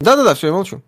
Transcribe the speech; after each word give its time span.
Да-да-да, 0.00 0.34
все, 0.34 0.48
я 0.48 0.52
молчу. 0.52 0.82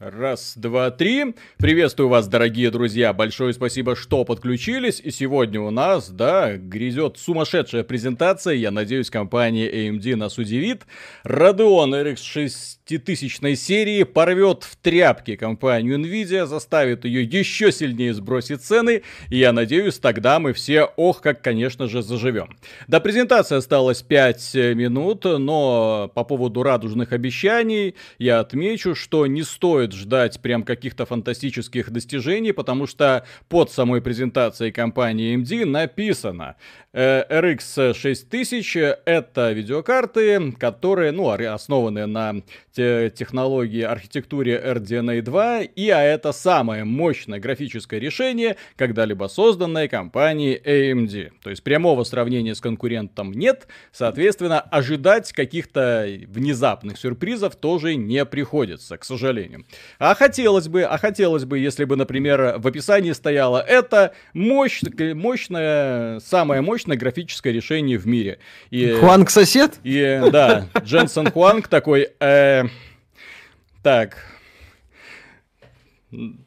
Раз, 0.00 0.52
два, 0.54 0.92
три. 0.92 1.34
Приветствую 1.56 2.08
вас, 2.08 2.28
дорогие 2.28 2.70
друзья. 2.70 3.12
Большое 3.12 3.52
спасибо, 3.52 3.96
что 3.96 4.24
подключились. 4.24 5.00
И 5.00 5.10
сегодня 5.10 5.60
у 5.60 5.70
нас, 5.70 6.08
да, 6.10 6.56
грязет 6.56 7.18
сумасшедшая 7.18 7.82
презентация. 7.82 8.54
Я 8.54 8.70
надеюсь, 8.70 9.10
компания 9.10 9.68
AMD 9.68 10.14
нас 10.14 10.38
удивит. 10.38 10.86
Radeon 11.24 11.90
RX 12.00 12.18
6000 12.22 13.56
серии 13.56 14.04
порвет 14.04 14.62
в 14.62 14.76
тряпки 14.76 15.34
компанию 15.34 15.98
Nvidia, 15.98 16.46
заставит 16.46 17.04
ее 17.04 17.24
еще 17.24 17.72
сильнее 17.72 18.14
сбросить 18.14 18.62
цены. 18.62 19.02
И 19.30 19.38
я 19.38 19.52
надеюсь, 19.52 19.98
тогда 19.98 20.38
мы 20.38 20.52
все, 20.52 20.84
ох, 20.96 21.20
как, 21.20 21.42
конечно 21.42 21.88
же, 21.88 22.02
заживем. 22.02 22.56
До 22.86 23.00
презентации 23.00 23.56
осталось 23.56 24.02
5 24.02 24.54
минут, 24.76 25.24
но 25.24 26.08
по 26.14 26.22
поводу 26.22 26.62
радужных 26.62 27.12
обещаний 27.12 27.96
я 28.18 28.38
отмечу, 28.38 28.94
что 28.94 29.26
не 29.26 29.42
стоит 29.42 29.87
стоит 29.88 29.92
ждать 29.92 30.40
прям 30.40 30.62
каких-то 30.62 31.06
фантастических 31.06 31.90
достижений, 31.90 32.52
потому 32.52 32.86
что 32.86 33.24
под 33.48 33.70
самой 33.70 34.00
презентацией 34.00 34.72
компании 34.72 35.36
AMD 35.36 35.64
написано 35.64 36.56
э, 36.92 37.24
RX 37.28 37.94
6000 37.94 38.76
это 39.04 39.52
видеокарты, 39.52 40.52
которые, 40.52 41.12
ну, 41.12 41.28
основаны 41.30 42.06
на 42.06 42.42
технологии 42.74 43.82
архитектуре 43.82 44.60
RDNA 44.64 45.22
2, 45.22 45.62
и 45.62 45.88
а 45.88 46.02
это 46.02 46.32
самое 46.32 46.84
мощное 46.84 47.40
графическое 47.40 47.98
решение, 47.98 48.56
когда-либо 48.76 49.26
созданное 49.26 49.88
компанией 49.88 50.60
AMD. 50.64 51.32
То 51.42 51.50
есть 51.50 51.62
прямого 51.62 52.04
сравнения 52.04 52.54
с 52.54 52.60
конкурентом 52.60 53.32
нет, 53.32 53.66
соответственно, 53.92 54.60
ожидать 54.60 55.32
каких-то 55.32 56.06
внезапных 56.28 56.98
сюрпризов 56.98 57.56
тоже 57.56 57.96
не 57.96 58.24
приходится, 58.24 58.96
к 58.96 59.04
сожалению. 59.04 59.64
А 59.98 60.14
хотелось 60.14 60.68
бы, 60.68 60.82
а 60.82 60.98
хотелось 60.98 61.44
бы, 61.44 61.58
если 61.58 61.84
бы, 61.84 61.96
например, 61.96 62.54
в 62.58 62.66
описании 62.66 63.12
стояло 63.12 63.58
это 63.60 64.12
мощь, 64.32 64.82
мощное, 65.14 66.20
самое 66.20 66.60
мощное 66.60 66.96
графическое 66.96 67.52
решение 67.52 67.98
в 67.98 68.06
мире. 68.06 68.38
И, 68.70 68.92
Хуанг 68.92 69.30
сосед? 69.30 69.78
И 69.82 70.20
да, 70.32 70.68
Дженсен 70.82 71.30
Хуанг 71.30 71.68
такой, 71.68 72.08
э, 72.20 72.64
так, 73.82 74.16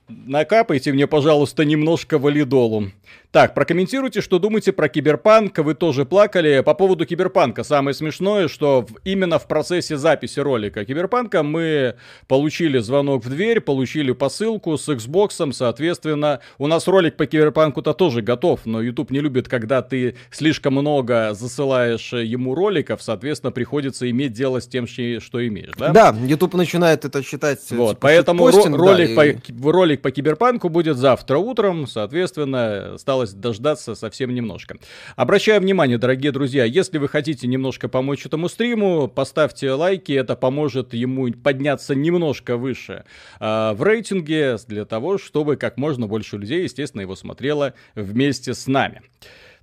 накапайте 0.08 0.92
мне, 0.92 1.08
пожалуйста, 1.08 1.66
немножко 1.66 2.18
валидолу. 2.18 2.92
Так, 3.32 3.54
прокомментируйте, 3.54 4.20
что 4.20 4.40
думаете 4.40 4.74
про 4.74 4.90
Киберпанк. 4.90 5.58
Вы 5.60 5.74
тоже 5.74 6.04
плакали. 6.04 6.62
По 6.66 6.74
поводу 6.74 7.06
Киберпанка 7.06 7.64
самое 7.64 7.94
смешное, 7.94 8.50
что 8.50 8.82
в, 8.82 8.98
именно 9.06 9.40
в 9.40 9.48
процессе 9.48 9.96
записи 9.96 10.42
ролика 10.42 10.84
Киберпанка 10.84 11.42
мы 11.42 11.96
получили 12.28 12.80
звонок 12.80 13.24
в 13.24 13.30
дверь, 13.30 13.62
получили 13.62 14.12
посылку 14.12 14.78
с 14.78 14.90
Xbox, 14.90 15.54
соответственно, 15.54 16.42
у 16.58 16.68
нас 16.68 16.90
ролик 16.90 17.16
по 17.16 17.26
Киберпанку-то 17.26 17.94
тоже 17.94 18.22
готов, 18.22 18.66
но 18.66 18.82
YouTube 18.82 19.12
не 19.12 19.22
любит, 19.22 19.48
когда 19.48 19.82
ты 19.82 20.18
слишком 20.30 20.74
много 20.74 21.34
засылаешь 21.34 22.12
ему 22.12 22.54
роликов, 22.54 23.02
соответственно, 23.02 23.54
приходится 23.54 24.10
иметь 24.10 24.34
дело 24.34 24.60
с 24.60 24.68
тем, 24.68 24.88
что 24.88 25.48
имеешь, 25.48 25.72
да? 25.78 25.94
Да, 25.94 26.16
YouTube 26.22 26.56
начинает 26.56 27.06
это 27.06 27.24
считать. 27.24 27.60
Вот, 27.72 27.92
типа, 27.92 28.02
поэтому 28.02 28.44
постинг, 28.44 28.76
ролик, 28.76 29.10
да, 29.10 29.16
по, 29.16 29.26
и... 29.26 29.72
ролик 29.72 30.02
по 30.02 30.12
Киберпанку 30.12 30.68
будет 30.68 30.98
завтра 30.98 31.38
утром, 31.38 31.88
соответственно, 31.88 32.98
стало 32.98 33.21
осталось 33.22 33.34
дождаться 33.34 33.96
совсем 33.96 34.34
немножко. 34.34 34.78
Обращаю 35.16 35.62
внимание, 35.62 35.98
дорогие 35.98 36.32
друзья, 36.32 36.66
если 36.66 36.98
вы 36.98 37.08
хотите 37.08 37.48
немножко 37.48 37.88
помочь 37.88 38.26
этому 38.26 38.50
стриму, 38.50 39.08
поставьте 39.08 39.72
лайки, 39.72 40.12
это 40.12 40.36
поможет 40.36 40.94
ему 40.94 41.32
подняться 41.32 41.96
немножко 41.96 42.58
выше 42.58 43.04
э, 43.40 43.74
в 43.74 43.84
рейтинге, 43.84 44.58
для 44.68 44.86
того, 44.86 45.18
чтобы 45.18 45.56
как 45.56 45.78
можно 45.78 46.08
больше 46.08 46.38
людей, 46.38 46.64
естественно, 46.64 47.02
его 47.02 47.16
смотрело 47.16 47.74
вместе 47.96 48.54
с 48.54 48.68
нами. 48.68 49.02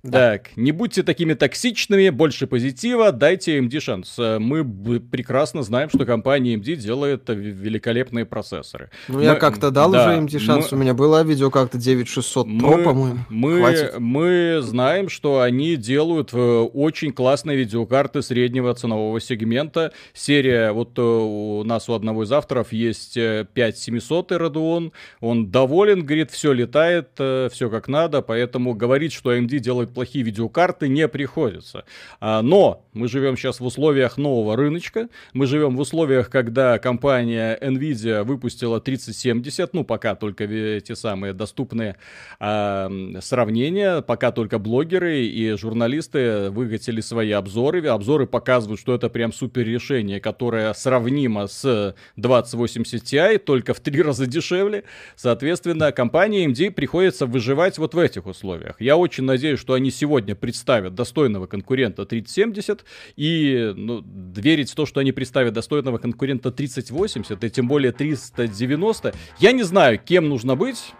Да. 0.01 0.31
Так, 0.31 0.55
не 0.55 0.71
будьте 0.71 1.03
такими 1.03 1.33
токсичными, 1.33 2.09
больше 2.09 2.47
позитива, 2.47 3.11
дайте 3.11 3.59
AMD 3.59 3.79
шанс. 3.81 4.15
Э, 4.17 4.39
мы 4.39 4.63
прекрасно 4.63 5.61
знаем, 5.61 5.89
что 5.89 6.05
компания 6.05 6.55
AMD 6.55 6.75
делает 6.77 7.23
великолепные 7.27 8.25
процессоры. 8.25 8.91
Ну, 9.09 9.17
мы, 9.17 9.23
я 9.25 9.35
как-то 9.35 9.71
дал 9.71 9.91
да, 9.91 10.05
уже 10.05 10.17
AMD 10.17 10.39
шанс, 10.39 10.71
мы, 10.71 10.77
у 10.77 10.81
меня 10.81 10.93
была 10.93 11.23
видео 11.23 11.49
как-то 11.49 11.77
9600 11.77 12.47
мы, 12.47 12.61
Pro, 12.61 12.83
по-моему. 12.83 13.19
Мы, 13.29 13.91
мы 13.99 14.59
знаем, 14.61 15.09
что 15.09 15.41
они 15.41 15.75
делают 15.75 16.29
э, 16.31 16.37
очень 16.37 17.11
классные 17.11 17.57
видеокарты 17.57 18.21
среднего 18.21 18.73
ценового 18.73 19.19
сегмента. 19.19 19.91
Серия, 20.13 20.71
вот 20.71 20.97
э, 20.97 21.01
у 21.01 21.63
нас 21.65 21.89
у 21.89 21.93
одного 21.93 22.23
из 22.23 22.31
авторов 22.31 22.71
есть 22.71 23.15
5700 23.15 24.31
Radeon, 24.31 24.93
он 25.19 25.51
доволен, 25.51 26.05
говорит, 26.05 26.31
все 26.31 26.53
летает, 26.53 27.09
все 27.15 27.69
как 27.69 27.89
надо, 27.89 28.21
поэтому 28.21 28.73
говорит, 28.75 29.11
что 29.11 29.35
AMD 29.35 29.59
делает 29.59 29.88
покупать 29.89 29.99
плохие 29.99 30.23
видеокарты 30.23 30.87
не 30.87 31.07
приходится. 31.07 31.83
А, 32.19 32.41
но 32.41 32.85
мы 32.93 33.07
живем 33.07 33.37
сейчас 33.37 33.59
в 33.59 33.65
условиях 33.65 34.17
нового 34.17 34.55
рыночка, 34.55 35.09
мы 35.33 35.45
живем 35.45 35.75
в 35.75 35.79
условиях, 35.79 36.29
когда 36.29 36.79
компания 36.79 37.57
Nvidia 37.61 38.23
выпустила 38.23 38.79
3070, 38.79 39.73
ну 39.73 39.83
пока 39.83 40.15
только 40.15 40.47
те 40.81 40.95
самые 40.95 41.33
доступные 41.33 41.95
а, 42.39 42.89
сравнения, 43.21 44.01
пока 44.01 44.31
только 44.31 44.59
блогеры 44.59 45.25
и 45.25 45.51
журналисты 45.57 46.49
выкатили 46.49 47.01
свои 47.01 47.31
обзоры, 47.31 47.85
обзоры 47.87 48.25
показывают, 48.25 48.79
что 48.79 48.95
это 48.95 49.09
прям 49.09 49.33
супер 49.33 49.65
решение, 49.65 50.19
которое 50.19 50.73
сравнимо 50.73 51.47
с 51.47 51.95
2080 52.15 53.03
Ti, 53.03 53.37
только 53.37 53.73
в 53.73 53.79
три 53.79 54.01
раза 54.01 54.25
дешевле. 54.25 54.83
Соответственно, 55.15 55.91
компании 55.91 56.47
AMD 56.47 56.71
приходится 56.71 57.25
выживать 57.25 57.77
вот 57.77 57.93
в 57.93 57.99
этих 57.99 58.25
условиях. 58.25 58.75
Я 58.79 58.95
очень 58.95 59.23
надеюсь, 59.23 59.59
что 59.59 59.78
они 59.79 59.91
сегодня 59.91 60.35
представят 60.35 60.93
достойного 60.93 61.47
конкурента 61.47 62.05
3070, 62.05 62.85
и 63.15 63.73
ну, 63.75 64.03
верить 64.35 64.69
в 64.69 64.75
то, 64.75 64.85
что 64.85 64.99
они 64.99 65.11
представят 65.11 65.53
достойного 65.53 65.97
конкурента 65.97 66.51
3080, 66.51 67.43
и 67.43 67.49
тем 67.49 67.67
более 67.67 67.91
390, 67.91 69.15
я 69.39 69.51
не 69.51 69.63
знаю, 69.63 69.99
кем 69.99 70.29
нужно 70.29 70.55
быть, 70.55 70.93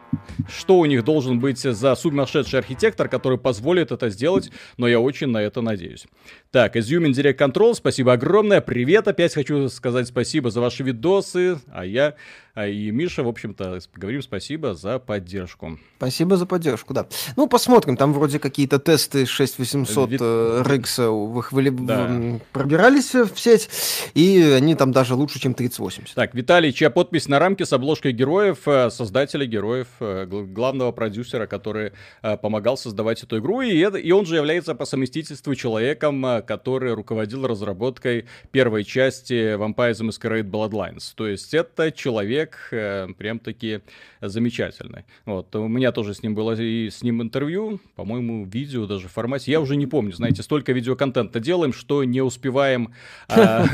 что 0.48 0.80
у 0.80 0.86
них 0.86 1.04
должен 1.04 1.40
быть 1.40 1.60
за 1.60 1.96
сумасшедший 1.96 2.60
архитектор, 2.60 3.08
который 3.08 3.38
позволит 3.38 3.92
это 3.92 4.10
сделать, 4.10 4.52
но 4.78 4.88
я 4.88 5.00
очень 5.00 5.28
на 5.28 5.42
это 5.42 5.62
надеюсь. 5.62 6.06
Так, 6.52 6.76
Изюмин 6.76 7.12
Direct 7.12 7.38
Control, 7.38 7.74
спасибо 7.74 8.14
огромное, 8.14 8.62
привет, 8.62 9.08
опять 9.08 9.34
хочу 9.34 9.70
сказать 9.70 10.08
спасибо 10.08 10.50
за 10.50 10.62
ваши 10.62 10.84
видосы, 10.84 11.60
а 11.72 11.86
я 11.86 12.16
а 12.60 12.68
и 12.68 12.92
Миша, 12.92 13.24
в 13.24 13.28
общем-то, 13.30 13.80
говорим 13.96 14.22
спасибо 14.22 14.74
за 14.74 15.00
поддержку. 15.00 15.80
Спасибо 15.96 16.36
за 16.36 16.46
поддержку, 16.46 16.94
да. 16.94 17.08
Ну, 17.38 17.48
посмотрим, 17.48 17.96
там 17.96 18.12
вроде 18.12 18.38
какие-то 18.38 18.80
тесты 18.80 19.26
6800 19.26 20.10
Вид... 20.10 20.20
RX 20.20 21.86
да. 21.86 22.40
пробирались 22.52 23.14
в 23.14 23.40
сеть, 23.40 23.70
и 24.14 24.42
они 24.42 24.76
там 24.76 24.92
даже 24.92 25.16
лучше, 25.16 25.40
чем 25.40 25.54
3080. 25.54 26.16
Так, 26.16 26.34
Виталий, 26.36 26.74
чья 26.74 26.90
подпись 26.90 27.30
на 27.30 27.40
рамке 27.40 27.66
с 27.66 27.72
обложкой 27.72 28.12
героев, 28.12 28.58
э, 28.66 28.90
создателя 28.90 29.46
героев, 29.46 29.88
э, 29.99 29.99
главного 30.00 30.92
продюсера, 30.92 31.48
который 31.48 31.94
э, 32.22 32.38
помогал 32.38 32.78
создавать 32.78 33.24
эту 33.24 33.40
игру, 33.40 33.62
и, 33.62 33.78
и 33.78 34.12
он 34.12 34.26
же 34.26 34.36
является 34.36 34.76
по 34.76 34.86
совместительству 34.86 35.56
человеком, 35.56 36.44
который 36.46 36.94
руководил 36.94 37.48
разработкой 37.48 38.26
первой 38.52 38.84
части 38.84 39.56
Vampire 39.56 39.92
the 39.92 40.08
Masquerade 40.08 40.50
Bloodlines. 40.50 41.14
То 41.16 41.28
есть 41.28 41.54
это 41.54 41.92
человек, 41.92 42.58
прям-таки 42.70 43.82
замечательный. 44.22 45.06
Вот, 45.26 45.56
у 45.56 45.68
меня 45.68 45.92
тоже 45.92 46.14
с 46.14 46.24
ним 46.24 46.36
было 46.36 46.60
и 46.60 46.90
с 46.90 47.04
ним 47.04 47.22
интервью, 47.22 47.80
по-моему, 47.96 48.46
видео 48.46 48.86
даже 48.86 49.08
в 49.08 49.12
формате. 49.12 49.52
Я 49.52 49.62
уже 49.62 49.76
не 49.76 49.88
помню, 49.88 50.14
знаете, 50.14 50.44
столько 50.44 50.72
видеоконтента 50.72 51.40
делаем, 51.40 51.74
что 51.74 52.04
не 52.04 52.22
успеваем 52.22 52.94
а, 53.28 53.66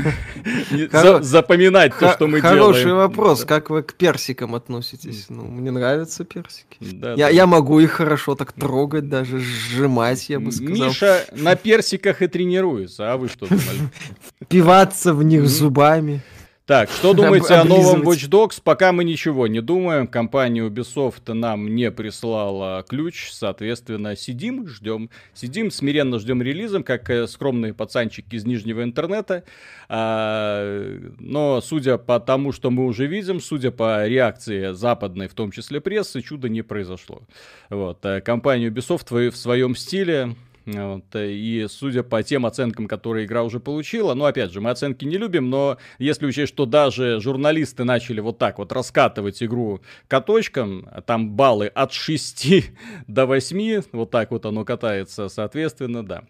запоминать 1.20 1.98
то, 1.98 2.12
что 2.12 2.26
мы 2.26 2.40
делаем. 2.40 2.58
Хороший 2.58 2.92
вопрос, 2.92 3.44
как 3.44 3.70
вы 3.70 3.82
к 3.82 3.94
персикам 3.94 4.54
относитесь? 4.54 5.26
Ну, 5.28 5.44
мне 5.44 5.70
нравятся 6.16 6.24
персики. 6.24 6.78
Я 7.16 7.46
могу 7.46 7.80
их 7.80 7.92
хорошо 7.92 8.34
так 8.34 8.52
трогать, 8.52 9.08
даже 9.08 9.38
сжимать, 9.38 10.28
я 10.28 10.40
бы 10.40 10.52
сказал. 10.52 10.88
Миша 10.88 11.24
на 11.32 11.56
персиках 11.56 12.22
и 12.22 12.28
тренируется, 12.28 13.12
а 13.12 13.16
вы 13.16 13.28
что 13.28 13.46
думали? 13.46 13.90
Пиваться 14.48 15.14
в 15.14 15.22
них 15.22 15.46
зубами. 15.48 16.22
Так, 16.66 16.90
что 16.90 17.14
думаете 17.14 17.54
о 17.54 17.64
новом 17.64 18.02
Watch 18.02 18.28
Dogs? 18.28 18.60
Пока 18.60 18.90
мы 18.90 19.04
ничего 19.04 19.46
не 19.46 19.60
думаем. 19.60 20.08
Компания 20.08 20.66
Ubisoft 20.66 21.32
нам 21.32 21.76
не 21.76 21.92
прислала 21.92 22.84
ключ, 22.88 23.30
соответственно, 23.30 24.16
сидим, 24.16 24.66
ждем. 24.66 25.08
Сидим, 25.32 25.70
смиренно 25.70 26.18
ждем 26.18 26.42
релизом, 26.42 26.82
как 26.82 27.08
э, 27.08 27.28
скромные 27.28 27.72
пацанчики 27.72 28.34
из 28.34 28.44
нижнего 28.46 28.82
интернета. 28.82 29.44
А, 29.88 30.98
но 31.20 31.60
судя 31.60 31.98
по 31.98 32.18
тому, 32.18 32.50
что 32.50 32.72
мы 32.72 32.86
уже 32.86 33.06
видим, 33.06 33.40
судя 33.40 33.70
по 33.70 34.04
реакции 34.04 34.72
западной, 34.72 35.28
в 35.28 35.34
том 35.34 35.52
числе 35.52 35.80
прессы, 35.80 36.20
чуда 36.20 36.48
не 36.48 36.62
произошло. 36.62 37.22
Вот. 37.70 38.04
Э, 38.04 38.20
компания 38.20 38.70
Ubisoft 38.70 39.30
в 39.30 39.36
своем 39.36 39.76
стиле 39.76 40.34
Вот, 40.66 41.04
и 41.14 41.66
судя 41.68 42.02
по 42.02 42.24
тем 42.24 42.44
оценкам, 42.44 42.88
которые 42.88 43.26
игра 43.26 43.44
уже 43.44 43.60
получила, 43.60 44.14
ну, 44.14 44.24
опять 44.24 44.50
же, 44.50 44.60
мы 44.60 44.70
оценки 44.70 45.04
не 45.04 45.16
любим, 45.16 45.48
но 45.48 45.78
если 45.98 46.26
учесть, 46.26 46.52
что 46.52 46.66
даже 46.66 47.20
журналисты 47.20 47.84
начали 47.84 48.18
вот 48.18 48.38
так 48.38 48.58
вот 48.58 48.72
раскатывать 48.72 49.40
игру 49.44 49.80
каточком, 50.08 50.88
там 51.06 51.30
баллы 51.30 51.68
от 51.68 51.92
6 51.92 52.72
до 53.06 53.26
8, 53.26 53.82
вот 53.92 54.10
так 54.10 54.32
вот 54.32 54.44
оно 54.44 54.64
катается, 54.64 55.28
соответственно, 55.28 56.04
да. 56.04 56.24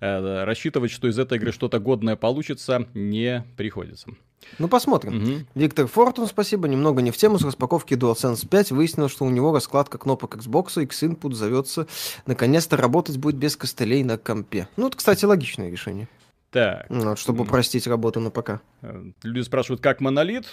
Э, 0.00 0.44
рассчитывать, 0.44 0.92
что 0.92 1.08
из 1.08 1.18
этой 1.18 1.38
игры 1.38 1.50
что-то 1.50 1.80
годное 1.80 2.14
получится, 2.14 2.86
не 2.94 3.44
приходится. 3.56 4.10
Ну, 4.58 4.68
посмотрим. 4.68 5.22
Угу. 5.22 5.46
Виктор 5.54 5.86
Фортун, 5.86 6.26
спасибо. 6.26 6.68
Немного 6.68 7.02
не 7.02 7.10
в 7.10 7.16
тему. 7.16 7.38
С 7.38 7.44
распаковки 7.44 7.94
DualSense 7.94 8.46
5 8.48 8.72
выяснилось, 8.72 9.12
что 9.12 9.24
у 9.24 9.30
него 9.30 9.52
раскладка 9.52 9.98
кнопок 9.98 10.36
Xbox, 10.36 10.82
X-Input 10.82 11.34
зовется. 11.34 11.86
Наконец-то 12.26 12.76
работать 12.76 13.16
будет 13.16 13.36
без 13.36 13.56
костылей 13.56 14.02
на 14.02 14.18
компе. 14.18 14.68
Ну, 14.76 14.88
это, 14.88 14.96
кстати, 14.96 15.24
логичное 15.24 15.70
решение. 15.70 16.08
Так. 16.50 16.86
Ну, 16.88 17.10
вот, 17.10 17.18
чтобы 17.18 17.44
упростить 17.44 17.86
работу 17.86 18.20
на 18.20 18.30
ПК. 18.30 18.60
Э, 18.82 19.04
люди 19.22 19.44
спрашивают, 19.44 19.80
как 19.80 20.00
монолит? 20.00 20.46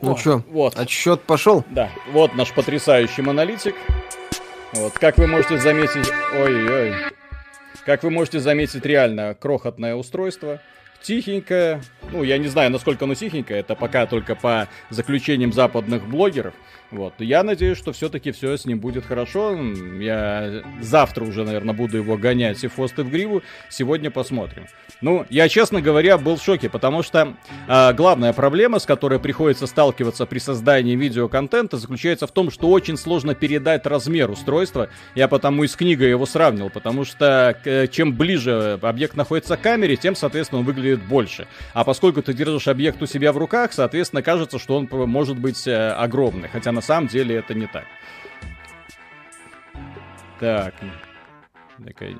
Ну 0.00 0.16
что, 0.16 0.44
вот. 0.50 0.78
отсчет 0.78 1.22
пошел? 1.22 1.64
Да, 1.70 1.90
вот 2.12 2.36
наш 2.36 2.52
потрясающий 2.52 3.22
монолитик. 3.22 3.74
Вот, 4.74 4.92
как 4.92 5.18
вы 5.18 5.26
можете 5.26 5.58
заметить... 5.58 6.08
Ой-ой. 6.34 6.94
Как 7.88 8.02
вы 8.02 8.10
можете 8.10 8.38
заметить, 8.38 8.84
реально 8.84 9.34
крохотное 9.34 9.94
устройство. 9.94 10.60
Тихенькое. 11.00 11.80
Ну, 12.12 12.22
я 12.22 12.36
не 12.36 12.48
знаю, 12.48 12.70
насколько 12.70 13.06
оно 13.06 13.14
тихенькое. 13.14 13.60
Это 13.60 13.74
пока 13.74 14.04
только 14.04 14.34
по 14.34 14.68
заключениям 14.90 15.54
западных 15.54 16.06
блогеров. 16.06 16.52
Вот. 16.90 17.14
Я 17.18 17.42
надеюсь, 17.42 17.76
что 17.76 17.92
все-таки 17.92 18.32
все 18.32 18.56
с 18.56 18.64
ним 18.64 18.80
будет 18.80 19.04
хорошо. 19.04 19.54
Я 20.00 20.62
завтра 20.80 21.24
уже, 21.24 21.44
наверное, 21.44 21.74
буду 21.74 21.98
его 21.98 22.16
гонять 22.16 22.64
и 22.64 22.68
фосты 22.68 23.02
в 23.02 23.10
гриву. 23.10 23.42
Сегодня 23.68 24.10
посмотрим. 24.10 24.66
Ну, 25.00 25.26
я, 25.28 25.48
честно 25.48 25.80
говоря, 25.80 26.18
был 26.18 26.36
в 26.36 26.42
шоке, 26.42 26.68
потому 26.68 27.02
что 27.02 27.36
э, 27.68 27.92
главная 27.92 28.32
проблема, 28.32 28.78
с 28.78 28.86
которой 28.86 29.20
приходится 29.20 29.66
сталкиваться 29.66 30.26
при 30.26 30.38
создании 30.38 30.96
видеоконтента, 30.96 31.76
заключается 31.76 32.26
в 32.26 32.32
том, 32.32 32.50
что 32.50 32.68
очень 32.68 32.96
сложно 32.96 33.34
передать 33.34 33.86
размер 33.86 34.30
устройства. 34.30 34.88
Я 35.14 35.28
потому 35.28 35.64
и 35.64 35.68
с 35.68 35.76
книгой 35.76 36.08
его 36.08 36.26
сравнил, 36.26 36.70
потому 36.70 37.04
что 37.04 37.56
э, 37.64 37.86
чем 37.88 38.16
ближе 38.16 38.78
объект 38.82 39.14
находится 39.14 39.56
к 39.56 39.60
камере, 39.60 39.96
тем, 39.96 40.16
соответственно, 40.16 40.60
он 40.60 40.64
выглядит 40.64 41.02
больше. 41.02 41.46
А 41.74 41.84
поскольку 41.84 42.22
ты 42.22 42.32
держишь 42.32 42.66
объект 42.66 43.00
у 43.02 43.06
себя 43.06 43.32
в 43.32 43.38
руках, 43.38 43.72
соответственно, 43.72 44.22
кажется, 44.22 44.58
что 44.58 44.76
он 44.76 44.88
может 44.90 45.38
быть 45.38 45.66
э, 45.68 45.90
огромный. 45.90 46.48
Хотя 46.48 46.72
на 46.78 46.82
самом 46.82 47.08
деле 47.08 47.34
это 47.34 47.54
не 47.54 47.66
так. 47.66 47.86
Так. 50.38 50.74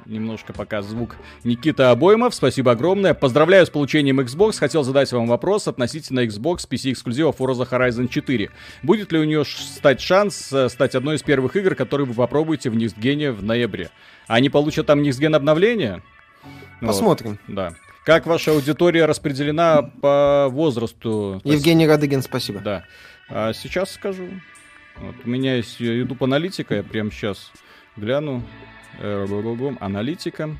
Немножко 0.04 0.52
пока 0.52 0.82
звук 0.82 1.14
Никита 1.44 1.92
Обоймов, 1.92 2.34
спасибо 2.34 2.72
огромное. 2.72 3.14
Поздравляю 3.14 3.66
с 3.66 3.70
получением 3.70 4.18
Xbox. 4.18 4.58
Хотел 4.58 4.82
задать 4.82 5.12
вам 5.12 5.28
вопрос 5.28 5.68
относительно 5.68 6.24
Xbox 6.26 6.68
PC 6.68 6.92
эксклюзива 6.92 7.30
Forza 7.30 7.68
Horizon 7.70 8.08
4. 8.08 8.50
Будет 8.82 9.12
ли 9.12 9.20
у 9.20 9.24
нее 9.24 9.44
стать 9.44 10.00
шанс 10.00 10.52
э, 10.52 10.68
стать 10.68 10.96
одной 10.96 11.16
из 11.16 11.22
первых 11.22 11.54
игр, 11.54 11.76
которые 11.76 12.08
вы 12.08 12.14
попробуете 12.14 12.70
в 12.70 12.74
Ньюстгене 12.74 13.30
в 13.30 13.44
ноябре? 13.44 13.90
Они 14.26 14.50
получат 14.50 14.86
там 14.86 15.02
Ньюстген 15.02 15.36
обновление? 15.36 16.02
Посмотрим. 16.80 17.38
Вот, 17.46 17.54
да. 17.54 17.74
Как 18.04 18.26
ваша 18.26 18.52
аудитория 18.52 19.04
распределена 19.04 19.82
по 19.82 20.48
возрасту? 20.50 21.40
Евгений 21.44 21.86
Радыгин, 21.86 22.22
спасибо. 22.22 22.58
Да. 22.60 22.84
А 23.28 23.52
сейчас 23.52 23.92
скажу. 23.92 24.28
Вот, 24.96 25.14
у 25.24 25.28
меня 25.28 25.56
есть, 25.56 25.78
по 26.18 26.24
аналитика, 26.24 26.76
я 26.76 26.82
прямо 26.82 27.10
сейчас 27.10 27.52
гляну. 27.96 28.42
Э, 29.00 29.26
аналитика. 29.80 30.56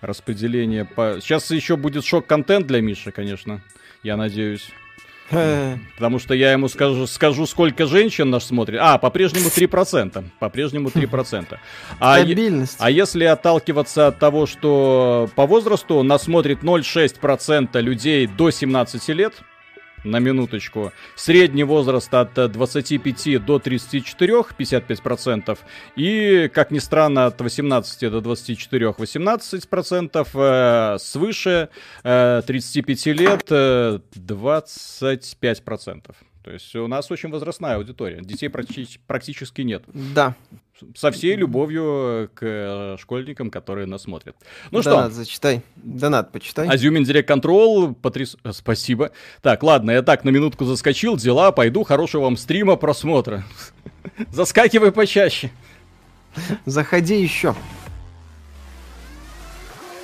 Распределение 0.00 0.84
по... 0.84 1.18
Сейчас 1.20 1.50
еще 1.50 1.76
будет 1.76 2.04
шок-контент 2.04 2.66
для 2.66 2.80
Миши, 2.80 3.10
конечно. 3.10 3.62
Я 4.02 4.16
надеюсь. 4.16 4.70
Потому 5.30 6.18
что 6.18 6.34
я 6.34 6.52
ему 6.52 6.68
скажу, 6.68 7.06
скажу, 7.06 7.46
сколько 7.46 7.86
женщин 7.86 8.30
нас 8.30 8.46
смотрит. 8.46 8.78
А, 8.82 8.98
по-прежнему 8.98 9.48
3%. 9.48 10.24
По-прежнему 10.38 10.88
3%. 10.88 11.58
А, 11.98 12.18
а 12.78 12.90
если 12.90 13.24
отталкиваться 13.24 14.08
от 14.08 14.18
того, 14.18 14.46
что 14.46 15.30
по 15.34 15.46
возрасту 15.46 16.02
нас 16.02 16.24
смотрит 16.24 16.62
0,6% 16.62 17.80
людей 17.80 18.26
до 18.26 18.50
17 18.50 19.08
лет, 19.08 19.34
на 20.04 20.20
минуточку. 20.20 20.92
Средний 21.16 21.64
возраст 21.64 22.14
от 22.14 22.52
25 22.52 23.44
до 23.44 23.58
34, 23.58 24.32
55%. 24.58 25.58
И, 25.96 26.50
как 26.54 26.70
ни 26.70 26.78
странно, 26.78 27.26
от 27.26 27.40
18 27.40 28.10
до 28.10 28.20
24, 28.20 28.86
18%. 28.86 30.26
Э, 30.34 30.98
свыше 30.98 31.68
э, 32.04 32.42
35 32.46 33.06
лет 33.06 33.46
э, 33.50 33.98
25%. 34.16 36.14
То 36.44 36.50
есть 36.50 36.76
у 36.76 36.86
нас 36.86 37.10
очень 37.10 37.30
возрастная 37.30 37.76
аудитория. 37.76 38.20
Детей 38.20 38.48
практи- 38.50 39.00
практически 39.06 39.62
нет. 39.62 39.82
Да. 39.86 40.34
Со 40.94 41.10
всей 41.10 41.36
любовью 41.36 42.30
к 42.34 42.42
э, 42.42 42.96
школьникам, 43.00 43.50
которые 43.50 43.86
нас 43.86 44.02
смотрят. 44.02 44.36
Ну 44.70 44.82
Донат, 44.82 45.12
что? 45.12 45.22
зачитай. 45.22 45.62
Донат, 45.76 46.32
почитай. 46.32 46.68
Азюмин 46.68 47.04
Директ 47.04 47.28
Контрол, 47.28 47.94
потряс... 47.94 48.36
Э, 48.44 48.52
спасибо. 48.52 49.12
Так, 49.40 49.62
ладно, 49.62 49.90
я 49.92 50.02
так 50.02 50.24
на 50.24 50.28
минутку 50.28 50.66
заскочил, 50.66 51.16
дела, 51.16 51.50
пойду, 51.50 51.82
хорошего 51.82 52.24
вам 52.24 52.36
стрима, 52.36 52.76
просмотра. 52.76 53.42
Заскакивай 54.30 54.92
почаще. 54.92 55.50
Заходи 56.66 57.22
еще. 57.22 57.54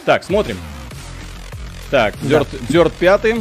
Так, 0.06 0.24
смотрим. 0.24 0.56
Так, 1.90 2.14
Дерт, 2.22 2.48
да. 2.50 2.58
Дерт 2.70 2.92
пятый. 2.94 3.34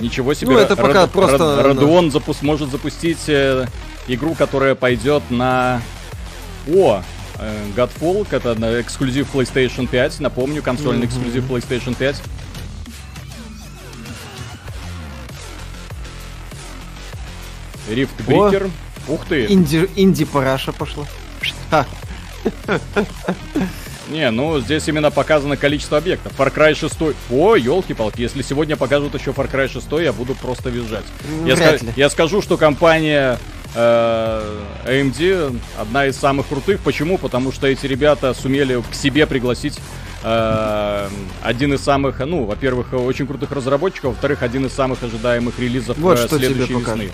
Ничего 0.00 0.34
себе. 0.34 0.52
Ну, 0.52 0.58
это 0.58 0.76
пока 0.76 1.02
Рад, 1.02 1.10
просто... 1.10 1.62
Радуон 1.62 2.10
да. 2.10 2.18
запу- 2.18 2.36
может 2.42 2.70
запустить 2.70 3.28
э, 3.28 3.66
игру, 4.08 4.34
которая 4.34 4.74
пойдет 4.74 5.22
на... 5.30 5.82
О, 6.68 7.02
э, 7.38 7.64
Godfall, 7.76 8.26
это 8.30 8.54
на 8.58 8.80
эксклюзив 8.80 9.34
PlayStation 9.34 9.86
5. 9.86 10.20
Напомню, 10.20 10.62
консольный 10.62 11.06
mm-hmm. 11.06 11.08
эксклюзив 11.08 11.50
PlayStation 11.50 11.94
5. 11.94 12.22
Rift 17.90 18.26
Breaker. 18.26 18.70
Ух 19.08 19.26
ты. 19.26 19.46
Инди, 19.46 19.88
инди-параша 19.96 20.72
пошла. 20.72 21.06
Не, 24.10 24.30
ну 24.30 24.60
здесь 24.60 24.86
именно 24.88 25.10
показано 25.10 25.56
количество 25.56 25.98
объектов. 25.98 26.32
Far 26.38 26.52
Cry 26.54 26.74
6. 26.74 26.96
О, 27.30 27.56
елки-палки, 27.56 28.20
если 28.20 28.42
сегодня 28.42 28.76
покажут 28.76 29.14
еще 29.14 29.30
Far 29.30 29.50
Cry 29.50 29.68
6, 29.68 29.86
я 30.02 30.12
буду 30.12 30.34
просто 30.34 30.68
визжать. 30.70 31.04
Я, 31.46 31.54
ска- 31.54 31.92
я 31.96 32.10
скажу, 32.10 32.42
что 32.42 32.56
компания 32.56 33.38
э, 33.74 34.60
AMD 34.86 35.60
одна 35.78 36.06
из 36.06 36.16
самых 36.16 36.48
крутых. 36.48 36.80
Почему? 36.80 37.18
Потому 37.18 37.52
что 37.52 37.66
эти 37.66 37.86
ребята 37.86 38.34
сумели 38.34 38.82
к 38.90 38.94
себе 38.94 39.26
пригласить 39.26 39.78
э, 40.24 41.08
один 41.42 41.74
из 41.74 41.80
самых, 41.80 42.18
ну, 42.20 42.44
во-первых, 42.44 42.92
очень 42.92 43.26
крутых 43.26 43.52
разработчиков, 43.52 44.12
во-вторых, 44.12 44.42
один 44.42 44.66
из 44.66 44.72
самых 44.72 45.02
ожидаемых 45.02 45.58
релизов 45.58 45.96
вот 45.98 46.18
э, 46.24 46.28
следующей 46.38 46.72
весны. 46.80 47.12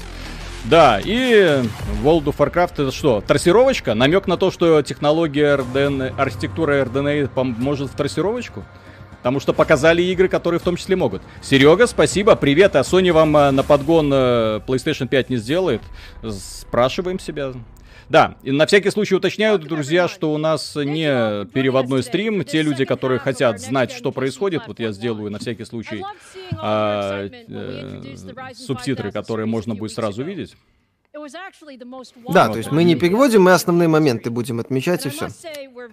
Да, 0.69 0.99
и 0.99 1.63
World 2.03 2.25
of 2.25 2.37
Warcraft 2.39 2.73
это 2.73 2.91
что? 2.91 3.21
Трассировочка? 3.21 3.95
Намек 3.95 4.27
на 4.27 4.37
то, 4.37 4.51
что 4.51 4.83
технология 4.83 5.57
RDN, 5.57 6.15
архитектура 6.19 6.85
RDNA 6.85 7.29
поможет 7.29 7.91
в 7.91 7.95
трассировочку? 7.95 8.65
Потому 9.19 9.39
что 9.39 9.53
показали 9.53 10.03
игры, 10.03 10.27
которые 10.29 10.59
в 10.59 10.65
том 10.65 10.77
числе 10.77 10.97
могут. 10.97 11.23
Серега, 11.41 11.87
спасибо, 11.87 12.35
привет. 12.35 12.75
А 12.75 12.81
Sony 12.81 13.13
вам 13.13 13.37
э, 13.37 13.51
на 13.53 13.63
подгон 13.63 14.11
э, 14.13 14.61
PlayStation 14.67 15.07
5 15.07 15.31
не 15.31 15.37
сделает? 15.37 15.83
Спрашиваем 16.29 17.21
себя. 17.21 17.53
Да, 18.09 18.37
и 18.43 18.53
на 18.53 18.67
всякий 18.67 18.91
случай 18.91 19.15
уточняю, 19.17 19.59
друзья, 19.59 20.07
что 20.07 20.33
у 20.33 20.39
нас 20.39 20.77
не 20.77 21.45
переводной 21.47 22.03
стрим. 22.03 22.45
Те 22.45 22.63
люди, 22.63 22.85
которые 22.85 23.19
хотят 23.19 23.61
знать, 23.61 23.91
что 23.91 24.13
происходит, 24.13 24.63
вот 24.67 24.79
я 24.79 24.93
сделаю 24.93 25.31
на 25.31 25.39
всякий 25.39 25.65
случай 25.65 26.05
а, 26.57 27.27
э, 27.29 28.55
субтитры, 28.55 29.11
которые 29.11 29.47
можно 29.47 29.75
будет 29.75 29.93
сразу 29.93 30.23
видеть. 30.23 30.57
Да, 32.33 32.49
то 32.49 32.59
есть 32.59 32.71
мы 32.71 32.85
не 32.85 32.95
переводим, 32.95 33.43
мы 33.43 33.53
основные 33.53 33.89
моменты 33.89 34.31
будем 34.31 34.61
отмечать 34.61 35.07
и 35.07 35.09
все. 35.11 35.29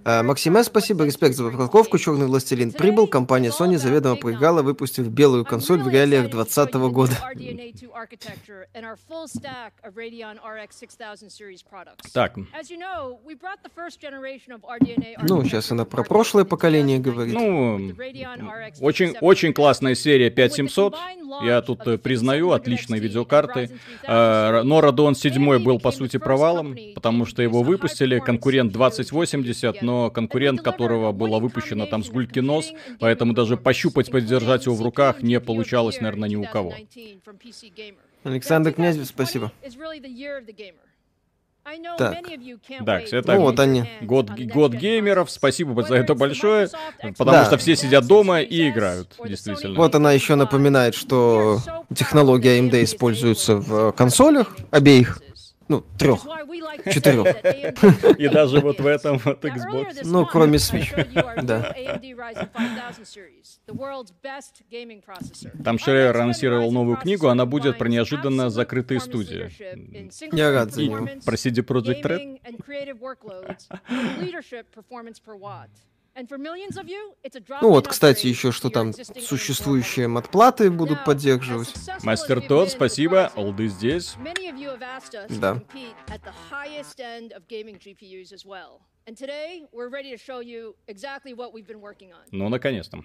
А, 0.05 0.23
Максиме, 0.23 0.63
спасибо, 0.63 1.05
респект 1.05 1.35
за 1.35 1.45
упаковку. 1.47 1.97
Черный 1.97 2.27
властелин 2.27 2.71
прибыл. 2.71 3.07
Компания 3.07 3.49
Sony 3.49 3.77
заведомо 3.77 4.15
проиграла, 4.15 4.61
выпустив 4.61 5.07
белую 5.07 5.45
консоль 5.45 5.81
в 5.81 5.87
реалиях 5.87 6.29
2020 6.29 6.73
года. 6.91 7.13
Так. 12.13 12.37
Ну, 15.21 15.43
сейчас 15.43 15.71
она 15.71 15.85
про 15.85 16.03
прошлое 16.03 16.43
поколение 16.45 16.99
говорит. 16.99 17.33
Ну, 17.33 17.93
очень, 18.81 19.15
очень 19.21 19.53
классная 19.53 19.95
серия 19.95 20.29
5700. 20.29 20.95
Я 21.43 21.61
тут 21.61 21.85
э, 21.87 21.97
признаю, 21.97 22.51
отличные 22.51 22.99
видеокарты. 22.99 23.69
Но 24.07 24.81
Radeon 25.13 25.15
7 25.15 25.63
был, 25.63 25.79
по 25.79 25.91
сути, 25.91 26.17
провалом, 26.17 26.75
потому 26.95 27.25
что 27.25 27.41
его 27.41 27.63
выпустили, 27.63 28.19
конкурент 28.19 28.71
2080, 28.71 29.81
но 29.81 30.09
конкурент, 30.09 30.61
которого 30.61 31.11
было 31.11 31.39
выпущено 31.39 31.85
там 31.85 32.03
с 32.03 32.09
гульки 32.09 32.39
нос, 32.39 32.71
поэтому 32.99 33.33
даже 33.33 33.57
пощупать, 33.57 34.11
подержать 34.11 34.65
его 34.65 34.75
в 34.75 34.81
руках 34.81 35.21
не 35.21 35.39
получалось, 35.39 35.99
наверное, 36.01 36.29
ни 36.29 36.35
у 36.35 36.43
кого. 36.43 36.73
Александр 38.23 38.71
Князев, 38.73 39.05
спасибо. 39.07 39.51
Так. 41.97 42.17
Так, 42.85 43.03
это 43.13 43.35
ну, 43.35 43.41
вот 43.41 43.59
они. 43.59 43.85
Год, 44.01 44.29
год 44.29 44.73
геймеров. 44.73 45.31
Спасибо 45.31 45.81
за 45.83 45.95
это 45.95 46.13
большое. 46.13 46.69
Потому 47.01 47.37
да. 47.37 47.45
что 47.45 47.57
все 47.57 47.75
сидят 47.75 48.05
дома 48.05 48.41
и 48.41 48.69
играют, 48.69 49.15
действительно. 49.25 49.75
Вот 49.75 49.95
она 49.95 50.11
еще 50.11 50.35
напоминает, 50.35 50.93
что 50.93 51.59
технология 51.95 52.59
AMD 52.59 52.83
используется 52.83 53.55
в 53.55 53.91
консолях 53.93 54.55
обеих. 54.71 55.19
Ну, 55.67 55.83
трех. 55.97 56.21
Четырех. 56.91 58.17
И 58.19 58.27
даже 58.27 58.59
вот 58.59 58.79
в 58.79 58.85
этом 58.87 59.17
вот 59.19 59.43
Xbox. 59.43 59.99
Ну, 60.03 60.25
кроме 60.25 60.57
Switch. 60.57 60.93
Да. 61.43 61.73
Там 65.63 65.79
Шрейер 65.79 66.15
анонсировал 66.17 66.71
новую 66.71 66.97
книгу, 66.97 67.27
она 67.27 67.45
будет 67.45 67.77
про 67.77 67.87
неожиданно 67.89 68.49
закрытые 68.49 68.99
студии. 68.99 69.49
Я 70.35 70.51
рад 70.51 70.71
за 70.73 70.83
него. 70.83 71.07
Про 71.25 71.35
CD 71.35 71.63
Projekt 71.65 72.01
Red. 72.03 72.39
Ну 77.61 77.69
вот, 77.69 77.87
кстати, 77.87 78.27
еще 78.27 78.51
что 78.51 78.69
там 78.69 78.93
существующие 78.93 80.07
матплаты 80.07 80.69
будут 80.69 81.03
поддерживать. 81.05 81.73
Мастер 82.03 82.41
Тот, 82.41 82.69
спасибо, 82.69 83.31
олды 83.35 83.67
здесь. 83.67 84.15
Да. 85.29 85.61
Ну, 92.31 92.49
наконец-то. 92.49 93.03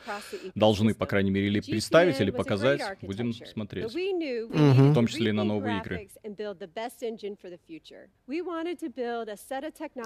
Должны, 0.54 0.94
по 0.94 1.06
крайней 1.06 1.30
мере, 1.30 1.46
или 1.46 1.60
представить, 1.60 2.20
или 2.20 2.30
показать. 2.30 2.82
Будем 3.00 3.32
смотреть. 3.32 3.86
Угу. 3.86 3.92
В 4.52 4.94
том 4.94 5.06
числе 5.06 5.30
и 5.30 5.32
на 5.32 5.44
новые 5.44 5.80
игры. 5.80 6.08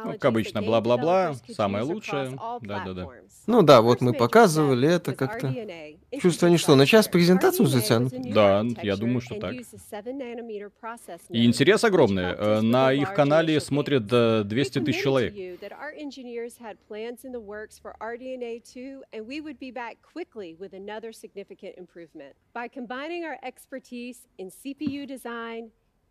Ну, 0.05 0.13
как 0.13 0.25
обычно, 0.25 0.63
бла-бла-бла, 0.63 1.35
самое 1.49 1.85
лучшее. 1.85 2.39
Да-да-да. 2.61 3.09
Ну 3.47 3.63
да, 3.63 3.81
вот 3.83 4.01
мы 4.01 4.13
показывали 4.13 4.89
это 4.89 5.13
как-то. 5.13 5.53
Чувство 6.21 6.49
они 6.49 6.59
что, 6.59 6.77
на 6.77 6.87
час 6.87 7.09
презентацию 7.09 7.67
затянут? 7.67 8.13
Да, 8.33 8.65
я 8.83 8.97
думаю, 8.97 9.21
что 9.21 9.35
так. 9.41 9.55
И 11.31 11.45
интерес 11.45 11.85
огромный. 11.85 12.35
Э, 12.37 12.61
на 12.61 12.93
их 12.93 13.15
канале 13.15 13.61
смотрят 13.61 14.07
200 14.07 14.81
тысяч 14.81 15.03
человек. 15.03 15.35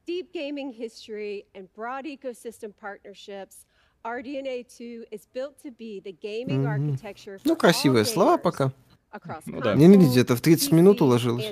deep 0.06 0.32
gaming 0.32 0.72
history, 0.72 1.46
and 1.56 1.68
broad 1.74 2.06
ecosystem 2.06 2.72
partnerships, 2.80 3.66
RDNA 4.06 4.68
2 4.78 5.06
is 5.12 5.26
built 5.34 5.58
to 5.64 5.72
be 5.72 6.00
the 6.00 6.14
gaming 6.22 6.66
architecture 6.66 7.40
for 7.40 7.48
Ну, 7.48 7.56
красивые 7.56 8.06
слова 8.06 8.38
пока. 8.38 8.72
Ну 9.46 9.62
да. 9.62 9.74
Не 9.76 9.88
видите, 9.88 10.20
это 10.22 10.36
в 10.36 10.42
30 10.42 10.72
минут 10.72 11.02
уложилось. 11.02 11.46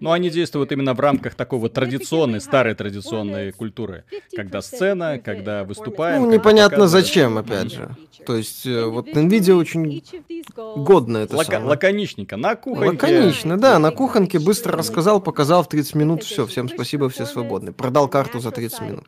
Но 0.00 0.12
они 0.12 0.30
действуют 0.30 0.72
именно 0.72 0.94
в 0.94 1.00
рамках 1.00 1.34
такой 1.34 1.58
вот 1.58 1.72
традиционной, 1.72 2.40
старой 2.40 2.74
традиционной 2.74 3.52
культуры. 3.52 4.04
Когда 4.34 4.62
сцена, 4.62 5.18
когда 5.18 5.64
выступаем. 5.64 6.22
Ну, 6.22 6.30
непонятно 6.32 6.86
зачем, 6.86 7.38
опять 7.38 7.72
же. 7.72 7.96
То 8.26 8.36
есть, 8.36 8.66
э, 8.66 8.84
вот 8.84 9.08
NVIDIA 9.08 9.54
очень 9.54 10.02
годно 10.56 11.18
это 11.18 11.36
Лака- 11.36 11.52
самое. 11.52 11.70
Лаконичненько, 11.70 12.36
на 12.36 12.54
кухоньке. 12.54 13.06
Лаконично, 13.06 13.58
да, 13.58 13.78
на 13.78 13.90
кухоньке 13.90 14.38
быстро 14.38 14.76
рассказал, 14.76 15.20
показал 15.20 15.62
в 15.62 15.68
30 15.68 15.94
минут, 15.94 16.22
все, 16.22 16.46
всем 16.46 16.68
спасибо, 16.68 17.08
все 17.08 17.24
свободны. 17.24 17.72
Продал 17.72 18.08
карту 18.08 18.40
за 18.40 18.50
30 18.50 18.80
минут. 18.82 19.04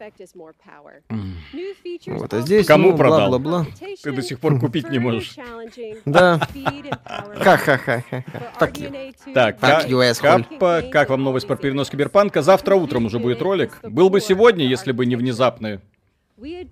Вот, 2.07 2.35
а 2.35 2.41
здесь, 2.41 2.67
Кому 2.67 2.93
ну, 2.93 2.97
продал? 2.97 3.29
Бла-бла-бла. 3.29 3.67
Ты 4.03 4.13
до 4.13 4.23
сих 4.23 4.41
пор 4.41 4.59
купить 4.59 4.89
не 4.91 4.99
можешь. 4.99 5.37
Да. 6.05 6.41
Ха-ха-ха-ха. 7.37 8.25
Так, 8.33 9.59
так 9.59 9.59
как, 9.59 9.89
как, 10.59 10.91
как 10.91 11.11
вам 11.11 11.23
новость 11.23 11.47
про 11.47 11.57
перенос 11.57 11.91
Киберпанка? 11.91 12.43
Завтра 12.43 12.75
утром 12.77 13.07
уже 13.07 13.19
будет 13.19 13.43
ролик. 13.43 13.79
Был 13.83 14.11
бы 14.11 14.21
сегодня, 14.21 14.67
если 14.67 14.93
бы 14.93 15.07
не 15.07 15.17
внезапный 15.17 15.81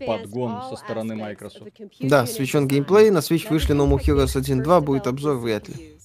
подгон 0.07 0.63
со 0.69 0.77
стороны 0.77 1.15
Microsoft. 1.15 1.71
Да, 2.01 2.27
свечен 2.27 2.67
геймплей, 2.67 3.11
на 3.11 3.19
Switch 3.19 3.49
вышли 3.49 3.75
No 3.75 3.89
More 3.89 4.01
Heroes 4.01 4.37
1.2, 4.37 4.81
будет 4.81 5.07
обзор 5.07 5.37
вряд 5.37 5.69
ли. 5.69 5.97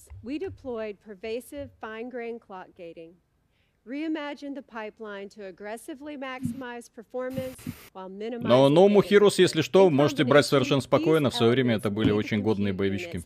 Но 8.48 8.68
More 8.88 9.02
Heroes, 9.08 9.34
если 9.38 9.62
что, 9.62 9.88
можете 9.90 10.24
брать 10.24 10.46
совершенно 10.46 10.80
спокойно. 10.80 11.30
В 11.30 11.34
свое 11.34 11.52
время 11.52 11.76
это 11.76 11.88
были 11.90 12.10
очень 12.10 12.42
годные 12.42 12.72
боевички. 12.72 13.22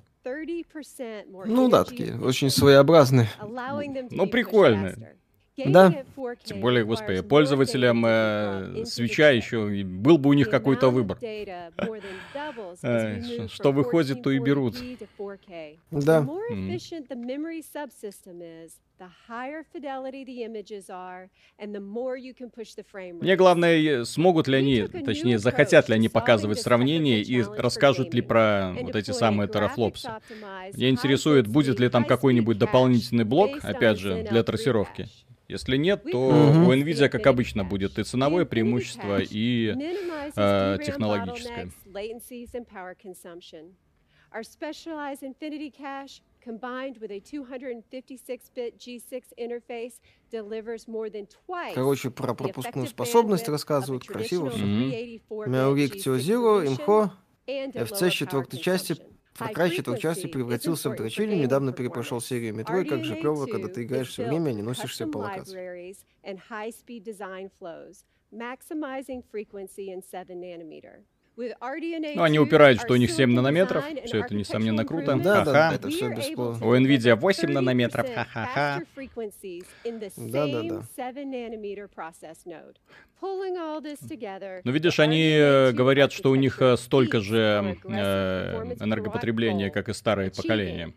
Ну 1.46 1.68
да, 1.70 1.84
такие, 1.84 2.20
очень 2.20 2.50
своеобразные. 2.50 3.28
Ну, 4.10 4.26
прикольные. 4.26 5.16
Да. 5.56 6.04
Тем 6.44 6.60
более, 6.60 6.84
господи, 6.84 7.22
пользователям 7.22 8.04
э, 8.06 8.84
свеча 8.84 9.30
еще 9.30 9.66
был 9.84 10.18
бы 10.18 10.30
у 10.30 10.32
них 10.32 10.48
какой-то 10.50 10.90
выбор. 10.90 11.18
Э, 12.82 13.48
что 13.48 13.72
выходит, 13.72 14.22
то 14.22 14.30
и 14.30 14.38
берут. 14.38 14.76
Да. 15.90 16.26
Мне 23.20 23.36
главное, 23.36 24.04
смогут 24.04 24.48
ли 24.48 24.56
они, 24.56 24.82
точнее, 24.86 25.38
захотят 25.38 25.88
ли 25.88 25.94
они 25.94 26.08
показывать 26.08 26.60
сравнение 26.60 27.22
и 27.22 27.42
расскажут 27.42 28.12
ли 28.14 28.20
про 28.20 28.74
вот 28.80 28.94
эти 28.96 29.10
самые 29.12 29.48
терафлопсы. 29.48 30.10
Меня 30.74 30.90
интересует, 30.90 31.46
будет 31.46 31.80
ли 31.80 31.88
там 31.88 32.04
какой-нибудь 32.04 32.58
дополнительный 32.58 33.24
блок, 33.24 33.58
опять 33.62 33.98
же, 33.98 34.26
для 34.30 34.42
трассировки. 34.42 35.08
Если 35.50 35.76
нет, 35.76 36.04
то 36.04 36.28
угу. 36.28 36.68
у 36.68 36.72
Nvidia, 36.72 37.08
как 37.08 37.26
обычно, 37.26 37.64
будет 37.64 37.98
и 37.98 38.04
ценовое 38.04 38.44
преимущество, 38.44 39.18
и 39.20 39.74
э, 40.36 40.78
технологическое. 40.84 41.70
Our 44.32 44.44
specialized 44.44 45.24
Infinity 45.24 45.72
Cache 45.72 46.22
combined 46.40 46.98
with 47.00 47.10
a 47.10 47.20
256-bit 47.20 48.78
G6 48.78 49.24
interface 49.36 49.94
delivers 50.30 50.86
more 50.86 51.10
than 51.10 51.26
twice 51.26 51.74
Короче, 51.74 52.10
про 52.10 52.32
пропускную 52.34 52.86
способность 52.86 53.48
рассказывают, 53.48 54.04
красиво 54.04 54.50
все. 54.50 54.64
Мяурик 54.64 55.96
Зиро, 55.96 56.64
Имхо, 56.64 57.12
FC 57.48 58.10
четвертой 58.10 58.60
части 58.60 58.96
Cry 59.38 59.70
4 59.70 59.98
части 59.98 60.26
превратился 60.26 60.90
в 60.90 60.96
дрочиль, 60.96 61.40
недавно 61.40 61.72
перепрошел 61.72 62.20
серию 62.20 62.54
метро, 62.54 62.80
и 62.80 62.84
как 62.84 63.04
же 63.04 63.16
клево, 63.16 63.46
когда 63.46 63.68
ты 63.68 63.84
играешь 63.84 64.08
все 64.08 64.26
время, 64.26 64.50
а 64.50 64.52
не 64.52 64.62
носишься 64.62 65.06
по 65.06 65.18
локации. 65.18 65.94
maximizing 68.32 69.22
frequency 69.32 69.90
in 69.90 70.02
7 70.02 70.40
nanometer. 70.40 71.04
Ну, 72.16 72.22
они 72.22 72.38
упирают, 72.38 72.80
что 72.80 72.92
у 72.94 72.96
них 72.96 73.10
7 73.10 73.30
нанометров. 73.32 73.84
Все 74.04 74.18
это, 74.20 74.34
несомненно, 74.34 74.84
круто. 74.84 75.16
Да, 75.16 75.44
да, 75.44 75.74
это 75.74 75.88
все 75.88 76.08
бесплатно. 76.14 76.66
У 76.66 76.74
Nvidia 76.76 77.14
8 77.14 77.48
нанометров. 77.52 78.06
Ха-ха-ха. 78.14 78.82
Да, 80.16 80.46
да, 80.46 80.62
да. 80.62 80.82
Ну, 84.64 84.72
видишь, 84.72 84.98
они 84.98 85.36
говорят, 85.72 86.10
что 86.12 86.30
у 86.30 86.34
них 86.36 86.60
э, 86.62 86.76
столько 86.78 87.20
же 87.20 87.76
э, 87.84 88.74
энергопотребления, 88.80 89.70
как 89.70 89.88
и 89.90 89.92
старое 89.92 90.30
поколение. 90.30 90.94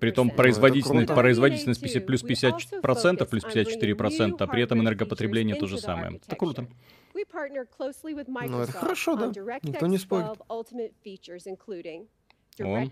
Притом 0.00 0.30
производительность, 0.30 1.14
производительность 1.14 1.80
плюс 2.06 2.22
50%, 2.24 3.24
плюс 3.26 3.44
54%, 3.44 4.36
а 4.38 4.46
при 4.46 4.62
этом 4.62 4.80
энергопотребление 4.82 5.56
то 5.56 5.66
же 5.66 5.78
самое. 5.78 6.20
Это 6.26 6.36
круто. 6.36 6.66
Ну, 8.51 8.61
это 8.61 8.71
хорошо, 8.79 9.15
да. 9.15 9.27
Никто 9.63 9.85
не 9.87 9.97
спорит. 9.97 10.25
О, 12.60 12.86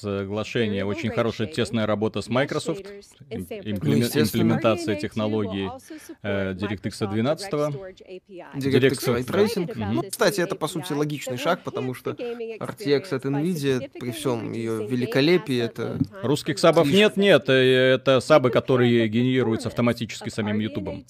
соглашение. 0.00 0.84
Очень 0.84 1.10
хорошая 1.10 1.46
тесная 1.48 1.86
работа 1.86 2.20
с 2.22 2.28
Microsoft. 2.28 2.86
Имплементация 3.30 4.96
технологий 4.96 5.68
э, 6.22 6.52
DirectX 6.52 7.10
12. 7.10 7.52
DirectX 7.52 9.04
Ray 9.06 9.24
Tracing. 9.26 9.72
Ну, 9.92 10.02
кстати, 10.02 10.40
это, 10.40 10.54
по 10.54 10.68
сути, 10.68 10.92
логичный 10.92 11.36
шаг, 11.36 11.62
потому 11.62 11.94
что 11.94 12.10
RTX 12.12 13.14
от 13.14 13.24
NVIDIA, 13.24 13.90
при 13.98 14.10
всем 14.10 14.52
ее 14.52 14.86
великолепии, 14.86 15.58
это... 15.58 15.98
Русских 16.22 16.58
сабов 16.58 16.86
нет, 16.86 17.16
нет. 17.16 17.48
Э, 17.48 17.94
это 17.94 18.20
сабы, 18.20 18.50
которые 18.50 19.08
генерируются 19.08 19.68
автоматически 19.68 20.28
самим 20.28 20.58
YouTube 20.58 21.04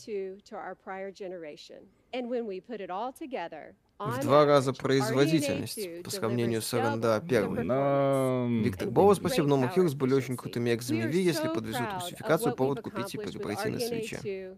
в 3.98 4.20
два 4.20 4.44
раза 4.44 4.72
производительность 4.72 6.02
по 6.02 6.10
сравнению 6.10 6.62
с 6.62 6.72
РНД 6.72 7.26
первой. 7.28 7.64
Но... 7.64 8.46
Виктор 8.48 8.90
Боу, 8.90 9.14
спасибо, 9.14 9.46
но 9.46 9.56
Хьюз 9.68 9.94
были 9.94 10.14
очень 10.14 10.36
крутыми 10.36 10.74
экзами 10.74 11.04
если 11.20 11.48
подвезут 11.48 11.86
русификацию, 11.94 12.54
повод 12.54 12.80
купить 12.80 13.14
и 13.14 13.18
пройти 13.38 13.68
на 13.68 13.78
свече. 13.78 14.56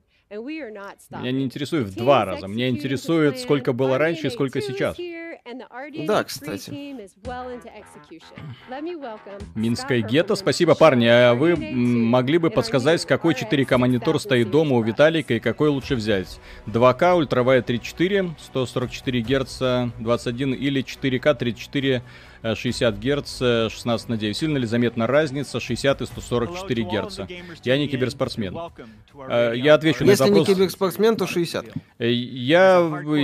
Меня 1.20 1.32
не 1.32 1.44
интересует 1.44 1.86
в 1.86 1.94
два 1.96 2.24
раза, 2.24 2.46
меня 2.48 2.68
интересует, 2.68 3.38
сколько 3.38 3.72
было 3.72 3.96
раньше 3.96 4.26
и 4.26 4.30
сколько 4.30 4.60
сейчас. 4.60 4.96
Да, 6.06 6.24
кстати. 6.24 6.70
Минское 9.54 10.00
гетто, 10.00 10.34
спасибо, 10.34 10.74
парни. 10.74 11.06
А 11.06 11.34
вы 11.34 11.54
могли 11.54 12.38
бы 12.38 12.50
подсказать, 12.50 13.04
какой 13.04 13.34
4К 13.34 13.76
монитор 13.76 14.18
стоит 14.18 14.50
дома 14.50 14.76
у 14.76 14.82
Виталика 14.82 15.34
и 15.34 15.40
какой 15.40 15.68
лучше 15.68 15.94
взять? 15.94 16.40
2К, 16.66 17.14
ультравайд 17.14 17.64
34, 17.66 18.34
144 18.40 19.20
Гц, 19.22 19.62
21 20.00 20.54
или 20.54 20.82
4К 20.82 21.34
34 21.34 22.02
60 22.54 22.98
Гц, 22.98 23.38
16 23.72 24.08
на 24.08 24.16
9. 24.16 24.36
Сильно 24.36 24.58
ли 24.58 24.66
заметна 24.66 25.06
разница 25.06 25.60
60 25.60 26.02
и 26.02 26.06
144 26.06 26.84
Гц? 26.84 27.20
Я 27.64 27.78
не 27.78 27.88
киберспортсмен. 27.88 28.56
Э, 29.28 29.52
я 29.54 29.74
отвечу 29.74 30.04
на 30.04 30.10
этот 30.10 30.20
вопрос. 30.20 30.40
Если 30.40 30.52
не 30.52 30.56
киберспортсмен, 30.56 31.16
то 31.16 31.26
60. 31.26 31.66
Э, 31.98 32.10
я 32.10 32.78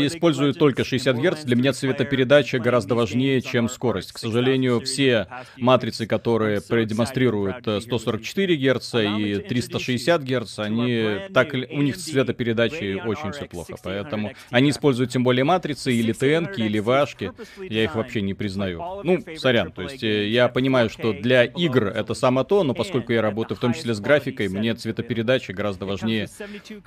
использую 0.07 0.55
только 0.55 0.85
60 0.85 1.17
Гц. 1.17 1.45
Для 1.45 1.57
меня 1.57 1.73
цветопередача 1.73 2.59
гораздо 2.59 2.95
важнее, 2.95 3.41
чем 3.41 3.69
скорость. 3.69 4.13
К 4.13 4.19
сожалению, 4.19 4.81
все 4.81 5.27
матрицы, 5.57 6.07
которые 6.07 6.61
продемонстрируют 6.61 7.63
144 7.83 8.57
Гц 8.57 8.95
и 8.95 9.37
360 9.49 10.23
Гц, 10.23 10.59
они 10.59 11.19
так 11.33 11.53
у 11.53 11.83
них 11.83 11.97
цветопередачи 11.97 13.01
очень 13.05 13.33
все 13.33 13.47
плохо. 13.47 13.75
Поэтому 13.83 14.33
они 14.51 14.71
используют 14.71 15.11
тем 15.11 15.25
более 15.25 15.45
матрицы 15.45 15.93
или 15.93 16.13
ТНки, 16.13 16.61
или 16.61 16.79
вашки. 16.79 17.33
Я 17.59 17.85
их 17.85 17.95
вообще 17.95 18.23
не 18.23 18.35
признаю. 18.35 18.83
Ну, 19.05 19.12
сорян, 19.37 19.73
то 19.73 19.83
есть 19.83 20.03
э, 20.03 20.29
я 20.29 20.49
понимаю, 20.49 20.89
что 20.89 21.13
для 21.13 21.45
игр 21.45 21.87
это 21.87 22.15
само 22.15 22.45
то, 22.45 22.63
но 22.65 22.75
поскольку 22.75 23.13
я 23.13 23.23
работаю 23.23 23.57
в 23.57 23.61
том 23.61 23.73
числе 23.73 23.95
с 23.95 24.01
графикой, 24.01 24.49
мне 24.49 24.75
цветопередача 24.75 25.53
гораздо 25.53 25.87
важнее. 25.87 26.29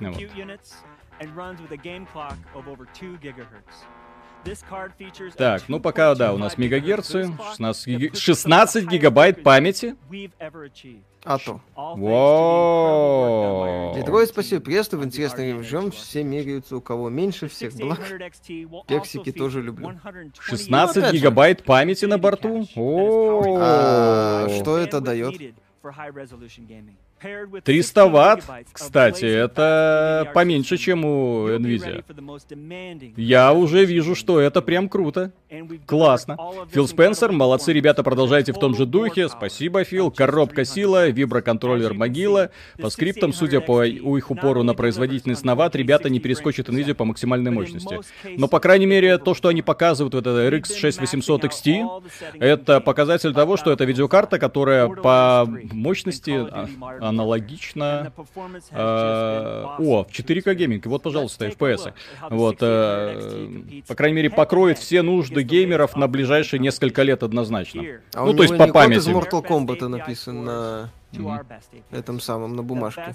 Ну, 0.00 0.12
вот. 0.12 0.22
Так, 5.36 5.62
ну 5.68 5.80
пока, 5.80 6.14
да, 6.14 6.32
у 6.32 6.38
нас 6.38 6.56
мегагерцы, 6.58 7.30
16, 7.52 7.86
гиг... 7.98 8.16
16 8.16 8.86
гигабайт 8.86 9.42
памяти. 9.42 9.96
А 11.24 11.38
то. 11.38 11.60
Вау. 11.74 13.16
Детройт, 13.96 14.28
спасибо, 14.28 14.60
приветствую, 14.62 15.02
в 15.02 15.06
интересном 15.06 15.62
ждем, 15.64 15.90
все 15.90 16.22
меряются, 16.22 16.76
у 16.76 16.80
кого 16.80 17.10
меньше, 17.10 17.48
всех 17.48 17.74
благ. 17.74 17.98
Персики 18.86 19.32
тоже 19.32 19.60
люблю. 19.60 19.98
16 20.38 21.02
ну, 21.02 21.12
гигабайт 21.12 21.64
памяти 21.64 22.04
на 22.04 22.18
борту? 22.18 22.64
О, 22.76 23.56
а, 23.58 24.48
что 24.60 24.78
это 24.78 25.00
дает? 25.00 25.34
300 27.20 28.06
ватт, 28.08 28.44
кстати, 28.72 29.24
это 29.24 30.30
поменьше, 30.34 30.76
чем 30.76 31.04
у 31.04 31.48
Nvidia. 31.48 32.04
Я 33.16 33.52
уже 33.54 33.84
вижу, 33.84 34.14
что 34.14 34.38
это 34.38 34.60
прям 34.60 34.88
круто. 34.88 35.32
Классно. 35.86 36.36
Фил 36.70 36.86
Спенсер, 36.86 37.32
молодцы, 37.32 37.72
ребята, 37.72 38.02
продолжайте 38.02 38.52
в 38.52 38.58
том 38.58 38.76
же 38.76 38.84
духе. 38.84 39.28
Спасибо, 39.28 39.84
Фил. 39.84 40.10
Коробка 40.10 40.64
сила, 40.64 41.08
виброконтроллер 41.08 41.94
могила. 41.94 42.50
По 42.78 42.90
скриптам, 42.90 43.32
судя 43.32 43.60
по 43.60 43.82
их 43.84 44.30
упору 44.30 44.62
на 44.62 44.74
производительность 44.74 45.44
на 45.44 45.54
ватт, 45.54 45.74
ребята 45.74 46.10
не 46.10 46.20
перескочат 46.20 46.68
Nvidia 46.68 46.94
по 46.94 47.04
максимальной 47.04 47.50
мощности. 47.50 48.00
Но, 48.36 48.46
по 48.46 48.60
крайней 48.60 48.86
мере, 48.86 49.16
то, 49.18 49.34
что 49.34 49.48
они 49.48 49.62
показывают 49.62 50.14
в 50.14 50.18
этот 50.18 50.52
RX 50.52 50.76
6800 50.76 51.44
XT, 51.44 52.02
это 52.40 52.80
показатель 52.80 53.32
того, 53.32 53.56
что 53.56 53.72
это 53.72 53.84
видеокарта, 53.84 54.38
которая 54.38 54.88
по 54.88 55.46
мощности 55.72 56.46
аналогично... 57.16 58.12
Э, 58.70 59.64
о, 59.78 60.04
в 60.04 60.08
4К 60.08 60.54
гейминг. 60.54 60.86
Вот, 60.86 61.02
пожалуйста, 61.02 61.46
FPS. 61.46 61.92
Вот, 62.30 62.58
э, 62.60 63.82
по 63.86 63.94
крайней 63.94 64.16
мере, 64.16 64.30
покроет 64.30 64.78
все 64.78 65.02
нужды 65.02 65.42
геймеров 65.42 65.96
на 65.96 66.08
ближайшие 66.08 66.60
несколько 66.60 67.02
лет 67.02 67.22
однозначно. 67.22 67.82
А 68.14 68.24
ну, 68.24 68.34
то 68.34 68.42
есть 68.42 68.56
по 68.56 68.68
памяти. 68.68 68.98
из 68.98 69.08
Mortal 69.08 69.44
Kombat 69.44 69.88
написан 69.88 70.44
на 70.44 70.90
этом 71.90 72.20
самом, 72.20 72.56
на 72.56 72.62
бумажке. 72.62 73.14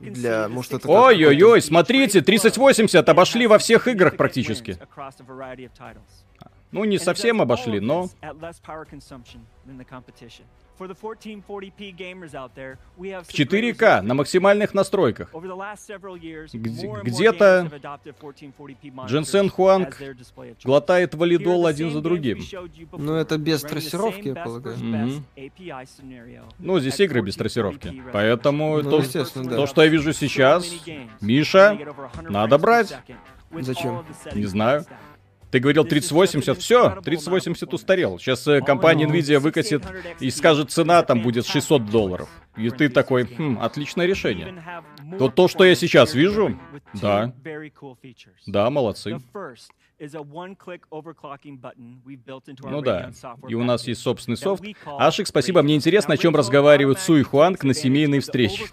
Для, 0.00 0.48
может, 0.48 0.72
это 0.72 0.88
Ой-ой-ой, 0.88 1.62
смотрите, 1.62 2.20
3080 2.20 3.08
обошли 3.08 3.46
во 3.46 3.58
всех 3.58 3.88
играх 3.88 4.16
практически. 4.16 4.78
Ну, 6.72 6.84
не 6.84 6.98
совсем 6.98 7.40
обошли, 7.40 7.80
но... 7.80 8.08
В 12.96 13.02
4К 13.02 14.02
на 14.02 14.14
максимальных 14.14 14.74
настройках. 14.74 15.32
Где-то 16.52 17.70
Дженсен 19.06 19.50
Хуанг 19.50 20.02
глотает 20.64 21.14
валидол 21.14 21.66
один 21.66 21.90
за 21.90 22.00
другим. 22.00 22.40
Ну, 22.92 23.14
это 23.14 23.38
без 23.38 23.62
трассировки, 23.62 24.28
я 24.28 24.34
полагаю. 24.34 24.76
Mm-hmm. 24.76 26.52
Ну, 26.58 26.80
здесь 26.80 27.00
игры 27.00 27.22
без 27.22 27.36
трассировки. 27.36 28.02
Поэтому 28.12 28.82
ну, 28.82 28.90
то, 28.90 29.02
да. 29.34 29.56
то, 29.56 29.66
что 29.66 29.82
я 29.82 29.88
вижу 29.88 30.12
сейчас, 30.12 30.66
Миша, 31.20 31.78
надо 32.22 32.58
брать. 32.58 32.96
Зачем? 33.60 34.04
Не 34.34 34.46
знаю. 34.46 34.84
Ты 35.50 35.60
говорил 35.60 35.84
3080, 35.84 36.58
все, 36.58 37.00
3080 37.02 37.72
устарел. 37.72 38.18
Сейчас 38.18 38.46
э, 38.48 38.60
компания 38.60 39.06
Nvidia 39.06 39.38
выкатит 39.38 39.84
и 40.20 40.30
скажет, 40.30 40.70
цена 40.70 41.02
там 41.02 41.22
будет 41.22 41.46
600 41.46 41.86
долларов. 41.86 42.28
И 42.56 42.68
ты 42.70 42.88
такой, 42.88 43.24
хм, 43.26 43.58
отличное 43.60 44.06
решение. 44.06 44.54
Вот 45.18 45.34
то, 45.34 45.46
что 45.48 45.64
я 45.64 45.74
сейчас 45.74 46.14
вижу, 46.14 46.58
да. 46.94 47.32
Да, 48.46 48.70
молодцы. 48.70 49.18
Ну 52.70 52.82
да, 52.82 53.10
и 53.48 53.54
у 53.54 53.64
нас 53.64 53.86
есть 53.86 54.02
собственный 54.02 54.36
софт. 54.36 54.62
Ашик, 54.98 55.26
спасибо. 55.26 55.62
Мне 55.62 55.74
интересно, 55.76 56.14
о 56.14 56.16
чем 56.18 56.36
разговаривают 56.36 56.98
Суй 56.98 57.22
Хуанг 57.22 57.62
на 57.64 57.72
семейной 57.72 58.18
встрече. 58.20 58.64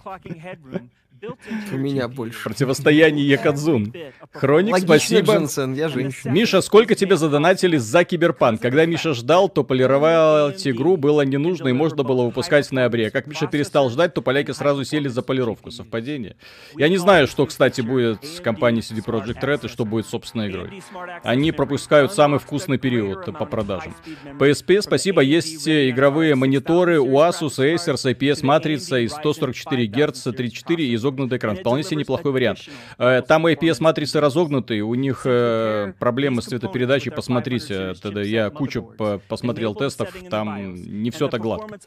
У 1.72 1.76
меня 1.76 2.08
больше. 2.08 2.42
Противостояние 2.44 3.26
Якадзун. 3.28 3.94
Хроник, 4.32 4.72
Логично, 4.72 4.96
спасибо. 4.96 5.34
Дженсен, 5.34 5.74
я 5.74 5.88
женщина. 5.88 6.32
Миша, 6.32 6.60
сколько 6.60 6.94
тебе 6.94 7.16
задонатили 7.16 7.76
за 7.76 8.04
Киберпанк? 8.04 8.60
Когда 8.60 8.84
Миша 8.86 9.14
ждал, 9.14 9.48
то 9.48 9.64
полировать 9.64 10.66
игру 10.66 10.96
было 10.96 11.22
не 11.22 11.36
нужно 11.36 11.68
и 11.68 11.72
можно 11.72 12.02
было 12.02 12.24
выпускать 12.24 12.66
в 12.66 12.72
ноябре. 12.72 13.10
Как 13.10 13.26
Миша 13.26 13.46
перестал 13.46 13.90
ждать, 13.90 14.14
то 14.14 14.22
поляки 14.22 14.50
сразу 14.52 14.84
сели 14.84 15.08
за 15.08 15.22
полировку. 15.22 15.70
Совпадение? 15.70 16.36
Я 16.76 16.88
не 16.88 16.96
знаю, 16.96 17.26
что, 17.26 17.46
кстати, 17.46 17.80
будет 17.80 18.24
с 18.24 18.40
компанией 18.40 18.82
CD 18.82 19.04
Projekt 19.04 19.40
Red 19.40 19.66
и 19.66 19.68
что 19.68 19.84
будет 19.84 20.06
с 20.06 20.10
собственной 20.10 20.50
игрой. 20.50 20.82
Они 21.22 21.52
пропускают 21.52 22.12
самый 22.12 22.38
вкусный 22.40 22.78
период 22.78 23.24
по 23.24 23.46
продажам. 23.46 23.94
PSP, 24.38 24.82
спасибо, 24.82 25.20
есть 25.22 25.68
игровые 25.68 26.34
мониторы 26.34 27.00
у 27.00 27.18
Asus, 27.18 27.58
Acer 27.58 27.94
IPS 27.94 28.44
матрица 28.44 28.98
и 28.98 29.08
144 29.08 29.86
Гц, 29.86 30.22
34 30.22 30.86
и 30.86 30.96
изогнутый 31.14 31.38
экран. 31.38 31.56
Вполне 31.56 31.82
себе 31.82 31.96
неплохой 31.98 32.32
вариант. 32.32 32.60
Э, 32.98 33.22
там 33.22 33.46
IPS-матрицы 33.46 34.20
разогнутые, 34.20 34.82
у 34.82 34.94
них 34.94 35.22
э, 35.24 35.94
проблемы 35.98 36.42
с 36.42 36.46
цветопередачей, 36.46 37.10
посмотрите. 37.12 37.94
Тогда 37.94 38.22
я 38.22 38.50
кучу 38.50 38.82
посмотрел 39.28 39.74
тестов, 39.74 40.14
там 40.30 40.74
не 40.74 41.10
все 41.10 41.28
так 41.28 41.40
гладко. 41.40 41.78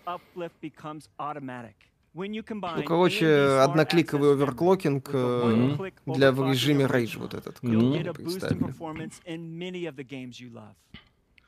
Ну, 2.13 2.83
короче, 2.83 3.27
однокликовый 3.61 4.31
оверклокинг 4.31 5.09
э, 5.13 5.91
для 6.07 6.31
в 6.31 6.49
режиме 6.49 6.85
Rage 6.85 7.19
вот 7.19 7.35
этот, 7.35 7.59
mm-hmm. 7.59 8.15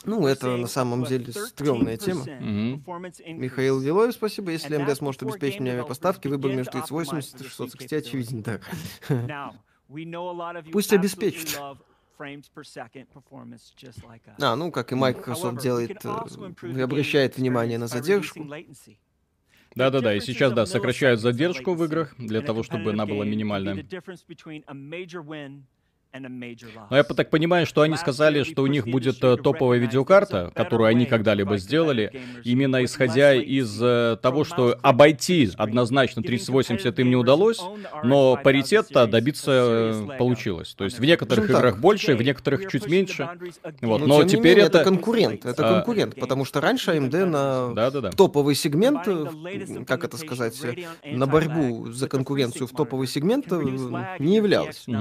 Ну, 0.05 0.25
это 0.25 0.55
на 0.55 0.67
самом 0.67 1.03
деле 1.03 1.31
стрёмная 1.33 1.97
тема. 1.97 2.23
Mm-hmm. 2.23 3.33
Михаил 3.33 3.79
Вилоев, 3.79 4.13
спасибо. 4.13 4.51
Если 4.51 4.77
МД 4.77 4.95
сможет 4.95 5.23
обеспечить 5.23 5.59
мне 5.59 5.83
поставки, 5.83 6.27
выбор 6.27 6.51
между 6.53 6.71
3080 6.71 7.41
и 7.41 7.43
660 7.43 7.91
очевиден, 7.93 8.41
да. 8.41 9.53
Пусть 10.71 10.93
обеспечит. 10.93 11.59
А, 14.39 14.55
ну, 14.55 14.71
как 14.71 14.91
и 14.91 14.95
Microsoft 14.95 15.61
делает, 15.61 16.03
э, 16.03 16.81
обращает 16.83 17.37
внимание 17.37 17.77
на 17.77 17.87
задержку. 17.87 18.45
Да-да-да, 19.75 20.15
и 20.15 20.19
сейчас, 20.19 20.51
да, 20.53 20.65
сокращают 20.65 21.19
задержку 21.21 21.75
в 21.75 21.83
играх 21.85 22.15
для 22.17 22.41
того, 22.41 22.63
чтобы 22.63 22.91
она 22.91 23.05
была 23.05 23.25
минимальная. 23.25 23.85
Но 26.11 26.97
я 26.97 27.03
так 27.03 27.29
понимаю, 27.29 27.67
что 27.67 27.81
они 27.81 27.95
сказали, 27.95 28.43
что 28.43 28.63
у 28.63 28.67
них 28.67 28.87
будет 28.87 29.23
э, 29.23 29.37
топовая 29.37 29.77
видеокарта, 29.77 30.51
которую 30.55 30.87
они 30.87 31.05
когда-либо 31.05 31.57
сделали, 31.57 32.11
именно 32.43 32.83
исходя 32.83 33.35
из 33.35 33.79
э, 33.79 34.17
того, 34.19 34.43
что 34.43 34.75
обойти 34.81 35.51
однозначно 35.55 36.23
3080 36.23 36.97
им 36.99 37.09
не 37.09 37.15
удалось, 37.15 37.61
но 38.03 38.39
паритета 38.43 39.05
добиться 39.05 39.51
э, 39.51 40.17
получилось. 40.17 40.73
То 40.73 40.85
есть 40.85 40.97
в 40.97 41.05
некоторых 41.05 41.47
играх 41.47 41.77
больше, 41.77 42.15
в 42.15 42.23
некоторых 42.23 42.71
чуть 42.71 42.87
меньше. 42.87 43.29
Вот. 43.81 44.01
Но, 44.01 44.19
но 44.19 44.23
теперь 44.23 44.55
менее, 44.55 44.65
это... 44.65 44.79
это 44.79 44.89
конкурент, 44.89 45.45
это 45.45 45.69
а... 45.69 45.73
конкурент, 45.75 46.19
потому 46.19 46.43
что 46.43 46.59
раньше 46.59 46.91
AMD 46.91 47.25
на 47.25 47.73
да, 47.75 47.91
да, 47.91 48.01
да. 48.01 48.09
топовый 48.11 48.55
сегмент, 48.55 49.07
как 49.85 50.03
это 50.03 50.17
сказать, 50.17 50.59
на 51.05 51.27
борьбу 51.27 51.91
за 51.91 52.07
конкуренцию 52.07 52.65
в 52.65 52.71
топовый 52.71 53.05
сегмент 53.05 53.51
не 53.51 54.37
являлась. 54.37 54.87
Угу. 54.87 54.97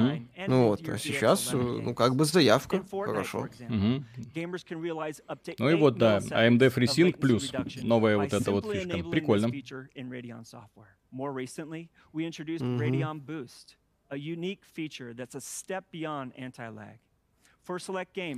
Ну 0.48 0.68
вот, 0.68 0.97
сейчас, 0.98 1.52
э, 1.52 1.56
ну, 1.56 1.94
как 1.94 2.14
бы 2.16 2.24
заявка. 2.24 2.84
Хорошо. 2.90 3.48
Угу. 3.60 4.04
Ну 5.58 5.70
и 5.70 5.74
вот, 5.74 5.98
да, 5.98 6.18
AMD 6.18 6.58
FreeSync 6.74 7.18
плюс 7.18 7.52
новая 7.82 8.16
вот 8.16 8.32
эта 8.32 8.50
вот 8.50 8.64
фишка. 8.72 8.98
Прикольно. 9.10 9.48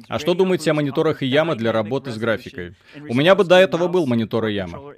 А 0.08 0.18
что 0.18 0.34
думаете 0.34 0.70
о 0.72 0.74
мониторах 0.74 1.22
Яма 1.22 1.54
для 1.54 1.70
работы 1.72 2.10
с 2.10 2.18
графикой? 2.18 2.74
У 3.08 3.14
меня 3.14 3.34
бы 3.36 3.44
до 3.44 3.56
этого 3.56 3.86
был 3.88 4.06
монитор 4.06 4.46
Яма. 4.46 4.94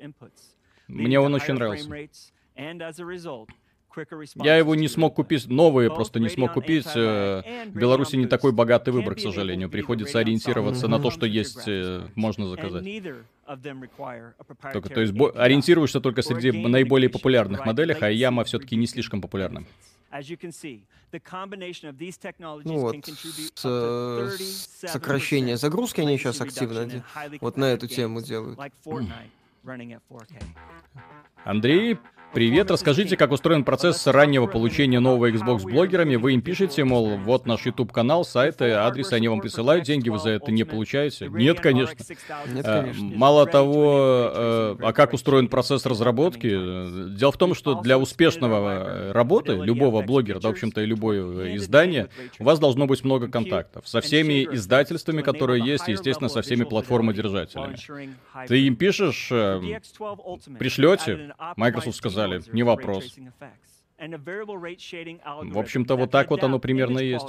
Мне 0.88 1.20
он 1.20 1.34
очень 1.34 1.54
нравился. 1.54 1.88
Я 4.36 4.56
его 4.56 4.74
не 4.74 4.88
смог 4.88 5.14
купить, 5.14 5.48
новые 5.48 5.90
просто 5.90 6.20
не 6.20 6.28
смог 6.28 6.52
купить. 6.52 6.86
Э, 6.94 7.66
в 7.66 7.76
Беларуси 7.76 8.16
не 8.16 8.26
такой 8.26 8.52
богатый 8.52 8.90
выбор, 8.90 9.14
к 9.14 9.20
сожалению. 9.20 9.68
Приходится 9.70 10.18
ориентироваться 10.18 10.88
на 10.88 10.98
то, 10.98 11.10
что 11.10 11.26
есть, 11.26 11.64
э, 11.66 12.06
можно 12.14 12.46
заказать. 12.46 12.84
Только, 14.72 14.88
то 14.88 15.00
есть 15.00 15.14
ориентируешься 15.36 16.00
только 16.00 16.22
среди 16.22 16.52
наиболее 16.52 17.10
популярных 17.10 17.66
моделей, 17.66 17.96
а 18.00 18.10
Яма 18.10 18.44
все-таки 18.44 18.76
не 18.76 18.86
слишком 18.86 19.20
популярна. 19.20 19.64
Ну 22.64 22.78
вот, 22.78 22.96
с, 23.54 24.38
сокращение 24.86 25.56
загрузки 25.56 26.00
они 26.00 26.16
сейчас 26.18 26.40
активно 26.40 27.04
вот 27.40 27.56
на 27.56 27.66
эту 27.66 27.86
тему 27.86 28.22
делают. 28.22 28.58
Андрей 31.44 31.98
Привет, 32.34 32.70
расскажите, 32.70 33.18
как 33.18 33.30
устроен 33.30 33.62
процесс 33.62 34.06
раннего 34.06 34.46
получения 34.46 35.00
нового 35.00 35.30
Xbox 35.30 35.64
блогерами. 35.64 36.16
Вы 36.16 36.32
им 36.32 36.40
пишете, 36.40 36.82
мол, 36.82 37.18
вот 37.18 37.44
наш 37.44 37.66
YouTube 37.66 37.92
канал, 37.92 38.24
сайты, 38.24 38.70
адресы, 38.70 39.12
они 39.12 39.28
вам 39.28 39.42
присылают 39.42 39.84
деньги, 39.84 40.08
вы 40.08 40.18
за 40.18 40.30
это 40.30 40.50
не 40.50 40.64
получаете? 40.64 41.28
Нет, 41.28 41.60
конечно. 41.60 41.94
Нет, 42.46 42.64
э, 42.64 42.80
конечно. 42.80 43.04
Мало 43.04 43.44
того, 43.44 44.30
э, 44.34 44.76
а 44.80 44.92
как 44.94 45.12
устроен 45.12 45.48
процесс 45.48 45.84
разработки? 45.84 46.48
Дело 47.16 47.32
в 47.32 47.36
том, 47.36 47.54
что 47.54 47.82
для 47.82 47.98
успешного 47.98 48.70
э, 48.70 49.12
работы 49.12 49.52
любого 49.52 50.00
блогера, 50.00 50.40
да, 50.40 50.48
в 50.48 50.52
общем-то, 50.52 50.80
и 50.80 50.86
любое 50.86 51.54
издание, 51.56 52.08
у 52.38 52.44
вас 52.44 52.58
должно 52.58 52.86
быть 52.86 53.04
много 53.04 53.28
контактов 53.28 53.86
со 53.86 54.00
всеми 54.00 54.48
издательствами, 54.50 55.20
которые 55.20 55.62
есть, 55.62 55.86
и, 55.88 55.92
естественно, 55.92 56.30
со 56.30 56.40
всеми 56.40 56.64
платформодержателями. 56.64 57.76
Ты 58.46 58.66
им 58.66 58.76
пишешь, 58.76 59.28
пришлете, 60.58 61.34
Microsoft 61.56 61.98
сказал, 61.98 62.21
сказали, 62.22 62.42
не 62.52 62.62
вопрос. 62.62 63.16
В 63.98 65.58
общем-то, 65.58 65.96
вот 65.96 66.10
так 66.10 66.30
вот 66.30 66.42
оно 66.42 66.58
примерно 66.58 66.98
есть. 66.98 67.26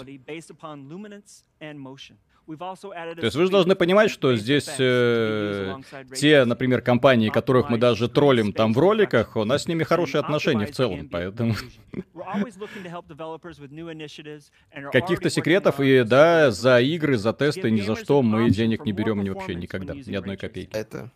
То 2.45 3.19
есть 3.21 3.37
вы 3.37 3.45
же 3.45 3.51
должны 3.51 3.73
понимать, 3.73 4.11
что 4.11 4.35
здесь 4.35 4.69
э, 4.77 5.75
те, 6.13 6.43
например, 6.43 6.81
компании, 6.81 7.29
которых 7.29 7.69
мы 7.69 7.77
даже 7.77 8.09
троллим 8.09 8.51
там 8.51 8.73
в 8.73 8.79
роликах, 8.79 9.37
у 9.37 9.45
нас 9.45 9.63
с 9.63 9.67
ними 9.67 9.83
хорошие 9.83 10.19
отношения 10.19 10.65
в 10.65 10.71
целом, 10.71 11.07
поэтому... 11.09 11.55
Каких-то 14.91 15.29
секретов 15.29 15.79
и, 15.79 16.03
да, 16.03 16.51
за 16.51 16.81
игры, 16.81 17.17
за 17.17 17.31
тесты, 17.31 17.71
ни 17.71 17.79
за 17.79 17.95
что 17.95 18.21
мы 18.21 18.49
денег 18.49 18.83
не 18.83 18.91
берем 18.91 19.23
ни 19.23 19.29
вообще 19.29 19.55
никогда, 19.55 19.93
ни 19.93 20.15
одной 20.15 20.35
копейки. 20.35 20.75
Это 20.75 21.11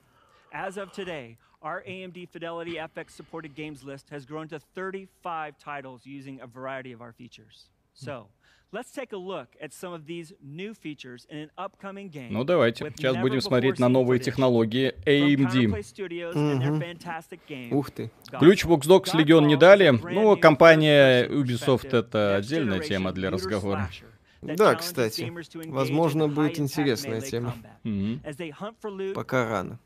Our 1.67 1.83
AMD 1.83 2.29
Fidelity 2.29 2.75
FX 2.75 3.11
supported 3.11 3.53
games 3.53 3.83
list 3.83 4.05
has 4.09 4.25
grown 4.25 4.47
to 4.47 4.59
35 4.73 5.57
titles 5.59 6.05
using 6.05 6.39
a 6.39 6.47
variety 6.47 6.93
of 6.93 7.01
our 7.01 7.11
features. 7.11 7.69
So, 7.93 8.27
Let's 8.73 8.91
take 8.91 9.13
a 9.13 9.17
look 9.17 9.55
at 9.61 9.73
some 9.73 9.93
of 9.93 10.05
these 10.05 10.33
new 10.41 10.73
features 10.73 11.25
in 11.29 11.37
an 11.37 11.51
upcoming 11.57 12.09
game. 12.09 12.31
Ну 12.31 12.43
давайте, 12.43 12.91
сейчас 12.97 13.15
будем 13.15 13.39
смотреть 13.39 13.79
на 13.79 13.87
новые 13.87 14.19
технологии 14.19 14.93
AMD. 15.05 15.55
Ух 17.71 17.91
ты. 17.91 18.11
Ключ 18.39 18.65
в 18.65 18.73
Xbox 18.73 19.13
Legion 19.13 19.45
не 19.45 19.55
дали. 19.55 19.89
Ну, 19.89 20.35
компания 20.37 21.27
Ubisoft 21.27 21.95
это 21.95 22.35
отдельная 22.37 22.79
тема 22.79 23.13
для 23.13 23.29
разговора. 23.29 23.89
Да, 24.41 24.75
кстати. 24.75 25.31
Возможно, 25.67 26.27
будет 26.27 26.59
интересная 26.59 27.21
тема. 27.21 27.55
Mm-hmm. 27.83 29.13
Пока 29.13 29.49
рано. 29.49 29.79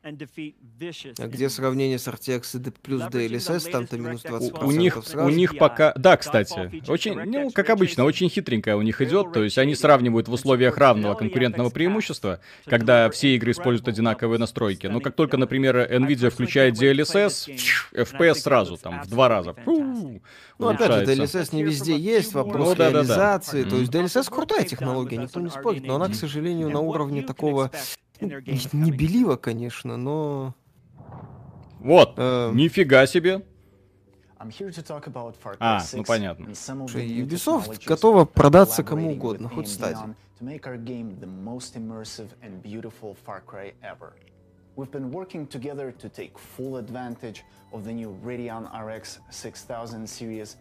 А 0.00 1.26
где 1.26 1.50
сравнение 1.50 1.98
с 1.98 2.06
RTX 2.06 2.72
плюс 2.82 3.02
DLSS, 3.02 3.70
там-то 3.70 3.98
минус 3.98 4.24
20% 4.24 4.64
у, 4.64 4.68
у 4.68 4.70
них, 4.70 4.98
сразу? 5.04 5.26
У 5.26 5.30
них 5.30 5.58
пока... 5.58 5.92
Да, 5.96 6.16
кстати. 6.16 6.82
Очень, 6.88 7.20
ну, 7.24 7.50
как 7.50 7.68
обычно, 7.70 8.04
очень 8.04 8.28
хитренькая 8.30 8.76
у 8.76 8.82
них 8.82 9.00
идет. 9.02 9.32
То 9.32 9.42
есть 9.42 9.58
они 9.58 9.74
сравнивают 9.74 10.28
в 10.28 10.32
условиях 10.32 10.78
равного 10.78 11.14
конкурентного 11.14 11.70
преимущества, 11.70 12.40
когда 12.64 13.10
все 13.10 13.34
игры 13.34 13.50
используют 13.50 13.88
одинаковые 13.88 14.38
настройки. 14.38 14.86
Но 14.86 15.00
как 15.00 15.16
только, 15.16 15.36
например, 15.36 15.76
Nvidia 15.76 16.30
включает 16.30 16.74
DLSS, 16.74 17.50
FPS 17.92 18.34
сразу 18.34 18.76
там 18.76 19.02
в 19.02 19.08
два 19.08 19.28
раза. 19.28 19.54
Фу, 19.64 20.22
ну, 20.58 20.68
опять 20.68 20.92
же, 20.92 21.12
DLSS 21.12 21.54
не 21.54 21.64
везде 21.64 21.96
есть, 21.96 22.34
вопрос 22.34 22.68
ну, 22.68 22.74
да, 22.76 22.90
реализации. 22.90 23.64
Да, 23.64 23.64
да. 23.64 23.70
То 23.70 23.76
есть 23.80 23.92
DLSS 23.92 24.30
крутая 24.30 24.64
технология, 24.64 25.16
никто 25.16 25.40
не 25.40 25.50
спорит, 25.50 25.84
но 25.84 25.96
она, 25.96 26.08
к 26.08 26.14
сожалению, 26.14 26.70
на 26.70 26.80
уровне 26.80 27.22
такого 27.22 27.70
не 28.20 28.90
белила, 28.90 29.36
конечно, 29.36 29.96
но... 29.96 30.54
Вот, 31.80 32.14
э... 32.16 32.50
нифига 32.54 33.06
себе. 33.06 33.44
А, 35.60 35.82
ну 35.92 36.04
понятно. 36.04 36.46
Ubisoft 36.46 37.84
готова 37.84 38.24
продаться 38.24 38.82
кому 38.82 39.12
угодно, 39.12 39.48
хоть 39.48 39.68
стадии. 39.68 40.14
We've 44.76 44.92
been 44.92 45.10
working 45.10 45.48
together 45.48 45.90
to 45.90 46.08
take 46.08 46.38
full 46.38 46.76
advantage 46.76 47.42
of 47.72 47.84
the 47.84 47.92
new 47.92 48.16
Radeon 48.22 48.68
RX 48.72 49.18
6000 49.28 50.06
series 50.06 50.56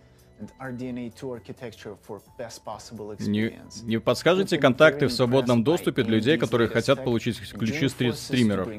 не, 3.28 3.60
не 3.84 4.00
подскажете 4.00 4.58
контакты 4.58 5.08
в 5.08 5.12
свободном 5.12 5.64
доступе 5.64 6.04
для 6.04 6.16
людей, 6.18 6.38
которые 6.38 6.68
хотят 6.70 7.04
получить 7.04 7.40
ключи 7.54 7.88
стримеров? 7.90 8.70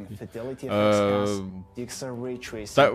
Э, 0.63 1.27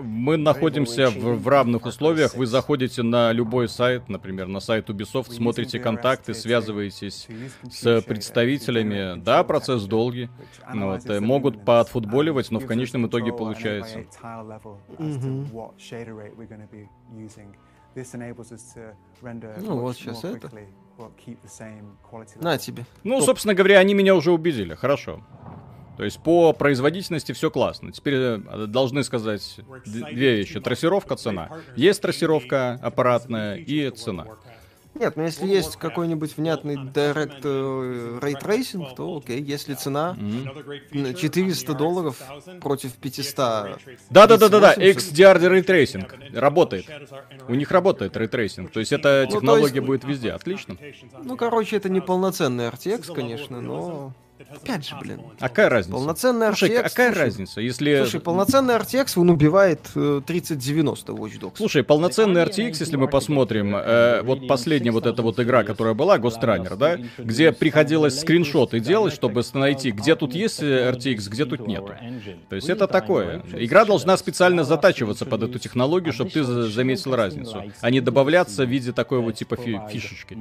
мы 0.02 0.36
находимся 0.36 1.10
в, 1.10 1.42
в 1.42 1.48
равных 1.48 1.86
условиях. 1.86 2.34
Вы 2.34 2.46
заходите 2.46 3.02
на 3.02 3.32
любой 3.32 3.68
сайт, 3.68 4.08
например, 4.08 4.46
на 4.46 4.60
сайт 4.60 4.88
Ubisoft, 4.88 5.32
смотрите 5.32 5.78
контакты, 5.78 6.34
связываетесь 6.34 7.28
с 7.70 8.02
представителями. 8.02 9.20
Да, 9.20 9.44
процесс 9.44 9.84
долгий. 9.84 10.28
Вот, 10.72 11.06
э, 11.08 11.20
могут 11.20 11.64
поотфутболивать, 11.64 12.50
но 12.50 12.60
в 12.60 12.66
конечном 12.66 13.06
итоге 13.06 13.32
получается. 13.32 14.04
Mm-hmm. 14.98 15.74
Ну 19.60 19.78
вот 19.78 19.96
сейчас 19.96 20.24
это. 20.24 20.50
На 22.40 22.58
тебе. 22.58 22.86
Ну, 23.02 23.20
собственно 23.20 23.54
говоря, 23.54 23.78
они 23.78 23.94
меня 23.94 24.14
уже 24.14 24.30
убедили. 24.32 24.74
Хорошо. 24.74 25.22
То 25.96 26.04
есть 26.04 26.20
по 26.22 26.52
производительности 26.52 27.32
все 27.32 27.50
классно. 27.50 27.92
Теперь 27.92 28.14
э, 28.14 28.66
должны 28.66 29.04
сказать 29.04 29.60
две 29.86 30.36
вещи. 30.36 30.60
Трассировка, 30.60 31.16
цена. 31.16 31.50
Есть 31.76 32.02
трассировка 32.02 32.78
аппаратная 32.82 33.56
и 33.56 33.90
цена. 33.90 34.26
Нет, 34.94 35.16
но 35.16 35.24
если 35.24 35.46
есть 35.46 35.76
какой-нибудь 35.76 36.36
внятный 36.36 36.76
Direct 36.76 37.40
э, 37.42 38.18
Ray 38.20 38.40
Tracing, 38.40 38.94
то 38.94 39.16
окей. 39.16 39.42
Если 39.42 39.74
цена 39.74 40.16
mm-hmm. 40.18 41.14
400 41.14 41.74
долларов 41.74 42.22
против 42.60 42.92
500... 42.94 43.78
Да-да-да-да-да, 44.10 44.74
XDR 44.74 45.38
Ray 45.40 45.64
Tracing 45.64 46.38
работает. 46.38 46.86
У 47.48 47.54
них 47.54 47.70
работает 47.70 48.16
Ray 48.16 48.30
Tracing, 48.30 48.68
то 48.68 48.80
есть 48.80 48.92
эта 48.92 49.26
ну, 49.28 49.36
технология 49.36 49.76
есть... 49.76 49.86
будет 49.86 50.04
везде, 50.04 50.32
отлично. 50.32 50.76
Ну, 51.22 51.36
короче, 51.36 51.76
это 51.76 51.88
не 51.88 52.00
полноценный 52.00 52.68
RTX, 52.68 53.12
конечно, 53.12 53.60
но... 53.60 54.12
Опять 54.50 54.86
же, 54.88 54.96
блин. 55.00 55.20
А 55.38 55.48
какая 55.48 55.68
разница? 55.68 55.96
Полноценный 55.96 56.46
RTX... 56.48 56.56
Слушай, 56.56 56.82
какая 56.82 57.12
слушай, 57.12 57.24
разница, 57.24 57.60
если... 57.60 57.96
Слушай, 57.98 58.20
полноценный 58.20 58.74
RTX 58.74 59.12
он 59.16 59.30
убивает 59.30 59.90
э, 59.94 60.22
3090 60.26 61.12
Watch 61.12 61.40
Dogs. 61.40 61.52
Слушай, 61.56 61.84
полноценный 61.84 62.42
RTX, 62.42 62.76
если 62.80 62.96
мы 62.96 63.08
посмотрим, 63.08 63.76
э, 63.76 64.22
вот 64.22 64.48
последняя 64.48 64.90
вот 64.90 65.06
эта 65.06 65.22
вот 65.22 65.38
игра, 65.38 65.62
которая 65.62 65.94
была, 65.94 66.18
Ghost 66.18 66.42
Runner, 66.42 66.76
да, 66.76 66.98
где 67.18 67.52
приходилось 67.52 68.20
скриншоты 68.20 68.80
делать, 68.80 69.14
чтобы 69.14 69.42
найти, 69.54 69.92
где 69.92 70.16
тут 70.16 70.34
есть 70.34 70.62
RTX, 70.62 71.28
где 71.28 71.44
тут 71.44 71.66
нету. 71.66 71.94
То 72.48 72.56
есть 72.56 72.68
это 72.68 72.88
такое. 72.88 73.42
Игра 73.52 73.84
должна 73.84 74.16
специально 74.16 74.64
затачиваться 74.64 75.26
под 75.26 75.44
эту 75.44 75.58
технологию, 75.58 76.12
чтобы 76.12 76.30
ты 76.30 76.42
заметил 76.42 77.14
разницу, 77.14 77.62
а 77.80 77.90
не 77.90 78.00
добавляться 78.00 78.64
в 78.64 78.68
виде 78.68 78.92
такой 78.92 79.20
вот 79.20 79.36
типа 79.36 79.56
фи 79.56 79.80
фишечки 79.90 80.36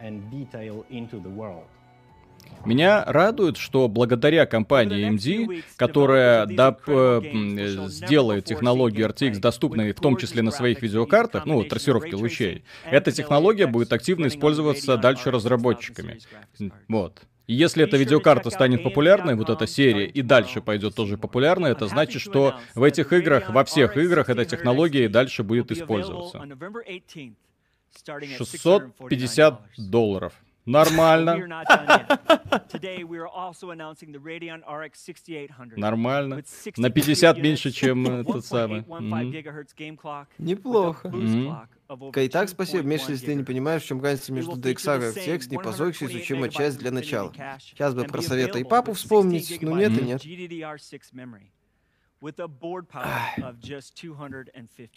and 0.00 0.30
detail 0.30 0.84
into 0.90 1.20
the 1.22 1.34
world. 1.34 1.64
Меня 2.64 3.04
радует, 3.06 3.56
что 3.56 3.88
благодаря 3.88 4.46
компании 4.46 5.08
AMD, 5.08 5.62
которая 5.76 6.46
доп, 6.46 6.82
э, 6.86 7.20
сделает 7.88 8.46
технологию 8.46 9.08
RTX 9.08 9.38
доступной 9.38 9.92
в 9.92 10.00
том 10.00 10.16
числе 10.16 10.42
на 10.42 10.50
своих 10.50 10.82
видеокартах, 10.82 11.46
ну, 11.46 11.62
трассировки 11.62 12.14
лучей, 12.14 12.64
эта 12.84 13.12
технология 13.12 13.66
будет 13.66 13.92
активно 13.92 14.26
использоваться 14.26 14.96
дальше 14.96 15.30
разработчиками. 15.30 16.18
Вот. 16.88 17.22
И 17.46 17.54
если 17.54 17.84
эта 17.84 17.96
видеокарта 17.96 18.50
станет 18.50 18.82
популярной, 18.82 19.34
вот 19.34 19.48
эта 19.48 19.66
серия, 19.66 20.06
и 20.06 20.20
дальше 20.20 20.60
пойдет 20.60 20.94
тоже 20.94 21.16
популярной, 21.16 21.70
это 21.70 21.86
значит, 21.86 22.20
что 22.20 22.56
в 22.74 22.82
этих 22.82 23.12
играх, 23.14 23.48
во 23.48 23.64
всех 23.64 23.96
играх 23.96 24.28
эта 24.28 24.44
технология 24.44 25.06
и 25.06 25.08
дальше 25.08 25.42
будет 25.42 25.72
использоваться. 25.72 26.42
650 28.38 29.60
долларов. 29.78 30.32
Нормально. 30.66 31.34
Нормально. 35.80 36.42
На 36.76 36.90
50 36.90 37.38
меньше, 37.38 37.70
чем 37.70 38.06
этот 38.20 38.44
самый. 38.44 38.84
Неплохо. 40.38 41.10
Кайтак, 42.12 42.50
спасибо. 42.50 42.82
Меша, 42.82 43.12
если 43.12 43.26
ты 43.26 43.34
не 43.34 43.44
понимаешь, 43.44 43.82
в 43.82 43.86
чем 43.86 44.02
разница 44.02 44.30
между 44.32 44.52
DXR 44.56 44.98
и 44.98 45.18
RTX, 45.36 45.48
не 45.48 45.56
позорься, 45.56 46.04
изучим 46.04 46.50
часть 46.50 46.78
для 46.78 46.90
начала. 46.90 47.32
Сейчас 47.60 47.94
бы 47.94 48.04
про 48.04 48.20
совета 48.20 48.58
и 48.58 48.64
папу 48.64 48.92
вспомнить, 48.92 49.62
но 49.62 49.74
нет 49.78 49.98
и 49.98 50.02
нет. 50.04 50.22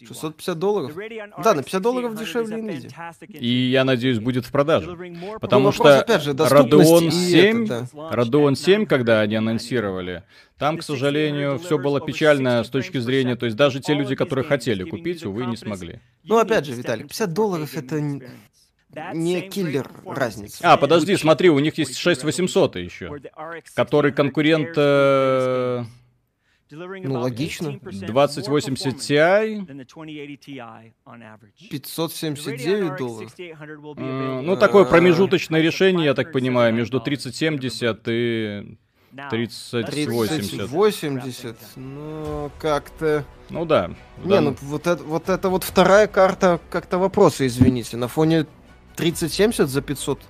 650 0.06 0.58
долларов? 0.58 0.96
Да, 1.42 1.54
на 1.54 1.62
50 1.62 1.82
долларов 1.82 2.18
дешевле 2.18 2.56
Nvidia. 2.56 3.38
И 3.38 3.70
я 3.70 3.84
надеюсь, 3.84 4.18
будет 4.18 4.44
в 4.44 4.50
продаже. 4.50 4.96
Потому 5.40 5.66
ну, 5.66 5.72
что 5.72 6.00
опять 6.00 6.22
же, 6.22 6.32
Radeon 6.32 7.10
7, 7.10 7.64
это, 7.64 7.88
да. 7.92 8.10
Radeon 8.10 8.56
7, 8.56 8.86
когда 8.86 9.20
они 9.20 9.36
анонсировали, 9.36 10.24
там, 10.58 10.78
к 10.78 10.82
сожалению, 10.82 11.58
все 11.58 11.78
было 11.78 12.00
печально 12.00 12.64
с 12.64 12.68
точки 12.68 12.98
зрения, 12.98 13.36
то 13.36 13.46
есть 13.46 13.56
даже 13.56 13.80
те 13.80 13.94
люди, 13.94 14.16
которые 14.16 14.44
хотели 14.44 14.82
купить, 14.82 15.24
увы, 15.24 15.46
не 15.46 15.56
смогли. 15.56 16.00
Ну, 16.24 16.38
опять 16.38 16.66
же, 16.66 16.72
Виталик, 16.72 17.08
50 17.08 17.32
долларов 17.32 17.76
это 17.76 18.00
не 18.00 19.40
киллер 19.42 19.88
разница. 20.04 20.58
А, 20.62 20.76
подожди, 20.76 21.16
смотри, 21.16 21.50
у 21.50 21.58
них 21.60 21.78
есть 21.78 21.96
6800 21.96 22.76
еще, 22.76 23.20
который 23.74 24.10
конкурент... 24.10 24.70
Э 24.76 25.84
ну, 26.72 27.20
логично. 27.20 27.78
2080 27.82 28.94
Ti. 28.96 29.66
579 31.70 32.96
долларов. 32.96 33.32
Ну, 33.96 34.56
такое 34.56 34.84
промежуточное 34.84 35.60
решение, 35.60 36.06
я 36.06 36.14
так 36.14 36.32
понимаю, 36.32 36.74
между 36.74 37.00
3070 37.00 38.00
и 38.08 38.76
3080. 39.30 39.90
3080, 39.90 41.56
ну, 41.76 42.50
как-то... 42.58 43.24
Ну 43.50 43.66
да. 43.66 43.90
Не, 44.24 44.40
ну 44.40 44.56
вот 44.62 44.86
это, 44.86 45.02
вот 45.04 45.28
это 45.28 45.50
вот 45.50 45.64
вторая 45.64 46.06
карта, 46.06 46.58
как-то 46.70 46.98
вопросы, 46.98 47.46
извините, 47.46 47.98
на 47.98 48.08
фоне 48.08 48.46
3070 48.96 49.68
за 49.68 49.82
500. 49.82 50.20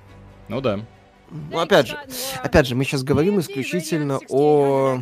Ну 0.48 0.60
да. 0.60 0.80
Ну, 1.30 1.58
опять 1.60 1.88
же, 1.88 1.96
опять 2.42 2.66
же, 2.66 2.74
мы 2.74 2.84
сейчас 2.84 3.04
говорим 3.04 3.40
исключительно 3.40 4.18
о 4.28 5.00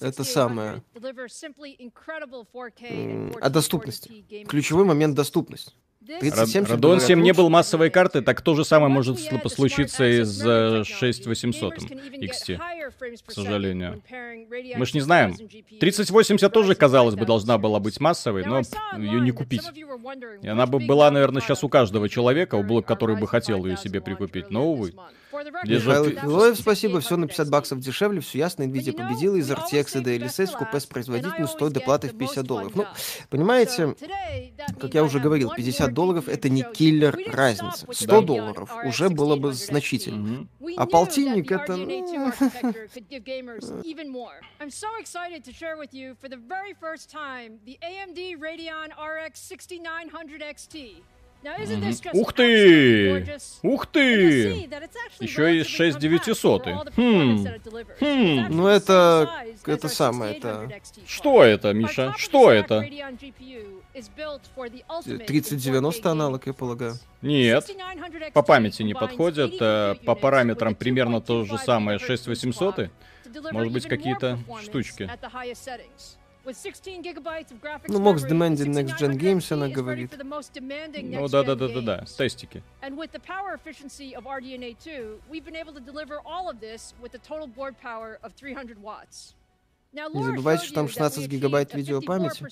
это 0.00 0.24
самое, 0.24 0.82
о 3.40 3.50
доступности. 3.50 4.24
Ключевой 4.48 4.84
момент 4.84 5.14
доступность. 5.14 5.74
37, 6.18 6.98
7 6.98 7.22
не 7.22 7.32
был 7.32 7.50
массовой 7.50 7.90
картой, 7.90 8.22
так 8.22 8.40
то 8.40 8.54
же 8.56 8.64
самое 8.64 8.90
может 8.90 9.18
случиться 9.18 10.04
и 10.04 10.24
с 10.24 10.84
6800 10.84 11.74
XT, 11.78 12.58
к 13.26 13.30
сожалению. 13.30 14.02
Мы 14.76 14.86
ж 14.86 14.94
не 14.94 15.00
знаем. 15.00 15.36
3080 15.78 16.52
тоже, 16.52 16.74
казалось 16.74 17.14
бы, 17.14 17.26
должна 17.26 17.58
была 17.58 17.80
быть 17.80 18.00
массовой, 18.00 18.44
но 18.44 18.62
ее 18.96 19.20
не 19.20 19.30
купить. 19.30 19.62
И 20.42 20.48
она 20.48 20.66
бы 20.66 20.80
была, 20.80 21.10
наверное, 21.10 21.42
сейчас 21.42 21.62
у 21.64 21.68
каждого 21.68 22.08
человека, 22.08 22.62
который 22.86 23.16
бы 23.16 23.28
хотел 23.28 23.64
ее 23.66 23.76
себе 23.76 24.00
прикупить, 24.00 24.50
но, 24.50 24.66
увы. 24.66 24.94
Михаил 25.32 26.10
Филоев, 26.10 26.58
спасибо, 26.58 27.00
все 27.00 27.16
на 27.16 27.26
50 27.26 27.48
баксов 27.50 27.80
дешевле, 27.80 28.20
все 28.20 28.38
ясно, 28.38 28.64
Nvidia 28.64 28.92
победила, 28.92 29.36
из 29.36 29.50
RTX 29.50 30.00
и 30.00 30.04
DLSS 30.04 30.46
в 30.52 30.58
купе 30.58 30.80
с 30.80 30.86
производительностью 30.86 31.48
стоит 31.48 31.72
доплаты 31.72 32.08
в 32.08 32.18
50 32.18 32.44
долларов. 32.44 32.72
Ну, 32.74 32.86
понимаете, 33.28 33.94
как 34.80 34.94
я 34.94 35.04
уже 35.04 35.20
говорил, 35.20 35.52
50 35.54 35.92
долларов 35.92 36.28
это 36.28 36.48
не 36.48 36.62
киллер 36.62 37.18
разница. 37.26 37.86
100 37.90 38.20
долларов 38.22 38.70
уже 38.84 39.08
было 39.08 39.36
бы 39.36 39.52
значительно. 39.52 40.48
А 40.76 40.86
полтинник 40.86 41.50
это... 41.52 41.74
Ух 52.12 52.32
ты! 52.32 53.38
Ух 53.62 53.86
ты! 53.86 54.68
Еще 55.20 55.60
и 55.60 55.64
6900. 55.64 56.66
Хм. 56.96 57.46
Хм. 58.00 58.46
Ну 58.50 58.66
это... 58.66 59.30
Это 59.66 59.88
самое, 59.88 60.36
это... 60.36 60.68
Что 61.06 61.42
это, 61.42 61.72
Миша? 61.72 62.14
Что 62.16 62.50
это? 62.50 62.84
3090 65.26 66.10
аналог, 66.10 66.46
я 66.46 66.52
полагаю. 66.52 66.94
Нет, 67.22 67.70
по 68.32 68.42
памяти 68.42 68.82
не 68.82 68.94
подходит, 68.94 69.54
э, 69.60 69.94
по 70.06 70.14
параметрам 70.14 70.74
примерно 70.74 71.20
то 71.20 71.44
же 71.44 71.58
самое 71.58 71.98
6800. 71.98 72.90
Может 73.52 73.72
быть, 73.72 73.86
какие-то 73.86 74.38
штучки. 74.62 75.10
Ну, 77.87 77.99
Mox 77.99 78.17
Demanding 78.29 78.71
Next 78.71 78.97
Gen 78.99 79.17
Games, 79.17 79.51
она 79.51 79.65
говорит. 79.73 80.11
Ну, 81.19 81.27
да-да-да-да-да, 81.27 82.05
тестики. 82.17 82.61
Не 89.92 90.22
забывайте, 90.22 90.66
что 90.66 90.74
там 90.74 90.88
16 90.88 91.26
гигабайт 91.26 91.74
видеопамяти. 91.74 92.44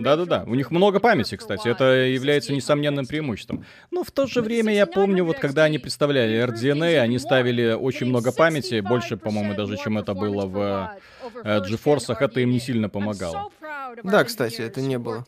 Да-да-да, 0.00 0.44
у 0.46 0.54
них 0.54 0.70
много 0.70 1.00
памяти, 1.00 1.36
кстати, 1.36 1.68
это 1.68 1.84
является 1.84 2.52
несомненным 2.52 3.06
преимуществом. 3.06 3.64
Но 3.90 4.04
в 4.04 4.10
то 4.10 4.26
же 4.26 4.40
время 4.40 4.72
я 4.72 4.86
помню, 4.86 5.24
вот 5.24 5.38
когда 5.38 5.64
они 5.64 5.78
представляли 5.78 6.42
RDNA, 6.44 6.98
они 6.98 7.18
ставили 7.18 7.72
очень 7.72 8.06
много 8.06 8.32
памяти, 8.32 8.80
больше, 8.80 9.16
по-моему, 9.16 9.54
даже, 9.54 9.76
чем 9.76 9.98
это 9.98 10.14
было 10.14 10.46
в 10.46 10.98
э, 11.44 11.60
GeForce, 11.60 12.16
это 12.18 12.40
им 12.40 12.50
не 12.50 12.60
сильно 12.60 12.88
помогало. 12.88 13.50
Да, 14.02 14.24
кстати, 14.24 14.62
это 14.62 14.80
не 14.80 14.98
было. 14.98 15.24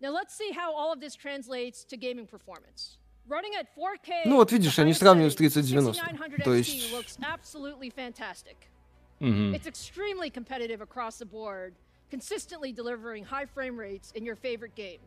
Now 0.00 0.12
let's 0.12 0.32
see 0.32 0.52
how 0.52 0.76
all 0.76 0.92
of 0.92 1.00
this 1.00 1.16
translates 1.16 1.84
to 1.86 1.96
gaming 1.96 2.26
performance. 2.28 2.97
Ну 4.26 4.36
вот 4.36 4.52
видишь, 4.52 4.78
они 4.78 4.92
сравнивают 4.94 5.32
с 5.32 5.36
3090. 5.36 6.02
То 6.44 6.54
есть... 6.54 6.92
Mm-hmm. 9.20 9.54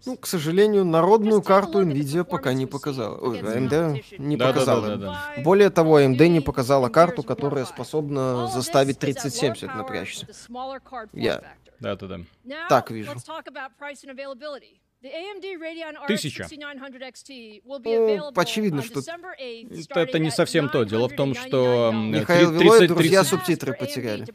Ну, 0.06 0.18
к 0.18 0.28
сожалению, 0.28 0.86
народную 0.86 1.42
карту 1.42 1.82
Nvidia 1.82 2.24
пока 2.24 2.54
не 2.54 2.68
показала. 2.68 3.18
Ой, 3.18 3.40
AMD 3.42 4.20
не 4.20 4.38
да, 4.38 4.48
показала. 4.50 4.82
Да, 4.82 4.96
да, 4.96 5.06
да, 5.08 5.34
да. 5.36 5.42
Более 5.44 5.72
того, 5.72 6.00
AMD 6.00 6.28
не 6.28 6.42
показала 6.42 6.90
карту, 6.90 7.24
которая 7.24 7.66
способна 7.66 8.48
заставить 8.48 9.00
3070 9.00 9.76
напрячься. 9.76 10.28
Я 11.14 11.56
да-да-да. 11.80 12.20
так 12.70 12.92
вижу. 12.92 13.12
Тысяча. 16.08 16.48
Ну, 17.84 18.32
очевидно, 18.36 18.84
что... 18.84 19.02
Это 19.96 20.20
не 20.20 20.30
совсем 20.30 20.70
то. 20.70 20.84
Дело 20.84 21.10
в 21.10 21.16
том, 21.16 21.34
что... 21.34 21.92
Михаил 21.92 22.52
30, 22.52 22.64
Вилой, 22.64 22.88
друзья, 22.88 23.24
субтитры 23.24 23.74
потеряли. 23.74 24.28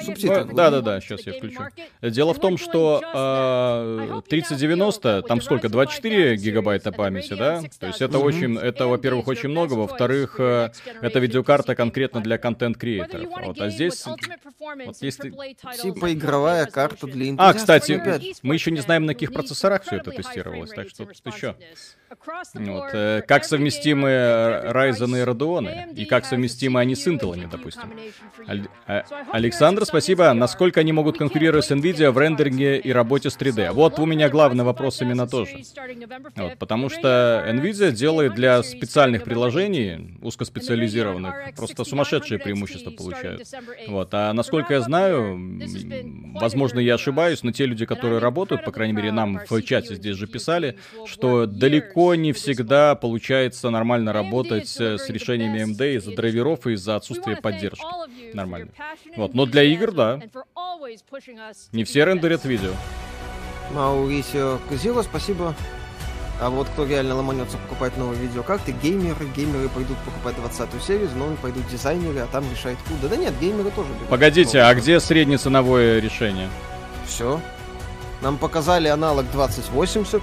Субтитры. 0.00 0.44
Да-да-да, 0.44 1.00
сейчас 1.00 1.26
я 1.26 1.34
включу. 1.34 1.62
Дело 2.00 2.32
в 2.32 2.40
том, 2.40 2.56
что 2.56 4.22
э, 4.24 4.28
3090, 4.28 5.22
там 5.22 5.42
сколько, 5.42 5.68
24 5.68 6.36
гигабайта 6.36 6.92
памяти, 6.92 7.34
да? 7.34 7.62
То 7.78 7.88
есть 7.88 8.00
это 8.00 8.18
очень, 8.18 8.56
это, 8.56 8.86
во-первых, 8.86 9.28
очень 9.28 9.50
много, 9.50 9.74
во-вторых, 9.74 10.36
э, 10.38 10.70
это 11.02 11.18
видеокарта 11.18 11.74
конкретно 11.74 12.22
для 12.22 12.38
контент-креаторов. 12.38 13.28
Вот, 13.44 13.60
а 13.60 13.68
здесь... 13.68 14.06
Вот 14.06 14.96
если... 15.00 15.30
Типа 15.82 16.12
игровая 16.12 16.64
карта 16.66 17.06
для 17.06 17.34
А, 17.36 17.52
кстати, 17.52 18.00
мы 18.42 18.54
еще 18.54 18.70
не 18.70 18.80
знаем, 18.80 19.04
на 19.04 19.12
каких 19.12 19.32
процессорах 19.32 19.82
все 19.82 19.96
это 19.96 20.05
это 20.10 20.22
тестировалось, 20.22 20.70
так 20.70 20.88
что 20.88 21.06
тут 21.06 21.34
еще. 21.34 21.56
Вот, 22.54 22.90
э, 22.92 23.22
как 23.26 23.44
совместимы 23.44 24.08
Ryzen 24.08 25.20
и 25.20 25.24
Radeon, 25.24 25.94
и 25.94 26.04
как 26.04 26.24
совместимы 26.24 26.80
они 26.80 26.94
с 26.94 27.06
Intel, 27.06 27.48
допустим. 27.50 27.92
Аль- 28.48 28.68
а- 28.86 29.04
Александр, 29.32 29.84
спасибо. 29.84 30.32
Насколько 30.32 30.80
они 30.80 30.92
могут 30.92 31.18
конкурировать 31.18 31.64
с 31.64 31.70
NVIDIA 31.70 32.10
в 32.10 32.18
рендеринге 32.18 32.78
и 32.78 32.92
работе 32.92 33.30
с 33.30 33.36
3D? 33.36 33.72
Вот 33.72 33.98
у 33.98 34.06
меня 34.06 34.28
главный 34.28 34.64
вопрос 34.64 35.00
именно 35.02 35.26
тоже. 35.26 35.58
Вот, 36.36 36.58
потому 36.58 36.88
что 36.88 37.44
NVIDIA 37.48 37.90
делает 37.90 38.34
для 38.34 38.62
специальных 38.62 39.24
приложений, 39.24 40.18
узкоспециализированных, 40.22 41.54
просто 41.56 41.84
сумасшедшие 41.84 42.38
преимущества 42.38 42.90
получают. 42.90 43.42
Вот, 43.88 44.08
а 44.12 44.32
насколько 44.32 44.74
я 44.74 44.80
знаю, 44.80 45.60
возможно, 46.34 46.78
я 46.78 46.94
ошибаюсь, 46.94 47.42
но 47.42 47.52
те 47.52 47.66
люди, 47.66 47.84
которые 47.84 48.20
работают, 48.20 48.64
по 48.64 48.70
крайней 48.70 48.94
мере, 48.94 49.12
нам 49.12 49.40
в 49.48 49.62
чате 49.62 49.96
здесь 49.96 50.16
же 50.16 50.26
писали, 50.26 50.76
что 51.06 51.46
далеко 51.46 51.95
не 51.96 52.32
всегда 52.32 52.94
получается 52.94 53.70
нормально 53.70 54.12
работать 54.12 54.68
с 54.68 55.08
решениями 55.08 55.64
AMD 55.64 55.96
из-за 55.96 56.14
драйверов 56.14 56.66
и 56.66 56.72
из-за 56.72 56.96
отсутствия 56.96 57.36
поддержки. 57.36 57.84
Нормально. 58.34 58.68
Вот, 59.16 59.34
но 59.34 59.46
для 59.46 59.62
игр, 59.62 59.92
да. 59.92 60.20
Не 61.72 61.84
все 61.84 62.04
рендерят 62.04 62.44
видео. 62.44 62.72
Маурисио 63.72 64.58
Кузило, 64.68 65.02
спасибо. 65.02 65.54
А 66.38 66.50
вот 66.50 66.68
кто 66.68 66.84
реально 66.84 67.14
ломанется 67.14 67.56
покупать 67.56 67.96
новые 67.96 68.20
видеокарты, 68.20 68.72
геймеры, 68.82 69.26
геймеры 69.34 69.70
пойдут 69.70 69.96
покупать 70.04 70.36
20-ю 70.36 70.80
серию, 70.80 71.08
но 71.16 71.34
пойдут 71.36 71.66
дизайнеры, 71.68 72.18
а 72.20 72.26
там 72.26 72.44
решает 72.50 72.76
куда. 72.86 73.08
Да 73.08 73.16
нет, 73.16 73.32
геймеры 73.40 73.70
тоже 73.70 73.88
берут. 73.94 74.08
Погодите, 74.08 74.60
а 74.60 74.74
где 74.74 75.00
среднеценовое 75.00 75.98
решение? 75.98 76.50
Все. 77.06 77.40
Нам 78.20 78.36
показали 78.36 78.88
аналог 78.88 79.30
2080, 79.32 80.22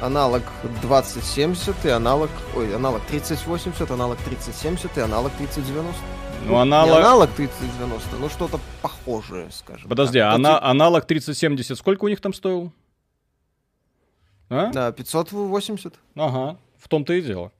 аналог 0.00 0.42
2070 0.82 1.84
и 1.84 1.88
аналог... 1.88 2.30
Ой, 2.54 2.74
аналог 2.74 3.02
3080, 3.06 3.90
аналог 3.90 4.18
3070 4.18 4.96
и 4.96 5.00
аналог 5.00 5.32
3090. 5.32 6.00
Ну, 6.46 6.56
аналог... 6.56 6.90
Не 6.90 6.98
аналог 6.98 7.30
3090, 7.32 8.16
но 8.16 8.28
что-то 8.28 8.60
похожее, 8.82 9.50
скажем. 9.50 9.88
Подожди, 9.88 10.18
так. 10.18 10.34
ана- 10.34 10.62
аналог 10.62 11.06
3070 11.06 11.76
сколько 11.78 12.04
у 12.04 12.08
них 12.08 12.20
там 12.20 12.32
стоил? 12.32 12.72
А? 14.48 14.70
Да, 14.72 14.92
580. 14.92 15.94
Ага, 16.14 16.58
в 16.78 16.88
том-то 16.88 17.12
и 17.14 17.22
дело. 17.22 17.52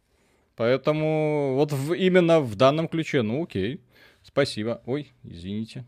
Поэтому 0.54 1.54
вот 1.56 1.72
в, 1.72 1.92
именно 1.94 2.40
в 2.40 2.54
данном 2.54 2.88
ключе, 2.88 3.22
ну 3.22 3.42
окей, 3.42 3.80
спасибо. 4.22 4.80
Ой, 4.86 5.12
извините. 5.24 5.84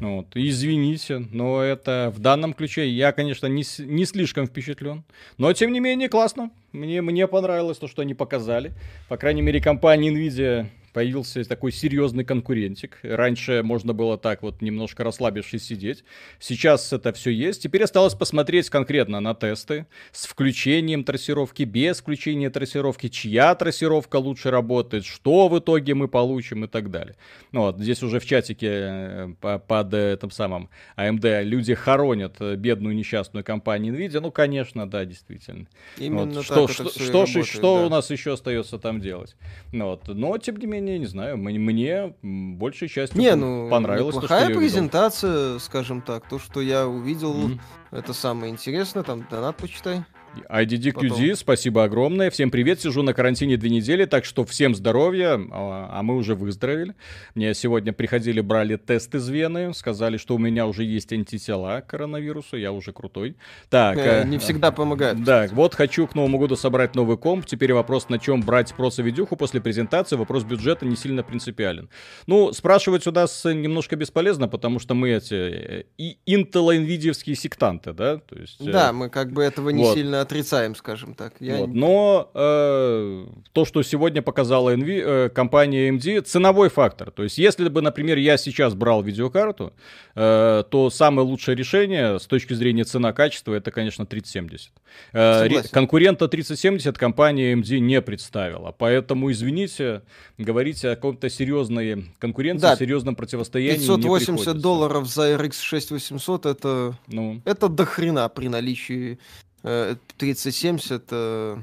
Вот. 0.00 0.26
Извините, 0.34 1.18
но 1.18 1.62
это 1.62 2.12
в 2.14 2.18
данном 2.18 2.52
ключе 2.52 2.88
я, 2.88 3.12
конечно, 3.12 3.46
не, 3.46 3.64
не 3.78 4.04
слишком 4.04 4.46
впечатлен. 4.46 5.04
Но, 5.38 5.52
тем 5.52 5.72
не 5.72 5.80
менее, 5.80 6.08
классно. 6.08 6.50
Мне, 6.72 7.00
мне 7.00 7.28
понравилось 7.28 7.78
то, 7.78 7.88
что 7.88 8.02
они 8.02 8.14
показали. 8.14 8.72
По 9.08 9.16
крайней 9.16 9.42
мере, 9.42 9.60
компания 9.60 10.10
Nvidia 10.10 10.66
появился 10.94 11.44
такой 11.44 11.72
серьезный 11.72 12.24
конкурентик. 12.24 12.98
Раньше 13.02 13.62
можно 13.62 13.92
было 13.92 14.16
так 14.16 14.42
вот 14.42 14.62
немножко 14.62 15.04
расслабившись 15.04 15.66
сидеть. 15.66 16.04
Сейчас 16.38 16.92
это 16.92 17.12
все 17.12 17.30
есть. 17.30 17.62
Теперь 17.62 17.82
осталось 17.82 18.14
посмотреть 18.14 18.70
конкретно 18.70 19.20
на 19.20 19.34
тесты 19.34 19.86
с 20.12 20.24
включением 20.24 21.04
трассировки, 21.04 21.64
без 21.64 21.98
включения 21.98 22.48
трассировки, 22.48 23.08
чья 23.08 23.54
трассировка 23.54 24.16
лучше 24.16 24.50
работает, 24.50 25.04
что 25.04 25.48
в 25.48 25.58
итоге 25.58 25.94
мы 25.94 26.08
получим 26.08 26.64
и 26.64 26.68
так 26.68 26.90
далее. 26.90 27.16
Ну 27.52 27.62
вот, 27.62 27.78
здесь 27.78 28.02
уже 28.02 28.20
в 28.20 28.26
чатике 28.26 28.68
э, 28.70 29.58
под 29.66 29.94
этим 29.94 30.30
самым 30.30 30.70
AMD 30.96 31.34
а 31.34 31.42
люди 31.42 31.74
хоронят 31.74 32.40
бедную 32.40 32.94
несчастную 32.94 33.44
компанию 33.44 33.94
Nvidia. 33.94 34.20
Ну, 34.20 34.30
конечно, 34.30 34.88
да, 34.88 35.04
действительно. 35.04 35.66
Именно 35.98 36.26
вот. 36.26 36.34
так 36.34 36.44
что, 36.44 36.68
что, 36.68 36.88
что, 36.88 37.12
работает, 37.12 37.46
что 37.46 37.78
да. 37.78 37.86
у 37.86 37.88
нас 37.88 38.10
еще 38.10 38.34
остается 38.34 38.78
там 38.78 39.00
делать? 39.00 39.36
Ну, 39.72 39.86
вот. 39.86 40.06
Но, 40.08 40.38
тем 40.38 40.56
не 40.56 40.66
менее, 40.66 40.83
менее, 40.84 40.98
не 40.98 41.06
знаю, 41.06 41.36
мне, 41.38 41.58
мне 41.58 42.14
большей 42.22 42.88
частью 42.88 43.20
не, 43.20 43.34
ну, 43.34 43.68
понравилось. 43.70 44.14
Плохая 44.14 44.48
то, 44.48 44.58
презентация, 44.58 45.58
скажем 45.58 46.02
так, 46.02 46.28
то, 46.28 46.38
что 46.38 46.60
я 46.60 46.86
увидел, 46.86 47.48
mm-hmm. 47.48 47.58
это 47.90 48.12
самое 48.12 48.52
интересное, 48.52 49.02
там 49.02 49.26
донат 49.30 49.56
почитай. 49.56 50.04
IDDQD, 50.48 51.36
спасибо 51.36 51.84
огромное. 51.84 52.30
Всем 52.30 52.50
привет, 52.50 52.80
сижу 52.80 53.02
на 53.02 53.14
карантине 53.14 53.56
две 53.56 53.70
недели, 53.70 54.04
так 54.04 54.24
что 54.24 54.44
всем 54.44 54.74
здоровья, 54.74 55.40
а, 55.50 55.90
а 55.92 56.02
мы 56.02 56.16
уже 56.16 56.34
выздоровели. 56.34 56.94
Мне 57.34 57.54
сегодня 57.54 57.92
приходили, 57.92 58.40
брали 58.40 58.76
тест 58.76 59.14
из 59.14 59.28
вены, 59.28 59.72
сказали, 59.74 60.16
что 60.16 60.34
у 60.34 60.38
меня 60.38 60.66
уже 60.66 60.84
есть 60.84 61.12
антитела 61.12 61.80
к 61.80 61.86
коронавирусу, 61.86 62.56
я 62.56 62.72
уже 62.72 62.92
крутой. 62.92 63.36
Так, 63.68 63.96
э, 63.96 64.22
э, 64.22 64.26
не 64.26 64.38
всегда 64.38 64.72
помогает. 64.72 65.22
Да, 65.22 65.48
вот 65.52 65.74
хочу 65.74 66.06
к 66.06 66.14
Новому 66.14 66.38
году 66.38 66.56
собрать 66.56 66.94
новый 66.94 67.16
комп. 67.16 67.46
Теперь 67.46 67.72
вопрос, 67.72 68.08
на 68.08 68.18
чем 68.18 68.40
брать 68.42 68.74
просто-видюху 68.74 69.36
после 69.36 69.60
презентации, 69.60 70.16
вопрос 70.16 70.44
бюджета 70.44 70.86
не 70.86 70.96
сильно 70.96 71.22
принципиален. 71.22 71.88
Ну, 72.26 72.52
спрашивать 72.52 73.06
у 73.06 73.12
нас 73.12 73.44
немножко 73.44 73.96
бесполезно, 73.96 74.48
потому 74.48 74.78
что 74.78 74.94
мы 74.94 75.10
эти 75.10 75.34
э, 75.34 75.84
и 75.98 76.18
Intel 76.26 76.84
Nvidia 76.84 77.12
сектанты, 77.34 77.92
да? 77.92 78.18
То 78.18 78.36
есть, 78.36 78.64
да, 78.64 78.92
мы 78.92 79.10
как 79.10 79.32
бы 79.32 79.42
этого 79.42 79.70
не 79.70 79.82
вот. 79.82 79.94
сильно 79.94 80.23
отрицаем, 80.24 80.74
скажем 80.74 81.14
так. 81.14 81.34
Я... 81.40 81.58
Вот. 81.58 81.68
Но 81.68 82.30
э, 82.34 83.26
то, 83.52 83.64
что 83.64 83.82
сегодня 83.82 84.22
показала 84.22 84.74
NV, 84.74 84.88
э, 84.88 85.28
компания 85.28 85.88
AMD, 85.88 86.22
ценовой 86.22 86.68
фактор. 86.68 87.10
То 87.10 87.22
есть, 87.22 87.38
если 87.38 87.68
бы, 87.68 87.80
например, 87.80 88.18
я 88.18 88.36
сейчас 88.36 88.74
брал 88.74 89.02
видеокарту, 89.02 89.72
э, 90.14 90.64
то 90.68 90.90
самое 90.90 91.26
лучшее 91.26 91.56
решение 91.56 92.18
с 92.18 92.26
точки 92.26 92.54
зрения 92.54 92.84
цена-качества, 92.84 93.54
это, 93.54 93.70
конечно, 93.70 94.06
3070. 94.06 94.72
Э, 95.12 95.62
конкурента 95.70 96.28
3070 96.28 96.98
компания 96.98 97.54
AMD 97.54 97.78
не 97.78 98.00
представила. 98.02 98.74
Поэтому, 98.76 99.30
извините, 99.30 100.02
говорить 100.38 100.84
о 100.84 100.94
каком-то 100.96 101.30
серьезной 101.30 102.06
конкуренции, 102.18 102.62
да, 102.62 102.76
серьезном 102.76 103.14
противостоянии 103.14 103.78
580 103.78 104.60
долларов 104.60 105.06
за 105.06 105.34
RX 105.34 105.60
6800 105.60 106.46
это, 106.46 106.98
ну. 107.08 107.40
это 107.44 107.68
дохрена 107.68 108.28
при 108.28 108.48
наличии 108.48 109.18
3070 109.64 111.04
э, 111.10 111.56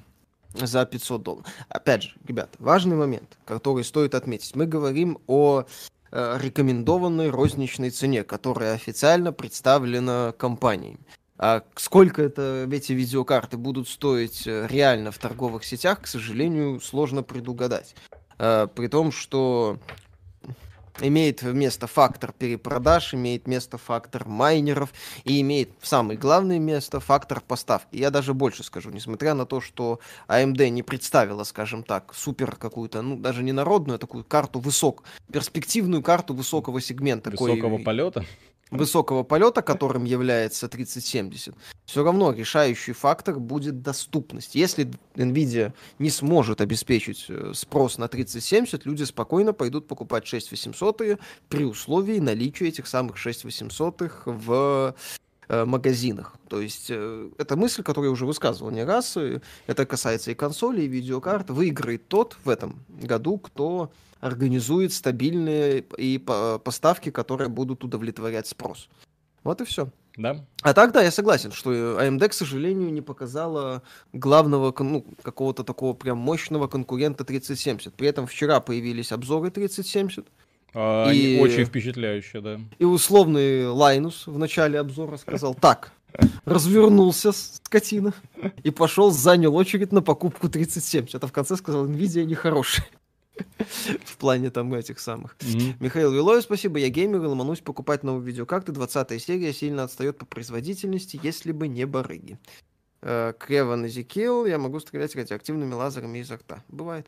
за 0.53 0.85
500 0.85 1.21
долларов. 1.21 1.45
Опять 1.69 2.03
же, 2.03 2.13
ребята, 2.27 2.51
важный 2.59 2.95
момент, 2.95 3.37
который 3.45 3.83
стоит 3.83 4.15
отметить. 4.15 4.55
Мы 4.55 4.65
говорим 4.65 5.19
о 5.27 5.65
э, 6.11 6.37
рекомендованной 6.41 7.29
розничной 7.29 7.91
цене, 7.91 8.23
которая 8.23 8.73
официально 8.73 9.31
представлена 9.31 10.33
компанией. 10.37 10.97
А 11.37 11.63
сколько 11.75 12.21
это, 12.23 12.67
эти 12.71 12.93
видеокарты 12.93 13.57
будут 13.57 13.87
стоить 13.87 14.47
э, 14.47 14.67
реально 14.67 15.11
в 15.11 15.19
торговых 15.19 15.63
сетях, 15.63 16.01
к 16.01 16.07
сожалению, 16.07 16.81
сложно 16.81 17.23
предугадать. 17.23 17.95
При 18.37 18.87
том, 18.87 19.11
что 19.11 19.77
имеет 20.99 21.41
место 21.43 21.87
фактор 21.87 22.33
перепродаж, 22.33 23.13
имеет 23.13 23.47
место 23.47 23.77
фактор 23.77 24.27
майнеров 24.27 24.93
и 25.23 25.41
имеет 25.41 25.69
самое 25.81 26.17
главное 26.19 26.59
место 26.59 26.99
фактор 26.99 27.41
поставки. 27.41 27.95
Я 27.95 28.09
даже 28.09 28.33
больше 28.33 28.63
скажу, 28.63 28.89
несмотря 28.89 29.33
на 29.33 29.45
то, 29.45 29.61
что 29.61 29.99
AMD 30.27 30.69
не 30.69 30.83
представила, 30.83 31.43
скажем 31.43 31.83
так, 31.83 32.13
супер 32.15 32.55
какую-то, 32.55 33.01
ну 33.01 33.17
даже 33.17 33.43
не 33.43 33.51
народную, 33.51 33.95
а 33.95 33.99
такую 33.99 34.23
карту 34.23 34.59
высок, 34.59 35.03
перспективную 35.31 36.03
карту 36.03 36.33
высокого 36.33 36.81
сегмента. 36.81 37.29
Высокого 37.29 37.77
кой... 37.77 37.83
полета? 37.83 38.25
Высокого 38.71 39.23
полета, 39.23 39.61
которым 39.61 40.05
является 40.05 40.67
3070, 40.67 41.53
все 41.85 42.03
равно 42.03 42.31
решающий 42.31 42.93
фактор 42.93 43.37
будет 43.39 43.81
доступность. 43.81 44.55
Если 44.55 44.89
Nvidia 45.15 45.73
не 45.99 46.09
сможет 46.09 46.61
обеспечить 46.61 47.25
э, 47.27 47.51
спрос 47.53 47.97
на 47.97 48.07
3070, 48.07 48.85
люди 48.85 49.03
спокойно 49.03 49.53
пойдут 49.53 49.87
покупать 49.87 50.25
6800 50.25 51.19
при 51.49 51.65
условии 51.65 52.19
наличия 52.19 52.69
этих 52.69 52.87
самых 52.87 53.17
6800 53.17 54.01
в 54.25 54.95
э, 55.49 55.65
магазинах. 55.65 56.35
То 56.47 56.61
есть 56.61 56.87
э, 56.89 57.29
это 57.37 57.57
мысль, 57.57 57.83
которую 57.83 58.09
я 58.09 58.13
уже 58.13 58.25
высказывал 58.25 58.71
не 58.71 58.85
раз. 58.85 59.17
Это 59.67 59.85
касается 59.85 60.31
и 60.31 60.35
консолей, 60.35 60.85
и 60.85 60.87
видеокарт. 60.87 61.49
Выиграет 61.49 62.07
тот 62.07 62.37
в 62.45 62.49
этом 62.49 62.79
году, 62.87 63.37
кто 63.37 63.91
организует 64.21 64.93
стабильные 64.93 65.83
и 65.97 66.17
поставки, 66.63 67.11
которые 67.11 67.49
будут 67.49 67.83
удовлетворять 67.83 68.47
спрос. 68.47 68.87
Вот 69.43 69.59
и 69.59 69.65
все. 69.65 69.89
Да. 70.17 70.45
А 70.61 70.73
так, 70.73 70.91
да, 70.91 71.01
я 71.01 71.09
согласен, 71.09 71.51
что 71.51 71.71
AMD, 71.71 72.29
к 72.29 72.33
сожалению, 72.33 72.91
не 72.91 73.01
показала 73.01 73.81
главного, 74.13 74.73
ну, 74.79 75.05
какого-то 75.23 75.63
такого 75.63 75.93
прям 75.93 76.17
мощного 76.17 76.67
конкурента 76.67 77.23
3070. 77.23 77.93
При 77.93 78.07
этом 78.07 78.27
вчера 78.27 78.59
появились 78.59 79.11
обзоры 79.11 79.51
3070. 79.51 80.27
А, 80.73 81.09
и... 81.11 81.35
Они 81.35 81.41
очень 81.41 81.65
впечатляющие, 81.65 82.41
да. 82.41 82.59
И 82.77 82.85
условный 82.85 83.67
Лайнус 83.67 84.27
в 84.27 84.37
начале 84.37 84.79
обзора 84.79 85.17
сказал, 85.17 85.55
так, 85.55 85.93
развернулся 86.45 87.31
скотина 87.31 88.13
и 88.63 88.69
пошел, 88.69 89.11
занял 89.11 89.55
очередь 89.55 89.91
на 89.91 90.01
покупку 90.01 90.49
3070. 90.49 91.23
А 91.23 91.27
в 91.27 91.31
конце 91.31 91.55
сказал, 91.55 91.87
Nvidia 91.87 92.25
нехорошая. 92.25 92.85
В 94.05 94.17
плане 94.17 94.49
там 94.49 94.73
этих 94.73 94.99
самых. 94.99 95.35
Mm-hmm. 95.39 95.75
Михаил 95.79 96.11
Вилоев, 96.11 96.43
спасибо. 96.43 96.79
Я 96.79 96.89
геймер 96.89 97.23
и 97.23 97.27
ломанусь 97.27 97.61
покупать 97.61 98.03
новую 98.03 98.23
видеокарту. 98.23 98.71
20 98.71 99.21
серия 99.21 99.53
сильно 99.53 99.83
отстает 99.83 100.17
по 100.17 100.25
производительности, 100.25 101.19
если 101.21 101.51
бы 101.51 101.67
не 101.67 101.85
барыги. 101.85 102.39
Э, 103.01 103.33
Креван 103.39 103.87
Эзекил, 103.87 104.45
я 104.45 104.57
могу 104.57 104.79
стрелять 104.79 105.15
радиоактивными 105.15 105.73
лазерами 105.73 106.19
изо 106.19 106.35
рта. 106.35 106.63
Бывает. 106.67 107.07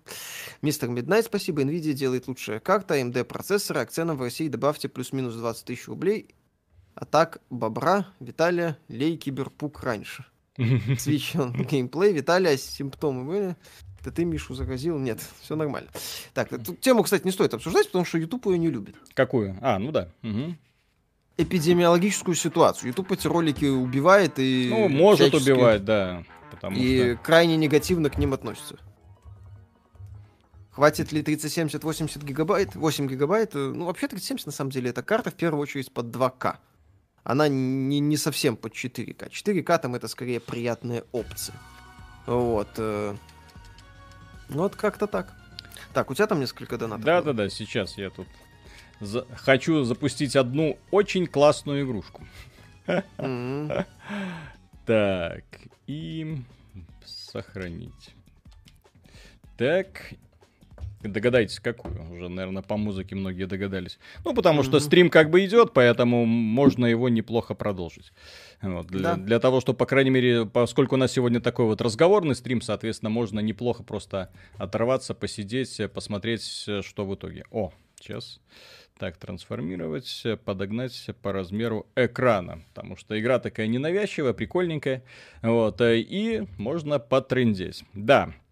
Мистер 0.62 0.90
Миднайт, 0.90 1.26
спасибо. 1.26 1.62
Nvidia 1.64 1.94
делает 1.94 2.28
лучшая 2.28 2.60
карта, 2.60 3.00
AMD 3.00 3.24
процессоры, 3.26 3.82
а 3.82 3.86
к 3.86 3.92
ценам 3.92 4.18
в 4.18 4.22
России 4.22 4.48
добавьте 4.48 4.90
плюс-минус 4.90 5.36
20 5.36 5.66
тысяч 5.66 5.88
рублей. 5.88 6.34
А 6.96 7.06
так, 7.06 7.42
Бобра, 7.50 8.08
Виталия, 8.20 8.78
лей 8.88 9.18
Киберпук 9.18 9.84
раньше. 9.84 10.26
Свич 10.98 11.34
геймплей, 11.36 12.14
Виталия, 12.14 12.58
симптомы 12.58 13.24
были. 13.26 13.56
Да 14.04 14.12
ты 14.12 14.26
Мишу 14.26 14.54
заразил? 14.54 15.00
Нет, 15.00 15.22
все 15.42 15.56
нормально. 15.56 15.90
Так, 16.34 16.52
эту 16.52 16.76
тему, 16.76 17.04
кстати, 17.04 17.24
не 17.26 17.32
стоит 17.32 17.54
обсуждать, 17.54 17.88
потому 17.88 18.06
что 18.06 18.18
YouTube 18.18 18.46
ее 18.48 18.58
не 18.58 18.70
любит. 18.70 18.96
Какую? 19.14 19.58
А, 19.62 19.80
ну 19.80 19.92
да. 19.92 20.10
Угу. 20.24 20.56
Эпидемиологическую 21.38 22.36
ситуацию. 22.36 22.90
YouTube 22.90 23.12
эти 23.12 23.28
ролики 23.28 23.66
убивает 23.66 24.34
и... 24.38 24.68
Ну, 24.70 24.90
может 24.90 25.30
всячески... 25.30 25.52
убивать, 25.52 25.84
да. 25.84 26.24
Потому 26.52 26.78
и 26.78 27.14
что... 27.14 27.24
крайне 27.24 27.58
негативно 27.58 28.10
к 28.10 28.18
ним 28.18 28.34
относится. 28.34 28.78
Хватит 30.72 31.12
ли 31.12 31.22
3070 31.22 31.84
80 31.84 32.24
гигабайт? 32.24 32.76
8 32.76 33.08
гигабайт? 33.08 33.54
Ну, 33.54 33.86
вообще 33.86 34.08
3070 34.08 34.48
на 34.48 34.52
самом 34.52 34.72
деле 34.72 34.90
это 34.90 35.02
карта 35.02 35.32
в 35.32 35.36
первую 35.36 35.62
очередь 35.62 35.92
под 35.92 36.08
2К. 36.08 36.58
Она 37.24 37.48
не, 37.48 38.00
не 38.00 38.18
совсем 38.18 38.58
под 38.58 38.74
4К. 38.74 39.30
4К 39.30 39.80
там 39.80 39.96
это 39.96 40.08
скорее 40.08 40.40
приятные 40.40 41.04
опции. 41.12 41.54
Вот. 42.26 42.70
Ну 44.50 44.58
вот 44.64 44.76
как-то 44.76 45.08
так. 45.08 45.34
Так, 45.94 46.10
у 46.10 46.16
тебя 46.16 46.28
там 46.28 46.40
несколько 46.40 46.78
донатов? 46.78 47.06
Да-да-да, 47.06 47.50
сейчас 47.50 47.98
я 47.98 48.10
тут 48.10 48.28
за... 49.00 49.26
хочу 49.36 49.84
запустить 49.84 50.36
одну 50.36 50.78
очень 50.92 51.28
классную 51.28 51.86
игрушку. 51.86 52.24
Так, 54.86 55.46
и 55.88 56.44
сохранить. 57.06 58.14
Так, 59.56 60.14
Догадайтесь, 61.04 61.60
какую. 61.60 61.94
Уже, 62.12 62.30
наверное, 62.30 62.64
по 62.64 62.78
музыке 62.78 63.16
многие 63.16 63.46
догадались. 63.46 64.00
Ну, 64.24 64.34
потому 64.34 64.62
mm-hmm. 64.62 64.66
что 64.66 64.80
стрим 64.80 65.10
как 65.10 65.30
бы 65.30 65.44
идет, 65.46 65.74
поэтому 65.74 66.26
можно 66.26 66.86
его 66.86 67.10
неплохо 67.10 67.54
продолжить. 67.56 68.12
Вот, 68.62 68.88
для, 68.88 69.16
да. 69.16 69.16
для 69.16 69.40
того, 69.40 69.60
чтобы, 69.60 69.78
по 69.78 69.86
крайней 69.86 70.12
мере, 70.12 70.46
поскольку 70.46 70.96
у 70.96 70.98
нас 70.98 71.12
сегодня 71.12 71.42
такой 71.42 71.66
вот 71.66 71.82
разговорный 71.82 72.36
стрим, 72.36 72.62
соответственно, 72.62 73.10
можно 73.10 73.40
неплохо 73.42 73.84
просто 73.84 74.32
оторваться, 74.58 75.14
посидеть, 75.14 75.82
посмотреть, 75.94 76.44
что 76.44 77.06
в 77.06 77.16
итоге. 77.16 77.44
О, 77.52 77.74
сейчас. 78.00 78.40
Так, 78.98 79.18
трансформировать, 79.18 80.24
подогнать 80.46 81.10
по 81.22 81.34
размеру 81.34 81.88
экрана. 81.96 82.62
Потому 82.74 82.96
что 82.96 83.20
игра 83.20 83.40
такая 83.40 83.68
ненавязчивая, 83.68 84.34
прикольненькая. 84.34 85.04
Вот, 85.42 85.82
и 85.82 86.48
можно 86.58 87.00
потрендеть. 87.00 87.84
Да, 87.94 88.34
Э, 88.34 88.43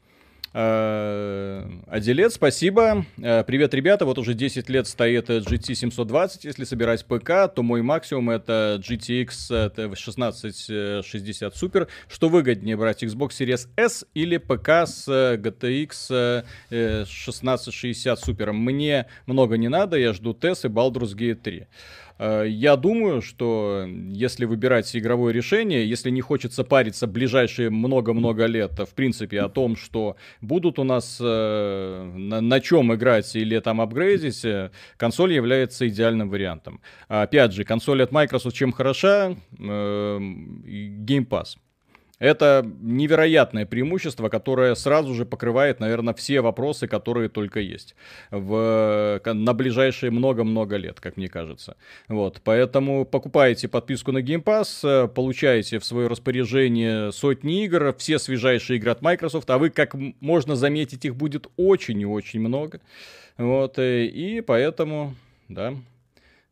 Аделет, 0.53 2.33
спасибо. 2.33 3.05
Э, 3.17 3.45
привет, 3.45 3.73
ребята. 3.73 4.05
Вот 4.05 4.17
уже 4.17 4.33
10 4.33 4.67
лет 4.69 4.85
стоит 4.85 5.29
GT 5.29 5.75
720. 5.75 6.43
Если 6.43 6.65
собирать 6.65 7.05
ПК, 7.05 7.47
то 7.55 7.63
мой 7.63 7.81
максимум 7.81 8.31
это 8.31 8.77
GTX 8.85 9.69
1660 9.69 11.55
Super. 11.55 11.87
Что 12.09 12.27
выгоднее 12.27 12.75
брать 12.75 13.01
Xbox 13.01 13.29
Series 13.29 13.69
S 13.77 14.05
или 14.13 14.35
ПК 14.35 14.85
с 14.85 15.07
GTX 15.07 16.43
1660 16.69 18.19
Super? 18.27 18.51
Мне 18.51 19.05
много 19.27 19.55
не 19.55 19.69
надо, 19.69 19.95
я 19.97 20.11
жду 20.11 20.33
TES 20.33 20.65
и 20.65 20.67
Baldur's 20.67 21.15
Gate 21.15 21.35
3. 21.35 21.67
Э, 22.21 22.45
я 22.47 22.75
думаю, 22.75 23.21
что 23.21 23.85
если 23.87 24.45
выбирать 24.45 24.95
игровое 24.95 25.33
решение, 25.33 25.89
если 25.89 26.11
не 26.11 26.21
хочется 26.21 26.63
париться 26.63 27.07
ближайшие 27.07 27.71
много-много 27.71 28.45
лет, 28.45 28.77
в 28.77 28.93
принципе, 28.93 29.41
о 29.41 29.49
том, 29.49 29.75
что 29.75 30.15
будут 30.39 30.77
у 30.77 30.83
нас 30.83 31.17
э, 31.19 32.11
на, 32.15 32.41
на 32.41 32.59
чем 32.59 32.93
играть 32.93 33.35
или 33.35 33.57
там 33.59 33.81
апгрейдить, 33.81 34.45
э, 34.45 34.69
консоль 34.97 35.33
является 35.33 35.87
идеальным 35.87 36.29
вариантом. 36.29 36.79
Опять 37.07 37.53
же, 37.53 37.63
консоль 37.63 38.03
от 38.03 38.11
Microsoft 38.11 38.55
чем 38.55 38.71
хороша? 38.71 39.35
Э, 39.59 40.17
Game 40.19 41.27
Pass. 41.27 41.57
Это 42.21 42.63
невероятное 42.81 43.65
преимущество, 43.65 44.29
которое 44.29 44.75
сразу 44.75 45.15
же 45.15 45.25
покрывает, 45.25 45.79
наверное, 45.79 46.13
все 46.13 46.41
вопросы, 46.41 46.87
которые 46.87 47.29
только 47.29 47.59
есть 47.59 47.95
в, 48.29 49.19
на 49.25 49.53
ближайшие 49.55 50.11
много-много 50.11 50.75
лет, 50.75 50.99
как 50.99 51.17
мне 51.17 51.27
кажется. 51.27 51.77
Вот, 52.07 52.39
поэтому 52.43 53.05
покупаете 53.05 53.67
подписку 53.67 54.11
на 54.11 54.19
Game 54.19 54.43
Pass, 54.43 55.07
получаете 55.07 55.79
в 55.79 55.85
свое 55.85 56.07
распоряжение 56.07 57.11
сотни 57.11 57.63
игр, 57.63 57.95
все 57.97 58.19
свежайшие 58.19 58.77
игры 58.77 58.91
от 58.91 59.01
Microsoft, 59.01 59.49
а 59.49 59.57
вы, 59.57 59.71
как 59.71 59.95
можно 60.19 60.55
заметить, 60.55 61.05
их 61.05 61.15
будет 61.15 61.47
очень 61.57 61.99
и 62.01 62.05
очень 62.05 62.39
много. 62.39 62.81
Вот, 63.39 63.79
э, 63.79 64.05
и 64.05 64.41
поэтому, 64.41 65.15
да, 65.49 65.73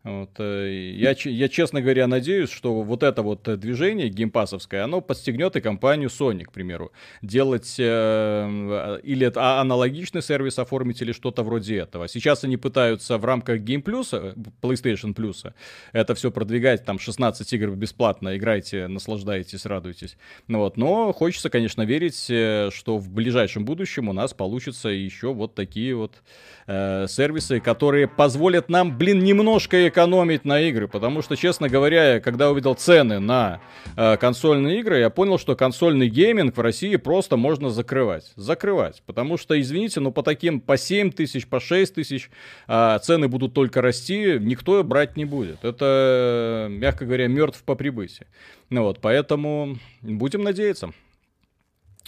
вот, 0.04 0.30
э, 0.40 0.94
я, 0.96 1.14
я, 1.26 1.50
честно 1.50 1.82
говоря, 1.82 2.08
надеюсь, 2.08 2.50
что 2.50 2.84
вот 2.84 3.04
это 3.04 3.22
вот 3.22 3.44
движение 3.60 4.08
геймпасовское, 4.08 4.86
оно 4.86 5.02
подстегнет 5.02 5.58
и 5.58 5.62
компанию 5.62 6.08
Sony, 6.08 6.46
к 6.46 6.54
примеру, 6.54 6.94
делать 7.22 7.76
э, 7.78 9.00
или 9.04 9.28
это 9.28 9.42
а, 9.42 9.62
аналогичный 9.62 10.22
сервис 10.22 10.58
оформить, 10.58 11.02
или 11.02 11.12
что-то 11.12 11.44
вроде 11.44 11.80
этого. 11.80 12.08
Сейчас 12.08 12.46
они 12.46 12.56
пытаются 12.56 13.18
в 13.18 13.26
рамках 13.26 13.60
Game 13.60 13.84
Plus, 13.84 14.36
PlayStation 14.62 15.14
Plus, 15.14 15.54
это 15.92 16.16
все 16.16 16.32
продвигать, 16.32 16.86
там 16.86 16.98
16 16.98 17.52
игр 17.54 17.72
бесплатно, 17.72 18.38
играйте, 18.38 18.88
наслаждайтесь, 18.88 19.66
радуйтесь. 19.66 20.16
Ну, 20.48 20.60
вот, 20.60 20.78
но 20.78 21.12
хочется, 21.12 21.50
конечно, 21.50 21.82
верить, 21.82 22.28
э, 22.30 22.70
что 22.72 22.98
в 22.98 23.10
ближайшем 23.10 23.66
будущем 23.66 24.08
у 24.08 24.14
нас 24.14 24.34
получится 24.34 24.88
еще 24.88 25.34
вот 25.34 25.56
такие 25.56 25.94
вот 25.94 26.24
э, 26.68 27.06
сервисы, 27.10 27.60
которые 27.60 28.08
позволят 28.08 28.70
нам, 28.70 28.98
блин, 28.98 29.20
немножко 29.20 29.89
экономить 29.90 30.46
на 30.46 30.62
игры, 30.62 30.88
потому 30.88 31.22
что, 31.22 31.36
честно 31.36 31.70
говоря, 31.70 32.20
когда 32.20 32.50
увидел 32.50 32.74
цены 32.76 33.20
на 33.20 33.60
э, 33.96 34.18
консольные 34.18 34.80
игры, 34.80 35.00
я 35.00 35.10
понял, 35.10 35.38
что 35.38 35.56
консольный 35.56 36.08
гейминг 36.08 36.56
в 36.56 36.62
России 36.62 36.96
просто 36.96 37.38
можно 37.38 37.70
закрывать. 37.70 38.32
Закрывать. 38.36 39.04
Потому 39.06 39.38
что, 39.38 39.60
извините, 39.60 40.00
ну 40.00 40.12
по 40.12 40.24
таким, 40.24 40.62
по 40.62 40.78
7 40.78 41.12
тысяч, 41.12 41.48
по 41.48 41.60
6 41.60 41.96
тысяч 41.96 42.30
э, 42.68 43.00
цены 43.02 43.28
будут 43.28 43.54
только 43.54 43.82
расти, 43.82 44.38
никто 44.40 44.84
брать 44.84 45.18
не 45.18 45.26
будет. 45.26 45.64
Это, 45.64 46.68
мягко 46.70 47.06
говоря, 47.06 47.28
мертв 47.28 47.64
по 47.64 47.76
прибытии. 47.76 48.28
Ну 48.70 48.84
вот, 48.84 49.00
поэтому 49.02 49.78
будем 50.02 50.44
надеяться. 50.44 50.92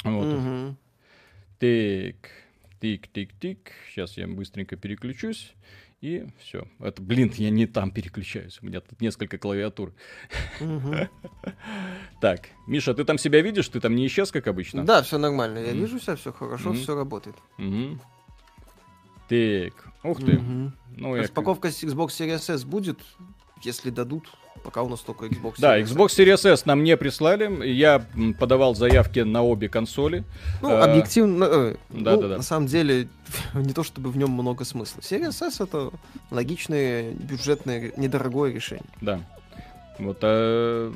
Вот. 0.03 0.25
Угу. 0.25 0.75
Так, 1.59 2.32
тик, 2.79 3.07
тик, 3.07 3.34
тик. 3.39 3.71
Сейчас 3.89 4.17
я 4.17 4.27
быстренько 4.27 4.75
переключусь. 4.75 5.53
И 6.02 6.26
все. 6.39 6.68
Это, 6.80 6.99
блин, 6.99 7.32
я 7.36 7.52
не 7.52 7.68
там 7.68 7.91
переключаюсь. 7.91 8.60
У 8.62 8.66
меня 8.66 8.82
тут 8.82 8.99
несколько 9.02 9.38
клавиатур. 9.38 9.93
Так, 12.20 12.49
Миша, 12.68 12.93
ты 12.93 13.04
там 13.04 13.18
себя 13.18 13.41
видишь? 13.41 13.68
Ты 13.68 13.80
там 13.80 13.95
не 13.95 14.06
исчез, 14.06 14.32
как 14.32 14.47
обычно? 14.47 14.86
Да, 14.86 15.02
все 15.02 15.18
нормально. 15.18 15.58
Я 15.60 15.72
вижу 15.72 15.99
себя, 15.99 16.16
все 16.16 16.32
хорошо, 16.32 16.74
все 16.74 16.95
работает. 16.95 17.36
Так, 19.28 19.88
ух 20.04 20.20
ты. 20.20 20.39
Ну, 20.97 21.16
Распаковка 21.16 21.70
Xbox 21.70 22.08
Series 22.10 22.54
S 22.54 22.64
будет, 22.64 22.99
если 23.64 23.89
дадут 23.89 24.30
пока 24.64 24.84
у 24.84 24.89
нас 24.89 24.99
только 25.01 25.26
Xbox 25.26 25.53
Series 25.53 25.62
Да, 25.62 25.80
Xbox 25.80 26.07
Series 26.07 26.49
S 26.49 26.66
нам 26.66 26.84
не 26.84 26.97
прислали. 26.97 27.68
Я 27.68 28.05
подавал 28.39 28.76
заявки 28.76 29.20
на 29.20 29.43
обе 29.43 29.70
консоли. 29.70 30.24
Ну, 30.62 30.70
а, 30.70 30.86
объективно, 30.86 31.43
э, 31.45 31.76
да, 31.89 32.16
ну, 32.16 32.22
да, 32.22 32.28
да. 32.30 32.38
на 32.38 32.43
самом 32.43 32.68
деле, 32.68 33.07
не 33.53 33.74
то 33.74 33.84
чтобы 33.84 34.12
в 34.12 34.18
нем 34.18 34.32
много 34.32 34.66
смысла. 34.66 35.01
Series 35.01 35.45
S 35.45 35.62
это 35.62 35.91
логичное, 36.30 37.12
бюджетное, 37.12 37.91
недорогое 37.97 38.51
решение. 38.51 38.86
Да. 39.01 39.20
Вот, 40.01 40.18
э, 40.22 40.91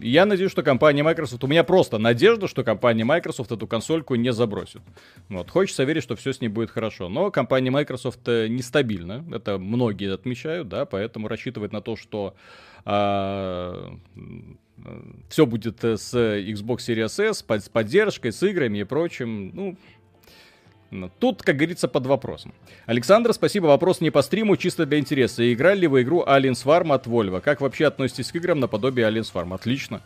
я 0.00 0.26
надеюсь, 0.26 0.50
что 0.50 0.62
компания 0.62 1.02
Microsoft... 1.02 1.42
У 1.42 1.46
меня 1.46 1.64
просто 1.64 1.96
надежда, 1.96 2.48
что 2.48 2.64
компания 2.64 3.04
Microsoft 3.04 3.50
эту 3.50 3.66
консольку 3.66 4.14
не 4.14 4.30
забросит. 4.32 4.82
Вот, 5.30 5.50
хочется 5.50 5.84
верить, 5.84 6.02
что 6.02 6.16
все 6.16 6.34
с 6.34 6.40
ней 6.42 6.48
будет 6.48 6.70
хорошо. 6.70 7.08
Но 7.08 7.30
компания 7.30 7.70
Microsoft 7.70 8.28
э, 8.28 8.48
нестабильна. 8.48 9.24
Это 9.32 9.56
многие 9.56 10.12
отмечают, 10.12 10.68
да, 10.68 10.84
поэтому 10.84 11.28
рассчитывать 11.28 11.72
на 11.72 11.80
то, 11.80 11.96
что 11.96 12.34
а, 12.86 13.98
все 15.28 15.44
будет 15.44 15.82
э, 15.84 15.96
с 15.96 16.14
Xbox 16.14 16.78
Series 16.78 17.30
S, 17.30 17.44
с 17.46 17.68
поддержкой, 17.68 18.32
с 18.32 18.42
играми 18.42 18.78
и 18.78 18.84
прочим. 18.84 19.50
Ну, 19.52 19.76
Тут, 21.18 21.42
как 21.42 21.56
говорится, 21.56 21.88
под 21.88 22.06
вопросом. 22.06 22.54
Александр, 22.86 23.32
спасибо. 23.32 23.66
Вопрос 23.66 24.00
не 24.00 24.10
по 24.10 24.22
стриму, 24.22 24.56
чисто 24.56 24.86
для 24.86 24.98
интереса. 24.98 25.52
Играли 25.52 25.80
ли 25.80 25.86
вы 25.88 26.02
игру 26.02 26.22
Alien 26.22 26.52
Swarm 26.52 26.94
от 26.94 27.06
Volvo? 27.06 27.40
Как 27.40 27.60
вообще 27.60 27.86
относитесь 27.86 28.30
к 28.30 28.36
играм 28.36 28.60
наподобие 28.60 29.08
Alien 29.08 29.22
Swarm? 29.22 29.52
Отлично. 29.52 30.00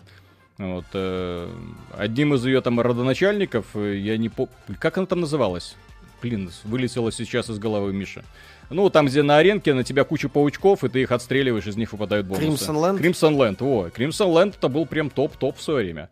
Вот, 0.56 0.86
э, 0.94 1.48
одним 1.96 2.34
из 2.34 2.44
ее 2.44 2.60
там 2.60 2.80
родоначальников, 2.80 3.74
э, 3.74 3.96
я 3.96 4.16
не 4.16 4.28
помню... 4.28 4.52
Как 4.78 4.98
она 4.98 5.06
там 5.06 5.20
называлась? 5.20 5.76
Блин, 6.22 6.50
вылетела 6.64 7.10
сейчас 7.12 7.48
из 7.50 7.58
головы 7.58 7.92
Миша. 7.92 8.24
Ну, 8.70 8.88
там, 8.88 9.06
где 9.06 9.22
на 9.22 9.38
аренке 9.38 9.74
на 9.74 9.82
тебя 9.82 10.04
куча 10.04 10.28
паучков, 10.28 10.84
и 10.84 10.88
ты 10.88 11.02
их 11.02 11.10
отстреливаешь, 11.10 11.66
из 11.66 11.76
них 11.76 11.92
выпадают 11.92 12.26
бонусы. 12.26 12.46
Crimson 12.46 12.76
Land? 12.76 13.00
Crimson 13.00 13.36
Land, 13.36 13.56
о. 13.60 13.88
Crimson 13.88 14.32
Land 14.32 14.54
это 14.56 14.68
был 14.68 14.86
прям 14.86 15.10
топ-топ 15.10 15.56
в 15.56 15.62
свое 15.62 15.84
время. 15.84 16.10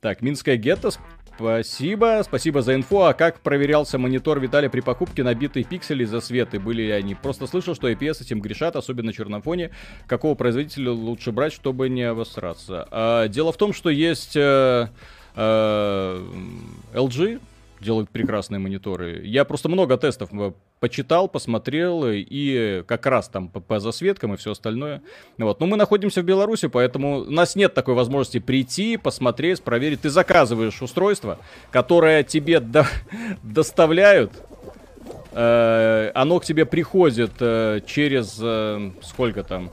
Так, 0.00 0.22
Минская 0.22 0.56
гетто, 0.56 0.90
Спасибо, 1.38 2.20
спасибо 2.24 2.62
за 2.62 2.74
инфу. 2.74 3.02
А 3.02 3.14
как 3.14 3.38
проверялся 3.42 3.96
монитор 3.96 4.40
Виталия 4.40 4.68
при 4.68 4.80
покупке 4.80 5.22
набитые 5.22 5.62
пиксели 5.62 6.04
за 6.04 6.20
светы? 6.20 6.58
Были 6.58 6.82
ли 6.82 6.90
они? 6.90 7.14
Просто 7.14 7.46
слышал, 7.46 7.76
что 7.76 7.88
IPS 7.88 8.22
этим 8.22 8.40
грешат, 8.40 8.74
особенно 8.74 9.06
на 9.06 9.12
черном 9.12 9.40
фоне. 9.40 9.70
Какого 10.08 10.34
производителя 10.34 10.90
лучше 10.90 11.30
брать, 11.30 11.52
чтобы 11.52 11.88
не 11.90 12.02
обосраться? 12.02 12.88
А, 12.90 13.28
дело 13.28 13.52
в 13.52 13.56
том, 13.56 13.72
что 13.72 13.88
есть 13.88 14.34
э, 14.34 14.88
э, 15.36 16.26
LG, 16.92 17.40
делают 17.80 18.10
прекрасные 18.10 18.58
мониторы. 18.58 19.22
Я 19.24 19.44
просто 19.44 19.68
много 19.68 19.96
тестов 19.96 20.30
э, 20.32 20.52
почитал, 20.80 21.28
посмотрел, 21.28 22.04
и 22.06 22.82
как 22.86 23.06
раз 23.06 23.28
там 23.28 23.48
по, 23.48 23.60
по 23.60 23.80
засветкам 23.80 24.34
и 24.34 24.36
все 24.36 24.52
остальное. 24.52 25.02
Вот. 25.38 25.60
Но 25.60 25.66
мы 25.66 25.76
находимся 25.76 26.22
в 26.22 26.24
Беларуси, 26.24 26.68
поэтому 26.68 27.20
у 27.20 27.30
нас 27.30 27.56
нет 27.56 27.74
такой 27.74 27.94
возможности 27.94 28.38
прийти, 28.38 28.96
посмотреть, 28.96 29.62
проверить. 29.62 30.02
Ты 30.02 30.10
заказываешь 30.10 30.80
устройство, 30.82 31.38
которое 31.70 32.22
тебе 32.22 32.60
до, 32.60 32.86
доставляют, 33.42 34.32
э, 35.32 36.10
оно 36.14 36.40
к 36.40 36.44
тебе 36.44 36.64
приходит 36.66 37.32
э, 37.40 37.80
через 37.86 38.38
э, 38.40 38.90
сколько 39.02 39.42
там 39.42 39.70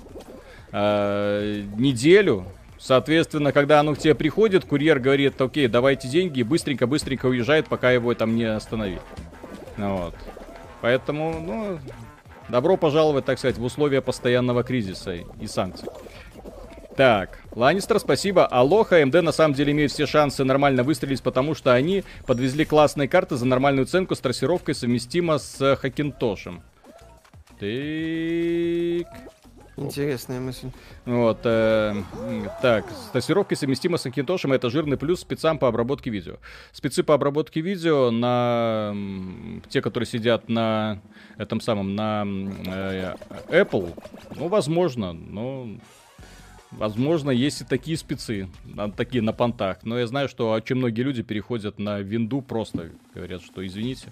э, 0.71 1.63
неделю, 1.77 2.45
Соответственно, 2.78 3.51
когда 3.51 3.80
оно 3.80 3.95
к 3.95 3.97
тебе 3.97 4.15
приходит, 4.15 4.65
курьер 4.65 4.99
говорит, 4.99 5.39
окей, 5.39 5.67
давайте 5.67 6.07
деньги, 6.07 6.39
и 6.41 6.43
быстренько-быстренько 6.43 7.28
уезжает, 7.28 7.67
пока 7.67 7.91
его 7.91 8.13
там 8.13 8.36
не 8.36 8.43
остановит. 8.43 9.01
Вот. 9.78 10.15
Поэтому, 10.82 11.39
ну, 11.39 11.80
добро 12.49 12.78
пожаловать, 12.78 13.26
так 13.26 13.39
сказать, 13.39 13.57
в 13.57 13.63
условия 13.63 14.01
постоянного 14.01 14.63
кризиса 14.63 15.13
и 15.13 15.47
санкций. 15.47 15.89
Так, 16.95 17.39
Ланнистер, 17.51 17.99
спасибо. 17.99 18.45
Алоха, 18.45 19.05
МД 19.05 19.21
на 19.21 19.34
самом 19.34 19.53
деле 19.53 19.73
имеют 19.73 19.91
все 19.91 20.05
шансы 20.05 20.45
нормально 20.45 20.84
выстрелить, 20.84 21.21
потому 21.21 21.53
что 21.53 21.73
они 21.73 22.05
подвезли 22.26 22.63
классные 22.63 23.09
карты 23.09 23.36
за 23.36 23.45
нормальную 23.45 23.86
ценку 23.86 24.15
с 24.15 24.19
трассировкой 24.19 24.76
совместимо 24.76 25.38
с 25.38 25.76
Хакинтошем. 25.76 26.61
Так... 27.59 29.07
Интересная 29.78 30.39
мысль. 30.39 30.69
Вот, 31.05 31.39
э, 31.43 31.93
так, 32.61 32.86
с 32.89 33.11
тестировкой 33.11 33.57
совместимо 33.57 33.97
с 33.97 34.05
Акинтошем 34.05 34.53
это 34.53 34.69
жирный 34.69 34.97
плюс 34.97 35.21
спецам 35.21 35.57
по 35.59 35.67
обработке 35.67 36.09
видео. 36.09 36.38
Спецы 36.71 37.03
по 37.03 37.13
обработке 37.13 37.59
видео 37.59 38.09
на 38.09 38.95
те, 39.69 39.82
которые 39.82 40.07
сидят 40.07 40.47
на 40.47 41.01
этом 41.38 41.59
самом, 41.59 41.95
на 41.95 42.23
э, 42.26 43.15
Apple, 43.49 43.93
ну, 44.36 44.47
возможно, 44.47 45.11
но 45.13 45.67
Возможно, 46.71 47.32
есть 47.32 47.61
и 47.61 47.63
такие 47.63 47.95
спецы, 47.97 48.49
такие 48.97 49.21
на 49.21 49.32
понтах. 49.32 49.84
Но 49.84 49.97
я 49.97 50.07
знаю, 50.07 50.28
что 50.28 50.51
очень 50.51 50.76
многие 50.76 51.03
люди 51.03 51.23
переходят 51.23 51.80
на 51.80 51.99
винду 51.99 52.41
просто. 52.41 52.91
Говорят, 53.13 53.43
что 53.43 53.65
извините. 53.65 54.11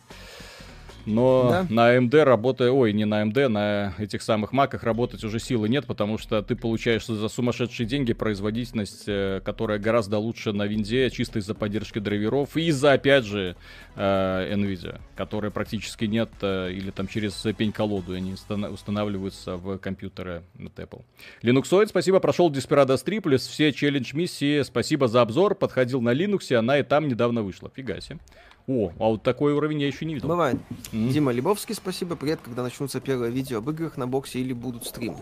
Но 1.06 1.50
да? 1.50 1.68
на 1.70 1.96
AMD 1.96 2.24
работая, 2.24 2.72
ой, 2.72 2.94
не 2.94 3.06
на 3.06 3.24
AMD, 3.24 3.48
на 3.48 3.94
этих 3.98 4.22
самых 4.22 4.52
маках 4.52 4.84
работать 4.84 5.24
уже 5.24 5.40
силы 5.40 5.68
нет, 5.70 5.86
потому 5.86 6.18
что 6.18 6.42
ты 6.42 6.56
получаешь 6.56 7.06
за 7.06 7.28
сумасшедшие 7.28 7.86
деньги 7.86 8.14
производительность, 8.14 9.04
э, 9.08 9.42
которая 9.44 9.80
гораздо 9.80 10.18
лучше 10.18 10.54
на 10.54 10.66
винде, 10.66 11.10
чисто 11.10 11.40
из-за 11.40 11.56
поддержки 11.56 12.00
драйверов 12.00 12.56
и 12.56 12.68
из-за, 12.68 12.94
опять 12.94 13.26
же, 13.26 13.56
э, 13.96 14.54
NVIDIA, 14.56 15.00
которой 15.16 15.52
практически 15.52 16.06
нет, 16.06 16.30
э, 16.42 16.72
или 16.72 16.92
там 16.92 17.08
через 17.08 17.34
пень-колоду 17.58 18.14
они 18.14 18.34
устанавливаются 18.34 19.58
в 19.58 19.78
компьютеры 19.78 20.44
от 20.58 20.80
Apple. 20.80 21.04
Linuxoid, 21.42 21.88
спасибо, 21.88 22.20
прошел 22.20 22.52
Desperados 22.52 23.04
3, 23.04 23.20
плюс 23.20 23.46
все 23.46 23.72
челлендж-миссии, 23.72 24.62
спасибо 24.64 25.08
за 25.08 25.22
обзор, 25.22 25.56
подходил 25.56 26.02
на 26.02 26.14
Linux, 26.14 26.54
она 26.56 26.80
и 26.80 26.84
там 26.84 27.08
недавно 27.08 27.42
вышла. 27.42 27.72
Фига 27.76 28.00
себе. 28.02 28.20
О, 28.68 28.92
а 28.98 29.04
вот 29.10 29.24
такой 29.24 29.54
уровень 29.54 29.82
я 29.82 29.88
еще 29.88 30.06
не 30.06 30.14
видел. 30.14 30.30
Бывает. 30.30 30.58
Mm-hmm. 30.92 31.10
Дима 31.10 31.32
Лебовский, 31.32 31.76
спасибо. 31.76 32.16
Привет, 32.16 32.40
когда 32.44 32.64
начнутся 32.64 33.02
первые 33.02 33.32
видео 33.32 33.58
об 33.58 33.70
играх 33.70 33.98
на 33.98 34.08
боксе 34.08 34.40
или 34.40 34.54
будут 34.54 34.86
стримы. 34.86 35.18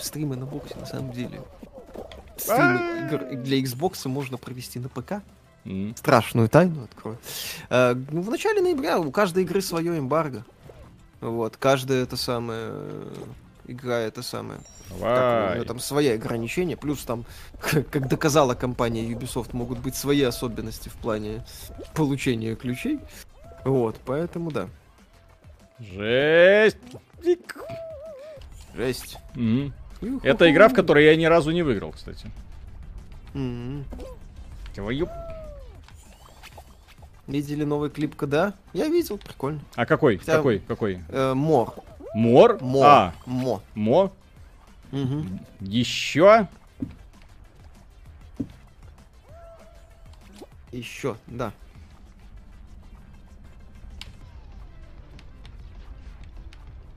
Стримы 0.00 0.36
на 0.36 0.46
боксе, 0.46 0.74
на 0.76 0.86
самом 0.86 1.12
деле. 1.12 1.40
Стримы 2.36 3.06
игр 3.06 3.42
для 3.42 3.60
Xbox 3.60 4.08
можно 4.08 4.38
провести 4.38 4.80
на 4.80 4.88
ПК. 4.88 5.22
Mm-hmm. 5.64 5.98
Страшную 5.98 6.48
тайну 6.48 6.84
открою. 6.84 7.18
А, 7.68 7.94
ну, 8.10 8.22
в 8.22 8.30
начале 8.30 8.60
ноября 8.60 8.98
у 8.98 9.12
каждой 9.12 9.44
игры 9.44 9.60
свое 9.60 9.96
эмбарго. 9.96 10.44
Вот, 11.20 11.56
каждая 11.58 12.02
это 12.02 12.16
самое 12.16 12.72
игра 13.70 13.98
это 13.98 14.22
самое. 14.22 14.60
Давай. 14.90 15.64
Там 15.64 15.78
свои 15.78 16.08
ограничения, 16.08 16.76
плюс 16.76 17.04
там, 17.04 17.24
как 17.60 18.08
доказала 18.08 18.54
компания 18.54 19.08
Ubisoft, 19.08 19.50
могут 19.52 19.78
быть 19.78 19.94
свои 19.94 20.22
особенности 20.22 20.88
в 20.88 20.94
плане 20.94 21.44
получения 21.94 22.54
ключей. 22.56 22.98
Вот, 23.64 23.96
поэтому 24.04 24.50
да. 24.50 24.68
Жесть! 25.78 26.76
Жесть. 28.74 29.18
Mm-hmm. 29.34 30.20
Это 30.22 30.50
игра, 30.50 30.68
в 30.68 30.74
которой 30.74 31.04
я 31.04 31.16
ни 31.16 31.24
разу 31.24 31.50
не 31.50 31.62
выиграл, 31.62 31.92
кстати. 31.92 32.30
Mm-hmm. 33.34 33.84
Твою... 34.74 35.08
Видели 37.26 37.62
новый 37.62 37.90
клип 37.90 38.16
когда? 38.16 38.54
Я 38.72 38.88
видел, 38.88 39.16
прикольно. 39.16 39.60
А 39.76 39.86
какой? 39.86 40.16
Хотя, 40.16 40.36
какой? 40.36 40.58
Какой? 40.58 41.00
Э, 41.10 41.32
Мор. 41.34 41.74
Мор? 42.14 42.58
Мо. 42.60 42.82
А. 42.84 43.12
Мо. 43.26 43.62
Мо? 43.74 44.12
Угу. 44.92 45.24
Еще? 45.60 46.48
Еще, 50.72 51.16
да. 51.26 51.52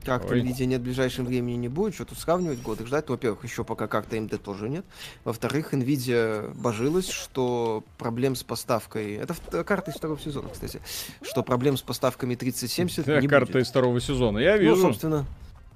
Как-то 0.04 0.36
Nvidia 0.36 0.66
нет 0.66 0.80
в 0.80 0.84
ближайшем 0.84 1.24
времени 1.24 1.56
не 1.56 1.68
будет, 1.68 1.94
что 1.94 2.04
тут 2.04 2.18
сравнивать 2.18 2.60
годы 2.60 2.86
ждать. 2.86 3.08
Во-первых, 3.08 3.44
еще 3.44 3.64
пока 3.64 3.86
как-то 3.86 4.16
AMD 4.16 4.38
тоже 4.38 4.68
нет. 4.68 4.84
Во-вторых, 5.24 5.72
Nvidia 5.72 6.52
божилась, 6.54 7.08
что 7.08 7.84
проблем 7.98 8.36
с 8.36 8.42
поставкой... 8.42 9.14
Это 9.14 9.34
карта 9.64 9.90
из 9.90 9.96
второго 9.96 10.20
сезона, 10.20 10.48
кстати. 10.48 10.80
Что 11.22 11.42
проблем 11.42 11.76
с 11.76 11.82
поставками 11.82 12.34
3070 12.34 13.06
не 13.22 13.28
карта 13.28 13.52
будет. 13.52 13.62
из 13.62 13.70
второго 13.70 14.00
сезона, 14.00 14.38
я 14.38 14.56
ну, 14.56 14.62
вижу. 14.62 14.76
Ну, 14.76 14.82
собственно, 14.82 15.26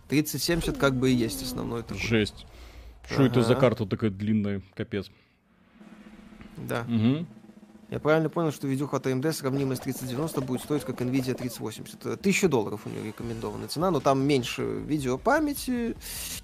3070 0.08 0.76
как 0.76 0.94
бы 0.94 1.10
и 1.10 1.14
есть 1.14 1.42
основной 1.42 1.82
такой. 1.82 2.02
Жесть. 2.02 2.46
Что 3.06 3.22
ага. 3.22 3.30
это 3.30 3.42
за 3.42 3.54
карта 3.54 3.86
такая 3.86 4.10
длинная, 4.10 4.62
капец. 4.74 5.10
Да. 6.56 6.84
Угу. 6.88 7.26
Я 7.90 7.98
правильно 8.00 8.28
понял, 8.28 8.52
что 8.52 8.66
видюха 8.66 8.98
от 8.98 9.06
AMD 9.06 9.32
сравнимая 9.32 9.74
с 9.76 9.80
3090 9.80 10.42
будет 10.42 10.60
стоить 10.60 10.84
как 10.84 11.00
Nvidia 11.00 11.32
3080. 11.34 12.20
Тысяча 12.20 12.46
долларов 12.46 12.82
у 12.84 12.90
нее 12.90 13.02
рекомендованная 13.06 13.68
цена, 13.68 13.90
но 13.90 13.98
там 14.00 14.20
меньше 14.20 14.62
видеопамяти, 14.62 15.96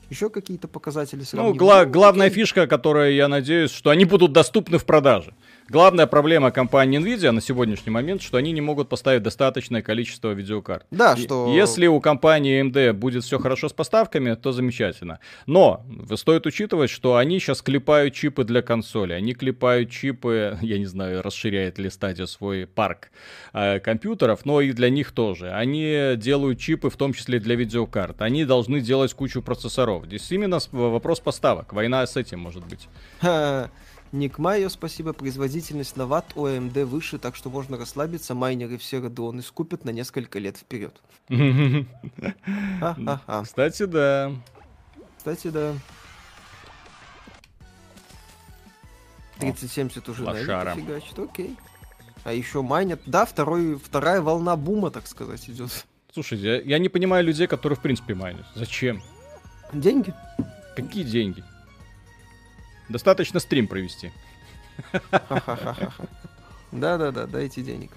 еще 0.08 0.30
какие-то 0.30 0.68
показатели 0.68 1.22
сравнимые. 1.22 1.52
Ну, 1.52 1.58
гла- 1.58 1.84
главная 1.84 2.30
фишка, 2.30 2.66
которая, 2.66 3.10
я 3.10 3.28
надеюсь, 3.28 3.72
что 3.72 3.90
они 3.90 4.06
будут 4.06 4.32
доступны 4.32 4.78
в 4.78 4.86
продаже. 4.86 5.34
Главная 5.70 6.06
проблема 6.06 6.50
компании 6.50 7.00
Nvidia 7.00 7.30
на 7.30 7.40
сегодняшний 7.40 7.90
момент, 7.90 8.20
что 8.20 8.36
они 8.36 8.52
не 8.52 8.60
могут 8.60 8.90
поставить 8.90 9.22
достаточное 9.22 9.80
количество 9.80 10.32
видеокарт. 10.32 10.86
Да, 10.90 11.16
что... 11.16 11.54
Если 11.54 11.86
у 11.86 12.00
компании 12.00 12.62
AMD 12.62 12.92
будет 12.92 13.24
все 13.24 13.38
хорошо 13.38 13.70
с 13.70 13.72
поставками, 13.72 14.34
то 14.34 14.52
замечательно. 14.52 15.20
Но 15.46 15.84
стоит 16.16 16.44
учитывать, 16.44 16.90
что 16.90 17.16
они 17.16 17.38
сейчас 17.38 17.62
клепают 17.62 18.12
чипы 18.12 18.44
для 18.44 18.60
консоли. 18.60 19.14
Они 19.14 19.32
клепают 19.32 19.90
чипы, 19.90 20.58
я 20.62 20.78
не 20.78 20.86
знаю, 20.86 21.22
расширяет 21.22 21.78
ли 21.78 21.88
стадия 21.88 22.26
свой 22.26 22.66
парк 22.66 23.10
э, 23.54 23.80
компьютеров, 23.80 24.44
но 24.44 24.60
и 24.60 24.72
для 24.72 24.90
них 24.90 25.12
тоже. 25.12 25.50
Они 25.50 26.14
делают 26.16 26.58
чипы 26.58 26.90
в 26.90 26.96
том 26.96 27.14
числе 27.14 27.40
для 27.40 27.54
видеокарт. 27.54 28.20
Они 28.20 28.44
должны 28.44 28.80
делать 28.80 29.14
кучу 29.14 29.40
процессоров. 29.40 30.04
Здесь 30.04 30.30
именно 30.30 30.58
вопрос 30.72 31.20
поставок. 31.20 31.72
Война 31.72 32.06
с 32.06 32.18
этим 32.18 32.40
может 32.40 32.66
быть. 32.66 32.86
Ник 34.14 34.38
Майо, 34.38 34.68
спасибо. 34.68 35.12
Производительность 35.12 35.96
на 35.96 36.06
ватт 36.06 36.36
у 36.36 36.46
AMD 36.46 36.84
выше, 36.84 37.18
так 37.18 37.34
что 37.34 37.50
можно 37.50 37.76
расслабиться. 37.76 38.32
Майнеры 38.36 38.78
все 38.78 38.98
Radeon 38.98 39.42
скупят 39.42 39.84
на 39.84 39.90
несколько 39.90 40.38
лет 40.38 40.56
вперед. 40.56 41.02
Кстати, 43.42 43.86
да. 43.86 44.30
Кстати, 45.18 45.48
да. 45.48 45.74
3070 49.40 50.08
уже 50.08 50.22
Лошара. 50.22 50.76
фигачит, 50.76 51.18
окей. 51.18 51.56
А 52.22 52.32
еще 52.32 52.62
майнят. 52.62 53.00
Да, 53.06 53.24
второй, 53.24 53.76
вторая 53.76 54.20
волна 54.20 54.54
бума, 54.54 54.92
так 54.92 55.08
сказать, 55.08 55.50
идет. 55.50 55.86
Слушайте, 56.12 56.46
я, 56.46 56.60
я 56.60 56.78
не 56.78 56.88
понимаю 56.88 57.24
людей, 57.24 57.48
которые 57.48 57.76
в 57.76 57.82
принципе 57.82 58.14
майнят. 58.14 58.46
Зачем? 58.54 59.02
Деньги. 59.72 60.14
Какие 60.76 61.02
деньги? 61.02 61.42
Достаточно 62.94 63.40
стрим 63.40 63.66
провести. 63.66 64.12
Да-да-да, 66.70 67.26
дайте 67.26 67.60
денег. 67.60 67.90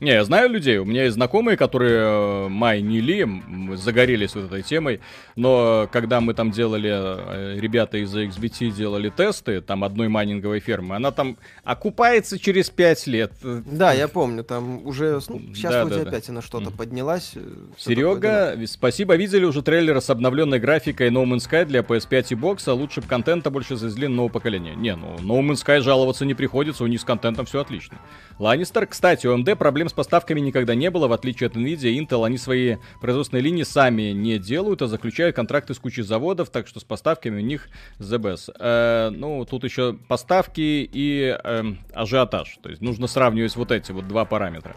Не, 0.00 0.12
я 0.12 0.24
знаю 0.24 0.48
людей, 0.48 0.78
у 0.78 0.86
меня 0.86 1.04
есть 1.04 1.16
знакомые, 1.16 1.58
которые 1.58 2.46
э, 2.46 2.48
майнили, 2.48 3.28
загорелись 3.74 4.34
вот 4.34 4.46
этой 4.46 4.62
темой, 4.62 5.00
но 5.36 5.90
когда 5.92 6.22
мы 6.22 6.32
там 6.32 6.50
делали, 6.52 6.90
э, 6.90 7.60
ребята 7.60 7.98
из 7.98 8.14
XBT 8.16 8.70
делали 8.70 9.10
тесты, 9.10 9.60
там 9.60 9.84
одной 9.84 10.08
майнинговой 10.08 10.60
фермы, 10.60 10.96
она 10.96 11.10
там 11.10 11.36
окупается 11.64 12.38
через 12.38 12.70
5 12.70 13.06
лет. 13.08 13.32
Да, 13.42 13.92
я 13.92 14.08
помню, 14.08 14.42
там 14.42 14.86
уже, 14.86 15.20
ну, 15.28 15.38
сейчас 15.54 15.72
да, 15.72 15.84
вроде 15.84 16.02
да, 16.04 16.08
опять 16.08 16.26
да. 16.28 16.32
она 16.32 16.40
что-то 16.40 16.70
поднялась. 16.70 17.32
Э, 17.34 17.40
Серега, 17.76 18.56
спасибо, 18.66 19.16
видели 19.16 19.44
уже 19.44 19.60
трейлер 19.60 20.00
с 20.00 20.08
обновленной 20.08 20.60
графикой 20.60 21.10
No 21.10 21.24
Man's 21.26 21.46
Sky 21.46 21.66
для 21.66 21.80
PS5 21.80 22.26
и 22.30 22.34
бокса, 22.36 22.72
лучше 22.72 23.02
бы 23.02 23.06
контента 23.06 23.50
больше 23.50 23.76
завезли 23.76 24.08
нового 24.08 24.32
поколения. 24.32 24.74
Не, 24.74 24.96
ну, 24.96 25.16
No 25.18 25.46
Man's 25.46 25.62
Sky 25.62 25.80
жаловаться 25.82 26.24
не 26.24 26.32
приходится, 26.32 26.84
у 26.84 26.86
них 26.86 27.02
с 27.02 27.04
контентом 27.04 27.44
все 27.44 27.60
отлично. 27.60 27.98
Ланнистер, 28.38 28.86
кстати, 28.86 29.26
у 29.26 29.36
AMD 29.36 29.56
проблем 29.56 29.89
с 29.90 29.92
поставками 29.92 30.40
никогда 30.40 30.74
не 30.74 30.90
было, 30.90 31.08
в 31.08 31.12
отличие 31.12 31.48
от 31.48 31.56
Nvidia 31.56 31.94
Intel, 31.98 32.24
они 32.24 32.38
свои 32.38 32.76
производственные 33.00 33.42
линии 33.42 33.64
сами 33.64 34.12
не 34.12 34.38
делают, 34.38 34.82
а 34.82 34.86
заключают 34.86 35.36
контракты 35.36 35.74
с 35.74 35.78
кучей 35.78 36.02
заводов, 36.02 36.50
так 36.50 36.66
что 36.66 36.80
с 36.80 36.84
поставками 36.84 37.38
у 37.38 37.44
них 37.44 37.68
the 37.98 38.18
best. 38.18 38.54
Э, 38.58 39.10
ну, 39.10 39.44
тут 39.44 39.64
еще 39.64 39.98
поставки 40.08 40.88
и 40.90 41.36
э, 41.42 41.62
ажиотаж, 41.92 42.58
то 42.62 42.70
есть 42.70 42.80
нужно 42.80 43.06
сравнивать 43.06 43.54
вот 43.56 43.72
эти 43.72 43.92
вот 43.92 44.08
два 44.08 44.24
параметра. 44.24 44.76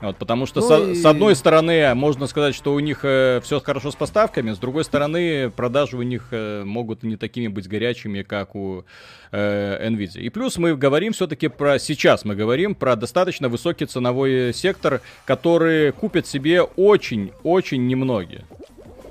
Вот, 0.00 0.16
потому 0.16 0.46
что 0.46 0.60
ну 0.60 0.68
со, 0.68 0.90
и... 0.90 0.94
с 0.94 1.04
одной 1.04 1.36
стороны 1.36 1.94
можно 1.94 2.26
сказать, 2.26 2.54
что 2.54 2.72
у 2.72 2.80
них 2.80 3.00
э, 3.02 3.40
все 3.42 3.60
хорошо 3.60 3.90
с 3.90 3.94
поставками, 3.94 4.52
с 4.52 4.58
другой 4.58 4.84
стороны 4.84 5.50
продажи 5.50 5.96
у 5.96 6.02
них 6.02 6.28
э, 6.30 6.64
могут 6.64 7.02
не 7.02 7.16
такими 7.16 7.48
быть 7.48 7.68
горячими, 7.68 8.22
как 8.22 8.54
у 8.54 8.84
э, 9.30 9.88
Nvidia. 9.90 10.20
И 10.20 10.30
плюс 10.30 10.56
мы 10.56 10.74
говорим 10.74 11.12
все-таки 11.12 11.48
про 11.48 11.78
сейчас 11.78 12.24
мы 12.24 12.34
говорим 12.34 12.74
про 12.74 12.96
достаточно 12.96 13.50
высокий 13.50 13.84
ценовой 13.84 14.54
сектор, 14.54 15.02
который 15.26 15.92
купят 15.92 16.26
себе 16.26 16.62
очень-очень 16.62 17.86
немногие. 17.86 18.44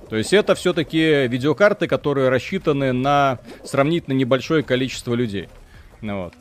То 0.09 0.15
есть 0.15 0.33
это 0.33 0.55
все-таки 0.55 1.27
видеокарты, 1.27 1.85
которые 1.85 2.29
рассчитаны 2.29 2.93
на 2.93 3.37
сравнительно 3.63 4.15
небольшое 4.15 4.63
количество 4.63 5.13
людей. 5.13 5.49
Ну, 6.01 6.23
вот. 6.23 6.33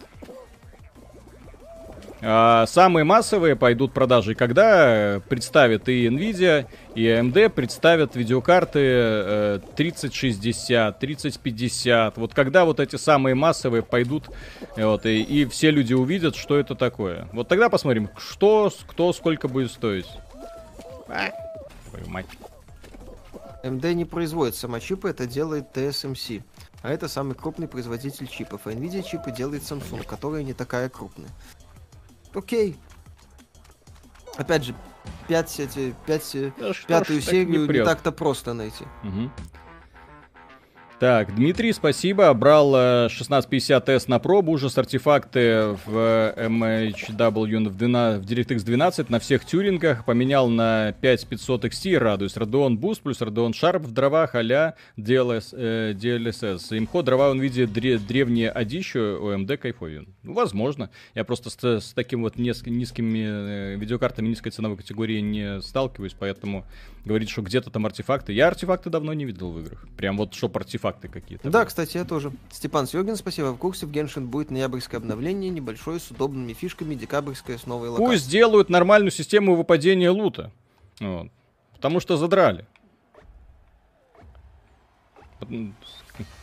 А 2.20 2.66
самые 2.66 3.04
массовые 3.04 3.54
пойдут 3.54 3.92
продажи, 3.92 4.34
когда 4.34 5.20
представят 5.28 5.88
и 5.88 6.08
Nvidia, 6.08 6.66
и 6.96 7.04
AMD 7.04 7.50
представят 7.50 8.16
видеокарты 8.16 9.60
3060, 9.76 10.98
3050. 10.98 12.16
Вот 12.16 12.34
когда 12.34 12.64
вот 12.64 12.80
эти 12.80 12.96
самые 12.96 13.36
массовые 13.36 13.82
пойдут, 13.82 14.30
вот, 14.76 15.06
и, 15.06 15.22
и 15.22 15.44
все 15.46 15.70
люди 15.70 15.94
увидят, 15.94 16.34
что 16.34 16.58
это 16.58 16.74
такое. 16.74 17.28
Вот 17.32 17.46
тогда 17.46 17.68
посмотрим, 17.68 18.10
что, 18.16 18.72
кто, 18.88 19.12
сколько 19.12 19.46
будет 19.46 19.70
стоить. 19.70 20.08
А, 21.08 21.30
твою 21.90 22.08
мать. 22.08 22.26
AMD 23.62 23.94
не 23.94 24.04
производит 24.04 24.56
самочипы, 24.56 25.10
это 25.10 25.26
делает 25.26 25.66
TSMC. 25.72 26.42
А 26.82 26.92
это 26.92 27.08
самый 27.08 27.34
крупный 27.34 27.68
производитель 27.68 28.28
чипов. 28.28 28.62
А 28.64 28.70
Nvidia 28.70 29.02
чипы 29.02 29.32
делает 29.32 29.62
Samsung, 29.62 30.04
которая 30.04 30.44
не 30.44 30.52
такая 30.52 30.88
крупная 30.88 31.28
окей. 32.34 32.76
Опять 34.36 34.64
же, 34.64 34.74
пять 35.26 35.58
эти, 35.58 35.94
пять, 36.06 36.30
да 36.58 36.72
пятую 36.86 37.20
серию 37.20 37.66
не, 37.66 37.78
не 37.78 37.84
так-то 37.84 38.12
просто 38.12 38.54
найти. 38.54 38.84
Угу. 39.04 39.30
Так, 41.00 41.32
Дмитрий, 41.36 41.72
спасибо. 41.72 42.34
Брал 42.34 42.74
1650S 42.74 44.06
на 44.08 44.18
пробу, 44.18 44.50
уже 44.50 44.68
с 44.68 44.76
артефакты 44.76 45.76
в 45.86 46.34
MHW 46.36 47.68
в, 47.68 47.76
12, 47.76 48.24
в 48.24 48.28
DirectX 48.28 48.64
12 48.64 49.08
на 49.08 49.20
всех 49.20 49.44
тюрингах. 49.44 50.04
Поменял 50.04 50.48
на 50.48 50.92
5500 51.00 51.66
XT, 51.66 51.98
радуюсь. 51.98 52.36
Radeon 52.36 52.76
Boost 52.76 53.02
плюс 53.04 53.20
Radeon 53.20 53.52
Sharp 53.52 53.78
в 53.78 53.92
дровах 53.92 54.34
а-ля 54.34 54.74
DLS, 54.96 55.50
э, 55.52 55.92
DLSS. 55.92 56.76
Имхо 56.76 57.02
дрова 57.02 57.30
он 57.30 57.38
видит 57.38 57.72
дре, 57.72 57.98
древние 57.98 58.50
одищу, 58.50 58.98
OMD 58.98 59.56
кайфовен. 59.56 60.08
Ну, 60.24 60.32
возможно. 60.32 60.90
Я 61.14 61.22
просто 61.22 61.50
с, 61.50 61.80
с 61.80 61.92
таким 61.92 62.22
вот 62.22 62.38
низк, 62.38 62.66
низкими 62.66 63.24
э, 63.24 63.76
видеокартами 63.76 64.26
низкой 64.26 64.50
ценовой 64.50 64.78
категории 64.78 65.20
не 65.20 65.62
сталкиваюсь, 65.62 66.16
поэтому 66.18 66.64
говорит, 67.04 67.28
что 67.28 67.42
где-то 67.42 67.70
там 67.70 67.86
артефакты. 67.86 68.32
Я 68.32 68.48
артефакты 68.48 68.90
давно 68.90 69.12
не 69.14 69.24
видел 69.24 69.52
в 69.52 69.60
играх. 69.60 69.86
Прям 69.96 70.16
вот 70.16 70.34
шоп 70.34 70.56
артефакты 70.56 70.87
какие-то. 70.92 71.50
Да, 71.50 71.64
кстати, 71.64 71.96
я 71.96 72.04
тоже. 72.04 72.32
Степан 72.50 72.86
Сьогин, 72.86 73.16
спасибо. 73.16 73.52
В 73.52 73.58
курсе 73.58 73.86
в 73.86 73.90
Genshin 73.90 74.26
будет 74.26 74.50
ноябрьское 74.50 74.98
обновление, 75.00 75.50
небольшое, 75.50 76.00
с 76.00 76.10
удобными 76.10 76.52
фишками, 76.52 76.94
декабрьское 76.94 77.58
с 77.58 77.66
новой 77.66 77.88
локацией. 77.88 78.10
Пусть 78.10 78.24
сделают 78.24 78.70
нормальную 78.70 79.10
систему 79.10 79.54
выпадения 79.54 80.10
лута. 80.10 80.52
Вот. 81.00 81.28
Потому 81.74 82.00
что 82.00 82.16
задрали 82.16 82.66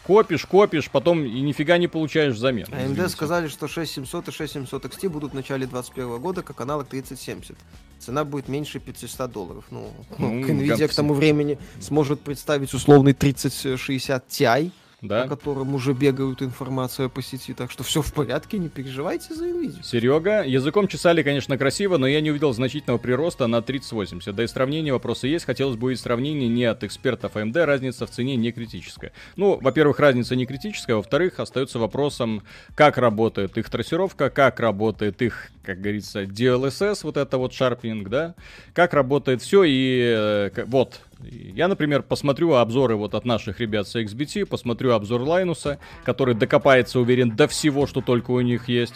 копишь, 0.04 0.46
копишь, 0.46 0.90
потом 0.90 1.24
и 1.26 1.42
нифига 1.42 1.78
не 1.78 1.88
получаешь 1.88 2.36
взамен. 2.36 2.66
AMD 2.66 3.10
сказали, 3.10 3.48
что 3.48 3.68
6700 3.68 4.28
и 4.28 4.32
6700 4.32 4.86
XT 4.86 5.10
будут 5.10 5.32
в 5.32 5.36
начале 5.36 5.66
2021 5.66 6.22
года 6.22 6.42
как 6.44 6.62
аналог 6.62 6.88
3070. 6.88 7.58
Цена 8.00 8.24
будет 8.24 8.48
меньше 8.48 8.80
500 8.80 9.32
долларов. 9.32 9.66
Ну, 9.72 9.92
ну 10.18 10.40
Nvidia 10.48 10.88
к 10.88 10.94
тому 10.94 11.14
времени 11.14 11.58
сможет 11.80 12.22
представить 12.22 12.74
условный 12.74 13.14
3060 13.14 14.28
Ti 14.28 14.72
да? 15.08 15.24
о 15.24 15.28
котором 15.28 15.74
уже 15.76 15.94
бегают 15.94 16.42
информация 16.42 17.10
по 17.10 17.22
сети, 17.22 17.54
так 17.54 17.72
что 17.72 17.84
все 17.84 18.02
в 18.02 18.14
порядке, 18.14 18.58
не 18.58 18.70
переживайте 18.70 19.34
за 19.34 19.48
Nvidia. 19.48 19.84
Серега, 19.84 20.44
языком 20.44 20.88
чесали, 20.88 21.24
конечно, 21.24 21.58
красиво, 21.58 21.98
но 21.98 22.08
я 22.08 22.22
не 22.22 22.32
увидел 22.32 22.54
значительного 22.54 22.98
прироста 22.98 23.48
на 23.48 23.62
3080. 23.62 24.36
Да 24.36 24.44
и 24.44 24.48
сравнение 24.48 24.94
вопросы 24.94 25.28
есть, 25.28 25.46
хотелось 25.46 25.78
бы 25.78 25.94
и 25.94 25.96
сравнение 25.96 26.50
не 26.50 26.66
от 26.66 26.84
экспертов 26.84 27.36
AMD, 27.36 27.66
разница 27.66 28.06
в 28.06 28.12
цене 28.12 28.36
не 28.36 28.52
критическая. 28.52 29.12
Ну, 29.36 29.58
во-первых, 29.62 30.00
разница 30.00 30.36
не 30.36 30.46
критическая, 30.46 30.96
во-вторых, 30.96 31.40
остается 31.40 31.80
вопросом, 31.80 32.44
как 32.76 32.98
работает 32.98 33.58
их 33.58 33.70
трассировка, 33.70 34.30
как 34.30 34.60
работает 34.60 35.22
их 35.22 35.52
как 35.66 35.82
говорится, 35.82 36.24
DLSS, 36.24 37.00
вот 37.04 37.18
это 37.18 37.38
вот 37.38 37.54
шарпинг, 37.54 38.10
да, 38.10 38.36
как 38.74 38.94
работает 38.94 39.42
все, 39.42 39.64
и 39.64 40.14
э, 40.16 40.66
вот, 40.68 41.02
я, 41.20 41.68
например, 41.68 42.04
посмотрю 42.04 42.54
обзоры 42.54 42.96
вот 42.96 43.16
от 43.16 43.26
наших 43.26 43.60
ребят 43.60 43.88
с 43.88 43.96
XBT, 43.96 44.46
посмотрю 44.46 44.94
обзор 44.94 45.22
Лайнуса, 45.22 45.80
который 46.04 46.36
докопается, 46.36 47.00
уверен, 47.00 47.36
до 47.36 47.48
всего, 47.48 47.88
что 47.88 48.02
только 48.02 48.32
у 48.32 48.42
них 48.42 48.70
есть. 48.70 48.96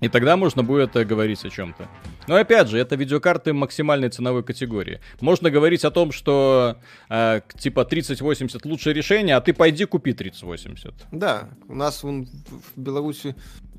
И 0.00 0.08
тогда 0.08 0.36
можно 0.36 0.62
будет 0.62 0.94
э, 0.96 1.04
говорить 1.04 1.44
о 1.44 1.50
чем-то. 1.50 1.88
Но 2.28 2.36
опять 2.36 2.68
же, 2.68 2.78
это 2.78 2.96
видеокарты 2.96 3.52
максимальной 3.52 4.08
ценовой 4.08 4.42
категории. 4.42 5.00
Можно 5.20 5.50
говорить 5.50 5.84
о 5.84 5.90
том, 5.90 6.12
что 6.12 6.76
э, 7.08 7.40
типа 7.58 7.84
3080 7.84 8.64
лучшее 8.66 8.94
решение, 8.94 9.36
а 9.36 9.40
ты 9.40 9.52
пойди 9.52 9.84
купи 9.84 10.12
3080. 10.12 10.94
Да, 11.12 11.50
у 11.68 11.74
нас 11.74 12.02
вон, 12.02 12.26
в 12.26 12.80
Беларуси 12.80 13.36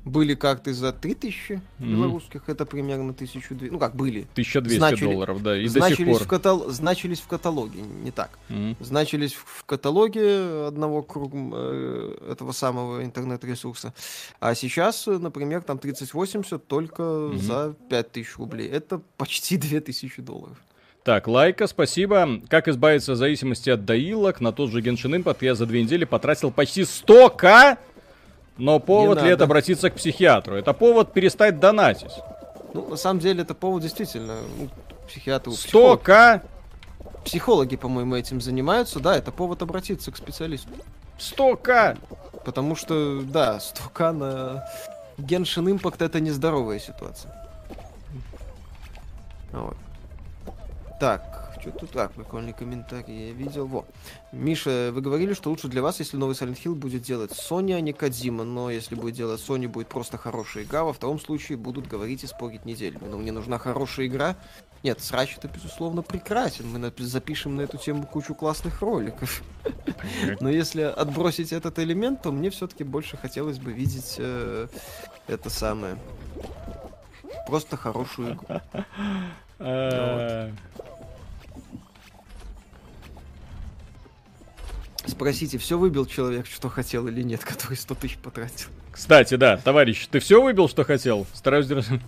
были 0.08 0.34
как-то 0.34 0.72
за 0.72 0.92
3000 0.92 1.52
mm-hmm. 1.52 1.60
белорусских, 1.78 2.42
это 2.48 2.66
примерно 2.66 3.10
1200, 3.10 3.70
ну 3.70 3.78
как 3.78 3.94
были. 3.94 4.22
1200 4.32 4.78
Значили, 4.78 5.12
долларов, 5.12 5.42
да, 5.42 5.56
и 5.56 5.66
значились 5.66 5.98
до 5.98 6.04
сих 6.04 6.12
пор. 6.12 6.24
В 6.24 6.28
катал, 6.28 6.70
значились 6.70 7.20
в 7.20 7.26
каталоге, 7.26 7.80
не 7.80 8.10
так. 8.10 8.38
Mm-hmm. 8.48 8.76
Значились 8.80 9.34
в 9.34 9.64
каталоге 9.64 10.66
одного 10.66 11.02
круг, 11.02 11.32
э, 11.34 12.32
этого 12.32 12.52
самого 12.52 13.04
интернет-ресурса. 13.04 13.94
А 14.40 14.54
сейчас, 14.54 15.06
например, 15.06 15.62
там 15.62 15.78
3080 15.78 16.66
только 16.66 17.02
mm-hmm. 17.02 17.38
за 17.38 17.74
5000 17.88 18.38
рублей. 18.38 18.68
Это 18.68 19.00
почти 19.16 19.56
2000 19.58 20.22
долларов. 20.22 20.56
Так, 21.04 21.26
лайка, 21.26 21.66
спасибо. 21.66 22.40
Как 22.48 22.68
избавиться 22.68 23.12
от 23.12 23.18
зависимости 23.18 23.70
от 23.70 23.86
доилок? 23.86 24.42
На 24.42 24.52
тот 24.52 24.70
же 24.70 24.80
Genshin 24.80 25.22
Impact 25.22 25.38
я 25.40 25.54
за 25.54 25.64
две 25.64 25.82
недели 25.82 26.04
потратил 26.04 26.50
почти 26.50 26.82
100к 26.82 27.78
но 28.58 28.80
повод 28.80 29.22
ли 29.22 29.30
это 29.30 29.44
обратиться 29.44 29.88
к 29.90 29.94
психиатру? 29.94 30.56
Это 30.56 30.72
повод 30.72 31.12
перестать 31.12 31.60
донатить. 31.60 32.12
Ну, 32.74 32.88
на 32.88 32.96
самом 32.96 33.20
деле, 33.20 33.42
это 33.42 33.54
повод 33.54 33.82
действительно 33.82 34.36
ну, 34.58 34.68
психиатру. 35.06 35.52
100к? 35.52 36.42
Психологи, 37.24 37.76
по-моему, 37.76 38.16
этим 38.16 38.40
занимаются. 38.40 39.00
Да, 39.00 39.16
это 39.16 39.32
повод 39.32 39.62
обратиться 39.62 40.10
к 40.10 40.16
специалисту. 40.16 40.70
100к? 41.18 41.98
Потому 42.44 42.76
что, 42.76 43.22
да, 43.22 43.58
100к 43.58 44.12
на 44.12 44.64
Genshin 45.18 45.78
Impact 45.78 46.04
это 46.04 46.20
нездоровая 46.20 46.78
ситуация. 46.78 47.32
Вот. 49.52 49.76
Так, 51.00 51.37
что 51.60 51.70
тут 51.70 51.90
так, 51.90 52.12
прикольный 52.12 52.52
комментарий 52.52 53.28
я 53.28 53.32
видел. 53.32 53.66
Во. 53.66 53.84
Миша, 54.32 54.90
вы 54.92 55.00
говорили, 55.00 55.34
что 55.34 55.50
лучше 55.50 55.68
для 55.68 55.82
вас, 55.82 55.98
если 55.98 56.16
новый 56.16 56.34
Silent 56.34 56.62
Hill 56.62 56.74
будет 56.74 57.02
делать 57.02 57.32
Sony, 57.32 57.74
а 57.74 57.80
не 57.80 57.92
Кадзима, 57.92 58.44
но 58.44 58.70
если 58.70 58.94
будет 58.94 59.14
делать 59.14 59.40
Sony, 59.40 59.68
будет 59.68 59.88
просто 59.88 60.18
хорошая 60.18 60.64
игра. 60.64 60.84
Во 60.84 60.92
втором 60.92 61.20
случае 61.20 61.58
будут 61.58 61.86
говорить 61.86 62.24
и 62.24 62.26
спорить 62.26 62.64
неделями. 62.64 63.06
Но 63.08 63.18
мне 63.18 63.32
нужна 63.32 63.58
хорошая 63.58 64.06
игра. 64.06 64.36
Нет, 64.82 65.00
срач 65.00 65.36
это, 65.36 65.48
безусловно, 65.48 66.02
прекрасен. 66.02 66.68
Мы 66.68 66.92
запишем 66.98 67.56
на 67.56 67.62
эту 67.62 67.78
тему 67.78 68.06
кучу 68.06 68.34
классных 68.34 68.80
роликов. 68.80 69.42
Но 70.40 70.48
если 70.48 70.82
отбросить 70.82 71.52
этот 71.52 71.78
элемент, 71.80 72.22
то 72.22 72.30
мне 72.30 72.50
все-таки 72.50 72.84
больше 72.84 73.16
хотелось 73.16 73.58
бы 73.58 73.72
видеть 73.72 74.16
э, 74.18 74.68
это 75.26 75.50
самое. 75.50 75.96
Просто 77.46 77.76
хорошую 77.76 78.34
игру. 78.34 78.60
Спросите, 85.08 85.56
все 85.58 85.78
выбил 85.78 86.04
человек, 86.06 86.46
что 86.46 86.68
хотел 86.68 87.08
или 87.08 87.22
нет, 87.22 87.42
который 87.44 87.76
100 87.76 87.94
тысяч 87.94 88.18
потратил? 88.18 88.68
Кстати, 88.92 89.36
да, 89.36 89.56
товарищ, 89.56 90.06
ты 90.08 90.20
все 90.20 90.42
выбил, 90.42 90.68
что 90.68 90.84
хотел? 90.84 91.26
Стараюсь 91.32 91.66
держать. 91.66 92.00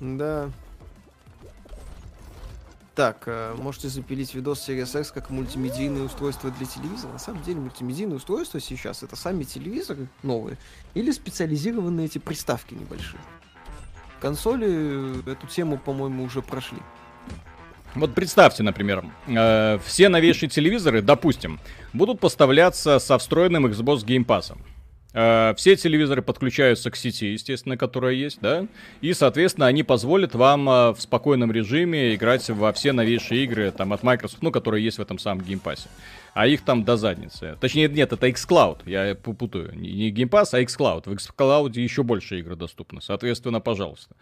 Да. 0.00 0.50
Так, 2.94 3.22
э, 3.26 3.54
можете 3.56 3.88
запилить 3.88 4.34
видос 4.34 4.68
Series 4.68 4.98
X 4.98 5.12
как 5.12 5.30
мультимедийное 5.30 6.02
устройство 6.02 6.50
для 6.50 6.66
телевизора. 6.66 7.12
На 7.12 7.18
самом 7.18 7.42
деле 7.42 7.60
мультимедийное 7.60 8.16
устройство 8.16 8.60
сейчас 8.60 9.02
это 9.02 9.16
сами 9.16 9.44
телевизоры 9.44 10.08
новые 10.22 10.58
или 10.92 11.10
специализированные 11.10 12.06
эти 12.06 12.18
приставки 12.18 12.74
небольшие. 12.74 13.20
Консоли 14.20 15.20
эту 15.30 15.46
тему, 15.46 15.78
по-моему, 15.78 16.24
уже 16.24 16.42
прошли. 16.42 16.78
Вот 17.94 18.14
представьте, 18.14 18.62
например, 18.62 19.04
э, 19.26 19.78
все 19.84 20.08
новейшие 20.08 20.48
телевизоры, 20.48 21.02
допустим, 21.02 21.60
будут 21.92 22.20
поставляться 22.20 22.98
со 22.98 23.18
встроенным 23.18 23.66
Xbox 23.66 24.04
Game 24.04 24.24
Pass. 24.24 24.56
Э, 25.14 25.52
все 25.56 25.76
телевизоры 25.76 26.22
подключаются 26.22 26.90
к 26.90 26.96
сети, 26.96 27.32
естественно, 27.32 27.76
которая 27.76 28.14
есть, 28.14 28.40
да, 28.40 28.66
и, 29.02 29.12
соответственно, 29.12 29.66
они 29.66 29.82
позволят 29.82 30.34
вам 30.34 30.68
э, 30.68 30.92
в 30.92 31.00
спокойном 31.00 31.52
режиме 31.52 32.14
играть 32.14 32.48
во 32.48 32.72
все 32.72 32.92
новейшие 32.92 33.44
игры, 33.44 33.70
там, 33.72 33.92
от 33.92 34.02
Microsoft, 34.02 34.42
ну, 34.42 34.50
которые 34.50 34.82
есть 34.82 34.96
в 34.96 35.02
этом 35.02 35.18
самом 35.18 35.42
Game 35.42 35.62
Pass. 35.62 35.86
А 36.32 36.46
их 36.46 36.62
там 36.62 36.84
до 36.84 36.96
задницы. 36.96 37.58
Точнее, 37.60 37.88
нет, 37.88 38.10
это 38.10 38.26
xCloud, 38.26 38.78
я 38.86 39.14
путаю. 39.14 39.74
Не 39.74 40.10
Game 40.10 40.30
Pass, 40.30 40.48
а 40.52 40.62
xCloud. 40.62 41.02
В 41.04 41.12
xCloud 41.12 41.78
еще 41.78 42.02
больше 42.02 42.38
игр 42.38 42.56
доступно, 42.56 43.02
соответственно, 43.02 43.60
пожалуйста. 43.60 44.16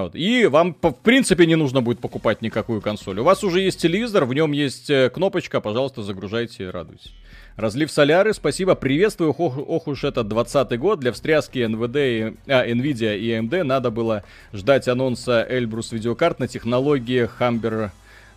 Вот. 0.00 0.14
И 0.14 0.46
вам, 0.46 0.74
в 0.80 0.92
принципе, 0.92 1.46
не 1.46 1.56
нужно 1.56 1.82
будет 1.82 2.00
покупать 2.00 2.40
никакую 2.40 2.80
консоль. 2.80 3.20
У 3.20 3.24
вас 3.24 3.44
уже 3.44 3.60
есть 3.60 3.80
телевизор, 3.80 4.24
в 4.24 4.32
нем 4.32 4.52
есть 4.52 4.88
э, 4.88 5.10
кнопочка, 5.10 5.60
пожалуйста, 5.60 6.02
загружайте, 6.02 6.70
радуйтесь. 6.70 7.12
Разлив 7.56 7.90
соляры, 7.90 8.32
спасибо, 8.32 8.74
приветствую, 8.74 9.30
ох, 9.30 9.58
ох 9.58 9.86
уж 9.86 10.04
это 10.04 10.24
20 10.24 10.78
год, 10.78 11.00
для 11.00 11.12
встряски 11.12 11.58
НВД, 11.58 11.96
и, 11.96 12.36
а, 12.46 12.66
Nvidia 12.66 13.18
и 13.18 13.30
AMD 13.30 13.62
надо 13.62 13.90
было 13.90 14.24
ждать 14.54 14.88
анонса 14.88 15.46
Эльбрус 15.46 15.92
видеокарт 15.92 16.38
на 16.38 16.48
технологии 16.48 17.28
Humber 17.38 17.90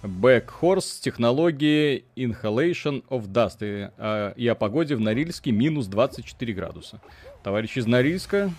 Backhorse, 0.03 0.99
технологии 1.01 2.03
Inhalation 2.17 3.05
of 3.09 3.27
Dust 3.27 3.57
и, 3.61 3.89
а, 3.97 4.33
и 4.33 4.45
о 4.47 4.55
погоде 4.55 4.95
в 4.95 4.99
Норильске 4.99 5.51
минус 5.51 5.87
24 5.87 6.53
градуса. 6.53 6.99
Товарищ 7.41 7.77
из 7.77 7.85
Норильска, 7.85 8.51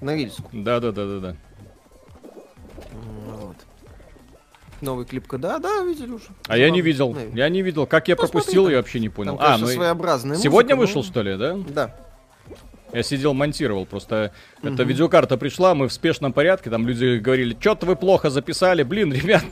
Норильску. 0.00 0.48
Да, 0.52 0.80
да, 0.80 0.92
да, 0.92 1.06
да, 1.06 1.20
да. 1.20 1.36
Вот. 3.26 3.56
Новый 4.80 5.04
клип 5.04 5.26
да, 5.32 5.58
да, 5.58 5.82
видели 5.82 6.12
уже. 6.12 6.24
А 6.48 6.56
я 6.56 6.70
не 6.70 6.80
видел, 6.80 7.12
Наверное. 7.12 7.36
я 7.36 7.48
не 7.48 7.62
видел. 7.62 7.86
Как 7.86 8.08
я 8.08 8.16
Посмотри, 8.16 8.32
пропустил, 8.32 8.64
там, 8.64 8.72
я 8.72 8.78
вообще 8.78 9.00
не 9.00 9.08
понял. 9.08 9.36
Там, 9.36 9.46
а, 9.46 9.58
ну 9.58 9.66
своеобразная 9.66 10.36
Сегодня 10.36 10.74
музыка, 10.74 10.96
вышел, 10.96 11.02
ну... 11.02 11.08
что 11.08 11.22
ли, 11.22 11.36
да? 11.36 11.56
Да. 11.68 11.96
Я 12.92 13.02
сидел, 13.02 13.34
монтировал, 13.34 13.86
просто 13.86 14.32
угу. 14.62 14.72
эта 14.72 14.82
видеокарта 14.82 15.36
пришла, 15.36 15.74
мы 15.74 15.88
в 15.88 15.92
спешном 15.92 16.32
порядке, 16.32 16.70
там 16.70 16.86
люди 16.88 17.18
говорили, 17.18 17.56
что-то 17.58 17.86
вы 17.86 17.94
плохо 17.94 18.30
записали, 18.30 18.82
блин, 18.82 19.12
ребят, 19.14 19.44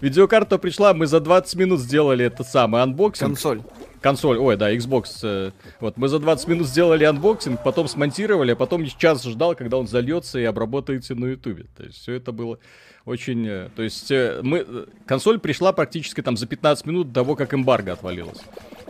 видеокарта 0.00 0.58
пришла, 0.58 0.94
мы 0.94 1.06
за 1.06 1.20
20 1.20 1.56
минут 1.56 1.80
сделали 1.80 2.24
этот 2.26 2.46
самый 2.46 2.82
анбоксинг. 2.82 3.30
Консоль. 3.30 3.62
Консоль, 4.02 4.36
ой, 4.38 4.56
да, 4.56 4.74
Xbox. 4.74 5.20
Э, 5.22 5.52
вот, 5.80 5.96
мы 5.96 6.08
за 6.08 6.18
20 6.18 6.48
минут 6.48 6.66
сделали 6.66 7.04
анбоксинг, 7.04 7.62
потом 7.62 7.86
смонтировали, 7.86 8.52
а 8.52 8.56
потом 8.56 8.84
час 8.84 9.22
ждал, 9.22 9.54
когда 9.54 9.78
он 9.78 9.86
зальется 9.86 10.40
и 10.40 10.44
обработается 10.44 11.14
на 11.14 11.26
ютубе. 11.26 11.66
То 11.76 11.84
есть 11.84 11.98
все 11.98 12.14
это 12.14 12.32
было 12.32 12.58
очень... 13.04 13.46
Э, 13.46 13.70
то 13.74 13.82
есть 13.82 14.10
э, 14.10 14.40
мы... 14.42 14.88
Консоль 15.06 15.38
пришла 15.38 15.72
практически 15.72 16.20
там 16.20 16.36
за 16.36 16.46
15 16.46 16.84
минут 16.86 17.12
до 17.12 17.20
того, 17.20 17.36
как 17.36 17.54
эмбарго 17.54 17.92
отвалилось. 17.92 18.40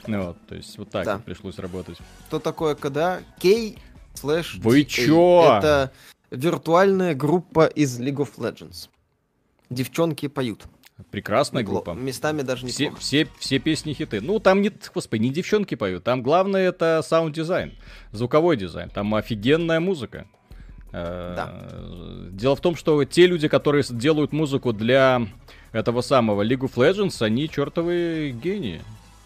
Ну, 0.07 0.29
вот, 0.29 0.37
то 0.49 0.55
есть 0.55 0.79
вот 0.79 0.91
так 0.91 1.05
да. 1.05 1.19
пришлось 1.19 1.59
работать. 1.59 1.99
Что 2.29 2.39
такое 2.39 2.75
K/DA? 2.75 3.21
K 3.41 3.75
слэш 4.15 4.55
Вы 4.57 4.85
чё? 4.85 5.59
Это 5.59 5.93
виртуальная 6.31 7.15
группа 7.15 7.67
из 7.67 8.01
League 8.01 8.17
of 8.17 8.31
Legends. 8.39 8.89
Девчонки 9.69 10.29
поют. 10.29 10.65
Прекрасная 11.11 11.63
Непло... 11.63 11.83
группа. 11.83 11.99
Местами 11.99 12.43
даже 12.43 12.65
не 12.65 12.73
все, 12.73 12.93
все, 12.99 13.29
все 13.39 13.59
песни 13.59 13.93
хиты. 13.93 14.21
Ну, 14.21 14.39
там 14.39 14.63
нет, 14.63 14.91
господи, 14.95 15.23
не 15.23 15.31
девчонки 15.31 15.75
поют. 15.75 16.05
Там 16.05 16.23
главное 16.23 16.69
это 16.69 17.03
саунд-дизайн, 17.05 17.73
звуковой 18.13 18.57
дизайн. 18.57 18.91
Там 18.91 19.15
офигенная 19.15 19.81
музыка. 19.81 20.27
Э, 20.93 21.35
да. 21.37 22.31
Дело 22.31 22.57
в 22.57 22.61
том, 22.61 22.77
что 22.77 23.05
те 23.05 23.27
люди, 23.27 23.49
которые 23.49 23.85
делают 23.89 24.33
музыку 24.33 24.73
для 24.73 25.27
этого 25.73 26.03
самого 26.03 26.43
League 26.43 26.61
of 26.61 26.75
Legends, 26.75 27.25
они 27.25 27.49
чертовые 27.49 28.33
гении. 28.33 28.83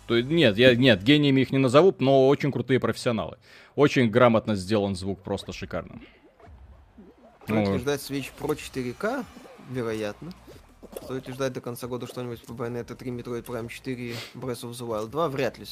То, 0.06 0.20
нет, 0.20 0.56
я, 0.56 0.76
нет, 0.76 1.02
гениями 1.02 1.40
их 1.40 1.50
не 1.50 1.58
назову, 1.58 1.94
но 1.98 2.28
очень 2.28 2.52
крутые 2.52 2.78
профессионалы. 2.78 3.38
Очень 3.74 4.08
грамотно 4.08 4.54
сделан 4.54 4.94
звук, 4.94 5.22
просто 5.22 5.52
шикарно. 5.52 6.00
Стоит 7.44 7.68
ну, 7.68 7.78
ждать 7.78 8.00
Switch 8.00 8.30
Pro 8.38 8.56
4К, 8.56 9.24
вероятно. 9.70 10.32
Стоит 11.02 11.26
ли 11.26 11.34
ждать 11.34 11.52
до 11.52 11.60
конца 11.60 11.86
года 11.86 12.06
что-нибудь 12.06 12.44
по 12.44 12.52
Bayonetta 12.52 12.94
3, 12.94 13.10
Metroid 13.10 13.44
Prime 13.44 13.68
4, 13.68 14.16
Breath 14.34 14.62
of 14.62 14.70
the 14.70 14.86
Wild 14.86 15.08
2? 15.08 15.28
Вряд 15.28 15.58
ли. 15.58 15.66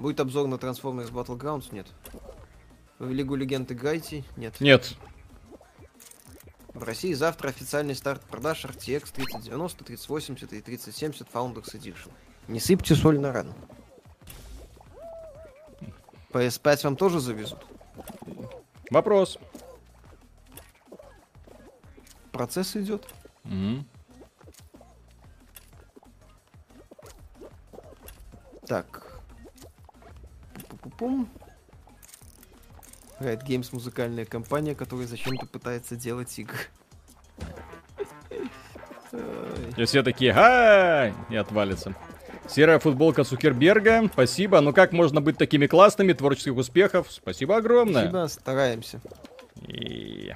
Будет 0.00 0.20
обзор 0.20 0.48
на 0.48 0.54
Transformers 0.54 1.10
Battlegrounds? 1.12 1.68
Нет. 1.72 1.86
В 2.98 3.10
Лигу 3.10 3.34
Легенд 3.34 3.70
играете? 3.70 4.24
Нет. 4.36 4.60
Нет. 4.60 4.96
В 6.72 6.82
России 6.82 7.12
завтра 7.12 7.48
официальный 7.48 7.94
старт 7.94 8.22
продаж 8.22 8.64
RTX 8.64 9.12
3090, 9.12 9.84
3080 9.84 10.52
и 10.52 10.60
3070 10.60 11.28
Founders 11.32 11.74
Edition. 11.74 12.10
Не 12.48 12.58
сыпьте 12.58 12.94
соль 12.94 13.20
на 13.20 13.32
рану. 13.32 13.54
PS5 16.30 16.80
вам 16.84 16.96
тоже 16.96 17.20
завезут? 17.20 17.64
Вопрос. 18.90 19.38
Процесс 22.32 22.74
идет. 22.76 23.06
Угу. 23.44 23.84
Так. 28.66 29.20
Пу-пу-пум. 30.68 31.28
Riot 33.20 33.46
Games 33.46 33.68
музыкальная 33.72 34.24
компания, 34.24 34.74
которая 34.74 35.06
зачем-то 35.06 35.46
пытается 35.46 35.96
делать 35.96 36.36
игры. 36.38 36.58
И 39.76 39.84
все 39.84 40.02
такие, 40.02 40.32
ха 40.32 41.12
и 41.30 41.36
отвалится. 41.36 41.94
Серая 42.48 42.78
футболка 42.78 43.24
Цукерберга, 43.24 44.08
спасибо. 44.12 44.60
Ну 44.60 44.72
как 44.72 44.92
можно 44.92 45.20
быть 45.20 45.38
такими 45.38 45.66
классными, 45.66 46.12
творческих 46.12 46.56
успехов? 46.56 47.06
Спасибо 47.10 47.56
огромное. 47.56 48.08
Спасибо, 48.08 48.26
стараемся. 48.28 49.00
И... 49.66 50.34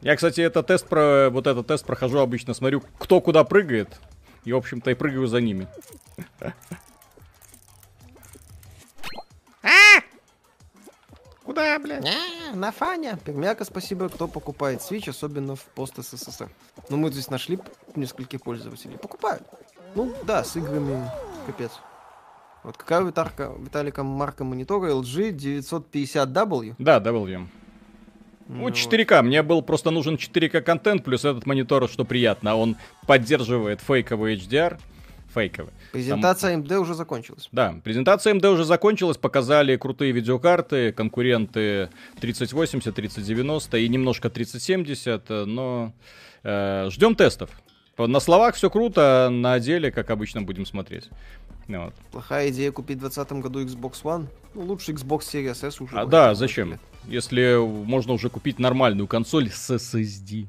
Я, 0.00 0.16
кстати, 0.16 0.40
это 0.40 0.62
тест 0.62 0.88
про 0.88 1.28
вот 1.30 1.46
этот 1.46 1.66
тест 1.66 1.84
прохожу 1.84 2.18
обычно, 2.18 2.54
смотрю, 2.54 2.82
кто 2.98 3.20
куда 3.20 3.44
прыгает, 3.44 4.00
и, 4.44 4.52
в 4.52 4.56
общем-то, 4.56 4.90
и 4.90 4.94
прыгаю 4.94 5.26
за 5.26 5.40
ними. 5.40 5.68
Куда, 11.44 11.78
блядь? 11.78 12.06
А, 12.06 12.54
на 12.54 12.70
Фаня. 12.72 13.18
Пермяка, 13.24 13.64
спасибо, 13.64 14.08
кто 14.10 14.28
покупает 14.28 14.80
Switch, 14.80 15.08
особенно 15.08 15.56
в 15.56 15.62
пост 15.62 15.94
СССР. 15.96 16.50
Ну, 16.90 16.98
мы 16.98 17.10
здесь 17.10 17.30
нашли 17.30 17.58
нескольких 17.96 18.42
пользователей. 18.42 18.98
Покупают. 18.98 19.42
Ну, 19.94 20.14
да, 20.24 20.44
с 20.44 20.56
играми 20.56 21.10
капец. 21.46 21.72
Вот 22.64 22.76
какая 22.76 23.00
у 23.00 23.06
Витарка, 23.06 23.54
Виталика 23.58 24.02
марка 24.02 24.44
монитора 24.44 24.90
LG 24.90 25.32
950W? 25.32 26.74
Да, 26.78 27.00
W. 27.00 27.48
Ну, 28.48 28.68
4К. 28.68 29.22
Мне 29.22 29.42
был 29.42 29.62
просто 29.62 29.90
нужен 29.90 30.14
4К 30.14 30.62
контент, 30.62 31.04
плюс 31.04 31.24
этот 31.24 31.46
монитор, 31.46 31.88
что 31.88 32.04
приятно, 32.04 32.56
он 32.56 32.76
поддерживает 33.06 33.80
фейковый 33.80 34.36
HDR. 34.36 34.78
Фейковый. 35.34 35.72
Презентация 35.92 36.52
Там... 36.52 36.62
AMD 36.62 36.78
уже 36.78 36.94
закончилась. 36.94 37.48
Да, 37.52 37.74
презентация 37.84 38.32
AMD 38.32 38.50
уже 38.50 38.64
закончилась, 38.64 39.18
показали 39.18 39.76
крутые 39.76 40.12
видеокарты, 40.12 40.92
конкуренты 40.92 41.90
3080, 42.20 42.94
3090 42.94 43.76
и 43.76 43.88
немножко 43.88 44.30
3070, 44.30 45.28
но 45.46 45.92
э, 46.42 46.88
ждем 46.90 47.14
тестов. 47.14 47.50
На 47.98 48.20
словах 48.20 48.54
все 48.54 48.70
круто, 48.70 49.26
а 49.26 49.28
на 49.28 49.58
деле, 49.58 49.90
как 49.90 50.10
обычно, 50.10 50.42
будем 50.42 50.64
смотреть. 50.64 51.10
Вот. 51.66 51.92
Плохая 52.10 52.48
идея 52.48 52.72
купить 52.72 52.96
в 52.96 53.00
2020 53.00 53.42
году 53.42 53.62
Xbox 53.62 54.02
One. 54.02 54.26
Ну, 54.54 54.62
лучше 54.62 54.92
Xbox 54.92 55.20
Series 55.20 55.66
S 55.66 55.80
уже. 55.80 55.94
А 55.98 56.06
да, 56.06 56.34
зачем? 56.34 56.70
Лет. 56.70 56.80
Если 57.08 57.56
можно 57.58 58.12
уже 58.12 58.30
купить 58.30 58.58
нормальную 58.58 59.06
консоль 59.06 59.50
с 59.50 59.70
SSD. 59.70 60.46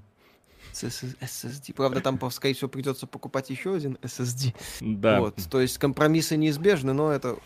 С 0.73 0.83
SSD. 0.83 1.73
Правда, 1.73 2.01
там, 2.01 2.19
скорее 2.31 2.53
всего, 2.53 2.69
придется 2.69 3.07
покупать 3.07 3.49
еще 3.49 3.75
один 3.75 3.97
SSD. 4.01 4.53
Да. 4.81 5.21
Вот. 5.21 5.35
То 5.49 5.61
есть 5.61 5.77
компромиссы 5.77 6.37
неизбежны, 6.37 6.93
но 6.93 7.11
это 7.11 7.37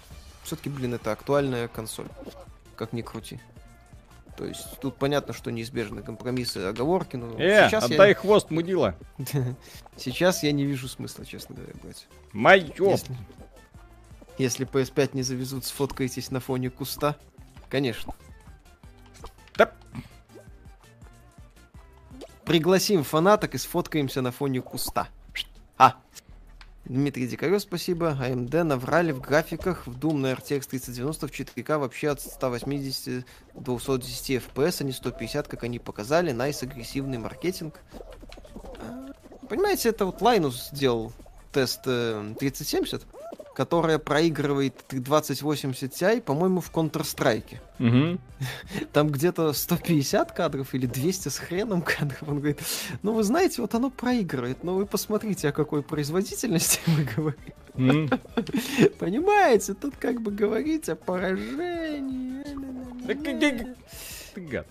все-таки, 0.43 0.69
блин, 0.69 0.95
это 0.95 1.11
актуальная 1.11 1.67
консоль. 1.67 2.07
Как 2.75 2.91
ни 2.91 3.01
крути. 3.01 3.39
То 4.35 4.45
есть 4.45 4.79
тут 4.81 4.97
понятно, 4.97 5.33
что 5.33 5.51
неизбежны 5.51 6.01
компромиссы, 6.01 6.57
оговорки, 6.57 7.15
но 7.15 7.39
э, 7.39 7.69
сейчас 7.69 7.83
отдай 7.83 8.09
я... 8.09 8.15
хвост, 8.15 8.49
мудила. 8.49 8.95
сейчас 9.97 10.41
я 10.41 10.51
не 10.51 10.65
вижу 10.65 10.87
смысла, 10.87 11.23
честно 11.23 11.55
говоря, 11.55 11.73
брать. 11.83 12.07
Майо! 12.31 12.91
Если... 12.91 13.15
Если 14.39 14.67
PS5 14.67 15.11
не 15.13 15.21
завезут, 15.21 15.65
сфоткаетесь 15.65 16.31
на 16.31 16.39
фоне 16.39 16.71
куста? 16.71 17.15
Конечно. 17.69 18.15
Пригласим 22.45 23.03
фанаток 23.03 23.55
и 23.55 23.57
сфоткаемся 23.57 24.21
на 24.21 24.31
фоне 24.31 24.61
куста. 24.61 25.07
А, 25.77 25.95
Дмитрий 26.85 27.27
Дикарев, 27.27 27.61
спасибо. 27.61 28.17
AMD 28.19 28.55
а 28.57 28.63
наврали 28.65 29.13
в 29.13 29.21
графиках. 29.21 29.87
В 29.87 29.97
Doom 29.97 30.17
на 30.17 30.33
RTX 30.33 30.67
3090 30.69 31.27
в 31.27 31.31
4К 31.31 31.77
вообще 31.77 32.09
от 32.09 32.21
180 32.21 33.25
210 33.53 34.29
FPS, 34.31 34.77
а 34.81 34.83
не 34.83 34.91
150, 34.91 35.47
как 35.47 35.63
они 35.63 35.79
показали. 35.79 36.31
Nice 36.31 36.61
агрессивный 36.61 37.17
маркетинг. 37.17 37.79
А, 38.53 39.13
понимаете, 39.47 39.89
это 39.89 40.05
вот 40.05 40.21
Linus 40.21 40.73
сделал 40.73 41.13
тест 41.53 41.81
э, 41.85 42.33
3070 42.39 43.05
которая 43.53 43.99
проигрывает 43.99 44.73
2080 44.89 45.91
Ti, 45.91 46.21
по-моему, 46.21 46.59
в 46.59 46.71
Counter-Strike. 46.71 47.59
Угу. 47.79 48.19
Там 48.91 49.09
где-то 49.09 49.53
150 49.53 50.31
кадров 50.31 50.73
или 50.73 50.87
200 50.87 51.29
с 51.29 51.37
хреном 51.37 51.81
кадров. 51.81 52.23
Он 52.27 52.39
говорит, 52.39 52.59
ну 53.03 53.13
вы 53.13 53.23
знаете, 53.23 53.61
вот 53.61 53.75
оно 53.75 53.89
проигрывает, 53.89 54.63
но 54.63 54.75
вы 54.75 54.85
посмотрите, 54.85 55.49
о 55.49 55.51
какой 55.51 55.83
производительности 55.83 56.79
мы 56.87 57.03
говорим. 57.15 57.53
Mm. 57.75 58.93
Понимаете, 58.99 59.73
тут 59.73 59.95
как 59.97 60.21
бы 60.21 60.31
говорить 60.31 60.89
о 60.89 60.95
поражении. 60.95 62.43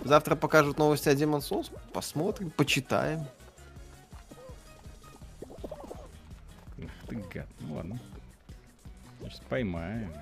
Завтра 0.04 0.36
покажут 0.36 0.78
новости 0.78 1.08
о 1.08 1.14
Demon 1.14 1.40
Souls, 1.40 1.70
посмотрим, 1.92 2.50
почитаем. 2.50 3.26
Ты 7.12 7.38
гад, 7.38 7.48
ну 7.60 7.74
ладно. 7.74 7.98
Сейчас 9.20 9.40
поймаем. 9.48 10.12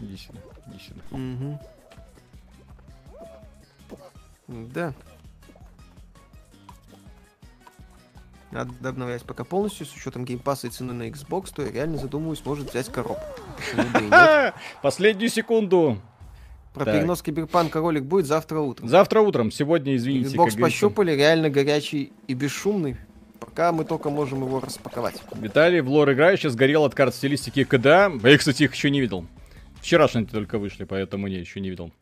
Иди 0.00 0.16
сюда, 0.16 0.40
иди 0.66 0.78
сюда. 0.80 1.02
Угу. 1.10 1.58
Да. 4.74 4.94
Надо 8.50 8.88
обновлять 8.88 9.22
пока 9.22 9.44
полностью, 9.44 9.86
с 9.86 9.94
учетом 9.94 10.24
геймпаса 10.24 10.66
и 10.66 10.70
цены 10.70 10.92
на 10.92 11.08
Xbox, 11.08 11.52
то 11.54 11.62
я 11.62 11.70
реально 11.70 11.96
задумываюсь, 11.96 12.44
может 12.44 12.70
взять 12.70 12.90
коробку. 12.90 13.24
Последнюю 14.82 15.30
секунду. 15.30 15.98
Про 16.74 16.84
так. 16.86 16.94
перенос 16.94 17.22
киберпанка 17.22 17.78
ролик 17.80 18.04
будет 18.04 18.26
завтра 18.26 18.60
утром. 18.60 18.88
Завтра 18.88 19.20
утром, 19.20 19.50
сегодня, 19.50 19.94
извините. 19.96 20.36
Xbox 20.36 20.58
пощупали, 20.58 21.12
реально 21.12 21.48
горячий 21.48 22.12
и 22.26 22.34
бесшумный. 22.34 22.96
Пока 23.54 23.70
мы 23.70 23.84
только 23.84 24.08
можем 24.08 24.42
его 24.44 24.60
распаковать. 24.60 25.22
Виталий 25.34 25.82
в 25.82 25.88
лор 25.90 26.10
играющий 26.10 26.48
сгорел 26.48 26.86
от 26.86 26.94
карт 26.94 27.14
стилистики 27.14 27.64
КДА. 27.64 28.10
Я, 28.22 28.38
кстати, 28.38 28.62
их 28.62 28.74
еще 28.74 28.88
не 28.88 29.02
видел. 29.02 29.26
Вчерашние 29.78 30.24
только 30.24 30.58
вышли, 30.58 30.84
поэтому 30.84 31.28
не, 31.28 31.34
еще 31.34 31.60
не 31.60 31.68
видел. 31.68 31.92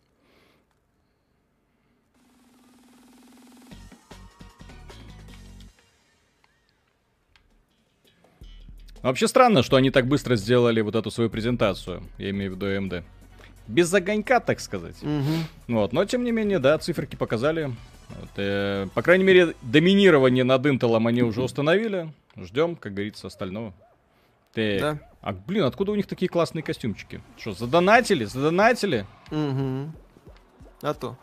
Вообще 9.02 9.26
странно, 9.26 9.64
что 9.64 9.74
они 9.74 9.90
так 9.90 10.06
быстро 10.06 10.36
сделали 10.36 10.80
вот 10.82 10.94
эту 10.94 11.10
свою 11.10 11.30
презентацию. 11.30 12.04
Я 12.16 12.30
имею 12.30 12.52
в 12.52 12.54
виду 12.54 12.66
AMD. 12.66 13.02
Без 13.66 13.92
огонька, 13.92 14.38
так 14.38 14.60
сказать. 14.60 15.02
Угу. 15.02 15.74
Вот, 15.74 15.92
но 15.92 16.04
тем 16.04 16.22
не 16.22 16.30
менее, 16.30 16.60
да, 16.60 16.78
циферки 16.78 17.16
показали. 17.16 17.74
Вот, 18.18 18.30
э, 18.36 18.88
по 18.94 19.02
крайней 19.02 19.24
мере, 19.24 19.54
доминирование 19.62 20.44
над 20.44 20.64
Intel 20.66 20.96
они 21.06 21.22
уже 21.22 21.42
установили. 21.42 22.12
Ждем, 22.36 22.76
как 22.76 22.94
говорится, 22.94 23.26
остального. 23.26 23.72
Так. 24.52 24.80
Да. 24.80 24.98
А, 25.20 25.32
блин, 25.32 25.64
откуда 25.64 25.92
у 25.92 25.94
них 25.94 26.06
такие 26.06 26.28
классные 26.28 26.62
костюмчики? 26.62 27.20
Что, 27.36 27.52
задонатили? 27.52 28.24
Задонатили? 28.24 29.06
Угу. 29.30 29.92
А 30.82 30.94
то. 30.94 31.16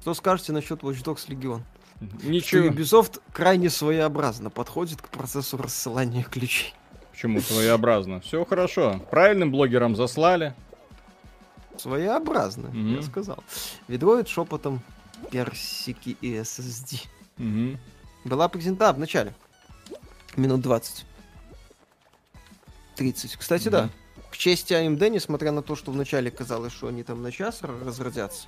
Что 0.00 0.14
скажете 0.14 0.52
насчет 0.52 0.80
Watch 0.80 1.02
Dogs 1.04 1.28
Legion? 1.28 1.62
Ничего. 2.22 2.64
Что 2.64 2.72
Ubisoft 2.72 3.20
крайне 3.32 3.70
своеобразно 3.70 4.50
подходит 4.50 5.02
к 5.02 5.08
процессу 5.08 5.56
рассылания 5.56 6.22
ключей. 6.22 6.74
Почему 7.12 7.40
своеобразно? 7.40 8.20
Все 8.20 8.44
хорошо. 8.44 9.00
Правильным 9.10 9.50
блогерам 9.50 9.96
заслали. 9.96 10.54
Своеобразно, 11.76 12.68
mm 12.68 12.96
я 12.96 13.02
сказал. 13.02 13.38
Ведроид 13.86 14.28
шепотом 14.28 14.80
персики 15.30 16.16
и 16.20 16.34
SSD. 16.34 17.06
Угу. 17.38 17.78
Была 18.24 18.48
презентация 18.48 18.94
в 18.94 18.98
начале. 18.98 19.34
Минут 20.36 20.60
20. 20.60 21.04
30. 22.96 23.36
Кстати, 23.36 23.68
да. 23.68 23.82
да. 23.82 23.90
К 24.30 24.36
чести 24.36 24.74
AMD, 24.74 25.08
несмотря 25.08 25.52
на 25.52 25.62
то, 25.62 25.74
что 25.74 25.90
вначале 25.90 26.30
казалось, 26.30 26.72
что 26.72 26.88
они 26.88 27.02
там 27.02 27.22
на 27.22 27.32
час 27.32 27.60
разродятся, 27.62 28.46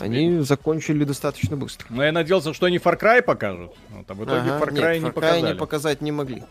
они 0.00 0.40
закончили 0.40 1.04
достаточно 1.04 1.56
быстро. 1.56 1.86
Но 1.90 2.04
я 2.04 2.12
надеялся, 2.12 2.52
что 2.52 2.66
они 2.66 2.76
Far 2.76 3.00
Cry 3.00 3.22
покажут. 3.22 3.74
Вот, 3.88 4.10
а 4.10 4.14
в 4.14 4.24
итоге 4.24 4.50
ага, 4.50 4.64
Far 4.64 4.68
Cry 4.68 5.00
нет, 5.00 5.02
не 5.02 5.08
Far 5.08 5.12
Cry 5.12 5.12
показали. 5.12 5.52
не 5.52 5.58
показать 5.58 6.00
не 6.02 6.12
могли. 6.12 6.42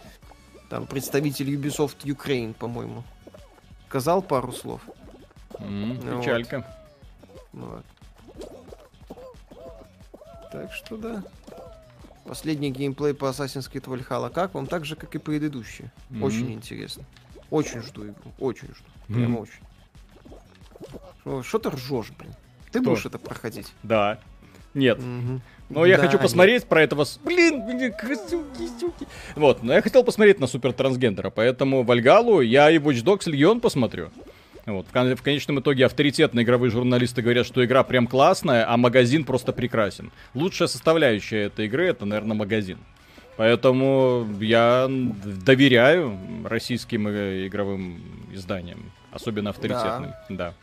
Там 0.70 0.86
представитель 0.88 1.54
Ubisoft 1.54 2.04
Ukraine, 2.04 2.54
по-моему, 2.54 3.04
сказал 3.88 4.22
пару 4.22 4.52
слов. 4.52 4.82
Mm, 5.60 6.20
печалька. 6.20 6.66
Вот. 7.54 7.86
Так 10.62 10.74
что 10.74 10.98
да. 10.98 11.24
Последний 12.26 12.72
геймплей 12.72 13.14
по 13.14 13.26
Assassin's 13.26 13.72
Creed 13.72 13.86
Valhalla 13.86 14.32
как 14.32 14.54
вам? 14.54 14.68
Так 14.68 14.86
же, 14.86 14.96
как 14.96 15.14
и 15.16 15.20
предыдущий. 15.20 15.86
Mm-hmm. 16.10 16.24
Очень 16.24 16.52
интересно. 16.52 17.04
Очень 17.50 17.82
жду 17.82 18.06
игру, 18.06 18.34
очень 18.40 18.68
жду. 18.68 18.86
Прям 19.08 19.38
mm. 19.38 19.42
очень. 19.42 21.44
Что 21.44 21.60
ты 21.60 21.70
ржешь, 21.70 22.12
блин? 22.18 22.34
Ты 22.72 22.82
Кто? 22.82 22.90
будешь 22.90 23.06
это 23.06 23.20
проходить? 23.20 23.72
Да. 23.84 24.20
Нет. 24.74 25.00
Угу. 25.00 25.42
Но 25.70 25.86
я 25.86 25.98
хочу 25.98 26.20
посмотреть 26.20 26.64
нет. 26.64 26.70
про 26.70 26.84
этого... 26.84 27.06
Блин, 27.24 27.66
блин, 27.66 27.94
суки, 28.30 28.68
суки. 28.80 29.08
Вот, 29.36 29.64
но 29.64 29.74
я 29.74 29.82
хотел 29.82 30.04
посмотреть 30.04 30.40
на 30.40 30.48
супер 30.48 30.74
трансгендера, 30.74 31.30
поэтому 31.30 31.84
Вальгалу 31.84 32.42
я 32.42 32.70
и 32.70 32.78
Watch 32.78 33.04
Dogs 33.04 33.28
Legion 33.28 33.60
посмотрю. 33.60 34.10
Вот. 34.68 34.86
В, 34.92 35.16
в 35.16 35.22
конечном 35.24 35.62
итоге 35.62 35.86
авторитетные 35.86 36.44
игровые 36.44 36.70
журналисты 36.72 37.22
говорят, 37.22 37.48
что 37.48 37.64
игра 37.64 37.84
прям 37.84 38.06
классная, 38.06 38.70
а 38.70 38.76
магазин 38.76 39.24
просто 39.24 39.54
прекрасен. 39.54 40.12
Лучшая 40.34 40.68
составляющая 40.68 41.44
этой 41.44 41.68
игры 41.68 41.88
это, 41.88 42.06
наверное, 42.06 42.36
магазин. 42.36 42.78
Поэтому 43.38 44.28
я 44.42 44.88
доверяю 44.90 46.18
российским 46.44 47.08
игровым 47.08 48.02
изданиям, 48.34 48.92
особенно 49.12 49.52
авторитетным. 49.52 50.14
Да. 50.30 50.54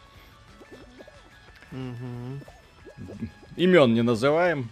да. 1.72 1.78
Угу. 1.78 3.08
Имен 3.56 3.94
не 3.94 4.02
называем. 4.02 4.68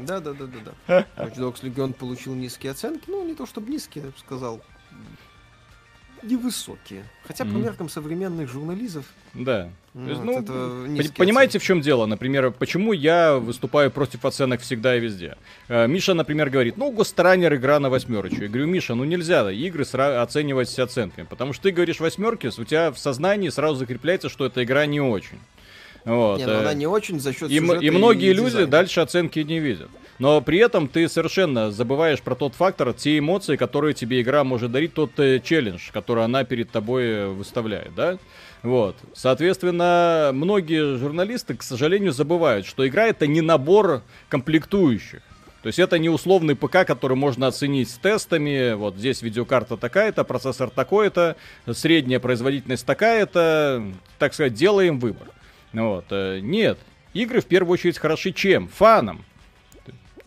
Да, 0.00 0.20
да, 0.20 0.32
да, 0.32 0.46
да, 0.46 0.72
да. 0.86 1.06
Watch 1.22 1.36
Dogs 1.36 1.62
Legion 1.62 1.92
получил 1.92 2.34
низкие 2.34 2.72
оценки. 2.72 3.04
Ну, 3.08 3.26
не 3.26 3.34
то 3.34 3.46
чтобы 3.46 3.70
низкие, 3.70 4.04
я 4.04 4.10
бы 4.10 4.16
сказал 4.18 4.62
невысокие. 6.24 7.04
Хотя 7.26 7.44
mm-hmm. 7.44 7.52
по 7.52 7.56
меркам 7.56 7.88
современных 7.88 8.50
журналистов. 8.50 9.04
Да. 9.32 9.70
Ну, 9.94 10.08
есть, 10.08 10.22
ну, 10.22 10.42
понимаете, 11.16 11.50
оценки. 11.50 11.64
в 11.64 11.66
чем 11.66 11.80
дело? 11.80 12.06
Например, 12.06 12.50
почему 12.50 12.92
я 12.92 13.34
выступаю 13.36 13.90
против 13.90 14.24
оценок 14.24 14.60
всегда 14.60 14.96
и 14.96 15.00
везде? 15.00 15.36
Э, 15.68 15.86
Миша, 15.86 16.14
например, 16.14 16.50
говорит, 16.50 16.76
ну, 16.76 16.90
Гостранер 16.90 17.54
игра 17.54 17.78
на 17.78 17.90
восьмерочку. 17.90 18.42
Я 18.42 18.48
говорю, 18.48 18.66
Миша, 18.66 18.94
ну 18.94 19.04
нельзя 19.04 19.50
игры 19.50 19.84
сра- 19.84 20.20
оценивать 20.20 20.68
с 20.68 20.78
оценками, 20.78 21.26
потому 21.28 21.52
что 21.52 21.64
ты 21.64 21.70
говоришь 21.70 22.00
восьмерки, 22.00 22.48
у 22.48 22.64
тебя 22.64 22.90
в 22.90 22.98
сознании 22.98 23.48
сразу 23.50 23.76
закрепляется, 23.76 24.28
что 24.28 24.46
эта 24.46 24.64
игра 24.64 24.86
не 24.86 25.00
очень. 25.00 25.38
Вот. 26.04 26.38
Не, 26.38 26.46
ну, 26.46 26.58
она 26.58 26.72
э, 26.72 26.74
не 26.74 26.86
очень 26.86 27.18
за 27.20 27.32
счет 27.32 27.50
и, 27.50 27.56
и 27.56 27.90
многие 27.90 28.30
и 28.30 28.34
люди 28.34 28.64
дальше 28.64 29.00
оценки 29.00 29.38
не 29.38 29.58
видят. 29.58 29.88
Но 30.18 30.40
при 30.40 30.58
этом 30.58 30.88
ты 30.88 31.08
совершенно 31.08 31.70
забываешь 31.70 32.22
про 32.22 32.34
тот 32.34 32.54
фактор, 32.54 32.92
те 32.92 33.18
эмоции, 33.18 33.56
которые 33.56 33.94
тебе 33.94 34.20
игра 34.20 34.44
может 34.44 34.70
дарить, 34.70 34.94
тот 34.94 35.18
э, 35.18 35.40
челлендж, 35.40 35.90
который 35.92 36.24
она 36.24 36.44
перед 36.44 36.70
тобой 36.70 37.04
э, 37.04 37.26
выставляет, 37.26 37.94
да? 37.94 38.18
Вот. 38.62 38.96
Соответственно, 39.12 40.30
многие 40.32 40.96
журналисты, 40.96 41.54
к 41.54 41.62
сожалению, 41.62 42.12
забывают, 42.12 42.64
что 42.64 42.86
игра 42.86 43.06
это 43.06 43.26
не 43.26 43.40
набор 43.40 44.02
комплектующих. 44.28 45.22
То 45.62 45.68
есть 45.68 45.78
это 45.78 45.98
не 45.98 46.10
условный 46.10 46.54
ПК, 46.54 46.86
который 46.86 47.16
можно 47.16 47.46
оценить 47.46 47.90
с 47.90 47.96
тестами. 47.96 48.74
Вот 48.74 48.96
здесь 48.96 49.22
видеокарта 49.22 49.78
такая-то, 49.78 50.22
процессор 50.22 50.68
такой-то, 50.70 51.36
средняя 51.72 52.20
производительность 52.20 52.86
такая-то. 52.86 53.82
Так 54.18 54.34
сказать, 54.34 54.54
делаем 54.54 54.98
выбор. 54.98 55.28
Вот. 55.72 56.04
Э, 56.10 56.40
нет. 56.40 56.78
Игры 57.14 57.40
в 57.40 57.46
первую 57.46 57.74
очередь 57.74 57.98
хороши 57.98 58.32
чем? 58.32 58.68
Фаном. 58.68 59.24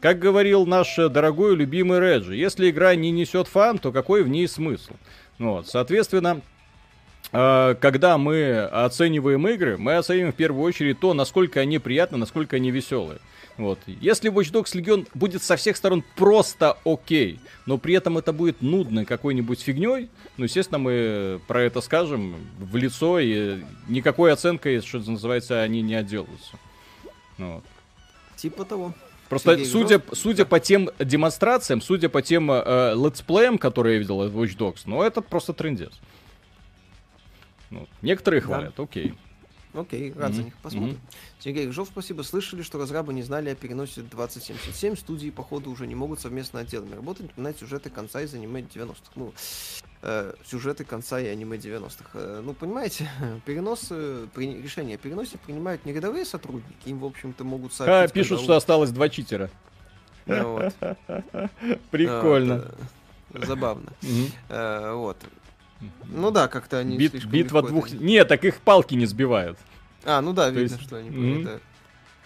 Как 0.08 0.20
говорил 0.20 0.66
наш 0.66 0.96
дорогой 0.96 1.58
любимый 1.58 2.00
Реджи, 2.00 2.34
если 2.34 2.70
игра 2.70 2.96
не 2.96 3.12
несет 3.12 3.50
фан, 3.50 3.78
то 3.78 3.92
какой 3.92 4.24
в 4.24 4.30
ней 4.30 4.48
смысл? 4.48 4.94
Вот, 5.38 5.68
соответственно, 5.68 6.40
э, 7.34 7.76
когда 7.78 8.18
мы 8.18 8.58
оцениваем 8.62 9.46
игры, 9.50 9.76
мы 9.78 9.98
оцениваем 9.98 10.32
в 10.32 10.38
первую 10.38 10.64
очередь 10.64 11.02
то, 11.02 11.14
насколько 11.14 11.60
они 11.60 11.78
приятны, 11.78 12.18
насколько 12.18 12.56
они 12.56 12.72
веселые. 12.72 13.20
Вот. 13.58 13.80
Если 13.86 14.32
Watch 14.32 14.54
Dogs 14.54 14.82
Legion 14.82 15.10
будет 15.14 15.44
со 15.44 15.58
всех 15.58 15.76
сторон 15.76 16.06
просто 16.16 16.78
окей, 16.86 17.42
но 17.66 17.78
при 17.78 17.94
этом 17.94 18.18
это 18.18 18.32
будет 18.32 18.62
нудной 18.62 19.04
какой-нибудь 19.04 19.60
фигней, 19.60 20.10
ну, 20.38 20.46
естественно, 20.46 20.78
мы 20.78 21.42
про 21.48 21.64
это 21.64 21.82
скажем 21.82 22.36
в 22.58 22.78
лицо, 22.78 23.20
и 23.20 23.58
никакой 23.90 24.32
оценкой, 24.32 24.80
что 24.80 25.00
называется, 25.00 25.62
они 25.62 25.82
не 25.82 25.96
отделаются. 25.96 26.58
Вот. 27.38 27.66
Типа 28.38 28.64
того. 28.64 28.94
Просто 29.30 29.52
Сергей 29.52 29.66
судя, 29.66 30.02
судя 30.14 30.46
по 30.46 30.60
тем 30.60 30.90
демонстрациям, 31.00 31.82
судя 31.82 32.10
по 32.10 32.22
тем 32.22 32.50
э, 32.52 32.94
летсплеям, 32.96 33.58
которые 33.58 33.96
я 33.96 34.00
видел 34.00 34.28
в 34.30 34.42
Watch 34.42 34.58
Dogs, 34.58 34.82
ну 34.86 35.02
это 35.02 35.22
просто 35.22 35.54
трендец. 35.54 35.94
Ну, 37.70 37.88
некоторые 38.02 38.42
хвалят, 38.42 38.74
да. 38.78 38.84
окей. 38.84 39.14
Окей, 39.74 40.14
рад 40.14 40.32
mm-hmm. 40.32 40.34
за 40.34 40.44
них, 40.44 40.58
посмотрим. 40.58 40.96
Mm-hmm. 40.96 41.16
Сергей 41.40 41.72
Жов, 41.72 41.90
спасибо. 41.90 42.24
Слышали, 42.24 42.62
что 42.62 42.80
разрабы 42.80 43.14
не 43.14 43.22
знали 43.22 43.50
о 43.50 43.56
переносе 43.56 44.02
2077. 44.02 44.96
Студии, 44.96 45.30
походу, 45.30 45.70
уже 45.70 45.86
не 45.86 45.94
могут 45.94 46.20
совместно 46.20 46.62
отделами 46.62 46.96
работать, 46.96 47.38
на 47.38 47.54
сюжеты 47.54 47.90
конца 47.90 48.22
из 48.22 48.34
аниме 48.34 48.62
90-х. 48.62 49.12
Ну, 49.16 49.34
э, 50.02 50.34
сюжеты 50.46 50.84
конца 50.84 51.20
и 51.20 51.28
аниме 51.28 51.58
90-х. 51.58 52.10
Э, 52.14 52.42
ну, 52.44 52.54
понимаете, 52.54 53.10
перенос, 53.46 53.92
при, 54.34 54.62
решение 54.62 54.96
о 54.96 54.98
переносе 54.98 55.38
принимают 55.38 55.86
не 55.86 55.94
рядовые 55.94 56.26
сотрудники, 56.26 56.90
им, 56.90 57.00
в 57.00 57.06
общем-то, 57.06 57.44
могут 57.44 57.74
сообщить... 57.74 58.12
А, 58.12 58.14
пишут, 58.14 58.42
что 58.42 58.56
осталось 58.56 58.92
два 58.92 59.10
читера. 59.10 59.50
Ну, 60.26 60.60
Прикольно. 61.92 62.66
Забавно. 63.34 63.94
Э, 64.50 64.94
вот. 64.94 65.18
Ну 66.06 66.32
да, 66.32 66.48
как-то 66.48 66.80
они 66.80 66.98
Бит, 66.98 67.26
Битва 67.26 67.62
двух... 67.62 67.88
Это... 67.88 67.98
Нет, 67.98 68.28
так 68.28 68.44
их 68.46 68.62
палки 68.62 68.96
не 68.96 69.06
сбивают. 69.06 69.58
А, 70.06 70.22
ну 70.22 70.34
да, 70.34 70.50
видно, 70.50 70.76
есть... 70.76 70.82
что 70.82 70.98
они 70.98 71.10
mm-hmm. 71.10 71.62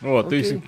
Вот, 0.01 0.29
то 0.29 0.35
есть... 0.35 0.55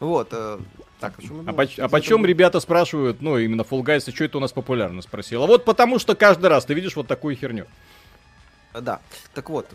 Вот, 0.00 0.28
э, 0.30 0.60
так, 1.00 1.14
а, 1.46 1.52
по, 1.52 1.62
а 1.62 1.88
почем 1.88 2.26
ребята 2.26 2.60
спрашивают, 2.60 3.22
ну, 3.22 3.38
именно 3.38 3.62
Fall 3.62 3.82
Guys, 3.82 4.12
что 4.12 4.24
это 4.24 4.38
у 4.38 4.40
нас 4.40 4.52
популярно, 4.52 5.00
спросила. 5.02 5.46
Вот 5.46 5.64
потому 5.64 5.98
что 5.98 6.14
каждый 6.14 6.46
раз 6.46 6.64
ты 6.64 6.74
видишь 6.74 6.96
вот 6.96 7.06
такую 7.06 7.36
херню. 7.36 7.66
Да, 8.72 9.00
так 9.34 9.48
вот, 9.50 9.66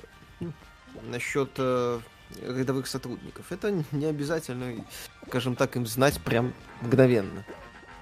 насчет 1.04 1.50
э, 1.58 2.00
рядовых 2.42 2.88
сотрудников. 2.88 3.52
Это 3.52 3.84
не 3.92 4.06
обязательно, 4.06 4.86
скажем 5.28 5.56
так, 5.56 5.76
им 5.76 5.86
знать 5.86 6.20
прям 6.22 6.54
мгновенно. 6.82 7.46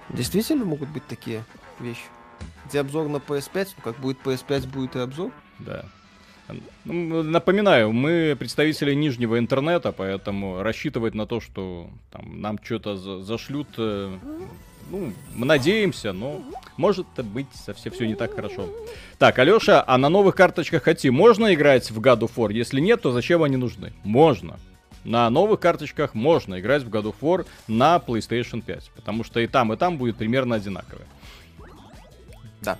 Действительно 0.08 0.64
могут 0.64 0.88
быть 0.88 1.06
такие 1.06 1.44
вещи. 1.80 2.02
Где 2.66 2.80
обзор 2.80 3.08
на 3.08 3.18
PS5, 3.18 3.68
ну 3.76 3.82
как 3.82 4.00
будет 4.00 4.18
PS5, 4.24 4.68
будет 4.68 4.96
и 4.96 4.98
обзор. 4.98 5.32
Да. 5.58 5.84
Ну, 6.84 7.22
напоминаю, 7.22 7.92
мы 7.92 8.36
представители 8.38 8.94
нижнего 8.94 9.38
интернета, 9.38 9.92
поэтому 9.92 10.62
рассчитывать 10.62 11.14
на 11.14 11.26
то, 11.26 11.40
что 11.40 11.88
там, 12.10 12.40
нам 12.40 12.58
что-то 12.62 12.96
за 12.96 13.22
зашлют, 13.22 13.68
э, 13.78 14.18
ну, 14.90 15.12
мы 15.34 15.46
надеемся, 15.46 16.12
но 16.12 16.42
может 16.76 17.06
быть 17.22 17.46
совсем 17.54 17.92
все 17.92 18.06
не 18.06 18.14
так 18.14 18.34
хорошо. 18.34 18.68
Так, 19.18 19.38
Алеша, 19.38 19.82
а 19.86 19.96
на 19.98 20.08
новых 20.08 20.34
карточках 20.34 20.82
Хати 20.82 21.10
можно 21.10 21.54
играть 21.54 21.90
в 21.90 22.00
God 22.00 22.20
of 22.20 22.32
War? 22.36 22.52
Если 22.52 22.80
нет, 22.80 23.02
то 23.02 23.12
зачем 23.12 23.42
они 23.42 23.56
нужны? 23.56 23.92
Можно. 24.04 24.58
На 25.04 25.28
новых 25.30 25.60
карточках 25.60 26.14
можно 26.14 26.60
играть 26.60 26.82
в 26.82 26.88
God 26.88 27.04
of 27.04 27.14
War 27.20 27.46
на 27.66 27.96
PlayStation 27.96 28.62
5, 28.62 28.90
потому 28.94 29.24
что 29.24 29.40
и 29.40 29.46
там, 29.46 29.72
и 29.72 29.76
там 29.76 29.96
будет 29.96 30.16
примерно 30.16 30.56
одинаковое. 30.56 31.06
Да. 32.60 32.78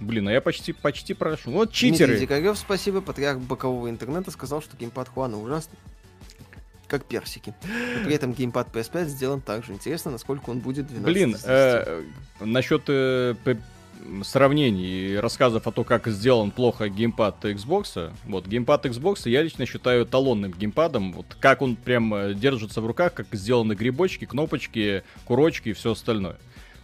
Блин, 0.00 0.28
а 0.28 0.32
я 0.32 0.40
почти, 0.40 0.72
почти 0.72 1.14
прошел. 1.14 1.52
Вот 1.52 1.72
читеры. 1.72 2.12
Дмитрий 2.12 2.20
Дикарев, 2.20 2.58
спасибо. 2.58 3.00
Патриарх 3.00 3.40
бокового 3.40 3.90
интернета 3.90 4.30
сказал, 4.30 4.62
что 4.62 4.76
геймпад 4.76 5.08
Хуана 5.08 5.38
ужасный. 5.38 5.78
Как 6.86 7.04
персики. 7.04 7.52
Но 7.62 8.04
при 8.04 8.14
этом 8.14 8.32
геймпад 8.32 8.68
PS5 8.74 9.06
сделан 9.06 9.40
так 9.40 9.64
же. 9.64 9.72
Интересно, 9.72 10.10
насколько 10.10 10.50
он 10.50 10.60
будет 10.60 10.86
12 10.86 11.04
Блин, 11.04 11.36
э, 11.44 12.02
насчет 12.40 12.84
э, 12.86 13.34
сравнений 14.22 15.12
и 15.12 15.16
рассказов 15.16 15.66
о 15.66 15.72
том, 15.72 15.84
как 15.84 16.06
сделан 16.06 16.50
плохо 16.50 16.88
геймпад 16.88 17.44
Xbox. 17.44 18.12
Вот, 18.24 18.46
геймпад 18.46 18.86
Xbox 18.86 19.28
я 19.28 19.42
лично 19.42 19.66
считаю 19.66 20.06
талонным 20.06 20.52
геймпадом. 20.52 21.12
Вот 21.12 21.36
как 21.40 21.60
он 21.60 21.76
прям 21.76 22.14
э, 22.14 22.34
держится 22.34 22.80
в 22.80 22.86
руках, 22.86 23.14
как 23.14 23.26
сделаны 23.32 23.74
грибочки, 23.74 24.24
кнопочки, 24.24 25.02
курочки 25.24 25.70
и 25.70 25.72
все 25.72 25.92
остальное. 25.92 26.36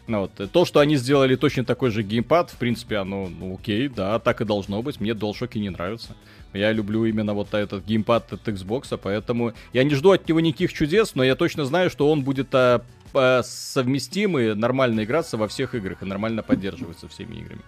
Ну, 0.06 0.20
вот. 0.20 0.50
То, 0.52 0.64
что 0.64 0.80
они 0.80 0.96
сделали 0.96 1.34
точно 1.34 1.64
такой 1.64 1.90
же 1.90 2.02
геймпад, 2.02 2.50
в 2.50 2.56
принципе, 2.56 2.98
оно, 2.98 3.28
ну, 3.28 3.54
окей, 3.54 3.88
да, 3.88 4.18
так 4.18 4.40
и 4.40 4.44
должно 4.44 4.82
быть. 4.82 5.00
Мне 5.00 5.12
DualShock 5.12 5.58
не 5.58 5.70
нравится. 5.70 6.14
Я 6.52 6.72
люблю 6.72 7.04
именно 7.04 7.34
вот 7.34 7.52
этот 7.54 7.84
геймпад 7.84 8.32
от 8.32 8.46
Xbox, 8.46 8.98
поэтому 9.02 9.54
я 9.72 9.82
не 9.82 9.94
жду 9.94 10.12
от 10.12 10.28
него 10.28 10.40
никаких 10.40 10.72
чудес, 10.72 11.14
но 11.14 11.24
я 11.24 11.34
точно 11.36 11.64
знаю, 11.64 11.90
что 11.90 12.10
он 12.10 12.22
будет 12.22 12.54
а, 12.54 12.84
а, 13.12 13.42
совместим 13.42 14.58
нормально 14.58 15.04
играться 15.04 15.36
во 15.36 15.48
всех 15.48 15.74
играх 15.74 16.02
и 16.02 16.06
нормально 16.06 16.42
поддерживаться 16.42 17.08
всеми 17.08 17.36
играми. 17.36 17.62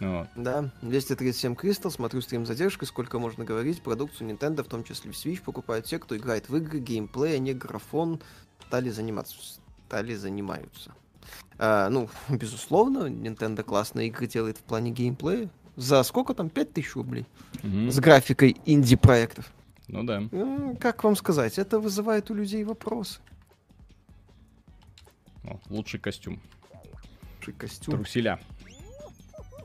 Вот. 0.00 0.26
Да, 0.34 0.70
237 0.82 1.52
Crystal, 1.52 1.90
смотрю 1.90 2.22
стрим 2.22 2.44
задержкой, 2.44 2.88
сколько 2.88 3.20
можно 3.20 3.44
говорить, 3.44 3.82
продукцию 3.82 4.30
Nintendo, 4.30 4.64
в 4.64 4.68
том 4.68 4.82
числе 4.82 5.12
в 5.12 5.14
Switch, 5.14 5.40
покупают 5.40 5.86
те, 5.86 6.00
кто 6.00 6.16
играет 6.16 6.48
в 6.48 6.56
игры, 6.56 6.80
геймплей, 6.80 7.36
а 7.36 7.38
не 7.38 7.54
графон, 7.54 8.20
стали 8.66 8.90
заниматься, 8.90 9.36
стали 9.86 10.14
занимаются. 10.16 10.92
А, 11.58 11.88
ну, 11.88 12.08
безусловно, 12.28 13.08
Nintendo 13.08 13.62
классные 13.62 14.08
игры 14.08 14.26
делает 14.26 14.58
в 14.58 14.62
плане 14.62 14.90
геймплея. 14.90 15.50
За 15.76 16.02
сколько 16.02 16.34
там? 16.34 16.50
5000 16.50 16.94
рублей. 16.96 17.26
Угу. 17.62 17.90
С 17.90 17.98
графикой 17.98 18.56
инди-проектов. 18.66 19.50
Ну 19.88 20.04
да. 20.04 20.22
Как 20.80 21.02
вам 21.04 21.16
сказать, 21.16 21.58
это 21.58 21.78
вызывает 21.78 22.30
у 22.30 22.34
людей 22.34 22.64
вопросы. 22.64 23.20
О, 25.44 25.58
лучший 25.70 25.98
костюм. 25.98 26.40
Лучший 27.36 27.54
костюм. 27.54 27.94
Труселя. 27.94 28.40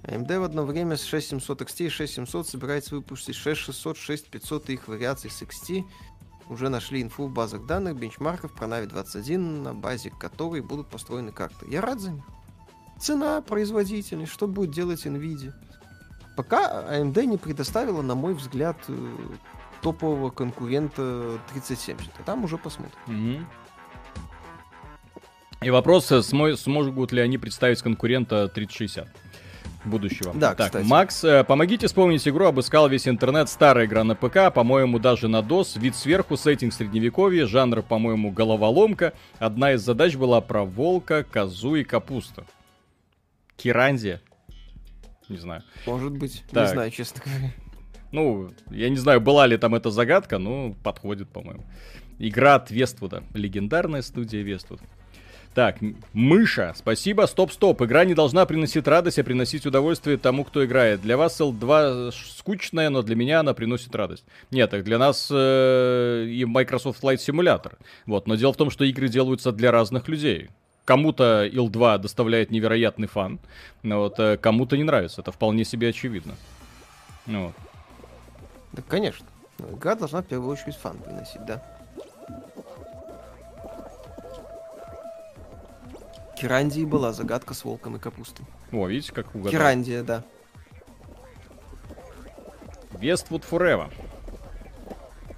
AMD 0.04 0.40
в 0.40 0.44
одно 0.44 0.64
время 0.64 0.96
с 0.96 1.04
6700 1.04 1.62
XT 1.62 1.86
и 1.86 1.90
6700 1.90 2.48
собирается 2.48 2.96
выпустить 2.96 3.36
6600, 3.36 3.98
6500 3.98 4.70
и 4.70 4.74
их 4.74 4.88
вариаций 4.88 5.30
с 5.30 5.42
XT. 5.42 5.84
Уже 6.50 6.70
нашли 6.70 7.02
инфу 7.02 7.28
в 7.28 7.32
базах 7.32 7.66
данных 7.66 7.98
бенчмарков 7.98 8.54
про 8.54 8.68
Navi 8.68 8.86
21, 8.86 9.64
на 9.64 9.74
базе 9.74 10.12
которой 10.12 10.62
будут 10.62 10.88
построены 10.88 11.32
карты. 11.32 11.66
Я 11.70 11.82
рад 11.82 12.00
за 12.00 12.12
них. 12.12 12.24
Цена, 13.00 13.42
производительность, 13.42 14.32
что 14.32 14.48
будет 14.48 14.72
делать 14.72 15.06
NVIDIA. 15.06 15.54
Пока 16.36 16.84
AMD 16.94 17.26
не 17.26 17.38
предоставила, 17.38 18.02
на 18.02 18.16
мой 18.16 18.34
взгляд, 18.34 18.78
э, 18.88 19.16
топового 19.82 20.30
конкурента 20.30 21.40
3070. 21.54 22.12
А 22.20 22.24
там 22.24 22.44
уже 22.44 22.58
посмотрим. 22.58 22.98
Угу. 23.08 23.46
И 25.62 25.70
вопрос, 25.70 26.12
э, 26.12 26.22
смогут 26.22 27.12
ли 27.12 27.22
они 27.22 27.38
представить 27.38 27.82
конкурента 27.82 28.48
3060 28.48 29.08
будущего. 29.88 30.34
Да, 30.34 30.54
так, 30.54 30.68
кстати. 30.68 30.86
Макс, 30.86 31.24
э, 31.24 31.44
помогите 31.44 31.88
вспомнить 31.88 32.28
игру, 32.28 32.46
обыскал 32.46 32.88
весь 32.88 33.08
интернет, 33.08 33.50
старая 33.50 33.86
игра 33.86 34.04
на 34.04 34.16
ПК, 34.16 34.54
по-моему, 34.54 35.00
даже 35.00 35.28
на 35.28 35.40
DOS, 35.40 35.80
вид 35.80 35.96
сверху, 35.96 36.38
сеттинг 36.38 36.74
средневековье, 36.74 37.46
жанр, 37.46 37.82
по-моему, 37.82 38.32
головоломка. 38.32 39.14
Одна 39.40 39.74
из 39.74 39.82
задач 39.82 40.16
была 40.16 40.42
про 40.42 40.64
волка, 40.64 41.24
козу 41.24 41.76
и 41.76 41.84
капусту. 41.84 42.46
Кирандия? 43.56 44.22
Не 45.30 45.38
знаю. 45.38 45.64
Может 45.86 46.12
быть, 46.12 46.44
так. 46.52 46.68
не 46.68 46.74
знаю, 46.74 46.92
честно 46.92 47.22
говоря. 47.26 47.54
Ну, 48.12 48.52
я 48.72 48.90
не 48.90 48.96
знаю, 48.96 49.20
была 49.20 49.48
ли 49.48 49.58
там 49.58 49.76
эта 49.76 49.92
загадка, 49.92 50.38
но 50.38 50.74
подходит, 50.84 51.30
по-моему. 51.30 51.66
Игра 52.20 52.56
от 52.56 52.72
Вествуда. 52.72 53.24
Легендарная 53.34 54.02
студия 54.02 54.42
Вествуд. 54.42 54.80
Так, 55.58 55.78
мыша, 56.14 56.76
спасибо, 56.78 57.26
стоп-стоп. 57.26 57.82
Игра 57.82 58.06
не 58.06 58.14
должна 58.14 58.46
приносить 58.46 58.88
радость, 58.88 59.18
а 59.18 59.24
приносить 59.24 59.66
удовольствие 59.66 60.18
тому, 60.18 60.44
кто 60.44 60.64
играет. 60.64 61.02
Для 61.02 61.18
вас 61.18 61.42
L2 61.42 62.12
скучная, 62.38 62.92
но 62.92 63.02
для 63.02 63.16
меня 63.16 63.40
она 63.40 63.56
приносит 63.56 63.96
радость. 63.96 64.24
Нет, 64.52 64.70
так 64.70 64.84
для 64.84 65.00
нас 65.00 65.30
э, 65.32 66.26
и 66.30 66.46
Microsoft 66.46 67.04
Flight 67.04 67.16
Simulator. 67.16 67.74
Вот, 68.06 68.28
но 68.28 68.36
дело 68.36 68.54
в 68.54 68.56
том, 68.56 68.70
что 68.70 68.84
игры 68.84 69.08
делаются 69.08 69.52
для 69.52 69.72
разных 69.72 70.08
людей. 70.08 70.52
Кому-то 70.86 71.48
Ил-2 71.52 71.98
доставляет 71.98 72.52
невероятный 72.52 73.08
фан, 73.08 73.40
вот, 73.82 74.20
э, 74.20 74.38
кому-то 74.38 74.78
не 74.78 74.84
нравится. 74.84 75.22
Это 75.22 75.32
вполне 75.32 75.66
себе 75.66 75.90
очевидно. 75.90 76.36
Вот. 77.26 77.54
Да, 78.74 78.84
конечно. 78.88 79.26
Игра 79.58 79.96
должна 79.96 80.22
в 80.22 80.26
первую 80.28 80.52
очередь 80.52 80.76
фан 80.76 81.00
приносить, 81.00 81.44
да. 81.48 81.64
Кирандии 86.40 86.86
была 86.86 87.14
загадка 87.14 87.54
с 87.54 87.66
волком 87.66 87.96
и 87.96 88.00
капустой. 88.00 88.46
О, 88.72 88.88
видите, 88.88 89.12
как 89.12 89.34
угадал. 89.34 89.52
Кирандия, 89.52 90.04
да. 90.04 90.24
Westwood 92.92 93.44
Forever. 93.50 93.92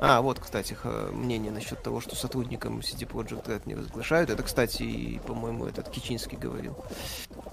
А, 0.01 0.21
вот, 0.21 0.39
кстати, 0.39 0.77
мнение 1.11 1.51
насчет 1.51 1.81
того, 1.83 1.99
что 1.99 2.15
сотрудникам 2.15 2.79
CD 2.79 3.05
Projekt 3.05 3.47
Red 3.47 3.63
не 3.65 3.75
разглашают. 3.75 4.29
Это, 4.29 4.43
кстати, 4.43 5.21
по-моему, 5.27 5.65
этот 5.65 5.89
Кичинский 5.89 6.37
говорил. 6.37 6.77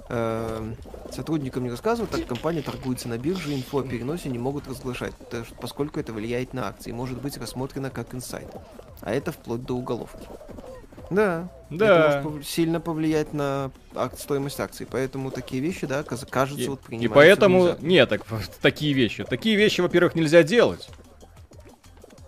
Эм, 0.08 0.76
сотрудникам 1.12 1.64
не 1.64 1.70
рассказывают, 1.70 2.12
так 2.12 2.26
компания 2.26 2.62
торгуется 2.62 3.08
на 3.08 3.18
бирже, 3.18 3.52
инфо 3.54 3.80
о 3.80 3.82
переносе 3.82 4.28
не 4.28 4.38
могут 4.38 4.68
разглашать, 4.68 5.12
поскольку 5.60 5.98
это 5.98 6.12
влияет 6.12 6.54
на 6.54 6.68
акции, 6.68 6.92
может 6.92 7.20
быть 7.20 7.36
рассмотрено 7.36 7.90
как 7.90 8.14
инсайд. 8.14 8.48
А 9.00 9.12
это 9.12 9.32
вплоть 9.32 9.64
до 9.64 9.74
уголовки. 9.74 10.28
Да. 11.10 11.48
Да. 11.70 12.20
Это 12.20 12.28
может 12.28 12.46
сильно 12.46 12.80
повлиять 12.80 13.32
на 13.32 13.70
акт, 13.94 14.18
стоимость 14.18 14.60
акций. 14.60 14.86
Поэтому 14.88 15.30
такие 15.30 15.60
вещи, 15.60 15.86
да, 15.86 16.02
кажется, 16.02 16.62
и, 16.62 16.68
вот 16.68 16.80
И 16.88 17.08
поэтому, 17.08 17.76
нет, 17.80 18.08
так, 18.08 18.22
такие 18.60 18.92
вещи. 18.92 19.24
Такие 19.24 19.56
вещи, 19.56 19.80
во-первых, 19.80 20.14
нельзя 20.14 20.42
делать. 20.42 20.88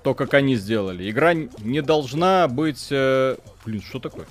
То, 0.02 0.14
как 0.14 0.34
они 0.34 0.56
сделали. 0.56 1.08
Игра 1.08 1.34
не 1.34 1.82
должна 1.82 2.48
быть... 2.48 2.88
Э... 2.90 3.36
Блин, 3.64 3.82
что 3.82 3.98
такое? 3.98 4.26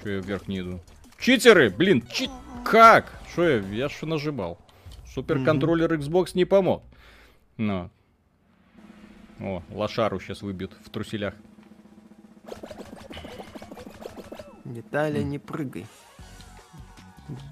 Что 0.00 0.10
я 0.10 0.18
вверх 0.20 0.48
не 0.48 0.60
иду? 0.60 0.80
Читеры! 1.18 1.70
Блин, 1.70 2.02
чит... 2.10 2.30
Как? 2.64 3.12
Что 3.32 3.48
я? 3.48 3.58
Я 3.58 3.88
что 3.88 4.06
нажимал? 4.06 4.58
Суперконтроллер 5.14 5.92
Xbox 5.94 6.30
не 6.34 6.44
помог. 6.44 6.82
Но. 7.56 7.90
О, 9.40 9.62
лошару 9.70 10.20
сейчас 10.20 10.42
выбьют 10.42 10.72
в 10.84 10.90
труселях. 10.90 11.34
Детали, 14.64 15.22
не 15.22 15.38
прыгай. 15.38 15.86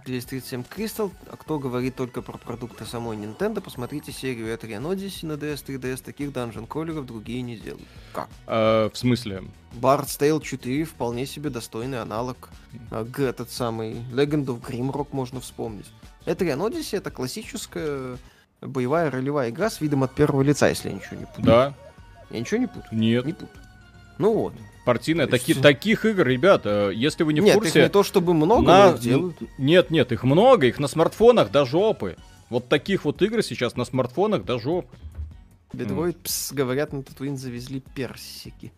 237 0.05 0.63
Crystal, 0.63 1.11
а 1.31 1.37
кто 1.37 1.59
говорит 1.59 1.95
только 1.95 2.23
про 2.23 2.37
продукты 2.39 2.85
самой 2.85 3.17
Nintendo, 3.17 3.61
посмотрите 3.61 4.13
серию 4.13 4.49
Etrian 4.49 4.83
Odyssey 4.83 5.27
на 5.27 5.33
DS, 5.33 5.65
3DS, 5.65 6.03
таких 6.03 6.33
данжен 6.33 6.67
колеров 6.67 7.07
другие 7.07 7.43
не 7.43 7.57
сделают. 7.57 7.87
Как? 8.13 8.29
А, 8.47 8.91
в 8.91 8.97
смысле? 8.97 9.45
Bard's 9.73 10.19
Tale 10.19 10.43
4 10.43 10.85
вполне 10.85 11.25
себе 11.25 11.51
достойный 11.51 12.01
аналог 12.01 12.51
а, 12.91 13.07
этот 13.19 13.51
самый 13.51 13.95
Legend 14.13 14.47
of 14.47 14.61
Grimrock 14.61 15.09
можно 15.13 15.41
вспомнить. 15.41 15.87
Etrian 16.27 16.59
Odyssey 16.59 16.99
это 16.99 17.11
классическая 17.11 18.19
боевая 18.61 19.11
ролевая 19.11 19.51
игра 19.51 19.71
с 19.71 19.81
видом 19.81 20.03
от 20.03 20.15
первого 20.15 20.43
лица, 20.43 20.69
если 20.69 20.89
я 20.89 20.95
ничего 20.95 21.17
не 21.17 21.27
путаю. 21.27 21.45
Да. 21.45 21.75
Я 22.31 22.41
ничего 22.41 22.61
не 22.61 22.67
путаю? 22.67 22.89
Нет. 22.93 23.25
Не 23.25 23.33
путаю. 23.33 23.63
Ну 24.19 24.35
вот. 24.35 24.55
Партийная. 24.85 25.27
Таки, 25.27 25.55
Таких 25.55 26.05
игр, 26.05 26.27
ребята, 26.27 26.91
если 26.91 27.23
вы 27.23 27.33
не 27.33 27.41
в 27.41 27.45
нет, 27.45 27.55
курсе... 27.55 27.81
Нет, 27.81 27.89
не 27.89 27.93
то 27.93 28.03
чтобы 28.03 28.35
много, 28.35 28.67
на... 28.67 28.91
их 28.91 29.01
делают. 29.01 29.37
Нет, 29.59 29.91
нет, 29.91 30.13
их 30.13 30.25
много, 30.25 30.67
их 30.67 30.79
на 30.79 30.89
смартфонах 30.89 31.51
до 31.51 31.65
жопы. 31.65 32.17
Вот 32.49 32.69
таких 32.69 33.05
вот 33.05 33.21
игр 33.23 33.43
сейчас 33.43 33.77
на 33.77 33.85
смартфонах 33.85 34.45
до 34.45 34.59
жопы. 34.59 34.97
Бедвой, 35.73 36.11
mm. 36.11 36.23
пс, 36.23 36.53
говорят, 36.53 36.93
на 36.93 37.03
Татуин 37.03 37.37
завезли 37.37 37.81
персики. 37.95 38.73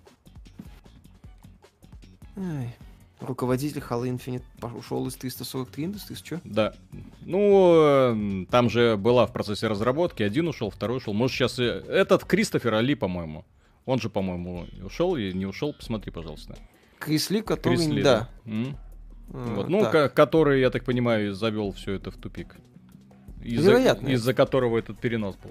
Ай. 2.37 2.77
Руководитель 3.21 3.83
Halo 3.89 4.05
Infinite 4.05 4.77
ушел 4.77 5.07
из 5.07 5.15
343 5.15 5.85
Industries, 5.85 6.19
что? 6.23 6.41
Да. 6.45 6.75
Ну, 7.21 8.47
там 8.51 8.69
же 8.69 8.97
была 8.97 9.27
в 9.27 9.33
процессе 9.33 9.69
разработки. 9.69 10.23
Один 10.23 10.49
ушел, 10.49 10.71
второй 10.71 10.99
ушел. 10.99 11.15
Может, 11.15 11.37
сейчас... 11.37 11.59
Этот 11.59 12.25
Кристофер 12.25 12.75
Али, 12.75 12.95
по-моему. 12.95 13.45
Он 13.85 13.99
же, 13.99 14.09
по-моему, 14.09 14.67
ушел 14.85 15.17
или 15.17 15.33
не 15.33 15.47
ушел, 15.47 15.73
посмотри, 15.73 16.13
пожалуйста. 16.13 16.57
Крис 16.99 17.31
Ли, 17.31 17.43
который... 17.43 17.77
Крис 17.77 17.89
Ли, 17.89 18.03
да. 18.03 18.29
да. 18.45 18.53
А, 19.35 19.55
вот. 19.57 19.69
Ну, 19.69 19.83
к- 19.91 20.09
который, 20.11 20.61
я 20.61 20.71
так 20.71 20.85
понимаю, 20.85 21.35
завел 21.35 21.73
все 21.73 21.95
это 21.95 22.11
в 22.11 22.17
тупик. 22.17 22.57
Из-за, 23.43 23.73
из-за 24.07 24.35
которого 24.35 24.79
этот 24.79 24.99
перенос 25.01 25.35
был. 25.37 25.51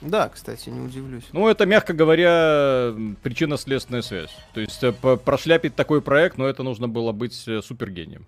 Да, 0.00 0.28
кстати, 0.28 0.70
не 0.70 0.80
удивлюсь. 0.80 1.24
Ну, 1.32 1.48
это, 1.48 1.66
мягко 1.66 1.92
говоря, 1.92 2.94
причинно-следственная 3.22 4.02
связь. 4.02 4.30
То 4.54 4.60
есть 4.60 4.82
э, 4.82 4.92
прошляпить 4.92 5.74
такой 5.74 6.00
проект, 6.00 6.38
но 6.38 6.46
это 6.46 6.62
нужно 6.62 6.88
было 6.88 7.10
быть 7.12 7.42
э, 7.48 7.60
супергением. 7.62 8.24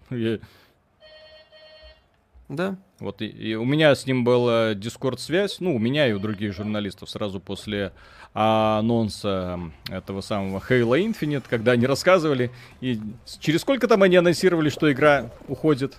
Да. 2.50 2.76
Вот 2.98 3.22
и, 3.22 3.26
и 3.26 3.54
у 3.54 3.64
меня 3.64 3.94
с 3.94 4.06
ним 4.06 4.24
была 4.24 4.74
дискорд-связь, 4.74 5.60
ну, 5.60 5.76
у 5.76 5.78
меня 5.78 6.08
и 6.08 6.12
у 6.12 6.18
других 6.18 6.52
журналистов 6.52 7.08
сразу 7.08 7.38
после 7.38 7.92
анонса 8.32 9.60
этого 9.88 10.20
самого 10.20 10.58
Halo 10.58 11.00
Infinite, 11.00 11.44
когда 11.48 11.72
они 11.72 11.86
рассказывали, 11.86 12.50
и 12.80 13.00
через 13.38 13.60
сколько 13.60 13.86
там 13.86 14.02
они 14.02 14.16
анонсировали, 14.16 14.68
что 14.68 14.90
игра 14.90 15.30
уходит, 15.46 15.96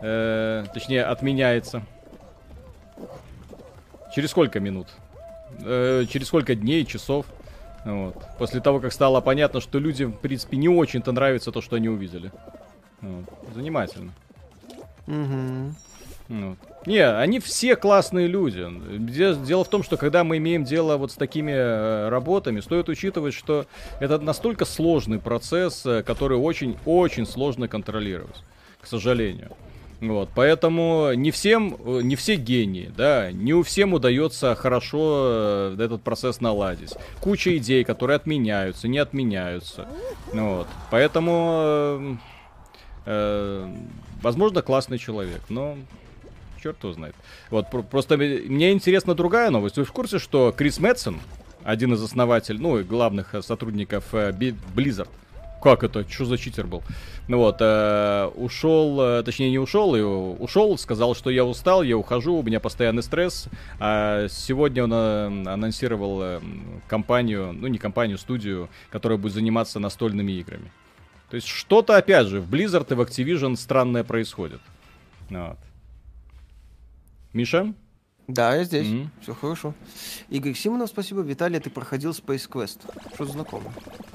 э, 0.00 0.64
точнее, 0.72 1.04
отменяется. 1.04 1.82
Через 4.14 4.30
сколько 4.30 4.60
минут? 4.60 4.88
Э, 5.60 6.06
через 6.08 6.28
сколько 6.28 6.54
дней, 6.54 6.86
часов? 6.86 7.26
Вот. 7.84 8.16
После 8.38 8.62
того, 8.62 8.80
как 8.80 8.94
стало 8.94 9.20
понятно, 9.20 9.60
что 9.60 9.78
людям, 9.78 10.14
в 10.14 10.20
принципе, 10.20 10.56
не 10.56 10.70
очень-то 10.70 11.12
нравится 11.12 11.52
то, 11.52 11.60
что 11.60 11.76
они 11.76 11.90
увидели. 11.90 12.32
Вот. 13.02 13.24
Занимательно. 13.54 14.12
Угу. 15.06 15.74
Вот. 16.28 16.58
Не, 16.86 17.06
они 17.06 17.38
все 17.38 17.76
классные 17.76 18.26
люди. 18.26 18.66
Дело 19.46 19.64
в 19.64 19.68
том, 19.68 19.82
что 19.82 19.96
когда 19.96 20.24
мы 20.24 20.38
имеем 20.38 20.64
дело 20.64 20.96
вот 20.96 21.12
с 21.12 21.14
такими 21.14 21.52
э, 21.52 22.08
работами, 22.08 22.60
стоит 22.60 22.88
учитывать, 22.88 23.34
что 23.34 23.66
это 24.00 24.18
настолько 24.18 24.64
сложный 24.64 25.18
процесс, 25.18 25.84
э, 25.84 26.02
который 26.02 26.38
очень-очень 26.38 27.26
сложно 27.26 27.68
контролировать, 27.68 28.42
к 28.80 28.86
сожалению. 28.86 29.50
Вот, 30.00 30.28
поэтому 30.34 31.12
не 31.14 31.30
всем, 31.30 31.76
э, 31.84 32.00
не 32.02 32.16
все 32.16 32.36
гении, 32.36 32.90
да, 32.94 33.30
не 33.32 33.54
у 33.54 33.62
всем 33.62 33.94
удается 33.94 34.54
хорошо 34.54 35.74
этот 35.78 36.02
процесс 36.02 36.40
наладить. 36.40 36.94
Куча 37.20 37.56
идей, 37.56 37.84
которые 37.84 38.16
отменяются, 38.16 38.88
не 38.88 38.98
отменяются. 38.98 39.86
Вот, 40.32 40.66
поэтому, 40.90 42.18
э, 43.06 43.66
возможно, 44.24 44.62
классный 44.62 44.98
человек, 44.98 45.42
но 45.48 45.76
черт 46.62 46.82
его 46.82 46.92
знает. 46.92 47.14
Вот 47.50 47.68
просто 47.90 48.16
мне 48.16 48.72
интересна 48.72 49.14
другая 49.14 49.50
новость. 49.50 49.76
Вы 49.76 49.84
в 49.84 49.92
курсе, 49.92 50.18
что 50.18 50.50
Крис 50.50 50.80
Мэтсон, 50.80 51.20
один 51.62 51.94
из 51.94 52.02
основателей, 52.02 52.58
ну 52.58 52.78
и 52.78 52.82
главных 52.82 53.34
сотрудников 53.42 54.12
э, 54.12 54.30
Blizzard 54.30 55.08
как 55.64 55.82
это? 55.82 56.06
Что 56.06 56.26
за 56.26 56.36
читер 56.36 56.66
был? 56.66 56.82
Ну 57.26 57.38
вот, 57.38 57.56
э, 57.60 58.30
ушел, 58.36 59.00
э, 59.00 59.22
точнее 59.22 59.50
не 59.50 59.58
ушел, 59.58 59.96
и 59.96 60.02
ушел, 60.02 60.76
сказал, 60.76 61.14
что 61.14 61.30
я 61.30 61.42
устал, 61.42 61.82
я 61.82 61.96
ухожу, 61.96 62.34
у 62.34 62.42
меня 62.42 62.60
постоянный 62.60 63.02
стресс. 63.02 63.46
А 63.80 64.28
сегодня 64.28 64.84
он 64.84 64.92
э, 64.92 65.50
анонсировал 65.50 66.20
э, 66.22 66.40
компанию, 66.86 67.54
ну 67.54 67.66
не 67.68 67.78
компанию, 67.78 68.18
студию, 68.18 68.68
которая 68.90 69.16
будет 69.16 69.32
заниматься 69.32 69.80
настольными 69.80 70.32
играми. 70.32 70.70
То 71.34 71.36
есть 71.36 71.48
что-то, 71.48 71.96
опять 71.96 72.28
же, 72.28 72.40
в 72.40 72.48
Blizzard 72.48 72.86
и 72.92 72.94
в 72.94 73.00
Activision 73.00 73.56
странное 73.56 74.04
происходит. 74.04 74.60
Вот. 75.30 75.58
Миша? 77.32 77.74
Да, 78.28 78.54
я 78.54 78.62
здесь. 78.62 78.86
Mm-hmm. 78.86 79.08
Все 79.20 79.34
хорошо. 79.34 79.74
Игорь 80.30 80.54
Симонов, 80.54 80.90
спасибо. 80.90 81.22
Виталий, 81.22 81.58
ты 81.58 81.70
проходил 81.70 82.12
Space 82.12 82.48
Quest. 82.48 82.82
Что 83.14 83.24
знакомо? 83.24 83.72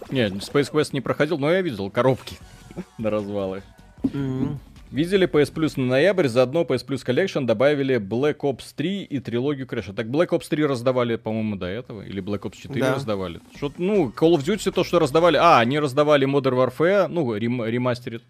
Нет, 0.10 0.32
Space 0.32 0.72
Quest 0.72 0.92
не 0.94 1.02
проходил, 1.02 1.38
но 1.38 1.52
я 1.52 1.62
видел 1.62 1.92
коробки 1.92 2.38
на 2.98 3.10
развалы. 3.10 3.64
Mm-hmm. 4.04 4.58
Видели 4.92 5.28
PS 5.28 5.54
Plus 5.54 5.74
на 5.80 5.86
ноябрь, 5.86 6.28
заодно 6.28 6.62
PS 6.62 6.86
Plus 6.88 7.06
Collection 7.06 7.46
добавили 7.46 7.98
Black 7.98 8.38
Ops 8.38 8.74
3 8.76 9.04
и 9.04 9.20
трилогию 9.20 9.68
Крэша. 9.68 9.94
Так 9.94 10.08
Black 10.08 10.30
Ops 10.30 10.46
3 10.50 10.66
раздавали, 10.66 11.16
по-моему, 11.16 11.56
до 11.58 11.68
этого, 11.68 12.02
или 12.02 12.24
Black 12.24 12.42
Ops 12.42 12.58
4 12.60 12.80
да. 12.80 12.96
раздавали. 12.96 13.40
Что, 13.56 13.72
ну, 13.78 14.10
Call 14.10 14.34
of 14.36 14.40
Duty 14.40 14.72
то, 14.72 14.84
что 14.84 14.98
раздавали... 14.98 15.38
А, 15.38 15.60
они 15.60 15.78
раздавали 15.80 16.28
Modern 16.28 16.56
Warfare, 16.56 17.08
ну, 17.08 17.36
рем, 17.36 17.64
ремастерит 17.64 18.24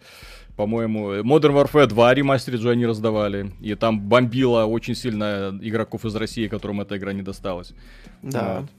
по-моему, 0.60 1.14
Modern 1.22 1.54
Warfare 1.54 1.88
2 1.88 2.14
ремастерит 2.16 2.60
же 2.60 2.72
они 2.72 2.86
раздавали. 2.86 3.54
И 3.62 3.76
там 3.76 4.02
бомбило 4.02 4.66
очень 4.66 4.94
сильно 4.94 5.58
игроков 5.62 6.04
из 6.04 6.14
России, 6.14 6.50
которым 6.50 6.82
эта 6.82 6.98
игра 6.98 7.14
не 7.14 7.22
досталась. 7.22 7.72
Да. 8.22 8.60
Вот. 8.60 8.70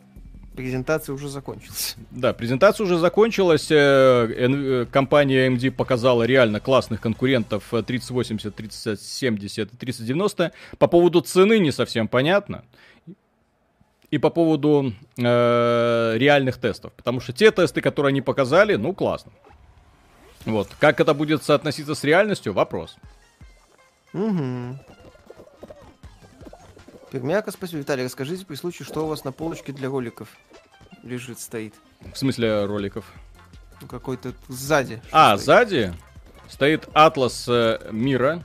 Презентация 0.54 1.14
уже 1.14 1.28
закончилась. 1.28 1.96
Да, 2.10 2.32
презентация 2.32 2.84
уже 2.84 2.98
закончилась. 2.98 3.70
Э, 3.70 4.26
э, 4.28 4.86
компания 4.90 5.46
AMD 5.46 5.70
показала 5.70 6.24
реально 6.24 6.58
классных 6.58 7.00
конкурентов 7.00 7.64
3080, 7.70 8.54
3070 8.54 9.72
и 9.72 9.76
3090. 9.76 10.52
По 10.78 10.86
поводу 10.88 11.20
цены 11.20 11.60
не 11.60 11.70
совсем 11.70 12.08
понятно. 12.08 12.64
И 14.10 14.18
по 14.18 14.30
поводу 14.30 14.92
э, 15.16 16.14
реальных 16.16 16.58
тестов. 16.58 16.92
Потому 16.94 17.20
что 17.20 17.32
те 17.32 17.52
тесты, 17.52 17.80
которые 17.80 18.10
они 18.10 18.20
показали, 18.20 18.74
ну 18.74 18.92
классно. 18.92 19.30
Вот. 20.46 20.68
Как 20.80 21.00
это 21.00 21.14
будет 21.14 21.44
соотноситься 21.44 21.94
с 21.94 22.02
реальностью? 22.02 22.52
Вопрос. 22.52 22.96
Угу. 24.12 24.78
Пермяка, 27.10 27.50
спасибо. 27.50 27.80
Виталий, 27.80 28.04
расскажите 28.04 28.46
при 28.46 28.54
случае, 28.54 28.86
что 28.86 29.04
у 29.04 29.08
вас 29.08 29.24
на 29.24 29.32
полочке 29.32 29.72
для 29.72 29.88
роликов 29.88 30.28
лежит, 31.02 31.40
стоит. 31.40 31.74
В 32.12 32.16
смысле 32.16 32.66
роликов? 32.66 33.04
Ну, 33.80 33.88
какой-то 33.88 34.32
сзади. 34.48 35.02
А, 35.10 35.36
стоит? 35.36 35.44
сзади? 35.44 35.94
Стоит 36.48 36.88
атлас 36.94 37.46
э, 37.48 37.78
мира, 37.92 38.42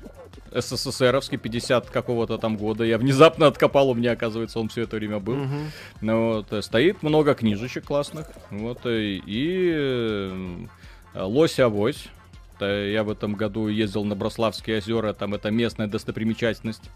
СССРовский, 0.51 1.37
50 1.37 1.89
какого-то 1.89 2.37
там 2.37 2.55
года. 2.55 2.83
Я 2.83 2.97
внезапно 2.97 3.47
откопал, 3.47 3.89
у 3.89 3.93
меня, 3.93 4.11
оказывается, 4.11 4.59
он 4.59 4.69
все 4.69 4.83
это 4.83 4.95
время 4.95 5.19
был. 5.19 5.41
Угу. 5.41 5.59
Ну, 6.01 6.33
вот, 6.33 6.53
э, 6.53 6.61
стоит 6.61 7.03
много 7.03 7.33
книжечек 7.33 7.85
классных. 7.85 8.27
Вот, 8.51 8.85
э, 8.85 9.01
и, 9.01 9.21
и 9.25 10.67
Лось-авось. 11.13 12.07
Я 12.61 13.03
в 13.03 13.09
этом 13.09 13.33
году 13.33 13.67
ездил 13.67 14.05
на 14.05 14.15
Брославские 14.15 14.77
озера, 14.77 15.11
там 15.11 15.33
это 15.33 15.51
местная 15.51 15.87
достопримечательность. 15.87 16.89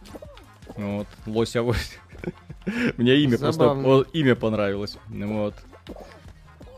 Вот, 0.80 1.08
лось-авось. 1.26 2.00
Мне 2.98 3.18
имя 3.18 3.38
Забавно. 3.38 3.84
просто 3.84 4.18
имя 4.18 4.36
понравилось. 4.36 4.98
Вот. 5.10 5.56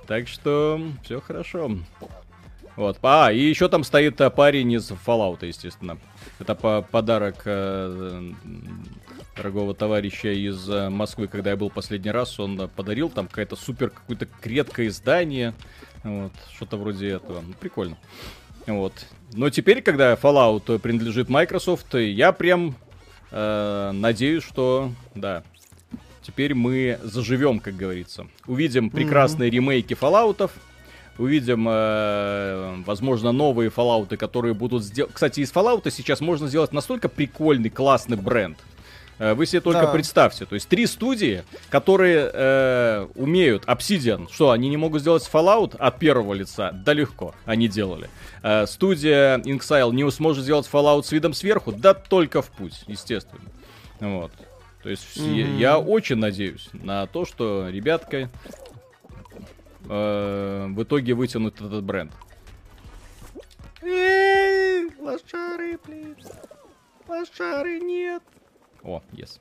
Так 0.07 0.27
что 0.27 0.81
все 1.03 1.21
хорошо. 1.21 1.71
Вот. 2.75 2.97
А, 3.03 3.31
и 3.31 3.39
еще 3.39 3.69
там 3.69 3.83
стоит 3.83 4.19
э, 4.21 4.29
парень 4.31 4.71
из 4.71 4.89
Fallout, 4.91 5.45
естественно. 5.45 5.99
Это 6.39 6.55
по 6.55 6.81
подарок 6.81 7.43
э, 7.45 8.31
дорогого 9.37 9.75
товарища 9.75 10.29
из 10.29 10.67
э, 10.67 10.89
Москвы, 10.89 11.27
когда 11.27 11.51
я 11.51 11.57
был 11.57 11.69
последний 11.69 12.11
раз. 12.11 12.39
Он 12.39 12.69
подарил 12.75 13.09
там 13.09 13.27
какое-то 13.27 13.55
супер 13.55 13.91
какое-то 13.91 14.27
редкое 14.43 14.87
издание. 14.87 15.53
Вот, 16.03 16.31
что-то 16.55 16.77
вроде 16.77 17.09
этого. 17.09 17.41
Ну, 17.41 17.53
прикольно. 17.59 17.97
Вот. 18.65 18.93
Но 19.33 19.51
теперь, 19.51 19.83
когда 19.83 20.15
Fallout 20.15 20.79
принадлежит 20.79 21.29
Microsoft, 21.29 21.93
я 21.93 22.31
прям 22.31 22.75
э, 23.31 23.91
надеюсь, 23.93 24.43
что, 24.43 24.91
да, 25.15 25.43
теперь 26.21 26.53
мы 26.53 26.99
заживем, 27.03 27.59
как 27.59 27.75
говорится. 27.75 28.27
Увидим 28.45 28.89
прекрасные 28.89 29.49
mm-hmm. 29.49 29.53
ремейки 29.53 29.93
Fallout, 29.93 30.49
увидим, 31.17 31.67
э, 31.69 32.83
возможно, 32.85 33.31
новые 33.31 33.69
Fallout, 33.69 34.15
которые 34.17 34.53
будут 34.53 34.83
сделать... 34.83 35.13
Кстати, 35.13 35.41
из 35.41 35.51
Fallout 35.51 35.89
сейчас 35.91 36.21
можно 36.21 36.47
сделать 36.47 36.73
настолько 36.73 37.09
прикольный, 37.09 37.69
классный 37.69 38.17
бренд, 38.17 38.57
вы 39.21 39.45
себе 39.45 39.61
только 39.61 39.83
да. 39.83 39.91
представьте. 39.91 40.45
То 40.45 40.55
есть 40.55 40.67
три 40.67 40.87
студии, 40.87 41.43
которые 41.69 42.29
э, 42.33 43.07
умеют 43.13 43.65
Obsidian, 43.65 44.27
что 44.31 44.49
они 44.49 44.67
не 44.67 44.77
могут 44.77 45.01
сделать 45.01 45.29
Fallout 45.31 45.77
от 45.77 45.99
первого 45.99 46.33
лица? 46.33 46.71
Да 46.71 46.93
легко, 46.93 47.35
они 47.45 47.67
делали. 47.67 48.09
Э, 48.41 48.65
студия 48.65 49.37
Inxile 49.37 49.93
не 49.93 50.09
сможет 50.09 50.43
сделать 50.43 50.67
Fallout 50.71 51.03
с 51.03 51.11
видом 51.11 51.33
сверху? 51.33 51.71
Да 51.71 51.93
только 51.93 52.41
в 52.41 52.49
путь, 52.49 52.83
естественно. 52.87 53.43
Вот. 53.99 54.31
То 54.81 54.89
есть 54.89 55.17
mm-hmm. 55.17 55.57
я, 55.57 55.73
я 55.73 55.79
очень 55.79 56.15
надеюсь 56.15 56.69
на 56.73 57.05
то, 57.05 57.25
что 57.25 57.69
ребятка 57.69 58.27
э, 59.87 60.67
в 60.67 60.83
итоге 60.83 61.13
вытянут 61.13 61.61
этот 61.61 61.83
бренд. 61.83 62.11
Эй, 63.83 64.89
лошары, 64.99 65.77
блин. 65.85 66.15
Лошары 67.07 67.79
нет. 67.79 68.23
О, 68.83 69.01
yes. 69.11 69.39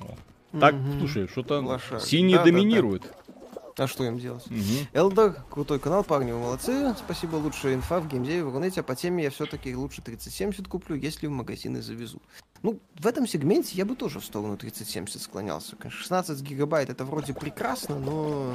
О. 0.00 0.16
Так, 0.58 0.74
угу. 0.74 0.98
слушай, 0.98 1.28
что-то 1.28 1.80
синий 2.00 2.36
да, 2.36 2.44
доминирует. 2.44 3.02
Да, 3.02 3.08
да. 3.08 3.84
А 3.84 3.86
что 3.86 4.04
им 4.04 4.18
делать? 4.18 4.44
Угу. 4.46 4.88
Элдор, 4.92 5.36
крутой 5.50 5.78
канал, 5.78 6.02
парни, 6.02 6.32
вы 6.32 6.38
молодцы. 6.40 6.94
Спасибо, 6.98 7.36
лучшая 7.36 7.74
инфа 7.74 8.00
в 8.00 8.08
геймдеве 8.08 8.44
в 8.44 8.52
Рунете. 8.52 8.80
А 8.80 8.82
по 8.82 8.96
теме 8.96 9.22
я 9.24 9.30
все-таки 9.30 9.74
лучше 9.74 10.02
3070 10.02 10.66
куплю, 10.66 10.96
если 10.96 11.28
в 11.28 11.30
магазины 11.30 11.80
завезут. 11.80 12.22
Ну, 12.62 12.80
в 12.98 13.06
этом 13.06 13.26
сегменте 13.26 13.76
я 13.76 13.84
бы 13.84 13.94
тоже 13.94 14.20
в 14.20 14.24
сторону 14.24 14.56
3070 14.56 15.20
склонялся. 15.22 15.76
Конечно, 15.76 16.00
16 16.00 16.40
гигабайт 16.42 16.90
это 16.90 17.04
вроде 17.04 17.32
прекрасно, 17.34 17.98
но... 17.98 18.54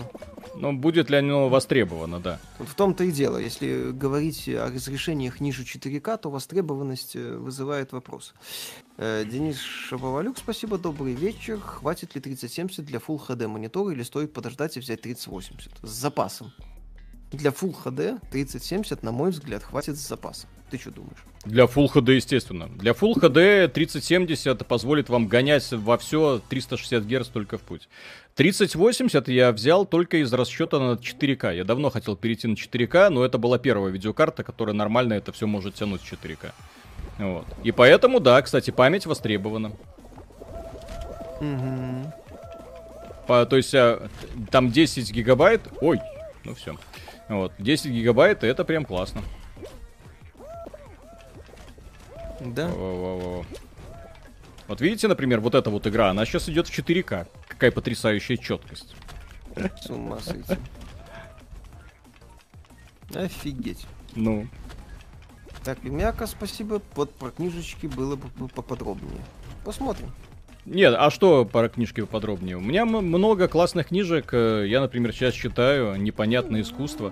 Но 0.56 0.74
будет 0.74 1.10
ли 1.10 1.18
оно 1.18 1.50
востребовано, 1.50 2.20
да. 2.20 2.40
Вот 2.60 2.68
в 2.68 2.76
том-то 2.76 3.06
и 3.06 3.12
дело. 3.12 3.38
Если 3.38 3.92
говорить 3.92 4.48
о 4.50 4.68
разрешениях 4.68 5.40
ниже 5.40 5.64
4К, 5.64 6.18
то 6.18 6.30
востребованность 6.30 7.16
э, 7.16 7.36
вызывает 7.38 7.92
вопрос. 7.94 8.34
Э, 8.98 9.24
Денис 9.26 9.58
Шаповалюк, 9.60 10.38
спасибо, 10.38 10.78
добрый 10.78 11.14
вечер. 11.14 11.60
Хватит 11.60 12.16
ли 12.16 12.22
3070 12.22 12.86
для 12.86 13.00
Full 13.00 13.28
HD 13.28 13.48
монитора 13.48 13.94
или 13.94 14.04
стоит 14.04 14.34
подождать 14.34 14.76
и 14.78 14.80
взять 14.80 15.02
3080? 15.02 15.72
С 15.82 15.90
запасом. 15.90 16.52
Для 17.34 17.50
Full 17.50 17.76
HD 17.84 18.20
3070, 18.32 19.02
на 19.04 19.12
мой 19.12 19.32
взгляд, 19.32 19.64
хватит 19.64 19.98
с 19.98 20.08
запасом. 20.08 20.50
Ты 20.70 20.78
что 20.78 20.92
думаешь? 20.92 21.18
Для 21.46 21.66
Full 21.66 21.92
HD, 21.92 22.14
естественно. 22.14 22.68
Для 22.68 22.92
Full 22.92 23.16
HD 23.16 23.68
3070 23.68 24.66
позволит 24.68 25.10
вам 25.10 25.28
гонять 25.28 25.72
во 25.72 25.98
все 25.98 26.42
360 26.50 27.04
Гц 27.04 27.28
только 27.28 27.58
в 27.58 27.62
путь. 27.62 27.90
3080 28.36 29.28
я 29.28 29.52
взял 29.52 29.86
только 29.86 30.18
из 30.18 30.32
расчета 30.32 30.80
на 30.80 30.94
4К. 30.94 31.56
Я 31.56 31.64
давно 31.64 31.90
хотел 31.90 32.16
перейти 32.16 32.48
на 32.48 32.54
4К, 32.54 33.10
но 33.10 33.26
это 33.26 33.38
была 33.38 33.58
первая 33.58 33.92
видеокарта, 33.92 34.44
которая 34.44 34.76
нормально 34.76 35.14
это 35.14 35.32
все 35.32 35.48
может 35.48 35.76
тянуть 35.76 36.02
4К. 36.02 36.54
Вот. 37.18 37.46
И 37.64 37.72
поэтому, 37.72 38.20
да, 38.20 38.42
кстати, 38.42 38.72
память 38.72 39.06
востребована. 39.06 39.74
Угу. 41.40 42.14
По, 43.28 43.46
то 43.46 43.58
есть 43.58 43.74
а, 43.74 44.08
там 44.52 44.72
10 44.72 45.12
гигабайт. 45.12 45.62
Ой, 45.82 46.00
ну 46.44 46.56
все. 46.56 46.76
Вот, 47.34 47.54
10 47.60 47.92
гигабайт, 47.92 48.44
это 48.44 48.64
прям 48.64 48.86
классно. 48.86 49.22
Да. 52.40 52.68
Во-во-во. 52.68 53.46
Вот 54.68 54.82
видите, 54.82 55.08
например, 55.08 55.40
вот 55.40 55.56
эта 55.56 55.70
вот 55.70 55.88
игра, 55.88 56.10
она 56.10 56.26
сейчас 56.26 56.50
идет 56.50 56.68
в 56.68 56.78
4К. 56.78 57.28
Какая 57.48 57.72
потрясающая 57.72 58.38
четкость. 58.38 58.96
С 59.82 59.90
ума 59.90 60.20
сойти. 60.20 60.58
Офигеть. 63.14 63.86
Ну. 64.16 64.48
Так, 65.64 65.84
и 65.84 65.90
мяко, 65.90 66.28
спасибо. 66.28 66.82
Вот 66.96 67.14
про 67.16 67.32
книжечки 67.32 67.88
было 67.88 68.16
бы 68.16 68.48
поподробнее. 68.50 69.22
Посмотрим. 69.64 70.12
Нет, 70.66 70.96
а 70.98 71.10
что 71.12 71.44
про 71.46 71.68
книжки 71.68 72.02
подробнее? 72.02 72.58
У 72.58 72.62
меня 72.62 72.86
много 72.86 73.48
классных 73.48 73.88
книжек. 73.88 74.30
Э, 74.32 74.66
я, 74.66 74.80
например, 74.80 75.12
сейчас 75.12 75.34
читаю 75.34 75.96
«Непонятное 76.02 76.62
искусство». 76.62 77.12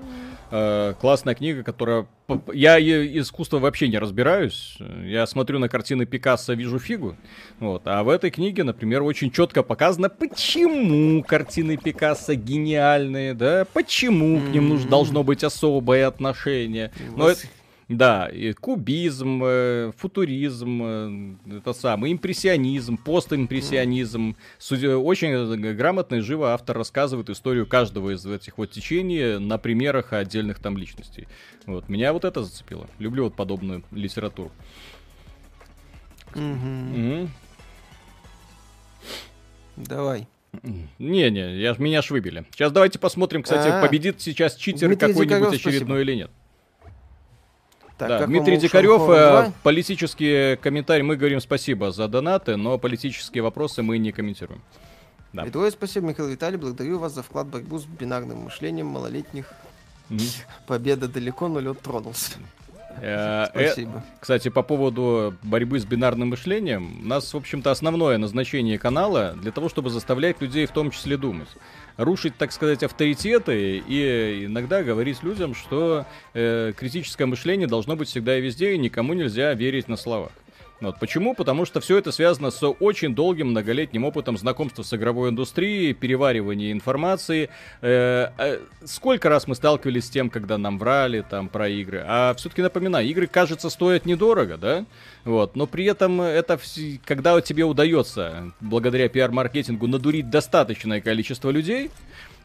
Э, 0.51 0.93
классная 0.99 1.35
книга, 1.35 1.63
которая... 1.63 2.07
Я 2.53 2.79
искусство 2.79 3.59
вообще 3.59 3.89
не 3.89 3.97
разбираюсь. 3.97 4.77
Я 5.05 5.25
смотрю 5.27 5.59
на 5.59 5.67
картины 5.67 6.05
Пикассо, 6.05 6.53
вижу 6.53 6.79
фигу. 6.79 7.17
Вот. 7.59 7.83
А 7.85 8.03
в 8.03 8.09
этой 8.09 8.31
книге, 8.31 8.63
например, 8.63 9.01
очень 9.03 9.31
четко 9.31 9.63
показано, 9.63 10.09
почему 10.09 11.21
картины 11.23 11.75
Пикассо 11.75 12.35
гениальные, 12.35 13.33
да? 13.33 13.65
Почему 13.73 14.39
к 14.39 14.53
ним 14.53 14.69
нужно, 14.69 14.89
должно 14.89 15.23
быть 15.23 15.43
особое 15.43 16.07
отношение. 16.07 16.91
Но 17.15 17.29
это... 17.29 17.41
Да, 17.91 18.27
и 18.27 18.53
кубизм, 18.53 19.41
э, 19.43 19.91
футуризм, 19.97 20.81
э, 20.81 21.57
это 21.57 21.73
самый 21.73 22.13
импрессионизм, 22.13 22.95
постимпрессионизм. 22.95 24.37
Очень 24.69 25.75
грамотно 25.75 26.15
и 26.15 26.19
живо 26.21 26.53
автор 26.53 26.77
рассказывает 26.77 27.29
историю 27.29 27.67
каждого 27.67 28.15
из 28.15 28.25
этих 28.25 28.57
вот 28.57 28.71
течений 28.71 29.37
на 29.39 29.57
примерах 29.57 30.13
отдельных 30.13 30.59
там 30.59 30.77
личностей. 30.77 31.27
Вот, 31.65 31.89
меня 31.89 32.13
вот 32.13 32.23
это 32.23 32.43
зацепило. 32.43 32.87
Люблю 32.97 33.25
вот 33.25 33.35
подобную 33.35 33.83
литературу. 33.91 34.53
Угу. 36.33 37.27
Давай. 39.75 40.29
Не-не, 40.97 41.59
я, 41.59 41.75
меня 41.77 42.01
ж 42.01 42.11
выбили. 42.11 42.45
Сейчас 42.51 42.71
давайте 42.71 42.99
посмотрим, 42.99 43.43
кстати, 43.43 43.67
А-а-а. 43.67 43.85
победит 43.85 44.21
сейчас 44.21 44.55
читер 44.55 44.95
какой-нибудь 44.95 45.55
очередной 45.55 46.03
или 46.03 46.15
нет. 46.15 46.31
Так, 48.01 48.09
да, 48.09 48.25
Дмитрий 48.25 48.57
Дикарев, 48.57 49.07
э, 49.09 49.51
политические 49.61 50.57
комментарии, 50.57 51.03
мы 51.03 51.17
говорим 51.17 51.39
спасибо 51.39 51.91
за 51.91 52.07
донаты, 52.07 52.55
но 52.55 52.79
политические 52.79 53.43
вопросы 53.43 53.83
мы 53.83 53.99
не 53.99 54.11
комментируем. 54.11 54.59
Да. 55.33 55.45
Твое 55.45 55.69
спасибо, 55.69 56.07
Михаил 56.07 56.29
Виталий, 56.29 56.57
благодарю 56.57 56.97
вас 56.97 57.13
за 57.13 57.21
вклад 57.21 57.45
в 57.45 57.49
борьбу 57.51 57.77
с 57.77 57.85
бинарным 57.85 58.39
мышлением 58.39 58.87
малолетних. 58.87 59.53
Mm. 60.09 60.19
Победа 60.65 61.07
далеко, 61.07 61.47
но 61.47 61.59
лед 61.59 61.79
тронулся. 61.79 62.31
Э, 62.99 63.45
э, 63.53 63.67
спасибо. 63.67 64.03
Кстати, 64.19 64.49
по 64.49 64.63
поводу 64.63 65.35
борьбы 65.43 65.79
с 65.79 65.85
бинарным 65.85 66.29
мышлением, 66.29 67.03
у 67.03 67.07
нас, 67.07 67.31
в 67.31 67.37
общем-то, 67.37 67.69
основное 67.69 68.17
назначение 68.17 68.79
канала 68.79 69.35
для 69.39 69.51
того, 69.51 69.69
чтобы 69.69 69.91
заставлять 69.91 70.41
людей 70.41 70.65
в 70.65 70.71
том 70.71 70.89
числе 70.89 71.17
думать 71.17 71.49
рушить, 71.97 72.37
так 72.37 72.51
сказать, 72.51 72.83
авторитеты 72.83 73.83
и 73.87 74.45
иногда 74.45 74.83
говорить 74.83 75.23
людям, 75.23 75.55
что 75.55 76.05
э, 76.33 76.73
критическое 76.77 77.25
мышление 77.25 77.67
должно 77.67 77.95
быть 77.95 78.09
всегда 78.09 78.37
и 78.37 78.41
везде, 78.41 78.73
и 78.73 78.77
никому 78.77 79.13
нельзя 79.13 79.53
верить 79.53 79.87
на 79.87 79.97
словах. 79.97 80.31
Вот. 80.81 80.97
Почему? 80.97 81.35
Потому 81.35 81.65
что 81.65 81.79
все 81.79 81.97
это 81.97 82.11
связано 82.11 82.49
с 82.49 82.67
очень 82.67 83.13
долгим 83.13 83.51
многолетним 83.51 84.03
опытом 84.03 84.35
знакомства 84.35 84.81
с 84.81 84.91
игровой 84.93 85.29
индустрией, 85.29 85.93
переваривания 85.93 86.71
информации. 86.71 87.49
Э, 87.81 88.29
э, 88.37 88.59
сколько 88.83 89.29
раз 89.29 89.47
мы 89.47 89.53
сталкивались 89.53 90.05
с 90.05 90.09
тем, 90.09 90.31
когда 90.31 90.57
нам 90.57 90.79
врали 90.79 91.21
там 91.21 91.49
про 91.49 91.69
игры. 91.69 92.03
А 92.05 92.33
все-таки 92.33 92.63
напоминаю, 92.63 93.07
игры, 93.07 93.27
кажется, 93.27 93.69
стоят 93.69 94.07
недорого, 94.07 94.57
да? 94.57 94.85
Вот. 95.23 95.55
Но 95.55 95.67
при 95.67 95.85
этом 95.85 96.19
это, 96.19 96.59
когда 97.05 97.39
тебе 97.41 97.63
удается, 97.63 98.51
благодаря 98.59 99.07
пиар-маркетингу, 99.07 99.85
надурить 99.85 100.31
достаточное 100.31 100.99
количество 100.99 101.51
людей, 101.51 101.91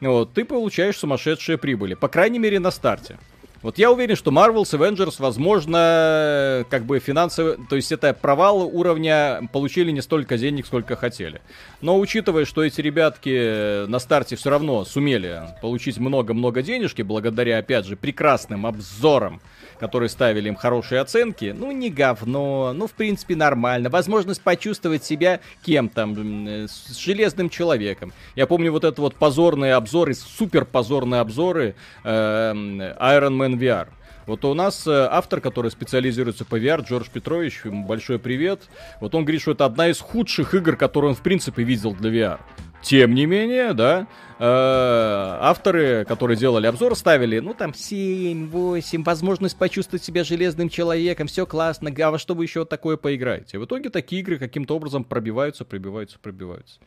вот, 0.01 0.35
ты 0.35 0.45
получаешь 0.45 0.99
сумасшедшие 0.99 1.57
прибыли. 1.57 1.95
По 1.95 2.09
крайней 2.09 2.39
мере, 2.39 2.61
на 2.61 2.71
старте. 2.71 3.19
Вот 3.67 3.79
я 3.79 3.91
уверен, 3.91 4.15
что 4.15 4.31
Marvel's 4.31 4.79
Avengers, 4.79 5.17
возможно, 5.19 6.65
как 6.71 6.85
бы 6.85 7.01
финансово... 7.01 7.57
То 7.69 7.75
есть 7.75 7.91
это 7.91 8.15
провал 8.15 8.63
уровня 8.63 9.41
получили 9.53 9.91
не 9.91 10.03
столько 10.03 10.39
денег, 10.39 10.67
сколько 10.67 10.95
хотели. 10.95 11.41
Но 11.81 11.99
учитывая, 11.99 12.45
что 12.45 12.63
эти 12.63 12.81
ребятки 12.81 13.85
на 13.87 13.99
старте 13.99 14.37
все 14.37 14.51
равно 14.51 14.85
сумели 14.85 15.49
получить 15.61 15.99
много-много 15.99 16.63
денежки, 16.63 17.03
благодаря, 17.03 17.59
опять 17.59 17.87
же, 17.87 17.97
прекрасным 17.97 18.67
обзорам 18.67 19.41
которые 19.79 20.09
ставили 20.09 20.49
им 20.49 20.57
хорошие 20.57 21.01
оценки, 21.01 21.55
ну, 21.57 21.71
не 21.73 21.91
говно, 21.91 22.73
ну, 22.75 22.87
в 22.87 22.93
принципе, 22.93 23.37
нормально. 23.37 23.91
Возможность 23.91 24.43
почувствовать 24.43 25.05
себя 25.05 25.41
кем 25.65 25.89
там, 25.89 26.47
э, 26.47 26.67
с 26.69 26.97
железным 26.99 27.51
человеком. 27.51 28.13
Я 28.35 28.47
помню 28.47 28.73
вот 28.73 28.85
это 28.85 29.01
вот 29.01 29.15
позорные 29.15 29.75
обзоры, 29.75 30.15
супер 30.15 30.65
позорные 30.65 31.21
обзоры 31.21 31.75
э, 32.05 32.09
Iron 32.53 33.37
Man 33.37 33.59
VR. 33.59 33.89
Вот 34.27 34.45
у 34.45 34.55
нас 34.55 34.87
э, 34.87 35.09
автор, 35.11 35.41
который 35.41 35.71
специализируется 35.71 36.45
по 36.45 36.59
VR, 36.59 36.85
Джордж 36.85 37.07
Петрович, 37.13 37.61
ему 37.65 37.87
большой 37.87 38.19
привет. 38.19 38.63
Вот 39.01 39.15
он 39.15 39.25
говорит, 39.25 39.41
что 39.41 39.53
это 39.53 39.65
одна 39.65 39.89
из 39.89 40.01
худших 40.01 40.53
игр, 40.55 40.77
которые 40.77 41.11
он 41.11 41.17
в 41.17 41.21
принципе 41.23 41.63
видел 41.63 41.95
для 41.95 42.11
VR. 42.11 42.39
Тем 42.87 43.15
не 43.15 43.27
менее, 43.27 43.75
да, 43.75 44.07
э, 44.39 44.45
авторы, 44.45 46.05
которые 46.05 46.37
делали 46.37 46.69
обзор, 46.69 46.95
ставили, 46.95 47.41
ну, 47.41 47.53
там, 47.53 47.75
7, 47.75 48.49
8, 48.49 49.03
возможность 49.03 49.59
почувствовать 49.59 50.05
себя 50.05 50.23
железным 50.23 50.69
человеком, 50.69 51.27
все 51.27 51.47
классно, 51.47 51.93
а 51.99 52.11
во 52.13 52.19
что 52.21 52.37
вы 52.37 52.45
еще 52.45 52.65
такое 52.65 52.97
поиграете? 52.97 53.59
В 53.59 53.65
итоге 53.65 53.91
такие 53.91 54.23
игры 54.23 54.39
каким-то 54.39 54.77
образом 54.77 55.03
пробиваются, 55.03 55.65
пробиваются, 55.65 56.21
пробиваются. 56.21 56.79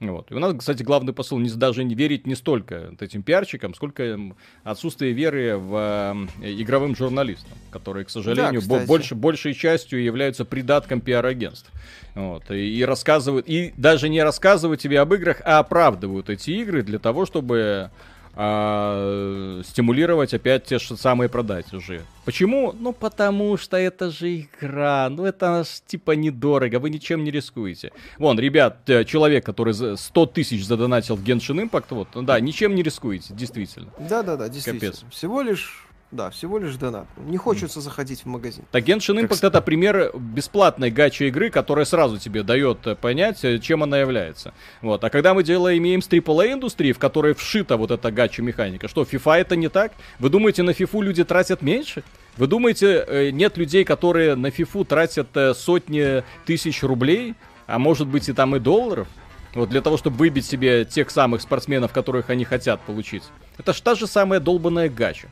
Вот. 0.00 0.30
И 0.30 0.34
у 0.34 0.38
нас, 0.38 0.54
кстати, 0.56 0.84
главный 0.84 1.12
посыл 1.12 1.38
не, 1.38 1.50
даже 1.50 1.82
не 1.82 1.96
верить 1.96 2.24
не 2.26 2.36
столько 2.36 2.94
этим 3.00 3.22
пиарчикам, 3.22 3.74
сколько 3.74 4.18
отсутствие 4.62 5.12
веры 5.12 5.58
в 5.58 6.28
э, 6.40 6.52
игровым 6.52 6.94
журналистам, 6.94 7.50
которые, 7.70 8.04
к 8.04 8.10
сожалению, 8.10 8.62
да, 8.62 8.86
больше, 8.86 9.16
большей 9.16 9.54
частью 9.54 10.02
являются 10.02 10.44
придатком 10.44 11.00
пиар-агентств. 11.00 11.72
Вот. 12.14 12.48
И, 12.52 12.78
и 12.78 12.84
рассказывают, 12.84 13.48
и 13.48 13.74
даже 13.76 14.08
не 14.08 14.22
рассказывают 14.22 14.80
тебе 14.80 15.00
об 15.00 15.12
играх, 15.14 15.42
а 15.44 15.58
оправдывают 15.58 16.30
эти 16.30 16.50
игры 16.52 16.82
для 16.84 17.00
того, 17.00 17.26
чтобы 17.26 17.90
а, 18.40 19.60
стимулировать 19.64 20.32
опять 20.32 20.64
те 20.64 20.78
же 20.78 20.96
самые 20.96 21.28
продать 21.28 21.72
уже. 21.74 22.02
Почему? 22.24 22.72
Ну, 22.78 22.92
потому 22.92 23.56
что 23.56 23.76
это 23.76 24.12
же 24.12 24.42
игра. 24.42 25.08
Ну, 25.10 25.24
это 25.24 25.64
типа 25.86 26.12
недорого, 26.12 26.78
вы 26.78 26.90
ничем 26.90 27.24
не 27.24 27.32
рискуете. 27.32 27.90
Вон, 28.16 28.38
ребят, 28.38 28.88
э, 28.88 29.04
человек, 29.04 29.44
который 29.44 29.74
100 29.74 30.26
тысяч 30.26 30.64
задонатил 30.64 31.16
в 31.16 31.24
Genshin 31.24 31.68
Impact, 31.68 31.86
вот, 31.90 32.08
да, 32.24 32.38
ничем 32.38 32.76
не 32.76 32.84
рискуете, 32.84 33.34
действительно. 33.34 33.88
Да-да-да, 33.98 34.48
действительно. 34.48 34.92
Капец. 34.92 35.04
Всего 35.10 35.42
лишь 35.42 35.87
да, 36.10 36.30
всего 36.30 36.58
лишь 36.58 36.74
донат. 36.76 37.06
Не 37.18 37.36
хочется 37.36 37.82
заходить 37.82 38.22
в 38.22 38.26
магазин. 38.26 38.64
Так 38.70 38.82
Genshin 38.84 39.20
Impact 39.20 39.40
как... 39.40 39.44
это 39.44 39.60
пример 39.60 40.10
бесплатной 40.14 40.90
гачи 40.90 41.24
игры, 41.24 41.50
которая 41.50 41.84
сразу 41.84 42.16
тебе 42.16 42.42
дает 42.42 42.86
э, 42.86 42.94
понять, 42.94 43.44
э, 43.44 43.58
чем 43.58 43.82
она 43.82 43.98
является. 43.98 44.54
Вот. 44.80 45.04
А 45.04 45.10
когда 45.10 45.34
мы 45.34 45.42
делаем, 45.42 45.78
имеем 45.78 46.00
с 46.00 46.08
AAA 46.08 46.54
индустрии, 46.54 46.92
в 46.92 46.98
которой 46.98 47.34
вшита 47.34 47.76
вот 47.76 47.90
эта 47.90 48.10
гача 48.10 48.42
механика, 48.42 48.88
что, 48.88 49.02
FIFA 49.02 49.36
это 49.36 49.56
не 49.56 49.68
так? 49.68 49.92
Вы 50.18 50.30
думаете, 50.30 50.62
на 50.62 50.70
FIFA 50.70 51.02
люди 51.02 51.24
тратят 51.24 51.60
меньше? 51.60 52.02
Вы 52.38 52.46
думаете, 52.46 53.04
э, 53.06 53.30
нет 53.30 53.58
людей, 53.58 53.84
которые 53.84 54.34
на 54.34 54.46
FIFA 54.46 54.84
тратят 54.86 55.58
сотни 55.58 56.24
тысяч 56.46 56.82
рублей, 56.82 57.34
а 57.66 57.78
может 57.78 58.08
быть 58.08 58.30
и 58.30 58.32
там 58.32 58.56
и 58.56 58.60
долларов? 58.60 59.08
Вот 59.54 59.68
для 59.68 59.82
того, 59.82 59.98
чтобы 59.98 60.16
выбить 60.16 60.46
себе 60.46 60.84
тех 60.84 61.10
самых 61.10 61.42
спортсменов, 61.42 61.92
которых 61.92 62.30
они 62.30 62.44
хотят 62.44 62.80
получить. 62.80 63.24
Это 63.58 63.72
ж 63.72 63.80
та 63.80 63.94
же 63.94 64.06
самая 64.06 64.40
долбанная 64.40 64.88
гача. 64.88 65.28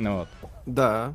Ну 0.00 0.20
вот. 0.20 0.28
Да. 0.64 1.14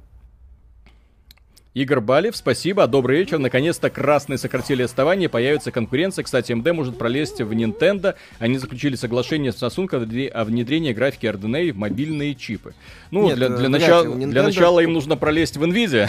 Игорь 1.74 2.00
Балев, 2.00 2.38
спасибо, 2.38 2.86
добрый 2.88 3.18
вечер. 3.18 3.40
Наконец-то 3.40 3.90
красные 3.90 4.38
сократили 4.38 4.84
отставание, 4.84 5.28
появится 5.28 5.72
конкуренция. 5.72 6.24
Кстати, 6.24 6.54
МД 6.54 6.72
может 6.72 6.98
пролезть 6.98 7.42
в 7.42 7.52
Nintendo. 7.52 8.16
Они 8.38 8.60
заключили 8.60 8.96
соглашение 8.96 9.52
с 9.52 9.62
Samsung 9.62 10.30
о 10.30 10.46
внедрении 10.46 10.94
графики 10.94 11.26
RDNA 11.26 11.74
в 11.74 11.78
мобильные 11.78 12.36
чипы. 12.36 12.76
Ну, 13.10 13.26
Нет, 13.26 13.36
для, 13.38 13.50
для, 13.50 13.70
начала, 13.70 14.06
Nintendo... 14.06 14.28
для 14.28 14.44
начала 14.44 14.80
им 14.82 14.94
нужно 14.94 15.18
пролезть 15.18 15.58
в 15.58 15.64
Nvidia. 15.64 16.08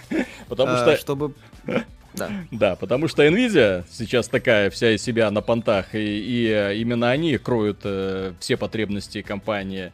Потому 0.48 0.72
а, 0.72 0.78
что... 0.78 0.96
Чтобы... 0.96 1.34
Да. 2.14 2.30
да, 2.52 2.76
потому 2.76 3.08
что 3.08 3.26
Nvidia 3.26 3.84
сейчас 3.90 4.28
такая 4.28 4.70
вся 4.70 4.92
из 4.92 5.02
себя 5.02 5.28
на 5.32 5.40
понтах, 5.40 5.96
и, 5.96 5.98
и 5.98 6.46
э, 6.46 6.76
именно 6.76 7.10
они 7.10 7.36
кроют 7.38 7.80
э, 7.82 8.34
все 8.38 8.56
потребности 8.56 9.20
компании 9.20 9.86
э, 9.86 9.90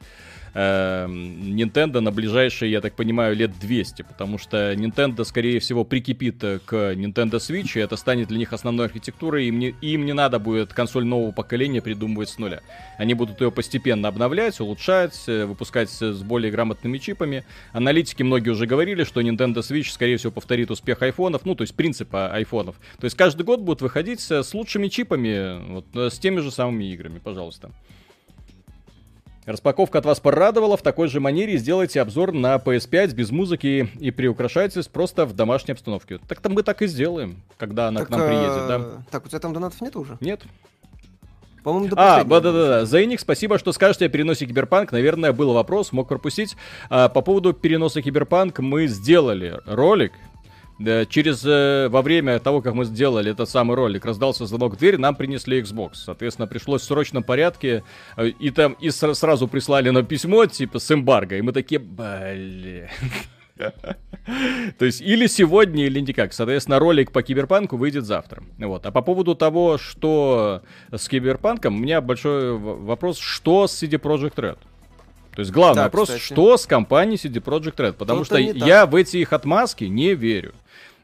Nintendo 0.54 2.00
на 2.00 2.10
ближайшие, 2.10 2.70
я 2.70 2.80
так 2.80 2.94
понимаю, 2.94 3.36
лет 3.36 3.52
200, 3.60 4.02
потому 4.02 4.38
что 4.38 4.72
Nintendo, 4.72 5.24
скорее 5.24 5.60
всего, 5.60 5.84
прикипит 5.84 6.42
э, 6.42 6.58
к 6.64 6.74
Nintendo 6.94 7.36
Switch, 7.36 7.72
и 7.76 7.80
это 7.80 7.96
станет 7.96 8.28
для 8.28 8.38
них 8.38 8.52
основной 8.52 8.86
архитектурой, 8.86 9.46
им 9.46 9.58
не, 9.58 9.74
им 9.80 10.04
не 10.04 10.12
надо 10.12 10.38
будет 10.38 10.72
консоль 10.72 11.04
нового 11.04 11.32
поколения 11.32 11.80
придумывать 11.80 12.28
с 12.28 12.38
нуля. 12.38 12.60
Они 12.98 13.14
будут 13.14 13.40
ее 13.40 13.52
постепенно 13.52 14.08
обновлять, 14.08 14.58
улучшать, 14.60 15.22
э, 15.26 15.44
выпускать 15.44 15.90
с 15.90 16.22
более 16.22 16.50
грамотными 16.50 16.98
чипами. 16.98 17.44
Аналитики 17.72 18.22
многие 18.22 18.50
уже 18.50 18.66
говорили, 18.66 19.04
что 19.04 19.20
Nintendo 19.20 19.58
Switch, 19.58 19.90
скорее 19.90 20.16
всего, 20.16 20.32
повторит 20.32 20.70
успех 20.70 21.02
айфонов, 21.02 21.44
ну, 21.44 21.54
то 21.54 21.62
есть 21.62 21.74
принципа 21.74 22.32
айфонов. 22.32 22.76
То 22.98 23.04
есть 23.04 23.16
каждый 23.16 23.42
год 23.42 23.60
будут 23.60 23.82
выходить 23.82 24.20
с 24.20 24.54
лучшими 24.54 24.88
чипами, 24.88 25.72
вот, 25.72 26.12
с 26.12 26.18
теми 26.18 26.40
же 26.40 26.50
самыми 26.50 26.92
играми, 26.92 27.18
пожалуйста. 27.18 27.70
Распаковка 29.50 29.98
от 29.98 30.04
вас 30.04 30.20
порадовала. 30.20 30.76
В 30.76 30.82
такой 30.82 31.08
же 31.08 31.18
манере 31.18 31.56
сделайте 31.56 32.00
обзор 32.00 32.32
на 32.32 32.54
PS5 32.56 33.14
без 33.14 33.30
музыки 33.30 33.88
и 33.98 34.10
приукрашательств 34.12 34.92
просто 34.92 35.26
в 35.26 35.32
домашней 35.32 35.72
обстановке. 35.72 36.18
Так-то 36.28 36.50
мы 36.50 36.62
так 36.62 36.82
и 36.82 36.86
сделаем, 36.86 37.42
когда 37.58 37.88
она 37.88 38.00
так, 38.00 38.08
к 38.08 38.10
нам 38.10 38.20
приедет, 38.20 38.68
да? 38.68 38.76
Э, 38.80 38.98
так, 39.10 39.26
у 39.26 39.28
тебя 39.28 39.40
там 39.40 39.52
донатов 39.52 39.80
нет 39.80 39.96
уже? 39.96 40.16
Нет. 40.20 40.42
По-моему, 41.64 41.88
до 41.88 41.96
А, 41.98 42.24
да-да-да. 42.24 42.84
Зайник, 42.86 43.20
спасибо, 43.20 43.58
что 43.58 43.72
скажете 43.72 44.06
о 44.06 44.08
переносе 44.08 44.46
Киберпанк. 44.46 44.92
Наверное, 44.92 45.32
был 45.32 45.52
вопрос, 45.52 45.92
мог 45.92 46.08
пропустить. 46.08 46.56
А, 46.88 47.08
по 47.08 47.20
поводу 47.20 47.52
переноса 47.52 48.02
Киберпанк 48.02 48.60
мы 48.60 48.86
сделали 48.86 49.58
ролик, 49.66 50.12
через 51.08 51.44
э, 51.44 51.88
во 51.88 52.02
время 52.02 52.38
того, 52.38 52.62
как 52.62 52.74
мы 52.74 52.84
сделали 52.84 53.32
этот 53.32 53.48
самый 53.48 53.76
ролик, 53.76 54.04
раздался 54.04 54.46
звонок 54.46 54.74
в 54.74 54.78
дверь, 54.78 54.98
нам 54.98 55.14
принесли 55.14 55.60
Xbox. 55.60 55.90
Соответственно, 55.94 56.46
пришлось 56.46 56.82
в 56.82 56.84
срочном 56.84 57.22
порядке 57.22 57.84
э, 58.16 58.28
и 58.28 58.50
там 58.50 58.72
и 58.74 58.90
сразу 58.90 59.46
прислали 59.48 59.90
нам 59.90 60.06
письмо 60.06 60.46
типа 60.46 60.78
с 60.78 60.90
эмбарго, 60.90 61.36
и 61.36 61.42
мы 61.42 61.52
такие, 61.52 61.78
блин. 61.78 62.88
То 64.78 64.84
есть 64.86 65.02
или 65.02 65.26
сегодня, 65.26 65.84
или 65.84 66.00
никак. 66.00 66.32
Соответственно, 66.32 66.78
ролик 66.78 67.12
по 67.12 67.22
Киберпанку 67.22 67.76
выйдет 67.76 68.06
завтра. 68.06 68.42
Вот. 68.58 68.86
А 68.86 68.90
по 68.90 69.02
поводу 69.02 69.34
того, 69.34 69.76
что 69.76 70.62
с 70.90 71.08
Киберпанком, 71.08 71.76
у 71.76 71.78
меня 71.78 72.00
большой 72.00 72.56
вопрос, 72.56 73.18
что 73.18 73.66
с 73.66 73.82
CD 73.82 74.00
Projekt 74.00 74.36
Red? 74.36 74.58
То 75.34 75.40
есть 75.40 75.52
главный 75.52 75.76
так, 75.76 75.92
вопрос, 75.92 76.08
кстати. 76.08 76.22
что 76.22 76.56
с 76.56 76.66
компанией 76.66 77.16
CD 77.16 77.42
Projekt 77.42 77.76
Red? 77.76 77.92
Потому 77.92 78.24
что 78.24 78.38
я 78.38 78.86
в 78.86 78.94
эти 78.94 79.18
их 79.18 79.32
отмазки 79.32 79.84
не 79.84 80.14
верю. 80.14 80.54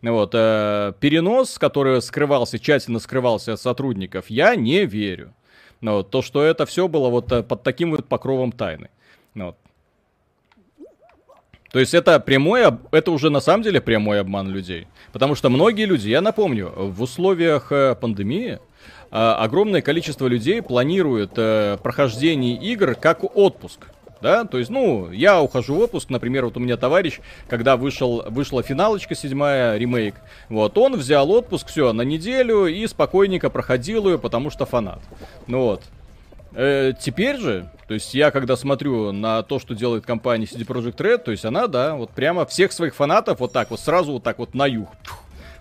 Вот, 0.02 0.32
э, 0.34 0.92
перенос, 1.00 1.58
который 1.58 2.02
скрывался, 2.02 2.58
тщательно 2.58 2.98
скрывался 2.98 3.54
от 3.54 3.60
сотрудников, 3.60 4.26
я 4.28 4.54
не 4.54 4.84
верю. 4.84 5.34
Вот, 5.80 6.10
то, 6.10 6.22
что 6.22 6.42
это 6.42 6.66
все 6.66 6.88
было 6.88 7.08
вот 7.08 7.32
э, 7.32 7.42
под 7.42 7.62
таким 7.62 7.92
вот 7.92 8.06
покровом 8.06 8.52
тайны. 8.52 8.90
Вот. 9.34 9.56
То 11.72 11.80
есть 11.80 11.94
это 11.94 12.20
прямой, 12.20 12.62
это 12.90 13.10
уже 13.10 13.30
на 13.30 13.40
самом 13.40 13.62
деле 13.62 13.80
прямой 13.80 14.20
обман 14.20 14.48
людей. 14.48 14.86
Потому 15.12 15.34
что 15.34 15.50
многие 15.50 15.84
люди, 15.84 16.08
я 16.08 16.20
напомню, 16.20 16.72
в 16.74 17.02
условиях 17.02 17.72
э, 17.72 17.94
пандемии 17.94 18.52
э, 18.52 18.58
огромное 19.10 19.82
количество 19.82 20.26
людей 20.26 20.62
планирует 20.62 21.32
прохождение 21.32 22.56
игр 22.56 22.94
как 22.94 23.24
отпуск 23.36 23.88
да, 24.20 24.44
то 24.44 24.58
есть, 24.58 24.70
ну, 24.70 25.10
я 25.10 25.40
ухожу 25.40 25.74
в 25.74 25.80
отпуск, 25.80 26.10
например, 26.10 26.44
вот 26.44 26.56
у 26.56 26.60
меня 26.60 26.76
товарищ, 26.76 27.20
когда 27.48 27.76
вышел, 27.76 28.24
вышла 28.28 28.62
финалочка 28.62 29.14
седьмая, 29.14 29.76
ремейк, 29.76 30.14
вот, 30.48 30.76
он 30.78 30.96
взял 30.96 31.30
отпуск, 31.30 31.68
все, 31.68 31.92
на 31.92 32.02
неделю 32.02 32.66
и 32.66 32.86
спокойненько 32.86 33.50
проходил 33.50 34.08
ее, 34.08 34.18
потому 34.18 34.50
что 34.50 34.66
фанат, 34.66 35.00
ну 35.46 35.62
вот. 35.62 35.82
Э, 36.58 36.94
теперь 36.98 37.36
же, 37.36 37.68
то 37.86 37.92
есть 37.92 38.14
я 38.14 38.30
когда 38.30 38.56
смотрю 38.56 39.12
на 39.12 39.42
то, 39.42 39.58
что 39.58 39.74
делает 39.74 40.06
компания 40.06 40.46
CD 40.46 40.66
Projekt 40.66 40.96
Red, 40.96 41.18
то 41.18 41.30
есть 41.30 41.44
она, 41.44 41.66
да, 41.66 41.94
вот 41.94 42.10
прямо 42.10 42.46
всех 42.46 42.72
своих 42.72 42.94
фанатов 42.94 43.40
вот 43.40 43.52
так 43.52 43.70
вот 43.70 43.78
сразу 43.78 44.12
вот 44.12 44.22
так 44.22 44.38
вот 44.38 44.54
на 44.54 44.66
юг, 44.66 44.88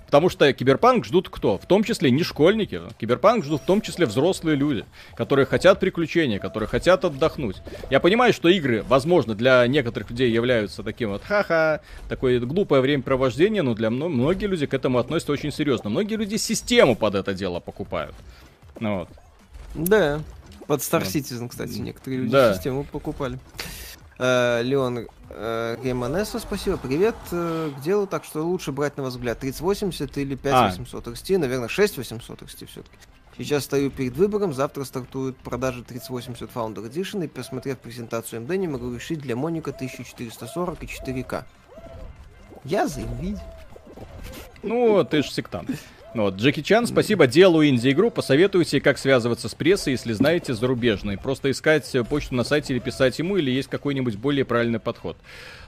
Потому 0.05 0.29
что 0.29 0.51
киберпанк 0.53 1.05
ждут 1.05 1.29
кто? 1.29 1.57
В 1.57 1.65
том 1.65 1.83
числе 1.83 2.11
не 2.11 2.23
школьники. 2.23 2.81
Киберпанк 2.99 3.43
ждут 3.43 3.61
в 3.61 3.65
том 3.65 3.81
числе 3.81 4.05
взрослые 4.05 4.55
люди, 4.55 4.85
которые 5.15 5.45
хотят 5.45 5.79
приключения, 5.79 6.39
которые 6.39 6.69
хотят 6.69 7.03
отдохнуть. 7.05 7.57
Я 7.89 7.99
понимаю, 7.99 8.33
что 8.33 8.47
игры, 8.49 8.83
возможно, 8.87 9.35
для 9.35 9.65
некоторых 9.67 10.09
людей 10.09 10.31
являются 10.31 10.83
таким 10.83 11.09
вот 11.09 11.23
ха-ха, 11.23 11.81
такое 12.07 12.39
глупое 12.39 12.81
времяпровождение, 12.81 13.61
но 13.61 13.73
для 13.73 13.89
мно- 13.89 14.09
многие 14.09 14.45
люди 14.45 14.65
к 14.65 14.73
этому 14.73 14.99
относятся 14.99 15.31
очень 15.31 15.51
серьезно. 15.51 15.89
Многие 15.89 16.15
люди 16.15 16.35
систему 16.35 16.95
под 16.95 17.15
это 17.15 17.33
дело 17.33 17.59
покупают. 17.59 18.15
Ну, 18.79 18.99
вот. 18.99 19.09
Да, 19.73 20.21
под 20.67 20.79
Star 20.81 21.03
Citizen, 21.03 21.49
кстати, 21.49 21.77
некоторые 21.77 22.21
люди 22.21 22.31
да. 22.31 22.53
систему 22.53 22.83
покупали. 22.83 23.39
Э, 24.17 24.61
Леон 24.63 25.07
э, 25.29 25.77
Гейманесо, 25.83 26.39
спасибо, 26.39 26.77
привет. 26.77 27.15
Э, 27.31 27.71
к 27.77 27.81
делу, 27.81 28.07
так 28.07 28.23
что 28.23 28.43
лучше 28.43 28.71
брать 28.71 28.95
на 28.95 29.03
ваш 29.03 29.13
взгляд 29.13 29.39
3080 29.39 30.17
или 30.17 30.35
5800 30.35 31.07
а. 31.07 31.11
XT, 31.11 31.37
наверное 31.37 31.67
6800 31.67 32.41
XT 32.41 32.65
все-таки. 32.67 32.97
Сейчас 33.37 33.65
стою 33.65 33.91
перед 33.91 34.15
выбором, 34.15 34.53
завтра 34.53 34.85
стартуют 34.85 35.35
продажи 35.37 35.83
3080 35.83 36.49
Founder 36.49 36.89
Edition, 36.89 37.25
и 37.25 37.27
посмотрев 37.27 37.77
презентацию 37.79 38.41
AMD, 38.41 38.55
не 38.55 38.69
могу 38.69 38.93
решить 38.95 39.19
для 39.19 39.35
Моника 39.35 39.71
1440 39.71 40.83
и 40.83 40.85
4К. 40.85 41.43
Я 42.63 42.87
за 42.87 43.01
Nvidia. 43.01 43.41
Ну, 44.63 45.03
ты 45.03 45.21
же 45.21 45.29
сектант. 45.29 45.69
Ну 46.15 46.23
вот, 46.23 46.35
Джеки 46.35 46.61
Чан, 46.61 46.87
спасибо. 46.87 47.27
Делаю 47.27 47.67
инди-игру. 47.67 48.09
Посоветуйте, 48.09 48.79
как 48.79 48.97
связываться 48.97 49.49
с 49.49 49.53
прессой, 49.53 49.91
если 49.91 50.13
знаете 50.13 50.53
зарубежный. 50.53 51.17
Просто 51.17 51.51
искать 51.51 51.93
почту 52.09 52.35
на 52.35 52.45
сайте 52.45 52.71
или 52.71 52.79
писать 52.79 53.19
ему, 53.19 53.35
или 53.35 53.51
есть 53.51 53.67
какой-нибудь 53.67 54.15
более 54.15 54.45
правильный 54.45 54.79
подход. 54.79 55.17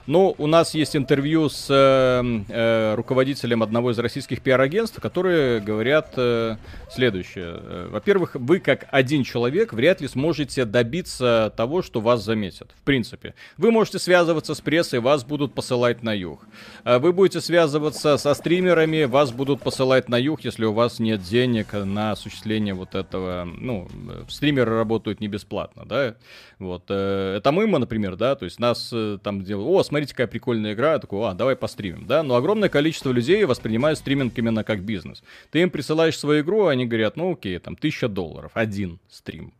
Ну, 0.08 0.34
у 0.38 0.46
нас 0.46 0.72
есть 0.72 0.96
интервью 0.96 1.50
с 1.50 1.66
э, 1.68 2.42
э, 2.48 2.94
руководителем 2.94 3.62
одного 3.62 3.90
из 3.90 3.98
российских 3.98 4.40
пиар-агентств, 4.40 4.98
которые 5.02 5.60
говорят 5.60 6.14
э, 6.16 6.56
следующее. 6.90 7.56
Э, 7.58 7.88
во-первых, 7.90 8.34
вы 8.34 8.58
как 8.58 8.86
один 8.90 9.22
человек 9.22 9.74
вряд 9.74 10.00
ли 10.00 10.08
сможете 10.08 10.64
добиться 10.64 11.52
того, 11.58 11.82
что 11.82 12.00
вас 12.00 12.24
заметят. 12.24 12.70
В 12.80 12.84
принципе. 12.84 13.34
Вы 13.58 13.70
можете 13.70 13.98
связываться 13.98 14.54
с 14.54 14.62
прессой, 14.62 15.00
вас 15.00 15.24
будут 15.24 15.52
посылать 15.52 16.02
на 16.02 16.14
юг. 16.14 16.40
Э, 16.84 16.96
вы 16.96 17.12
будете 17.12 17.42
связываться 17.42 18.16
со 18.16 18.32
стримерами, 18.32 19.04
вас 19.04 19.30
будут 19.30 19.60
посылать 19.60 20.08
на 20.08 20.16
юг, 20.16 20.40
если 20.40 20.64
у 20.64 20.72
вас 20.72 21.00
нет 21.00 21.20
денег 21.20 21.74
на 21.74 22.12
осуществление 22.12 22.72
вот 22.72 22.94
этого. 22.94 23.44
Ну, 23.44 23.86
стримеры 24.30 24.74
работают 24.74 25.20
не 25.20 25.28
бесплатно, 25.28 25.84
да. 25.84 26.14
Вот. 26.58 26.84
Э, 26.88 27.36
это 27.36 27.52
мы, 27.52 27.66
например, 27.66 28.16
да, 28.16 28.34
то 28.34 28.44
есть 28.44 28.58
нас 28.58 28.90
э, 28.92 29.18
там 29.22 29.42
делают, 29.42 29.68
о, 29.68 29.82
смотрите, 29.84 30.12
какая 30.12 30.26
прикольная 30.26 30.74
игра, 30.74 30.94
я 30.94 30.98
такой, 30.98 31.28
а, 31.28 31.34
давай 31.34 31.54
постримим, 31.54 32.06
да, 32.06 32.22
но 32.22 32.34
огромное 32.34 32.68
количество 32.68 33.12
людей 33.12 33.44
воспринимают 33.44 33.98
стриминг 33.98 34.36
именно 34.36 34.64
как 34.64 34.82
бизнес. 34.82 35.22
Ты 35.50 35.62
им 35.62 35.70
присылаешь 35.70 36.18
свою 36.18 36.42
игру, 36.42 36.66
они 36.66 36.86
говорят, 36.86 37.16
ну 37.16 37.32
окей, 37.32 37.58
там, 37.58 37.76
тысяча 37.76 38.08
долларов, 38.08 38.50
один 38.54 38.98
стрим. 39.08 39.52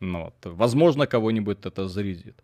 Ну, 0.00 0.24
вот. 0.24 0.34
Возможно, 0.44 1.06
кого-нибудь 1.06 1.58
это 1.64 1.88
зарядит. 1.88 2.36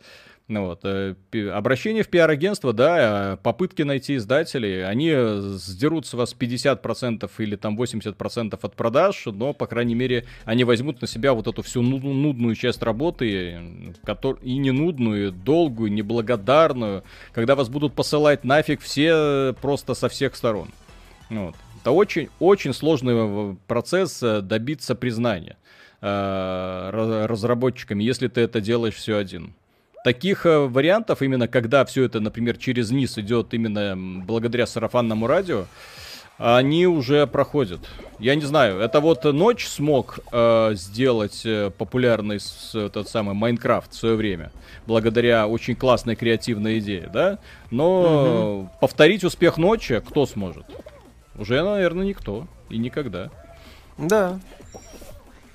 Ну 0.51 0.67
вот, 0.67 0.81
э, 0.83 1.15
обращение 1.55 2.03
в 2.03 2.09
пиар-агентство, 2.09 2.73
да, 2.73 3.35
э, 3.35 3.37
попытки 3.37 3.83
найти 3.83 4.17
издателей, 4.17 4.85
они 4.85 5.13
сдерут 5.57 6.07
с 6.07 6.15
вас 6.15 6.35
50% 6.35 7.31
или 7.39 7.55
там 7.55 7.77
80% 7.77 8.59
от 8.61 8.75
продаж, 8.75 9.27
но, 9.27 9.53
по 9.53 9.69
крайней 9.69 9.95
мере, 9.95 10.27
они 10.45 10.65
возьмут 10.65 11.01
на 11.03 11.07
себя 11.07 11.35
вот 11.35 11.47
эту 11.47 11.63
всю 11.63 11.83
нудную 11.83 12.57
часть 12.57 12.83
работы, 12.83 13.61
и 14.43 14.59
не 14.59 14.73
нудную, 14.73 15.31
долгую, 15.31 15.93
неблагодарную, 15.93 17.05
когда 17.33 17.55
вас 17.55 17.69
будут 17.69 17.95
посылать 17.95 18.43
нафиг 18.43 18.81
все 18.81 19.55
просто 19.63 19.95
со 19.95 20.09
всех 20.09 20.35
сторон. 20.35 20.71
Вот. 21.29 21.55
Это 21.81 21.93
очень, 21.93 22.29
очень 22.41 22.75
сложный 22.75 23.15
э, 23.17 23.55
процесс 23.69 24.19
добиться 24.19 24.97
признания 24.97 25.57
разработчиками, 26.03 28.03
если 28.03 28.29
ты 28.29 28.41
это 28.41 28.63
делаешь 28.63 28.95
все 28.95 29.19
один. 29.19 29.53
Таких 30.05 30.47
э, 30.47 30.59
вариантов, 30.59 31.21
именно 31.23 31.47
когда 31.47 31.85
все 31.85 32.05
это, 32.05 32.21
например, 32.21 32.57
через 32.57 32.91
низ 32.91 33.19
идет 33.19 33.53
именно 33.53 33.95
благодаря 34.25 34.67
сарафанному 34.67 35.27
радио, 35.27 35.67
они 36.39 36.87
уже 36.87 37.27
проходят. 37.27 37.81
Я 38.19 38.35
не 38.35 38.47
знаю, 38.47 38.81
это 38.81 39.01
вот 39.01 39.25
ночь 39.25 39.67
смог 39.67 40.21
э, 40.33 40.71
сделать 40.75 41.43
э, 41.45 41.71
популярный 41.77 42.41
с, 42.41 42.75
этот 42.75 43.11
самый 43.11 43.35
Майнкрафт 43.35 43.93
в 43.93 43.97
свое 43.97 44.17
время, 44.17 44.51
благодаря 44.87 45.47
очень 45.47 45.77
классной 45.77 46.17
креативной 46.17 46.79
идее, 46.79 47.11
да? 47.13 47.39
Но 47.71 48.61
угу. 48.61 48.71
повторить 48.81 49.23
успех 49.23 49.59
ночи 49.59 50.01
кто 50.01 50.25
сможет? 50.25 50.65
Уже, 51.37 51.63
наверное, 51.63 52.07
никто 52.07 52.49
и 52.71 52.79
никогда. 52.79 53.31
Да. 53.99 54.41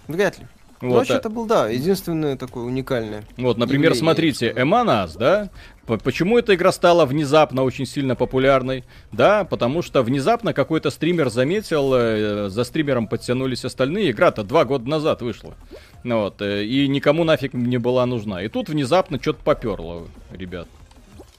Вряд 0.07 0.38
ли. 0.38 0.45
Вот, 0.81 0.99
Ночь 0.99 1.11
а... 1.11 1.15
это 1.15 1.30
был, 1.30 1.45
да, 1.45 1.69
единственное 1.69 2.35
такое 2.35 2.65
уникальное. 2.65 3.23
Вот, 3.38 3.57
например, 3.57 3.91
явление, 3.91 3.99
смотрите, 3.99 4.53
Эманас, 4.56 5.15
да? 5.15 5.49
Почему 5.85 6.38
эта 6.38 6.56
игра 6.56 6.72
стала 6.72 7.06
внезапно 7.06 7.64
очень 7.64 7.85
сильно 7.85 8.15
популярной? 8.15 8.84
Да, 9.11 9.45
потому 9.45 9.81
что 9.81 10.02
внезапно 10.02 10.53
какой-то 10.53 10.89
стример 10.89 11.30
заметил, 11.30 11.93
э, 11.93 12.49
за 12.49 12.64
стримером 12.64 13.07
подтянулись 13.07 13.64
остальные. 13.64 14.11
Игра-то 14.11 14.43
два 14.43 14.65
года 14.65 14.89
назад 14.89 15.22
вышла. 15.22 15.56
Вот, 16.03 16.41
э, 16.41 16.65
и 16.65 16.88
никому 16.88 17.23
нафиг 17.23 17.53
не 17.53 17.77
была 17.77 18.06
нужна. 18.06 18.43
И 18.43 18.47
тут 18.47 18.68
внезапно 18.68 19.19
что-то 19.22 19.39
поперло, 19.43 20.07
ребят. 20.31 20.68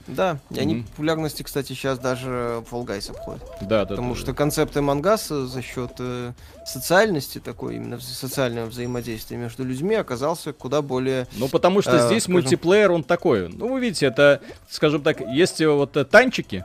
Да, 0.07 0.39
и 0.51 0.61
они 0.61 0.77
mm-hmm. 0.77 0.87
популярности, 0.89 1.43
кстати, 1.43 1.69
сейчас 1.69 1.99
даже 1.99 2.63
Fall 2.71 2.85
Guys 2.85 3.11
обходят. 3.11 3.43
Да, 3.61 3.85
да. 3.85 3.87
Потому 3.87 4.15
да, 4.15 4.21
что 4.21 4.27
да. 4.29 4.35
концепты 4.35 4.81
мангаса 4.81 5.47
за 5.47 5.63
счет 5.63 5.93
э, 5.99 6.33
социальности 6.65 7.41
такой, 7.41 7.77
именно 7.77 7.99
социального 7.99 8.67
взаимодействия 8.67 9.37
между 9.37 9.65
людьми 9.65 9.97
оказался 9.97 10.53
куда 10.53 10.81
более... 10.81 11.27
Ну, 11.37 11.49
потому 11.49 11.83
что 11.83 11.97
э, 11.97 12.07
здесь 12.07 12.25
скажем... 12.25 12.41
мультиплеер, 12.41 12.93
он 12.93 13.03
такой. 13.03 13.49
Ну, 13.49 13.69
вы 13.73 13.81
видите, 13.81 14.07
это, 14.07 14.41
скажем 14.69 15.03
так, 15.03 15.21
есть 15.21 15.61
вот 15.65 15.97
э, 15.97 16.05
танчики, 16.05 16.65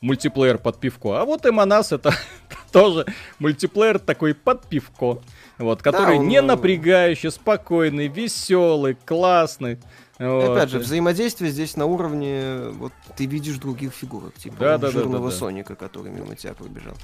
мультиплеер 0.00 0.58
под 0.58 0.78
пивко, 0.78 1.20
а 1.20 1.24
вот 1.24 1.46
и 1.46 1.50
Манас 1.50 1.92
это 1.92 2.12
тоже 2.72 3.06
мультиплеер 3.38 3.98
такой 3.98 4.34
под 4.34 4.66
пивко. 4.66 5.20
Вот, 5.58 5.82
который 5.82 6.16
да, 6.16 6.20
он... 6.20 6.28
не 6.28 6.42
напрягающий, 6.42 7.30
спокойный, 7.30 8.08
веселый, 8.08 8.96
классный. 9.04 9.78
Вот. 10.18 10.56
Опять 10.56 10.70
же, 10.70 10.78
взаимодействие 10.78 11.50
здесь 11.50 11.76
на 11.76 11.86
уровне, 11.86 12.68
вот 12.74 12.92
ты 13.16 13.26
видишь 13.26 13.56
других 13.56 13.92
фигурок, 13.92 14.34
типа 14.34 14.56
да, 14.60 14.78
да, 14.78 14.90
жирного 14.90 15.26
да, 15.26 15.32
да, 15.32 15.36
Соника, 15.36 15.74
который 15.74 16.12
мимо 16.12 16.36
тебя 16.36 16.54
пробежал. 16.54 16.94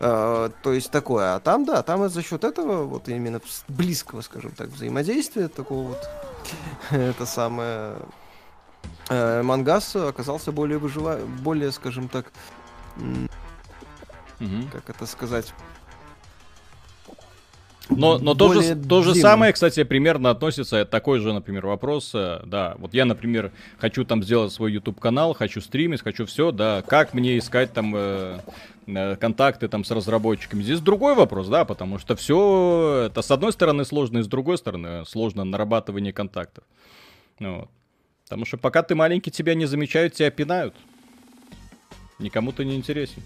А, 0.00 0.50
то 0.62 0.72
есть 0.72 0.90
такое. 0.90 1.34
А 1.34 1.40
там, 1.40 1.66
да, 1.66 1.82
там 1.82 2.08
за 2.08 2.22
счет 2.22 2.44
этого, 2.44 2.84
вот 2.84 3.08
именно 3.08 3.42
близкого, 3.68 4.22
скажем 4.22 4.52
так, 4.52 4.68
взаимодействия, 4.68 5.48
такого 5.48 5.88
вот, 5.88 6.08
это 6.90 7.26
самое, 7.26 7.96
э, 9.10 9.42
Мангас 9.42 9.94
оказался 9.94 10.50
более 10.50 10.78
выжива... 10.78 11.18
более, 11.42 11.72
скажем 11.72 12.08
так, 12.08 12.32
как 14.72 14.88
это 14.88 15.04
сказать, 15.04 15.52
но, 17.88 18.18
но 18.18 18.34
то, 18.34 18.52
же, 18.52 18.74
то 18.74 19.02
же 19.02 19.14
самое, 19.14 19.52
кстати, 19.52 19.84
примерно 19.84 20.30
относится, 20.30 20.84
такой 20.84 21.20
же, 21.20 21.32
например, 21.32 21.66
вопрос, 21.66 22.10
э, 22.14 22.40
да, 22.44 22.74
вот 22.78 22.94
я, 22.94 23.04
например, 23.04 23.52
хочу 23.78 24.04
там 24.04 24.22
сделать 24.22 24.52
свой 24.52 24.72
YouTube-канал, 24.72 25.34
хочу 25.34 25.60
стримить, 25.60 26.02
хочу 26.02 26.26
все, 26.26 26.50
да, 26.50 26.82
как 26.82 27.14
мне 27.14 27.38
искать 27.38 27.72
там 27.72 27.94
э, 27.94 28.40
э, 28.86 29.16
контакты 29.16 29.68
там 29.68 29.84
с 29.84 29.90
разработчиками. 29.90 30.62
Здесь 30.62 30.80
другой 30.80 31.14
вопрос, 31.14 31.48
да, 31.48 31.64
потому 31.64 31.98
что 31.98 32.16
все 32.16 33.06
это 33.06 33.22
с 33.22 33.30
одной 33.30 33.52
стороны 33.52 33.84
сложно, 33.84 34.18
и 34.18 34.22
с 34.22 34.26
другой 34.26 34.58
стороны 34.58 35.04
сложно 35.06 35.44
нарабатывание 35.44 36.12
контактов. 36.12 36.64
Ну 37.38 37.60
вот. 37.60 37.68
Потому 38.24 38.44
что 38.44 38.56
пока 38.56 38.82
ты 38.82 38.96
маленький, 38.96 39.30
тебя 39.30 39.54
не 39.54 39.66
замечают, 39.66 40.14
тебя 40.14 40.30
пинают. 40.32 40.74
Никому 42.18 42.50
ты 42.50 42.64
не 42.64 42.74
интересен. 42.74 43.22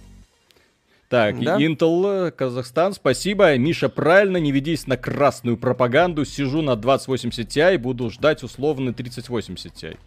Так, 1.10 1.40
да? 1.42 1.60
Intel 1.60 2.28
э, 2.28 2.30
Казахстан, 2.30 2.92
спасибо. 2.92 3.58
Миша, 3.58 3.88
правильно, 3.88 4.36
не 4.36 4.52
ведись 4.52 4.86
на 4.86 4.96
красную 4.96 5.56
пропаганду. 5.56 6.24
Сижу 6.24 6.62
на 6.62 6.76
2080 6.76 7.48
Ti 7.48 7.74
и 7.74 7.78
буду 7.78 8.10
ждать 8.10 8.44
условный 8.44 8.94
3080 8.94 9.72
Ti. 9.74 9.98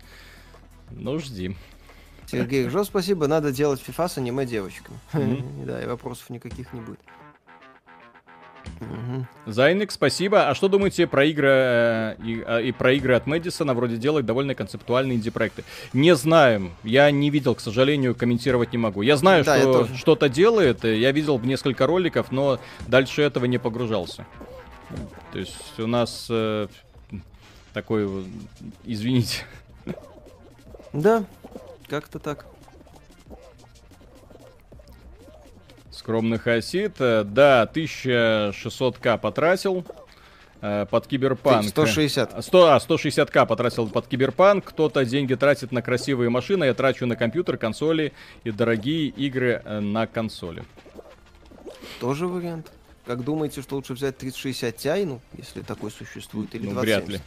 Ну, 0.91 1.19
жди. 1.19 1.57
Сергей 2.25 2.69
Жо, 2.69 2.85
спасибо. 2.85 3.27
Надо 3.27 3.51
делать 3.51 3.81
FIFA 3.85 4.07
с 4.07 4.17
аниме 4.17 4.45
девочками. 4.45 4.97
Mm-hmm. 5.11 5.65
да, 5.65 5.84
и 5.84 5.88
вопросов 5.88 6.30
никаких 6.30 6.71
не 6.71 6.80
будет. 6.80 7.01
Угу. 8.81 9.26
Зайник, 9.52 9.91
спасибо. 9.91 10.49
А 10.49 10.56
что 10.56 10.68
думаете 10.68 11.07
про 11.07 11.26
игры 11.26 11.49
э, 11.49 12.15
и, 12.23 12.44
э, 12.45 12.64
и 12.64 12.72
про 12.72 12.94
игры 12.94 13.15
от 13.15 13.27
Мэдисона? 13.27 13.73
Вроде 13.73 13.98
делать 13.98 14.26
довольно 14.26 14.56
концептуальные 14.56 15.18
инди-проекты. 15.18 15.64
Не 15.94 16.15
знаем. 16.15 16.72
Я 16.84 17.10
не 17.11 17.30
видел, 17.30 17.56
к 17.56 17.60
сожалению, 17.60 18.15
комментировать 18.15 18.72
не 18.72 18.77
могу. 18.77 19.02
Я 19.02 19.18
знаю, 19.18 19.44
да, 19.44 19.60
что 19.60 19.88
что-то 19.95 20.30
делает. 20.30 20.84
Я 20.84 21.11
видел 21.11 21.40
несколько 21.40 21.88
роликов, 21.88 22.31
но 22.31 22.60
дальше 22.88 23.22
этого 23.22 23.45
не 23.45 23.57
погружался. 23.57 24.26
То 25.31 25.40
есть 25.40 25.80
у 25.80 25.88
нас 25.88 26.27
э, 26.30 26.68
такой, 27.73 28.07
извините. 28.84 29.44
Да, 30.94 31.26
как-то 31.88 32.19
так. 32.19 32.45
Скромных 36.03 36.47
осит. 36.47 36.95
Э, 36.99 37.23
да, 37.23 37.63
1600к 37.73 39.17
потратил 39.19 39.85
э, 40.61 40.85
под 40.89 41.07
киберпанк. 41.07 41.65
160. 41.69 42.43
100, 42.43 42.65
а, 42.65 42.77
160к 42.77 43.45
потратил 43.45 43.88
под 43.88 44.07
киберпанк. 44.07 44.65
Кто-то 44.65 45.05
деньги 45.05 45.34
тратит 45.35 45.71
на 45.71 45.81
красивые 45.81 46.30
машины, 46.30 46.65
я 46.65 46.73
трачу 46.73 47.05
на 47.05 47.15
компьютер, 47.15 47.55
консоли 47.55 48.11
и 48.43 48.51
дорогие 48.51 49.07
игры 49.07 49.61
э, 49.63 49.80
на 49.80 50.05
консоли. 50.05 50.65
Тоже 52.01 52.27
вариант. 52.27 52.69
Как 53.05 53.23
думаете, 53.23 53.61
что 53.61 53.75
лучше 53.75 53.93
взять 53.93 54.17
3060 54.17 54.75
Ti, 54.75 55.05
ну, 55.05 55.21
если 55.38 55.61
такой 55.61 55.89
существует, 55.89 56.53
или 56.53 56.65
ну, 56.65 56.81
2070? 56.81 57.07
вряд 57.07 57.07
ли 57.07 57.21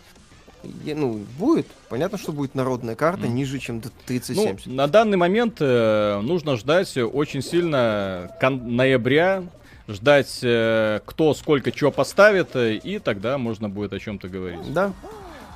ну, 0.85 1.21
будет. 1.39 1.67
Понятно, 1.89 2.19
что 2.19 2.33
будет 2.33 2.55
народная 2.55 2.95
карта 2.95 3.27
mm. 3.27 3.31
ниже, 3.31 3.59
чем 3.59 3.81
3070. 4.07 4.67
Ну, 4.67 4.75
на 4.75 4.87
данный 4.87 5.17
момент 5.17 5.57
э, 5.61 6.21
нужно 6.23 6.57
ждать 6.57 6.97
очень 6.97 7.43
сильно 7.43 8.31
ноября, 8.41 9.45
ждать, 9.89 10.41
э, 10.43 11.01
кто 11.05 11.35
сколько 11.35 11.73
чего 11.73 11.91
поставит, 11.91 12.57
э, 12.57 12.75
и 12.75 12.99
тогда 12.99 13.39
можно 13.39 13.69
будет 13.69 13.93
о 13.93 13.99
чем-то 13.99 14.29
говорить. 14.29 14.73
Да. 14.73 14.93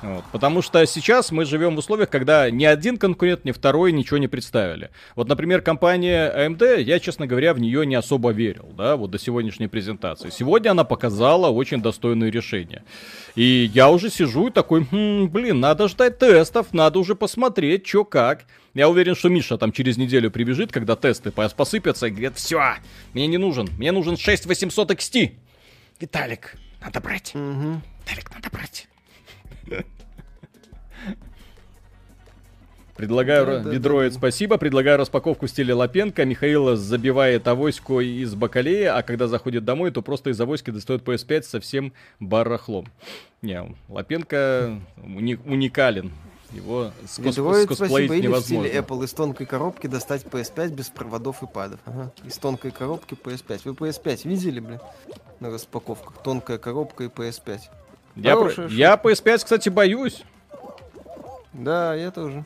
Вот. 0.01 0.23
Потому 0.31 0.61
что 0.61 0.85
сейчас 0.85 1.31
мы 1.31 1.45
живем 1.45 1.75
в 1.75 1.79
условиях, 1.79 2.09
когда 2.09 2.49
ни 2.49 2.65
один 2.65 2.97
конкурент, 2.97 3.45
ни 3.45 3.51
второй 3.51 3.91
ничего 3.91 4.17
не 4.17 4.27
представили. 4.27 4.89
Вот, 5.15 5.27
например, 5.27 5.61
компания 5.61 6.31
AMD, 6.35 6.81
я, 6.81 6.99
честно 6.99 7.27
говоря, 7.27 7.53
в 7.53 7.59
нее 7.59 7.85
не 7.85 7.95
особо 7.95 8.31
верил, 8.31 8.69
да, 8.75 8.95
вот 8.95 9.11
до 9.11 9.19
сегодняшней 9.19 9.67
презентации. 9.67 10.29
Сегодня 10.29 10.71
она 10.71 10.83
показала 10.83 11.49
очень 11.49 11.81
достойное 11.81 12.31
решение. 12.31 12.83
И 13.35 13.69
я 13.73 13.89
уже 13.89 14.09
сижу 14.09 14.47
и 14.47 14.51
такой, 14.51 14.85
хм, 14.91 15.27
блин, 15.27 15.59
надо 15.59 15.87
ждать 15.87 16.17
тестов, 16.17 16.73
надо 16.73 16.99
уже 16.99 17.15
посмотреть, 17.15 17.87
что 17.87 18.03
как. 18.03 18.45
Я 18.73 18.89
уверен, 18.89 19.15
что 19.15 19.29
Миша 19.29 19.57
там 19.57 19.71
через 19.71 19.97
неделю 19.97 20.31
прибежит, 20.31 20.71
когда 20.71 20.95
тесты 20.95 21.31
посыпятся, 21.31 22.07
и 22.07 22.09
говорит, 22.09 22.37
все, 22.37 22.75
мне 23.13 23.27
не 23.27 23.37
нужен, 23.37 23.67
мне 23.77 23.91
нужен 23.91 24.17
6800 24.17 24.91
XT. 24.91 25.31
Виталик, 25.99 26.55
надо 26.81 27.01
брать. 27.01 27.35
Угу. 27.35 27.81
Виталик, 28.01 28.33
надо 28.33 28.49
брать. 28.49 28.87
Предлагаю, 32.95 33.63
да, 33.63 33.69
Ведроид, 33.71 34.13
да, 34.13 34.19
спасибо. 34.19 34.57
Предлагаю 34.57 34.97
распаковку 34.97 35.47
в 35.47 35.49
стиле 35.49 35.73
Лапенко. 35.73 36.23
Михаил 36.23 36.75
забивает 36.75 37.47
авоську 37.47 37.99
из 37.99 38.35
бакалея, 38.35 38.95
а 38.95 39.01
когда 39.01 39.27
заходит 39.27 39.65
домой, 39.65 39.91
то 39.91 40.01
просто 40.01 40.29
из 40.29 40.39
авоськи 40.39 40.69
достает 40.69 41.01
PS5 41.01 41.41
со 41.43 41.59
всем 41.59 41.93
барахлом. 42.19 42.87
Не, 43.41 43.75
Лапенко 43.89 44.79
уни- 44.97 45.39
уникален. 45.45 46.11
Его 46.53 46.91
с, 47.07 47.15
кос- 47.17 47.35
с 47.35 47.65
косплеить 47.65 48.23
невозможно. 48.23 48.67
в 48.67 48.67
стиле 48.67 48.79
Apple 48.81 49.05
из 49.05 49.13
тонкой 49.13 49.47
коробки 49.47 49.87
достать 49.87 50.23
PS5 50.25 50.69
без 50.75 50.89
проводов 50.89 51.41
и 51.43 51.47
падов. 51.47 51.79
Ага. 51.85 52.11
Из 52.25 52.37
тонкой 52.37 52.71
коробки 52.71 53.15
PS5. 53.15 53.61
Вы 53.63 53.71
PS5 53.71 54.27
видели, 54.27 54.59
блин, 54.59 54.79
на 55.39 55.49
распаковках? 55.49 56.21
Тонкая 56.21 56.57
коробка 56.57 57.05
и 57.05 57.07
PS5. 57.07 57.61
Я, 58.15 58.35
про... 58.35 58.67
я 58.67 58.95
PS5, 58.95 59.37
кстати, 59.37 59.69
боюсь. 59.69 60.23
Да, 61.53 61.95
я 61.95 62.11
тоже. 62.11 62.43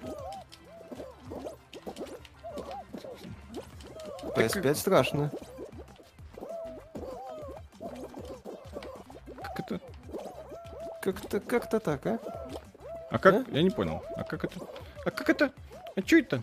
PS5 4.36 4.62
как... 4.62 4.78
страшно. 4.78 5.32
Как 9.42 9.60
это? 9.60 9.80
Как-то 11.02 11.40
как-то 11.40 11.80
так, 11.80 12.06
а? 12.06 12.20
А 13.12 13.18
как? 13.18 13.36
А? 13.36 13.46
Я 13.52 13.64
не 13.64 13.70
понял. 13.70 14.04
А 14.16 14.24
как 14.24 14.44
это? 14.44 14.60
А 15.06 15.12
как 15.12 15.30
это? 15.30 15.52
А 15.96 16.02
что 16.02 16.18
это? 16.18 16.42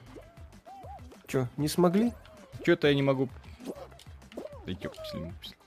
Чё, 1.26 1.46
не 1.56 1.68
смогли? 1.68 2.12
Чё 2.64 2.72
это 2.72 2.88
я 2.88 2.94
не 2.94 3.02
могу? 3.02 3.28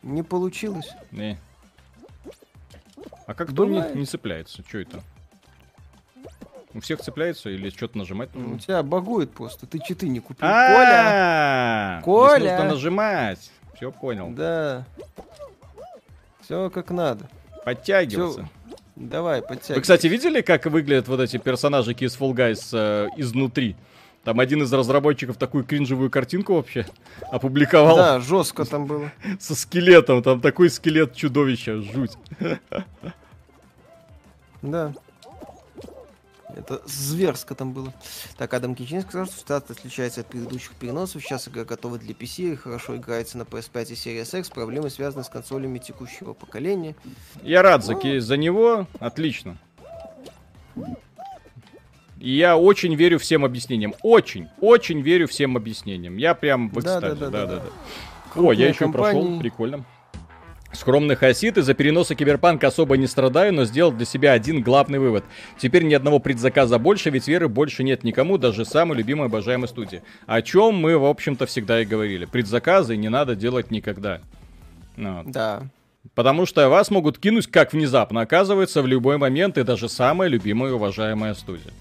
Не 0.02 0.24
получилось? 0.24 0.92
Не. 1.12 1.40
А 3.28 3.34
как 3.34 3.54
то 3.54 3.66
не, 3.66 3.84
не 3.94 4.06
цепляется? 4.06 4.64
Что 4.68 4.80
это? 4.80 5.02
У 6.74 6.82
всех 6.82 7.00
цепляется 7.00 7.50
или 7.50 7.70
что-то 7.70 7.98
нажимать 7.98 8.30
У 8.36 8.58
тебя 8.58 8.84
багует 8.84 9.32
просто, 9.32 9.66
ты 9.66 9.80
читы 9.80 10.10
не 10.10 10.20
купил. 10.20 10.48
Коля! 10.48 12.02
Коля! 12.04 12.58
нужно 12.58 12.70
нажимать. 12.74 13.52
Все 13.76 13.92
понял. 13.92 14.30
Да. 14.32 14.86
Все 16.42 16.70
как 16.70 16.92
надо. 16.92 17.30
Подтягиваться. 17.64 18.50
Давай, 18.96 19.42
подтягивайся. 19.42 19.74
Вы, 19.76 19.82
кстати, 19.82 20.08
видели, 20.08 20.42
как 20.42 20.66
выглядят 20.66 21.08
вот 21.08 21.20
эти 21.20 21.38
персонажики 21.38 22.06
из 22.06 22.18
Fall 22.18 22.34
Guys 22.34 22.70
э, 22.72 23.10
изнутри? 23.18 23.76
Там 24.26 24.40
один 24.40 24.64
из 24.64 24.74
разработчиков 24.74 25.38
такую 25.38 25.64
кринжевую 25.64 26.10
картинку 26.10 26.56
вообще 26.56 26.88
опубликовал. 27.32 27.96
Да, 27.96 28.20
жестко 28.20 28.66
там 28.66 28.88
было. 28.88 29.12
Со 29.40 29.54
скелетом, 29.54 30.24
там 30.24 30.42
такой 30.42 30.72
скелет 30.72 31.16
чудовища, 31.16 31.80
жуть. 31.82 32.18
Да. 34.64 34.94
Это 36.56 36.82
зверско 36.88 37.54
там 37.54 37.74
было. 37.74 37.94
Так, 38.38 38.52
Адам 38.56 38.74
Кичин 38.74 39.02
сказал, 39.02 39.28
что 39.28 39.38
стат 39.38 39.70
отличается 39.70 40.22
от 40.22 40.28
предыдущих 40.28 40.72
переносов. 40.72 41.22
Сейчас 41.22 41.48
игра 41.48 41.64
готова 41.64 42.00
для 42.00 42.16
PC 42.16 42.54
и 42.54 42.56
хорошо 42.56 42.96
играется 42.96 43.38
на 43.38 43.44
PS5 43.44 43.90
и 43.90 43.94
Series 43.94 44.40
X. 44.40 44.50
Проблемы 44.50 44.90
связаны 44.90 45.24
с 45.24 45.30
консолями 45.30 45.78
текущего 45.78 46.34
поколения. 46.34 46.96
Я 47.44 47.62
рад 47.62 47.86
за, 47.86 47.94
ну. 47.94 48.20
за 48.20 48.38
него. 48.38 48.88
Отлично. 49.00 49.58
И 52.20 52.32
я 52.32 52.58
очень 52.58 52.96
верю 52.96 53.20
всем 53.20 53.46
объяснениям. 53.46 53.94
Очень, 54.02 54.48
очень 54.62 55.02
верю 55.02 55.28
всем 55.28 55.58
объяснениям. 55.58 56.18
Я 56.18 56.34
прям 56.34 56.70
в 56.70 56.80
экстазе. 56.80 57.16
Да, 57.16 57.16
да, 57.16 57.30
да. 57.30 57.46
да, 57.46 57.56
да. 57.56 57.62
да. 58.36 58.42
О, 58.42 58.52
я 58.52 58.70
еще 58.70 58.80
компании... 58.80 59.22
прошел. 59.22 59.40
Прикольно. 59.40 59.86
Скромных 60.76 61.24
осит 61.24 61.58
из-за 61.58 61.74
переноса 61.74 62.16
Киберпанка 62.16 62.68
особо 62.68 62.98
не 62.98 63.08
страдаю, 63.08 63.54
но 63.54 63.64
сделал 63.66 63.92
для 63.92 64.06
себя 64.06 64.34
один 64.34 64.62
главный 64.62 65.00
вывод. 65.00 65.24
Теперь 65.58 65.84
ни 65.84 65.94
одного 65.94 66.20
предзаказа 66.20 66.78
больше, 66.78 67.10
ведь 67.10 67.28
веры 67.28 67.48
больше 67.48 67.84
нет 67.84 68.04
никому, 68.04 68.38
даже 68.38 68.66
самой 68.66 68.98
любимой 68.98 69.28
обожаемой 69.28 69.70
студии. 69.70 70.04
О 70.26 70.42
чем 70.42 70.76
мы, 70.76 70.98
в 70.98 71.06
общем-то, 71.06 71.46
всегда 71.46 71.82
и 71.82 71.86
говорили. 71.86 72.26
Предзаказы 72.26 72.98
не 72.98 73.10
надо 73.10 73.36
делать 73.36 73.72
никогда. 73.72 74.22
Вот. 74.98 75.32
Да. 75.32 75.64
Потому 76.14 76.46
что 76.46 76.70
вас 76.70 76.92
могут 76.92 77.18
кинуть 77.18 77.48
как 77.48 77.74
внезапно, 77.74 78.22
оказывается, 78.22 78.82
в 78.82 78.88
любой 78.88 79.18
момент, 79.18 79.58
и 79.58 79.64
даже 79.64 79.90
самая 79.90 80.30
любимая 80.30 80.72
и 80.72 80.74
уважаемая 80.74 81.34
студия. 81.34 81.72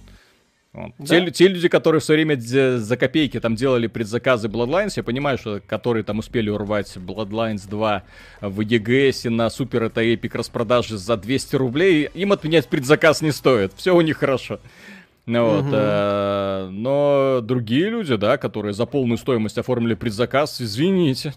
Вот. 0.75 0.93
Да. 0.99 1.07
Те, 1.07 1.31
те 1.31 1.47
люди, 1.49 1.69
которые 1.69 2.01
в 2.01 2.05
свое 2.05 2.25
время 2.25 2.41
за 2.41 2.97
копейки 2.97 3.39
там 3.39 3.55
делали 3.55 3.87
предзаказы 3.87 4.49
Bloodlines, 4.49 4.95
я 4.97 5.05
понимаю, 5.05 5.39
что 5.39 5.61
которые 5.65 6.03
там 6.03 6.19
успели 6.19 6.51
урвать 6.51 6.97
Bloodlines 6.97 7.69
2 7.69 8.03
в 8.41 8.61
EGS 8.61 9.31
на 9.31 9.51
супер 9.51 9.85
это 9.85 10.01
эпик 10.01 10.35
распродажи 10.35 10.99
за 10.99 11.17
200 11.17 11.55
рублей, 11.57 12.11
им 12.13 12.33
отменять 12.33 12.67
предзаказ 12.67 13.23
не 13.23 13.31
стоит. 13.31 13.73
Все 13.77 13.95
у 13.95 14.01
них 14.01 14.19
хорошо. 14.19 14.59
Ну, 15.27 15.45
вот, 15.45 15.65
угу. 15.65 15.71
э, 15.73 16.69
но 16.71 17.41
другие 17.41 17.89
люди, 17.89 18.17
да, 18.17 18.37
которые 18.37 18.75
за 18.75 18.85
полную 18.85 19.17
стоимость 19.17 19.57
оформили 19.57 19.95
предзаказ, 19.95 20.61
извините, 20.61 21.35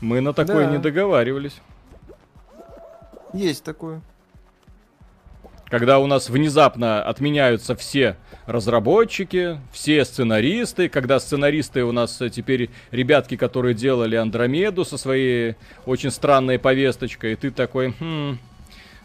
мы 0.00 0.20
на 0.22 0.32
такое 0.32 0.66
да. 0.66 0.72
не 0.72 0.78
договаривались. 0.78 1.60
Есть 3.34 3.64
такое. 3.64 4.00
Когда 5.68 5.98
у 5.98 6.06
нас 6.06 6.30
внезапно 6.30 7.02
отменяются 7.02 7.74
все 7.74 8.16
разработчики, 8.46 9.58
все 9.72 10.04
сценаристы, 10.04 10.88
когда 10.88 11.18
сценаристы 11.18 11.82
у 11.82 11.90
нас 11.90 12.22
теперь 12.32 12.70
ребятки, 12.92 13.36
которые 13.36 13.74
делали 13.74 14.14
Андромеду 14.14 14.84
со 14.84 14.96
своей 14.96 15.56
очень 15.84 16.12
странной 16.12 16.60
повесточкой, 16.60 17.32
и 17.32 17.36
ты 17.36 17.50
такой, 17.50 17.94
хм, 17.98 18.38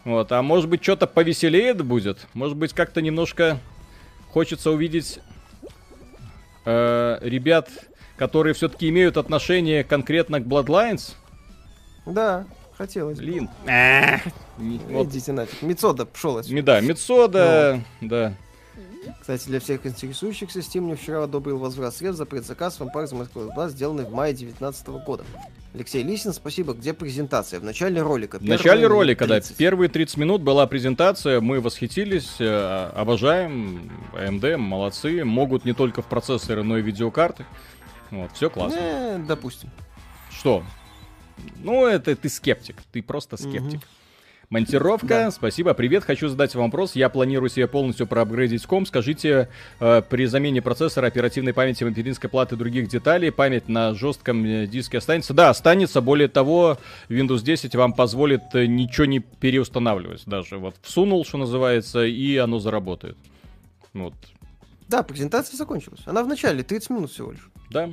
вот, 0.04 0.30
а 0.30 0.42
может 0.42 0.70
быть 0.70 0.84
что-то 0.84 1.08
повеселее 1.08 1.74
будет, 1.74 2.28
может 2.32 2.56
быть 2.56 2.72
как-то 2.72 3.02
немножко 3.02 3.58
хочется 4.30 4.70
увидеть 4.70 5.18
э, 6.64 7.18
ребят, 7.22 7.70
которые 8.16 8.54
все-таки 8.54 8.88
имеют 8.88 9.16
отношение 9.16 9.82
конкретно 9.82 10.40
к 10.40 10.44
Bloodlines. 10.44 11.14
Да, 12.06 12.46
хотелось. 12.82 13.18
Блин. 13.18 13.48
Вот. 14.88 15.06
Идите 15.06 15.32
нафиг. 15.32 15.62
Мицода 15.62 16.04
пошел 16.04 16.38
отсюда. 16.38 16.62
Да, 16.62 16.80
Мицода, 16.80 17.82
да. 18.00 18.34
Кстати, 19.20 19.46
для 19.46 19.60
всех 19.60 19.84
интересующихся, 19.84 20.60
Steam 20.60 20.82
мне 20.82 20.94
вчера 20.94 21.24
одобрил 21.24 21.58
возврат 21.58 21.94
средств 21.94 22.18
за 22.18 22.26
предзаказ 22.26 22.78
Vampire 22.78 23.04
the 23.04 23.20
Masquerade 23.20 23.52
2, 23.54 23.68
сделанный 23.70 24.04
в 24.04 24.12
мае 24.12 24.32
2019 24.32 24.88
года. 25.04 25.24
Алексей 25.74 26.02
Лисин, 26.02 26.32
спасибо. 26.32 26.72
Где 26.74 26.92
презентация? 26.92 27.58
В 27.58 27.64
начале 27.64 28.00
ролика. 28.00 28.38
В 28.38 28.44
начале 28.44 28.86
ролика, 28.86 29.26
30. 29.26 29.50
да. 29.50 29.56
Первые 29.56 29.88
30 29.88 30.16
минут 30.18 30.42
была 30.42 30.66
презентация. 30.66 31.40
Мы 31.40 31.60
восхитились, 31.60 32.36
э, 32.38 32.90
обожаем. 32.94 33.90
AMD, 34.12 34.56
молодцы. 34.58 35.24
Могут 35.24 35.64
не 35.64 35.72
только 35.72 36.02
в 36.02 36.06
процессоры, 36.06 36.62
но 36.62 36.78
и 36.78 36.82
видеокарты. 36.82 37.46
Вот, 38.10 38.30
все 38.34 38.50
классно. 38.50 38.78
Э, 38.78 39.18
допустим. 39.26 39.70
Что? 40.30 40.62
Ну, 41.62 41.86
это 41.86 42.14
ты 42.16 42.28
скептик. 42.28 42.76
Ты 42.92 43.02
просто 43.02 43.36
скептик. 43.36 43.80
Угу. 43.80 43.86
Монтировка, 44.52 45.06
да. 45.06 45.30
спасибо. 45.30 45.72
Привет, 45.72 46.04
хочу 46.04 46.28
задать 46.28 46.54
вам 46.54 46.66
вопрос. 46.66 46.94
Я 46.94 47.08
планирую 47.08 47.48
себе 47.48 47.66
полностью 47.66 48.06
проапгрейдить 48.06 48.66
ком. 48.66 48.84
Скажите, 48.84 49.48
э, 49.80 50.02
при 50.06 50.26
замене 50.26 50.60
процессора, 50.60 51.06
оперативной 51.06 51.54
памяти, 51.54 51.84
материнской 51.84 52.28
платы 52.28 52.54
и 52.54 52.58
других 52.58 52.86
деталей, 52.88 53.32
память 53.32 53.70
на 53.70 53.94
жестком 53.94 54.44
э, 54.44 54.66
диске 54.66 54.98
останется? 54.98 55.32
Да, 55.32 55.48
останется. 55.48 56.02
Более 56.02 56.28
того, 56.28 56.76
Windows 57.08 57.42
10 57.42 57.74
вам 57.76 57.94
позволит 57.94 58.42
э, 58.52 58.66
ничего 58.66 59.06
не 59.06 59.20
переустанавливать 59.20 60.24
даже. 60.26 60.58
Вот 60.58 60.74
всунул, 60.82 61.24
что 61.24 61.38
называется, 61.38 62.04
и 62.04 62.36
оно 62.36 62.58
заработает. 62.58 63.16
Вот. 63.94 64.12
Да, 64.86 65.02
презентация 65.02 65.56
закончилась. 65.56 66.00
Она 66.04 66.22
в 66.22 66.28
начале, 66.28 66.62
30 66.62 66.90
минут 66.90 67.10
всего 67.10 67.32
лишь. 67.32 67.48
Да, 67.70 67.88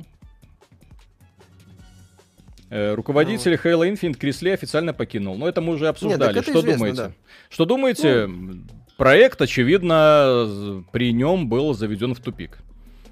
руководитель 2.70 3.58
ну. 3.62 3.70
Halo 3.70 3.92
Infinite 3.92 4.16
Крисли 4.16 4.50
официально 4.50 4.92
покинул. 4.92 5.36
Но 5.36 5.48
это 5.48 5.60
мы 5.60 5.74
уже 5.74 5.88
обсуждали. 5.88 6.34
Нет, 6.34 6.44
Что 6.44 6.60
известно, 6.60 6.72
думаете? 6.72 6.96
Да. 6.96 7.12
Что 7.48 7.64
думаете? 7.64 8.26
Ну... 8.26 8.62
Проект, 8.96 9.40
очевидно, 9.40 10.84
при 10.92 11.12
нем 11.12 11.48
был 11.48 11.72
заведен 11.74 12.14
в 12.14 12.20
тупик. 12.20 12.58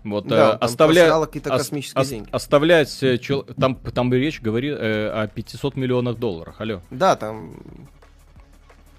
Вот, 0.05 0.27
да, 0.27 0.53
э, 0.53 0.57
оставля... 0.65 1.27
космические 1.43 2.03
ос- 2.03 2.09
деньги. 2.09 2.29
Оставлять... 2.31 3.03
Э, 3.03 3.19
чел... 3.19 3.45
Там, 3.59 3.77
там 3.77 4.13
речь 4.13 4.41
говорит 4.41 4.77
э, 4.79 5.09
о 5.09 5.27
500 5.27 5.77
миллионах 5.77 6.19
долларов. 6.19 6.55
Алло. 6.59 6.81
Да, 6.91 7.17
там 7.17 7.55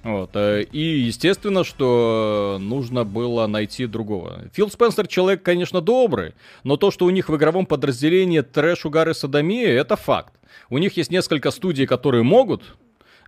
вот. 0.04 0.32
Э, 0.36 0.64
и 0.64 0.80
естественно, 0.80 1.64
что 1.64 2.58
нужно 2.60 3.04
было 3.04 3.48
найти 3.48 3.86
другого. 3.86 4.50
Фил 4.54 4.70
Спенсер 4.70 5.08
человек, 5.08 5.44
конечно, 5.44 5.82
добрый, 5.82 6.34
но 6.64 6.78
то, 6.78 6.92
что 6.92 7.06
у 7.06 7.10
них 7.10 7.30
в 7.30 7.36
игровом 7.36 7.66
подразделении 7.66 8.42
трэш, 8.42 8.86
угар 8.86 9.10
и 9.10 9.14
садомия, 9.14 9.70
это 9.70 9.96
факт. 9.96 10.34
У 10.70 10.78
них 10.78 10.98
есть 10.98 11.12
несколько 11.12 11.52
студий, 11.52 11.86
которые 11.86 12.24
могут, 12.24 12.78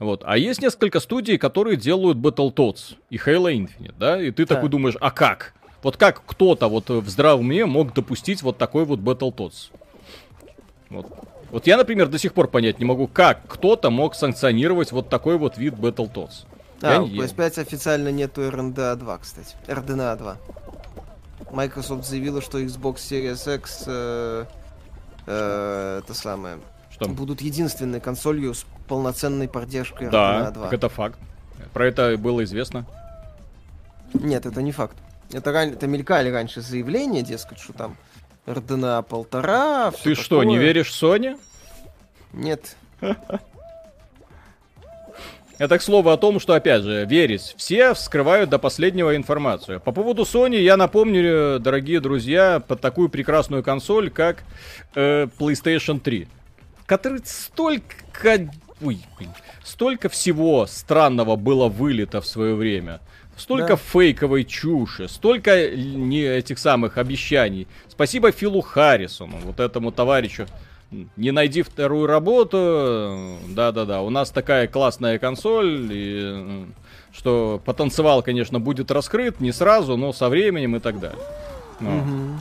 вот. 0.02 0.24
А 0.26 0.36
есть 0.36 0.62
несколько 0.64 1.00
студий, 1.00 1.38
которые 1.38 1.78
делают 1.78 2.18
Battletoads 2.18 2.96
и 3.12 3.18
Halo 3.18 3.54
Infinite, 3.54 3.94
да? 4.00 4.20
И 4.20 4.32
ты 4.32 4.48
да. 4.48 4.56
такой 4.56 4.68
думаешь, 4.68 4.96
а 5.00 5.12
как? 5.12 5.54
Вот 5.84 5.96
как 5.96 6.24
кто-то 6.26 6.68
вот 6.68 6.90
в 6.90 7.08
здравом 7.08 7.46
уме 7.46 7.68
мог 7.68 7.94
допустить 7.94 8.42
вот 8.42 8.58
такой 8.58 8.86
вот 8.86 9.00
Battletoads? 9.00 9.70
Вот. 10.90 11.06
Вот 11.52 11.68
я, 11.68 11.78
например, 11.78 12.08
до 12.08 12.18
сих 12.18 12.34
пор 12.34 12.48
понять 12.48 12.80
не 12.80 12.86
могу, 12.86 13.08
как 13.08 13.42
кто-то 13.48 13.92
мог 13.92 14.16
санкционировать 14.16 14.92
вот 14.92 15.10
такой 15.10 15.38
вот 15.38 15.60
вид 15.60 15.76
Battletoads. 15.76 16.46
А, 16.82 17.04
у 17.04 17.08
PS5 17.08 17.62
официально 17.62 18.10
нету 18.10 18.42
RNDA 18.42 18.96
2, 18.96 19.18
кстати. 19.20 19.56
RDNA 19.68 20.18
2. 20.18 20.38
Microsoft 21.52 22.08
заявила, 22.08 22.42
что 22.42 22.60
Xbox 22.60 22.96
Series 22.96 23.56
X 23.56 23.84
э, 23.86 24.46
э, 25.28 26.02
это 26.04 26.14
самое 26.16 26.58
что? 27.06 27.14
будут 27.14 27.42
единственной 27.42 28.00
консолью 28.00 28.54
с 28.54 28.66
полноценной 28.88 29.48
поддержкой 29.48 30.10
да, 30.10 30.50
RDNA 30.50 30.54
2. 30.54 30.70
Да, 30.70 30.76
это 30.76 30.90
факт. 30.90 31.20
Про 31.74 31.88
это 31.88 32.18
было 32.18 32.44
известно. 32.44 32.86
Нет, 34.14 34.46
это 34.46 34.62
не 34.62 34.72
факт. 34.72 34.98
Это, 35.32 35.52
это 35.52 35.88
мелькали 35.88 36.30
раньше 36.30 36.62
заявления, 36.62 37.22
дескать, 37.22 37.60
что 37.60 37.74
там 37.74 37.98
RDNA 38.46 39.04
полтора. 39.04 39.92
Ты 39.92 39.98
такое. 39.98 40.16
что, 40.16 40.44
не 40.44 40.58
веришь 40.58 40.90
Sony? 40.90 41.40
Нет. 42.34 42.76
Это 45.58 45.78
к 45.78 45.84
слову 45.84 46.10
о 46.10 46.18
том, 46.18 46.40
что, 46.40 46.54
опять 46.56 46.82
же, 46.82 47.06
верить. 47.06 47.54
Все 47.56 47.94
вскрывают 47.94 48.50
до 48.50 48.58
последнего 48.58 49.16
информацию. 49.16 49.80
По 49.80 49.92
поводу 49.92 50.24
Sony 50.24 50.60
я 50.60 50.76
напомню, 50.76 51.60
дорогие 51.60 52.00
друзья, 52.00 52.60
под 52.68 52.82
такую 52.82 53.10
прекрасную 53.10 53.62
консоль, 53.64 54.10
как 54.10 54.44
э, 54.96 55.28
PlayStation 55.38 56.00
3. 56.00 56.28
В 56.84 56.86
которой 56.86 57.22
столько... 57.26 58.50
Ой, 58.82 59.00
столько 59.64 60.10
всего 60.10 60.66
странного 60.66 61.36
было 61.36 61.68
вылито 61.68 62.22
в 62.22 62.28
свое 62.28 62.56
время. 62.56 63.00
Столько 63.38 63.70
да. 63.70 63.76
фейковой 63.76 64.44
чуши, 64.44 65.08
столько 65.08 65.72
не 65.76 66.22
этих 66.22 66.60
самых 66.60 66.98
обещаний. 66.98 67.68
Спасибо 67.88 68.32
Филу 68.32 68.62
Харрисону, 68.62 69.38
вот 69.44 69.60
этому 69.60 69.92
товарищу 69.92 70.48
не 71.16 71.32
найди 71.32 71.62
вторую 71.62 72.06
работу, 72.06 73.38
да-да-да, 73.48 74.02
у 74.02 74.10
нас 74.10 74.30
такая 74.30 74.68
классная 74.68 75.20
консоль, 75.20 75.88
и, 75.90 76.66
что 77.14 77.62
потанцевал, 77.64 78.22
конечно, 78.22 78.60
будет 78.60 78.92
раскрыт 78.92 79.40
не 79.40 79.52
сразу, 79.52 79.96
но 79.96 80.12
со 80.12 80.30
временем 80.30 80.76
и 80.76 80.80
так 80.80 81.00
далее. 81.00 81.20
Ну. 81.80 81.98
Угу. 81.98 82.40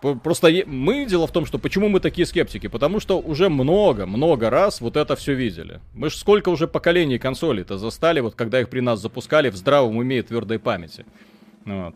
Просто 0.00 0.52
мы, 0.66 1.06
дело 1.06 1.26
в 1.26 1.32
том, 1.32 1.46
что 1.46 1.58
почему 1.58 1.88
мы 1.88 2.00
такие 2.00 2.26
скептики? 2.26 2.66
Потому 2.66 3.00
что 3.00 3.18
уже 3.18 3.48
много-много 3.48 4.50
раз 4.50 4.80
вот 4.80 4.96
это 4.96 5.16
все 5.16 5.34
видели. 5.34 5.80
Мы 5.94 6.10
же 6.10 6.18
сколько 6.18 6.50
уже 6.50 6.68
поколений 6.68 7.18
консолей-то 7.18 7.78
застали, 7.78 8.20
вот 8.20 8.34
когда 8.34 8.60
их 8.60 8.68
при 8.68 8.80
нас 8.80 9.00
запускали 9.00 9.48
в 9.48 9.56
здравом 9.56 9.96
уме 9.96 10.18
и 10.18 10.22
твердой 10.22 10.58
памяти. 10.58 11.06
Вот. 11.64 11.94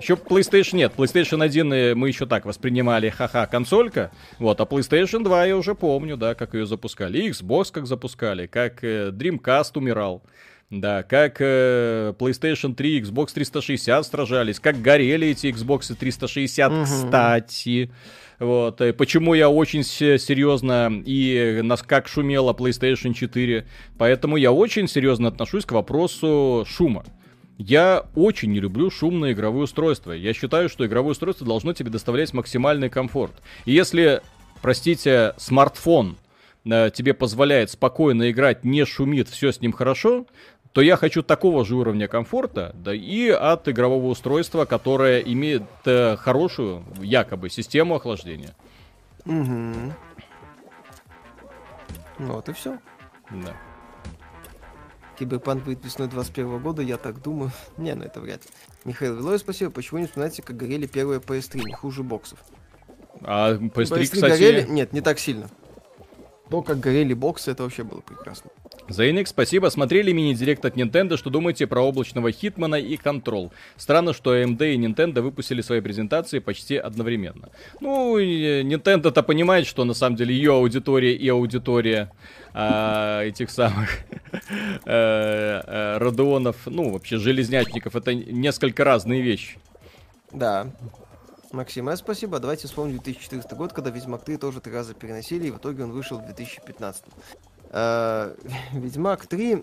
Еще 0.00 0.14
PlayStation 0.14 0.76
нет. 0.76 0.92
PlayStation 0.96 1.42
1 1.42 1.72
э, 1.72 1.94
мы 1.94 2.08
еще 2.08 2.26
так 2.26 2.44
воспринимали, 2.44 3.08
ха-ха, 3.08 3.46
консолька. 3.46 4.10
Вот, 4.38 4.60
а 4.60 4.64
PlayStation 4.64 5.22
2 5.22 5.46
я 5.46 5.56
уже 5.56 5.74
помню, 5.74 6.16
да, 6.16 6.34
как 6.34 6.54
ее 6.54 6.66
запускали. 6.66 7.18
И 7.18 7.30
Xbox 7.30 7.72
как 7.72 7.86
запускали, 7.86 8.46
как 8.46 8.84
э, 8.84 9.10
Dreamcast 9.10 9.72
умирал. 9.76 10.22
Да, 10.70 11.04
как 11.04 11.36
э, 11.38 12.12
PlayStation 12.18 12.74
3, 12.74 13.02
Xbox 13.02 13.32
360 13.34 14.04
сражались, 14.04 14.58
как 14.58 14.82
горели 14.82 15.28
эти 15.28 15.46
Xbox 15.46 15.94
360, 15.94 16.72
угу. 16.72 16.82
кстати. 16.82 17.90
Вот, 18.38 18.80
и 18.80 18.92
почему 18.92 19.34
я 19.34 19.48
очень 19.48 19.82
серьезно 19.84 21.02
и 21.06 21.60
нас 21.62 21.82
как 21.82 22.08
шумела 22.08 22.52
PlayStation 22.52 23.14
4. 23.14 23.66
Поэтому 23.96 24.36
я 24.36 24.52
очень 24.52 24.88
серьезно 24.88 25.28
отношусь 25.28 25.64
к 25.64 25.72
вопросу 25.72 26.66
шума. 26.68 27.04
Я 27.58 28.04
очень 28.14 28.52
не 28.52 28.60
люблю 28.60 28.90
шумное 28.90 29.32
игровое 29.32 29.64
устройство. 29.64 30.12
Я 30.12 30.34
считаю, 30.34 30.68
что 30.68 30.84
игровое 30.84 31.12
устройство 31.12 31.46
должно 31.46 31.72
тебе 31.72 31.90
доставлять 31.90 32.34
максимальный 32.34 32.90
комфорт. 32.90 33.32
И 33.64 33.72
если, 33.72 34.20
простите, 34.60 35.32
смартфон 35.38 36.18
э, 36.66 36.90
тебе 36.92 37.14
позволяет 37.14 37.70
спокойно 37.70 38.30
играть, 38.30 38.64
не 38.64 38.84
шумит, 38.84 39.30
все 39.30 39.52
с 39.52 39.62
ним 39.62 39.72
хорошо, 39.72 40.26
то 40.76 40.82
я 40.82 40.98
хочу 40.98 41.22
такого 41.22 41.64
же 41.64 41.74
уровня 41.74 42.06
комфорта, 42.06 42.72
да 42.74 42.92
и 42.94 43.30
от 43.30 43.66
игрового 43.66 44.08
устройства, 44.08 44.66
которое 44.66 45.20
имеет 45.20 45.62
э, 45.86 46.16
хорошую, 46.16 46.84
якобы, 47.00 47.48
систему 47.48 47.94
охлаждения. 47.94 48.54
Угу. 49.24 49.94
Ну 52.18 52.32
вот 52.34 52.46
и 52.50 52.52
все. 52.52 52.78
Да. 53.30 53.56
Киберпанк 55.18 55.64
будет 55.64 55.82
весной 55.82 56.08
21 56.08 56.58
года, 56.58 56.82
я 56.82 56.98
так 56.98 57.22
думаю. 57.22 57.52
Не, 57.78 57.94
ну 57.94 58.04
это 58.04 58.20
вряд 58.20 58.44
ли. 58.44 58.50
Михаил 58.84 59.16
Вилой, 59.16 59.38
спасибо. 59.38 59.70
Почему 59.70 60.00
не 60.00 60.06
вспоминаете, 60.08 60.42
как 60.42 60.58
горели 60.58 60.86
первые 60.86 61.20
PS3? 61.20 61.62
Не 61.64 61.72
хуже 61.72 62.02
боксов. 62.02 62.38
А 63.22 63.54
PS3, 63.54 63.70
PS3 63.70 64.02
кстати... 64.02 64.20
горели? 64.28 64.66
Нет, 64.68 64.92
не 64.92 65.00
так 65.00 65.20
сильно. 65.20 65.48
То, 66.50 66.60
как 66.60 66.80
горели 66.80 67.14
боксы, 67.14 67.50
это 67.50 67.62
вообще 67.62 67.82
было 67.82 68.02
прекрасно. 68.02 68.50
Зайник, 68.88 69.26
спасибо. 69.26 69.68
Смотрели 69.68 70.12
мини-директ 70.12 70.64
от 70.64 70.76
Nintendo. 70.76 71.16
Что 71.16 71.28
думаете 71.28 71.66
про 71.66 71.82
облачного 71.82 72.30
Хитмана 72.30 72.76
и 72.76 72.96
Control? 72.96 73.50
Странно, 73.76 74.12
что 74.12 74.36
AMD 74.36 74.74
и 74.74 74.78
Nintendo 74.78 75.22
выпустили 75.22 75.60
свои 75.60 75.80
презентации 75.80 76.38
почти 76.38 76.76
одновременно. 76.76 77.48
Ну, 77.80 78.18
Nintendo-то 78.18 79.22
понимает, 79.24 79.66
что 79.66 79.84
на 79.84 79.94
самом 79.94 80.16
деле 80.16 80.34
ее 80.34 80.52
аудитория 80.52 81.14
и 81.14 81.28
аудитория 81.28 82.12
а, 82.54 83.22
этих 83.22 83.50
самых 83.50 83.88
э, 84.84 85.60
э, 85.66 85.98
Родеонов, 85.98 86.56
ну, 86.66 86.92
вообще 86.92 87.18
железнячников, 87.18 87.96
это 87.96 88.14
несколько 88.14 88.84
разные 88.84 89.20
вещи. 89.20 89.58
Да. 90.32 90.68
Максим, 91.52 91.88
а 91.88 91.96
спасибо. 91.96 92.38
Давайте 92.38 92.68
вспомним 92.68 92.98
2014 92.98 93.52
год, 93.54 93.72
когда 93.72 93.90
Ведьмак 93.90 94.24
3 94.24 94.36
тоже 94.36 94.60
три 94.60 94.72
раза 94.72 94.94
переносили, 94.94 95.48
и 95.48 95.50
в 95.50 95.58
итоге 95.58 95.84
он 95.84 95.92
вышел 95.92 96.18
в 96.18 96.24
2015. 96.24 97.04
Э, 97.70 98.34
Ведьмак 98.72 99.26
3, 99.26 99.62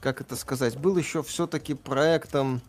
как 0.00 0.20
это 0.20 0.36
сказать, 0.36 0.76
был 0.76 0.96
еще 0.96 1.22
все-таки 1.22 1.74
проектом 1.74 2.60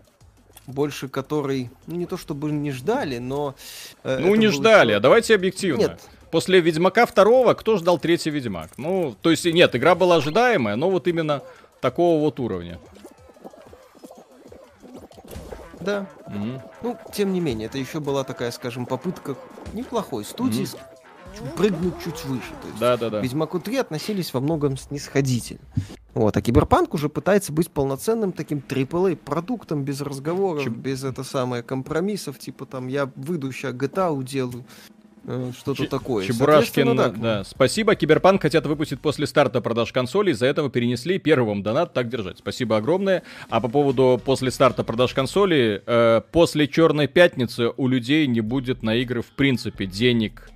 больше 0.67 1.07
который, 1.07 1.69
ну 1.87 1.95
не 1.95 2.05
то 2.05 2.17
чтобы 2.17 2.51
не 2.51 2.71
ждали, 2.71 3.17
но... 3.17 3.55
Э, 4.03 4.19
ну 4.19 4.35
не 4.35 4.47
ждали, 4.47 4.89
еще... 4.89 4.97
а 4.97 4.99
давайте 4.99 5.33
объективно. 5.33 5.79
Нет. 5.79 6.01
После 6.29 6.59
Ведьмака 6.59 7.05
второго 7.05 7.53
кто 7.53 7.77
ждал 7.77 7.97
третий 7.97 8.29
Ведьмак? 8.29 8.77
Ну, 8.77 9.15
то 9.21 9.31
есть 9.31 9.45
нет, 9.45 9.75
игра 9.75 9.95
была 9.95 10.17
ожидаемая, 10.17 10.75
но 10.75 10.89
вот 10.89 11.07
именно 11.07 11.41
такого 11.79 12.19
вот 12.19 12.39
уровня. 12.39 12.79
Да. 15.79 16.05
Угу. 16.25 16.61
Ну, 16.81 16.97
тем 17.13 17.31
не 17.31 17.39
менее, 17.39 17.67
это 17.67 17.77
еще 17.77 18.01
была 18.01 18.25
такая, 18.25 18.51
скажем, 18.51 18.85
попытка 18.85 19.35
неплохой 19.71 20.25
студии 20.25 20.63
угу. 20.63 20.77
Прыгнуть 21.55 21.95
чуть 22.03 22.25
выше. 22.25 22.51
То 22.61 22.67
есть 22.67 22.79
да, 22.79 22.97
да, 22.97 23.09
да. 23.09 23.21
Ведьмаку 23.21 23.59
3 23.59 23.77
относились 23.77 24.33
во 24.33 24.39
многом 24.39 24.77
снисходительно. 24.77 25.61
Вот, 26.13 26.35
а 26.35 26.41
Киберпанк 26.41 26.93
уже 26.93 27.09
пытается 27.09 27.53
быть 27.53 27.69
полноценным 27.69 28.31
таким 28.31 28.57
AAA 28.67 29.15
продуктом 29.15 29.83
без 29.83 30.01
разговоров, 30.01 30.63
Чем... 30.63 30.73
без 30.73 31.03
это 31.03 31.23
самое 31.23 31.61
компромиссов, 31.61 32.39
типа 32.39 32.65
там 32.65 32.87
я 32.87 33.09
выйду 33.15 33.51
сейчас 33.51 33.73
GTA 33.73 34.11
уделаю. 34.11 34.65
Э, 35.27 35.51
что-то 35.55 35.83
Ч- 35.83 35.89
такое. 35.89 36.25
Чебурашкин, 36.25 36.95
да. 36.95 37.09
да. 37.09 37.43
Спасибо. 37.43 37.95
Киберпанк 37.95 38.41
хотят 38.41 38.65
выпустить 38.65 39.01
после 39.01 39.27
старта 39.27 39.61
продаж 39.61 39.91
консолей. 39.91 40.31
Из-за 40.31 40.45
этого 40.45 40.69
перенесли 40.69 41.19
первым 41.19 41.63
донат. 41.63 41.93
Так 41.93 42.07
держать. 42.07 42.37
Спасибо 42.39 42.77
огромное. 42.77 43.23
А 43.49 43.59
по 43.59 43.67
поводу 43.67 44.19
после 44.23 44.51
старта 44.51 44.83
продаж 44.83 45.13
консолей, 45.13 45.81
э, 45.85 46.21
после 46.31 46.67
Черной 46.67 47.07
Пятницы 47.07 47.71
у 47.75 47.87
людей 47.87 48.25
не 48.25 48.41
будет 48.41 48.83
на 48.83 48.95
игры 48.95 49.21
в 49.21 49.31
принципе 49.31 49.85
денег 49.85 50.49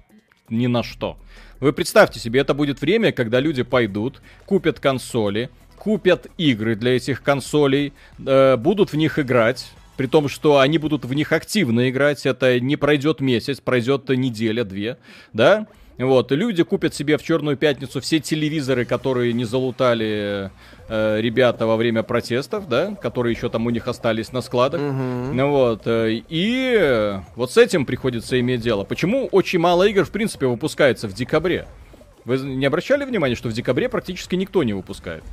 ни 0.51 0.67
на 0.67 0.83
что. 0.83 1.17
Вы 1.59 1.73
представьте 1.73 2.19
себе, 2.19 2.41
это 2.41 2.53
будет 2.53 2.81
время, 2.81 3.11
когда 3.11 3.39
люди 3.39 3.63
пойдут, 3.63 4.21
купят 4.45 4.79
консоли, 4.79 5.49
купят 5.77 6.27
игры 6.37 6.75
для 6.75 6.95
этих 6.95 7.23
консолей, 7.23 7.93
э, 8.25 8.57
будут 8.57 8.91
в 8.91 8.97
них 8.97 9.17
играть, 9.17 9.71
при 9.97 10.07
том, 10.07 10.27
что 10.27 10.59
они 10.59 10.77
будут 10.77 11.05
в 11.05 11.13
них 11.13 11.31
активно 11.31 11.89
играть, 11.89 12.25
это 12.25 12.59
не 12.59 12.75
пройдет 12.75 13.19
месяц, 13.19 13.59
пройдет 13.59 14.09
неделя, 14.09 14.63
две, 14.63 14.97
да? 15.33 15.67
Вот, 16.01 16.31
люди 16.31 16.63
купят 16.63 16.93
себе 16.95 17.17
в 17.17 17.23
Черную 17.23 17.57
Пятницу 17.57 18.01
все 18.01 18.19
телевизоры, 18.19 18.85
которые 18.85 19.33
не 19.33 19.45
залутали 19.45 20.51
э, 20.87 21.21
ребята 21.21 21.67
во 21.67 21.75
время 21.75 22.01
протестов, 22.03 22.67
да, 22.67 22.95
которые 22.95 23.33
еще 23.33 23.49
там 23.49 23.65
у 23.67 23.69
них 23.69 23.87
остались 23.87 24.31
на 24.31 24.41
складах. 24.41 24.81
Угу. 24.81 25.47
Вот, 25.47 25.81
э, 25.85 26.21
и 26.27 27.19
вот 27.35 27.51
с 27.51 27.57
этим 27.57 27.85
приходится 27.85 28.39
иметь 28.39 28.61
дело. 28.61 28.83
Почему 28.83 29.27
очень 29.27 29.59
мало 29.59 29.83
игр, 29.83 30.03
в 30.03 30.11
принципе, 30.11 30.47
выпускается 30.47 31.07
в 31.07 31.13
декабре? 31.13 31.67
Вы 32.25 32.37
не 32.39 32.65
обращали 32.65 33.03
внимания, 33.05 33.35
что 33.35 33.49
в 33.49 33.53
декабре 33.53 33.89
практически 33.89 34.35
никто 34.35 34.63
не 34.63 34.73
выпускает? 34.73 35.23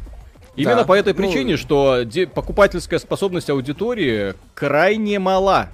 Именно 0.57 0.77
да. 0.77 0.85
по 0.85 0.95
этой 0.95 1.13
ну, 1.13 1.19
причине, 1.19 1.53
ну... 1.53 1.57
что 1.57 2.05
покупательская 2.35 2.99
способность 2.99 3.49
аудитории 3.49 4.35
крайне 4.55 5.19
мала. 5.19 5.69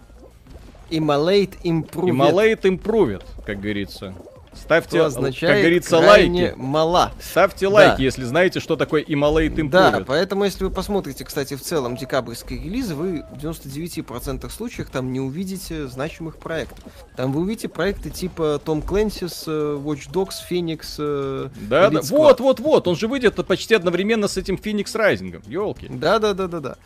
Immolate 0.90 1.54
improved. 1.64 2.10
Immolate 2.10 2.62
improved, 2.62 3.24
как 3.46 3.60
говорится. 3.60 4.14
Ставьте, 4.56 5.02
означает, 5.02 5.52
как 5.52 5.60
говорится, 5.62 5.98
лайки. 5.98 6.54
мала. 6.56 7.12
Ставьте 7.20 7.68
да. 7.68 7.74
лайки, 7.74 8.02
если 8.02 8.24
знаете, 8.24 8.60
что 8.60 8.76
такое 8.76 9.02
Immolate 9.02 9.54
Improved. 9.54 9.70
Да, 9.70 10.04
поэтому 10.06 10.44
если 10.44 10.64
вы 10.64 10.70
посмотрите, 10.70 11.24
кстати, 11.24 11.54
в 11.54 11.62
целом 11.62 11.96
декабрьские 11.96 12.62
релизы, 12.62 12.94
вы 12.94 13.24
в 13.30 13.36
99% 13.36 14.50
случаях 14.50 14.90
там 14.90 15.12
не 15.12 15.20
увидите 15.20 15.86
значимых 15.88 16.36
проектов. 16.38 16.92
Там 17.16 17.32
вы 17.32 17.42
увидите 17.42 17.68
проекты 17.68 18.10
типа 18.10 18.60
Том 18.64 18.80
Clancy's, 18.80 19.44
э, 19.46 19.78
Watch 19.78 20.10
Dogs, 20.10 20.34
Phoenix, 20.50 20.94
э, 20.98 21.48
Да, 21.68 21.90
да, 21.90 22.00
вот, 22.02 22.40
вот, 22.40 22.60
вот, 22.60 22.88
он 22.88 22.96
же 22.96 23.08
выйдет 23.08 23.34
почти 23.46 23.74
одновременно 23.74 24.28
с 24.28 24.36
этим 24.36 24.56
Phoenix 24.56 24.94
Rising, 24.94 25.42
елки. 25.48 25.88
Да, 25.88 26.18
да, 26.18 26.34
да, 26.34 26.46
да, 26.46 26.60
да. 26.60 26.76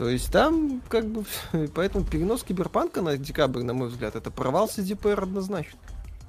То 0.00 0.08
есть 0.08 0.32
там, 0.32 0.80
как 0.88 1.04
бы, 1.06 1.24
поэтому 1.74 2.06
перенос 2.06 2.42
киберпанка 2.42 3.02
на 3.02 3.18
декабрь, 3.18 3.62
на 3.62 3.74
мой 3.74 3.88
взгляд, 3.88 4.16
это 4.16 4.30
провал 4.30 4.66
CDPR 4.74 5.24
однозначно. 5.24 5.78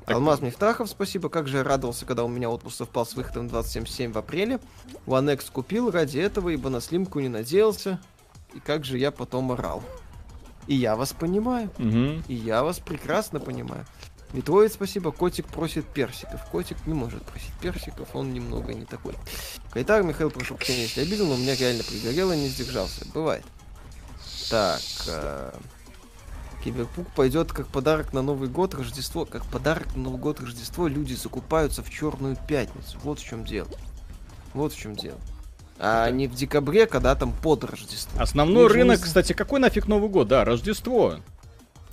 Алмаз 0.05 0.41
Мифтахов, 0.41 0.89
спасибо. 0.89 1.29
Как 1.29 1.47
же 1.47 1.57
я 1.57 1.63
радовался, 1.63 2.05
когда 2.05 2.23
у 2.23 2.27
меня 2.27 2.49
отпуск 2.49 2.77
совпал 2.77 3.05
с 3.05 3.13
выходом 3.13 3.47
2077 3.47 4.11
в 4.11 4.17
апреле. 4.17 4.59
One 5.05 5.33
X 5.33 5.49
купил 5.49 5.91
ради 5.91 6.19
этого, 6.19 6.49
ибо 6.49 6.69
на 6.69 6.81
слимку 6.81 7.19
не 7.19 7.29
надеялся. 7.29 7.99
И 8.53 8.59
как 8.59 8.83
же 8.83 8.97
я 8.97 9.11
потом 9.11 9.51
орал. 9.51 9.83
И 10.67 10.75
я 10.75 10.95
вас 10.95 11.13
понимаю. 11.13 11.69
Угу. 11.77 12.23
И 12.27 12.33
я 12.33 12.63
вас 12.63 12.79
прекрасно 12.79 13.39
понимаю. 13.39 13.85
Метроид, 14.33 14.71
спасибо. 14.73 15.11
Котик 15.11 15.47
просит 15.47 15.85
персиков. 15.85 16.43
Котик 16.49 16.77
не 16.87 16.93
может 16.93 17.21
просить 17.23 17.53
персиков, 17.61 18.15
он 18.15 18.33
немного 18.33 18.73
не 18.73 18.85
такой. 18.85 19.15
Кайтар, 19.71 20.03
Михаил, 20.03 20.31
прошу 20.31 20.55
прощения, 20.55 20.83
если 20.83 21.01
обидел, 21.01 21.27
но 21.27 21.33
у 21.33 21.37
меня 21.37 21.55
реально 21.55 21.83
пригорело, 21.83 22.33
не 22.33 22.47
сдержался. 22.47 23.05
Бывает. 23.13 23.45
Так, 24.49 24.81
э 25.07 25.51
Киберпук 26.63 27.07
пойдет 27.15 27.51
как 27.51 27.67
подарок 27.67 28.13
на 28.13 28.21
Новый 28.21 28.47
год, 28.47 28.73
Рождество. 28.75 29.25
Как 29.25 29.45
подарок 29.45 29.95
на 29.95 30.03
Новый 30.03 30.19
год, 30.19 30.39
Рождество 30.39 30.87
люди 30.87 31.13
закупаются 31.13 31.83
в 31.83 31.89
Черную 31.89 32.37
Пятницу. 32.47 32.97
Вот 33.03 33.19
в 33.19 33.25
чем 33.25 33.43
дело. 33.43 33.69
Вот 34.53 34.73
в 34.73 34.79
чем 34.79 34.95
дело. 34.95 35.17
А 35.79 36.07
Это... 36.07 36.15
не 36.15 36.27
в 36.27 36.35
декабре, 36.35 36.85
когда 36.85 37.15
там 37.15 37.33
под 37.33 37.63
Рождество. 37.63 38.21
Основной 38.21 38.65
их 38.65 38.71
рынок, 38.71 39.01
кстати, 39.01 39.33
какой 39.33 39.59
нафиг 39.59 39.87
Новый 39.87 40.09
год? 40.09 40.27
Да, 40.27 40.45
Рождество. 40.45 41.17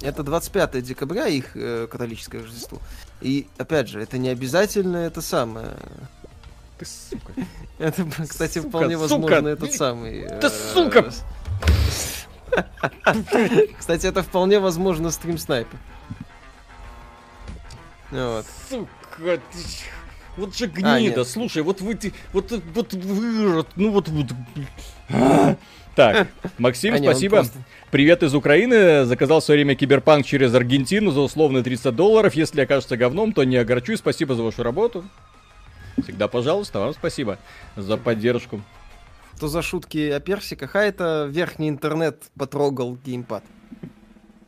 Это 0.01 0.23
25 0.23 0.83
декабря 0.83 1.27
их 1.27 1.57
э, 1.57 1.89
католическое 1.91 2.43
Рождество. 2.43 2.79
И, 3.21 3.49
опять 3.57 3.89
же, 3.89 4.01
это 4.01 4.19
не 4.19 4.29
обязательно 4.29 4.99
это 4.99 5.23
самое... 5.23 5.77
Ты 6.79 6.87
сука. 6.87 7.33
Это, 7.79 8.07
кстати, 8.29 8.61
вполне 8.61 8.97
возможно 8.97 9.49
этот 9.49 9.73
самый... 9.73 10.29
Ты 10.41 10.49
сука! 10.49 11.01
Э, 11.01 11.11
Кстати, 13.79 14.07
это 14.07 14.23
вполне 14.23 14.59
возможно 14.59 15.11
стрим 15.11 15.39
снайпер. 15.39 15.79
Вот. 18.11 18.47
Сука, 18.69 19.41
ты... 19.53 19.59
Вот 20.37 20.57
же 20.57 20.67
а, 20.67 20.69
гнида, 20.69 21.23
а, 21.23 21.25
слушай, 21.25 21.63
вот 21.63 21.81
вы, 21.81 21.99
вот, 22.33 22.53
вот, 22.73 22.93
вы, 22.93 23.65
ну 23.75 23.91
вот, 23.91 24.09
вот. 24.09 24.27
Так, 25.97 26.29
Максим, 26.59 26.95
а, 26.95 26.99
спасибо. 26.99 27.39
Просто... 27.39 27.59
Привет 27.91 28.23
из 28.23 28.33
Украины. 28.37 29.05
Заказал 29.05 29.41
в 29.41 29.45
свое 29.45 29.59
время 29.59 29.75
киберпанк 29.75 30.25
через 30.25 30.55
Аргентину 30.55 31.11
за 31.11 31.23
условные 31.23 31.65
30 31.65 31.95
долларов. 31.97 32.35
Если 32.35 32.61
окажется 32.61 32.97
говном, 32.97 33.33
то 33.33 33.43
не 33.43 33.57
огорчусь. 33.57 33.99
Спасибо 33.99 34.37
за 34.37 34.45
вашу 34.45 34.63
работу. 34.63 35.05
Всегда, 36.01 36.29
пожалуйста, 36.29 36.79
вам 36.79 36.95
спасибо 36.95 37.39
за 37.75 37.97
поддержку 37.97 38.63
что 39.39 39.47
за 39.47 39.63
шутки 39.63 40.11
о 40.11 40.19
персиках, 40.19 40.75
а 40.75 40.83
это 40.83 41.29
верхний 41.31 41.69
интернет 41.69 42.25
потрогал 42.37 42.97
геймпад. 42.97 43.45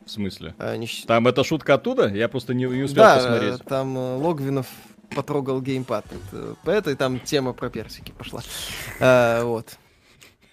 В 0.04 0.10
смысле? 0.10 0.56
А, 0.58 0.76
не... 0.76 0.88
Там 1.06 1.28
эта 1.28 1.44
шутка 1.44 1.74
оттуда? 1.74 2.08
Я 2.08 2.28
просто 2.28 2.54
не, 2.54 2.64
не 2.64 2.82
успел 2.82 3.04
да, 3.04 3.14
посмотреть. 3.14 3.64
там 3.66 3.96
э, 3.96 4.16
Логвинов 4.16 4.66
потрогал 5.14 5.60
геймпад. 5.62 6.06
Это, 6.06 6.56
по 6.64 6.70
этой 6.70 6.96
там 6.96 7.20
тема 7.20 7.52
про 7.52 7.70
персики 7.70 8.10
пошла. 8.10 8.42
А, 8.98 9.44
вот. 9.44 9.78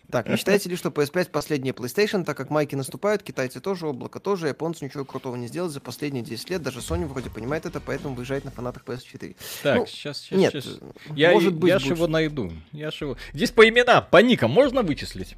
Так, 0.10 0.30
не 0.30 0.38
считаете 0.38 0.70
ли, 0.70 0.78
что 0.78 0.88
PS5 0.88 1.32
последняя 1.32 1.72
PlayStation, 1.72 2.24
так 2.24 2.38
как 2.38 2.50
майки 2.50 2.76
наступают, 2.76 3.24
китайцы 3.24 3.60
тоже, 3.60 3.88
облако 3.88 4.22
тоже, 4.22 4.48
японцы 4.48 4.86
ничего 4.86 5.04
крутого 5.04 5.36
не 5.36 5.48
сделали 5.48 5.70
за 5.70 5.82
последние 5.82 6.24
10 6.24 6.50
лет, 6.50 6.62
даже 6.62 6.80
Sony 6.80 7.06
вроде 7.06 7.30
понимает 7.30 7.66
это, 7.66 7.82
поэтому 7.82 8.16
выезжает 8.16 8.46
на 8.46 8.52
фанатах 8.52 8.86
PS4. 8.86 9.36
Так, 9.64 9.78
ну, 9.80 9.86
сейчас, 9.86 10.20
сейчас, 10.20 10.40
нет, 10.40 10.54
сейчас. 10.54 10.80
Я, 11.14 11.32
может 11.32 11.56
быть, 11.56 11.70
я 11.70 11.80
же 11.80 11.90
его 11.90 12.08
найду. 12.08 12.54
Я 12.72 12.90
ж 12.90 13.02
его... 13.02 13.18
Здесь 13.34 13.52
по 13.52 13.68
именам, 13.68 14.06
по 14.10 14.22
никам 14.22 14.52
можно 14.52 14.82
вычислить? 14.82 15.36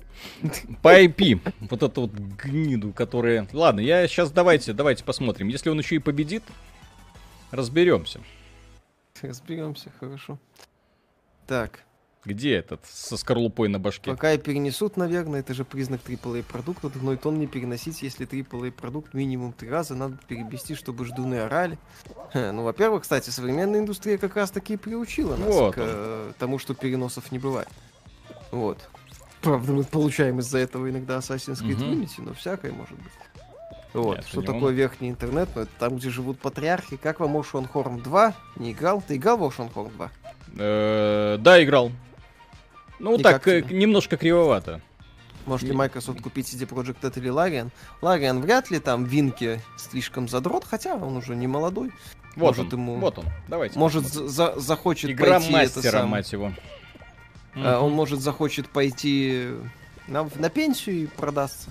По 0.84 1.04
IP. 1.04 1.42
Вот 1.62 1.82
эту 1.82 2.02
вот 2.02 2.12
гниду, 2.12 2.94
которая... 2.94 3.48
Ладно, 3.52 3.80
я 3.80 4.08
сейчас 4.08 4.32
давайте, 4.32 4.74
давайте 4.74 5.04
посмотрим. 5.04 5.48
Если 5.48 5.70
он 5.70 5.80
еще 5.80 5.96
и 5.96 6.00
победит, 6.00 6.44
разберемся. 7.50 8.22
Разберемся, 9.22 9.92
хорошо. 10.00 10.38
Так. 11.48 11.84
Где 12.30 12.58
этот 12.58 12.82
со 12.86 13.18
скорлупой 13.18 13.70
на 13.70 13.80
башке? 13.80 14.12
Пока 14.12 14.34
и 14.34 14.38
перенесут, 14.38 14.98
наверное, 14.98 15.40
это 15.40 15.56
же 15.56 15.66
признак 15.66 16.02
AAA 16.06 16.44
продукта. 16.44 16.92
Но 17.02 17.14
это 17.14 17.30
он 17.30 17.40
не 17.40 17.48
переносить, 17.48 18.04
если 18.04 18.28
AAA 18.28 18.72
продукт 18.72 19.16
минимум 19.16 19.52
три 19.52 19.68
раза 19.68 19.96
надо 19.96 20.20
перевести, 20.28 20.76
чтобы 20.76 21.06
ждуны 21.06 21.40
орали. 21.40 21.80
Ну, 22.36 22.64
во-первых, 22.64 23.02
кстати, 23.02 23.32
современная 23.32 23.80
индустрия 23.80 24.20
как 24.20 24.36
раз 24.36 24.52
таки 24.52 24.78
приучила 24.78 25.36
нас 25.38 25.48
вот 25.48 25.74
к 25.74 25.80
э, 25.80 26.34
тому, 26.38 26.60
что 26.60 26.76
переносов 26.76 27.32
не 27.32 27.40
бывает. 27.40 27.70
Вот. 28.52 28.88
Правда, 29.42 29.72
мы 29.72 29.84
получаем 29.84 30.40
из-за 30.40 30.60
этого 30.60 30.88
иногда 30.88 31.18
Assassin's 31.18 31.64
Creed 31.64 31.82
угу. 31.82 31.96
Unity, 31.96 32.22
но 32.24 32.36
всякое 32.36 32.72
может 32.72 32.98
быть. 32.98 33.14
Вот. 33.94 34.18
Нет, 34.18 34.28
что 34.28 34.44
такое 34.44 34.70
он... 34.70 34.74
верхний 34.76 35.10
интернет? 35.10 35.50
Ну, 35.56 35.64
это 35.64 35.72
там, 35.80 35.98
где 35.98 36.12
живут 36.12 36.38
патриархи. 36.38 36.98
Как 36.98 37.20
вам 37.20 37.38
Ocean 37.38 37.68
Horn 37.72 38.04
2? 38.04 38.34
Не 38.58 38.74
играл? 38.74 39.02
Ты 39.02 39.16
играл 39.16 39.38
в 39.38 39.44
Ocean 39.44 39.74
Horn 39.74 39.92
2? 39.96 40.12
Э, 40.60 41.38
да, 41.40 41.64
играл. 41.64 41.92
Ну, 43.00 43.16
И 43.16 43.24
так, 43.24 43.48
э, 43.48 43.62
немножко 43.62 44.18
кривовато. 44.18 44.82
Может 45.46 45.68
ли 45.68 45.74
Microsoft 45.74 46.22
купить 46.22 46.48
CD 46.54 46.68
Projekt 46.68 47.02
Red 47.02 47.18
или 47.18 47.32
Larian? 47.32 47.72
Larian 48.02 48.40
вряд 48.40 48.70
ли 48.70 48.80
там 48.80 49.06
Винки 49.06 49.62
слишком 49.78 50.28
задрот, 50.28 50.66
хотя 50.70 50.96
он 50.96 51.18
уже 51.18 51.36
не 51.36 51.48
молодой. 51.48 51.92
Вот 52.36 52.58
может, 52.58 52.74
он, 52.74 52.80
ему... 52.80 52.96
вот 52.98 53.18
он, 53.18 53.26
давайте. 53.48 53.80
Может, 53.80 54.06
за 54.06 54.60
захочет 54.60 55.10
Игра 55.10 55.40
пойти... 55.40 55.52
мастера, 55.52 55.80
это 55.80 55.92
сам... 55.92 56.10
мать 56.10 56.32
его. 56.32 56.54
Uh, 57.56 57.80
Он 57.80 57.92
может 57.94 58.20
захочет 58.20 58.70
пойти 58.70 59.50
на, 60.08 60.30
на 60.36 60.50
пенсию 60.50 61.04
и 61.04 61.06
продастся. 61.08 61.70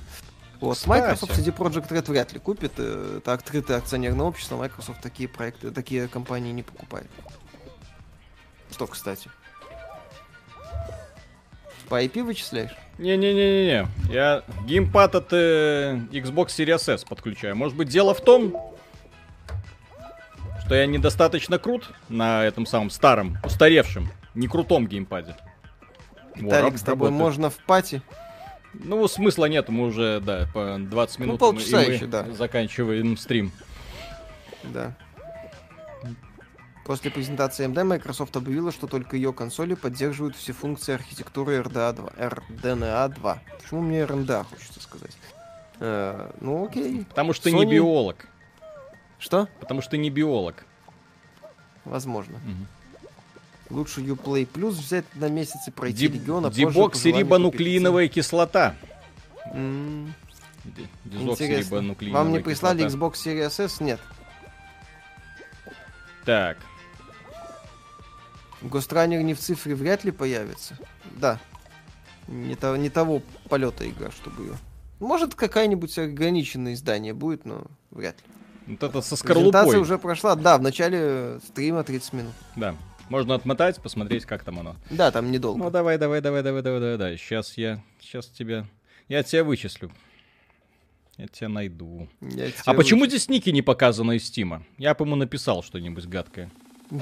Вот. 0.61 0.77
Кстати. 0.77 0.89
Microsoft 0.89 1.39
CD 1.39 1.57
Projekt 1.57 1.89
Red 1.89 2.11
вряд 2.11 2.33
ли 2.33 2.41
купит. 2.41 2.73
Э, 2.79 3.19
это 3.19 3.33
открытое 3.33 3.79
акционерное 3.79 4.27
общество. 4.27 4.57
Microsoft 4.57 5.01
такие 5.01 5.29
проекты, 5.29 5.71
такие 5.71 6.09
компании 6.09 6.53
не 6.53 6.65
покупает. 6.65 7.07
Что, 8.73 8.87
кстати? 8.87 9.31
По 11.89 12.03
IP 12.03 12.23
вычисляешь? 12.23 12.77
Не-не-не-не. 12.99 13.87
Я 14.11 14.43
геймпад 14.67 15.15
от 15.15 15.29
э, 15.33 15.99
Xbox 16.11 16.49
Series 16.49 16.93
S 16.93 17.05
подключаю. 17.05 17.57
Может 17.57 17.77
быть, 17.77 17.89
дело 17.89 18.13
в 18.13 18.21
том, 18.21 18.55
что 20.65 20.75
я 20.75 20.87
недостаточно 20.87 21.59
крут 21.59 21.91
на 22.09 22.45
этом 22.45 22.67
самом 22.67 22.91
старом, 22.91 23.39
устаревшем, 23.45 24.11
не 24.35 24.49
крутом 24.49 24.87
геймпаде. 24.87 25.37
Виталик, 26.35 26.77
с 26.77 26.83
тобой 26.83 27.09
работает. 27.09 27.21
можно 27.21 27.51
в 27.51 27.57
пати? 27.57 28.03
Ну, 28.75 29.09
смысла 29.09 29.47
нет, 29.47 29.69
мы 29.71 29.87
уже, 29.87 30.21
да, 30.21 30.47
по 30.53 30.77
20 30.79 31.19
ну, 31.19 31.25
минут 31.25 31.41
ну, 31.41 31.53
полчаса 31.53 31.79
мы 31.79 31.83
еще, 31.85 32.07
да. 32.07 32.27
заканчиваем 32.33 33.17
стрим. 33.17 33.51
Да. 34.65 34.95
После 36.89 37.11
презентации 37.11 37.67
AMD 37.67 37.85
Microsoft 37.85 38.35
объявила, 38.39 38.73
что 38.73 38.87
только 38.87 39.15
ее 39.17 39.35
консоли 39.35 39.75
поддерживают 39.75 40.35
все 40.35 40.55
функции 40.55 40.95
архитектуры 40.95 41.59
RDA 41.59 41.93
2. 41.93 42.09
RDNA 42.17 43.15
2. 43.15 43.43
Почему 43.63 43.83
мне 43.83 44.01
RDA 44.05 44.45
хочется 44.45 44.81
сказать? 44.81 45.15
Э, 45.81 46.31
ну 46.41 46.65
окей. 46.65 47.05
Потому 47.05 47.35
что 47.35 47.51
Sony... 47.51 47.67
не 47.67 47.67
биолог. 47.67 48.27
Что? 49.19 49.51
Потому 49.61 49.83
что 49.83 49.99
не 49.99 50.09
биолог. 50.09 50.65
Возможно. 51.85 52.37
Угу. 53.69 53.77
Лучше 53.77 54.01
Uplay 54.01 54.49
Plus 54.51 54.71
взять 54.71 55.05
на 55.15 55.29
месяц 55.29 55.69
и 55.69 55.71
пройти 55.71 56.09
Ди- 56.09 56.19
регион, 56.19 56.47
а 56.47 56.51
Дебоксирибонуклеиновая 56.51 58.09
кислота. 58.09 58.75
Mm. 59.53 60.11
Интересно. 61.05 61.95
Вам 62.13 62.33
не 62.33 62.39
прислали 62.39 62.87
Xbox 62.87 63.13
Series 63.27 63.63
S? 63.63 63.81
Нет. 63.83 64.01
Так. 66.25 66.57
Гостранер 68.63 69.23
не 69.23 69.35
в 69.35 69.39
цифре 69.39 69.75
вряд 69.75 70.05
ли 70.05 70.11
появится. 70.11 70.77
Да. 71.17 71.39
Не, 72.27 72.57
то, 72.57 72.77
не 72.77 72.91
того 72.91 73.23
полета 73.49 73.89
игра, 73.89 74.11
чтобы 74.11 74.43
ее. 74.43 74.57
Может, 75.01 75.35
какая-нибудь 75.35 75.97
ограниченное 75.99 76.75
издание 76.75 77.15
будет, 77.15 77.45
но 77.45 77.67
вряд 77.91 78.17
ли. 78.19 78.25
Вот 78.67 78.83
это 78.83 79.01
со 79.01 79.17
скорлупой. 79.17 79.51
Презентация 79.51 79.81
уже 79.81 79.99
прошла, 79.99 80.35
да, 80.35 80.59
в 80.59 80.63
начале 80.63 81.41
стрима 81.47 81.85
30 81.85 82.13
минут. 82.13 82.33
Да. 82.57 82.75
Можно 83.09 83.35
отмотать, 83.35 83.81
посмотреть, 83.81 84.27
как 84.27 84.45
там 84.45 84.59
оно. 84.59 84.77
Да, 84.91 85.11
там 85.11 85.31
недолго. 85.31 85.65
Ну 85.65 85.71
давай, 85.71 85.97
давай, 85.97 86.21
давай, 86.21 86.43
давай, 86.43 86.63
давай, 86.63 86.81
давай, 86.81 86.99
давай. 86.99 87.17
Сейчас 87.17 87.57
я, 87.57 87.83
сейчас 88.01 88.27
тебя, 88.27 88.67
я 89.09 89.23
тебя 89.23 89.45
вычислю. 89.45 89.91
Я 91.17 91.27
тебя 91.27 91.49
найду. 91.49 92.09
Я 92.21 92.51
тебя 92.51 92.63
а 92.67 92.75
почему 92.75 93.07
здесь 93.07 93.29
ники 93.29 93.51
не 93.51 93.63
показаны 93.63 94.17
из 94.17 94.27
Стима? 94.27 94.63
Я, 94.77 94.95
по-моему, 94.95 95.17
написал 95.17 95.63
что-нибудь 95.63 96.07
гадкое. 96.07 96.51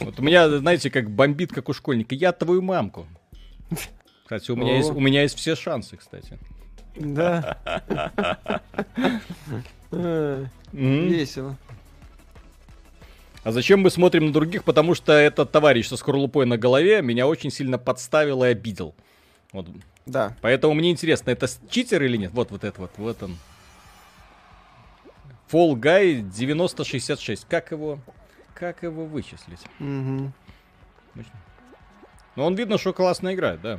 Вот 0.00 0.18
у 0.18 0.22
меня, 0.22 0.48
знаете, 0.58 0.90
как 0.90 1.10
бомбит, 1.10 1.52
как 1.52 1.68
у 1.68 1.72
школьника. 1.72 2.14
Я 2.14 2.32
твою 2.32 2.62
мамку. 2.62 3.06
Кстати, 4.24 4.50
у 4.50 4.56
меня, 4.56 4.76
есть, 4.76 4.90
у 4.90 5.00
меня 5.00 5.22
есть 5.22 5.36
все 5.36 5.54
шансы, 5.54 5.96
кстати. 5.96 6.38
Да. 6.96 8.60
Весело. 10.72 11.56
А 13.42 13.52
зачем 13.52 13.80
мы 13.80 13.90
смотрим 13.90 14.26
на 14.26 14.32
других? 14.32 14.64
Потому 14.64 14.94
что 14.94 15.12
этот 15.12 15.52
товарищ 15.52 15.88
со 15.88 15.96
скорлупой 15.98 16.46
на 16.46 16.56
голове 16.56 17.02
меня 17.02 17.26
очень 17.26 17.50
сильно 17.50 17.78
подставил 17.78 18.42
и 18.42 18.48
обидел. 18.48 18.94
Вот. 19.52 19.68
Да. 20.06 20.34
Поэтому 20.40 20.72
мне 20.74 20.90
интересно, 20.90 21.30
это 21.30 21.46
читер 21.68 22.02
или 22.02 22.16
нет? 22.16 22.32
Вот, 22.32 22.50
вот 22.50 22.64
это 22.64 22.80
вот, 22.80 22.90
вот 22.96 23.22
он. 23.22 23.36
Fall 25.50 25.74
Guy 25.74 26.22
9066. 26.22 27.46
Как 27.48 27.70
его, 27.70 27.98
как 28.54 28.82
его 28.82 29.04
вычислить? 29.04 29.64
Угу. 29.80 30.32
Ну, 32.36 32.44
он 32.44 32.54
видно, 32.54 32.78
что 32.78 32.92
классно 32.92 33.34
играет, 33.34 33.60
да. 33.60 33.78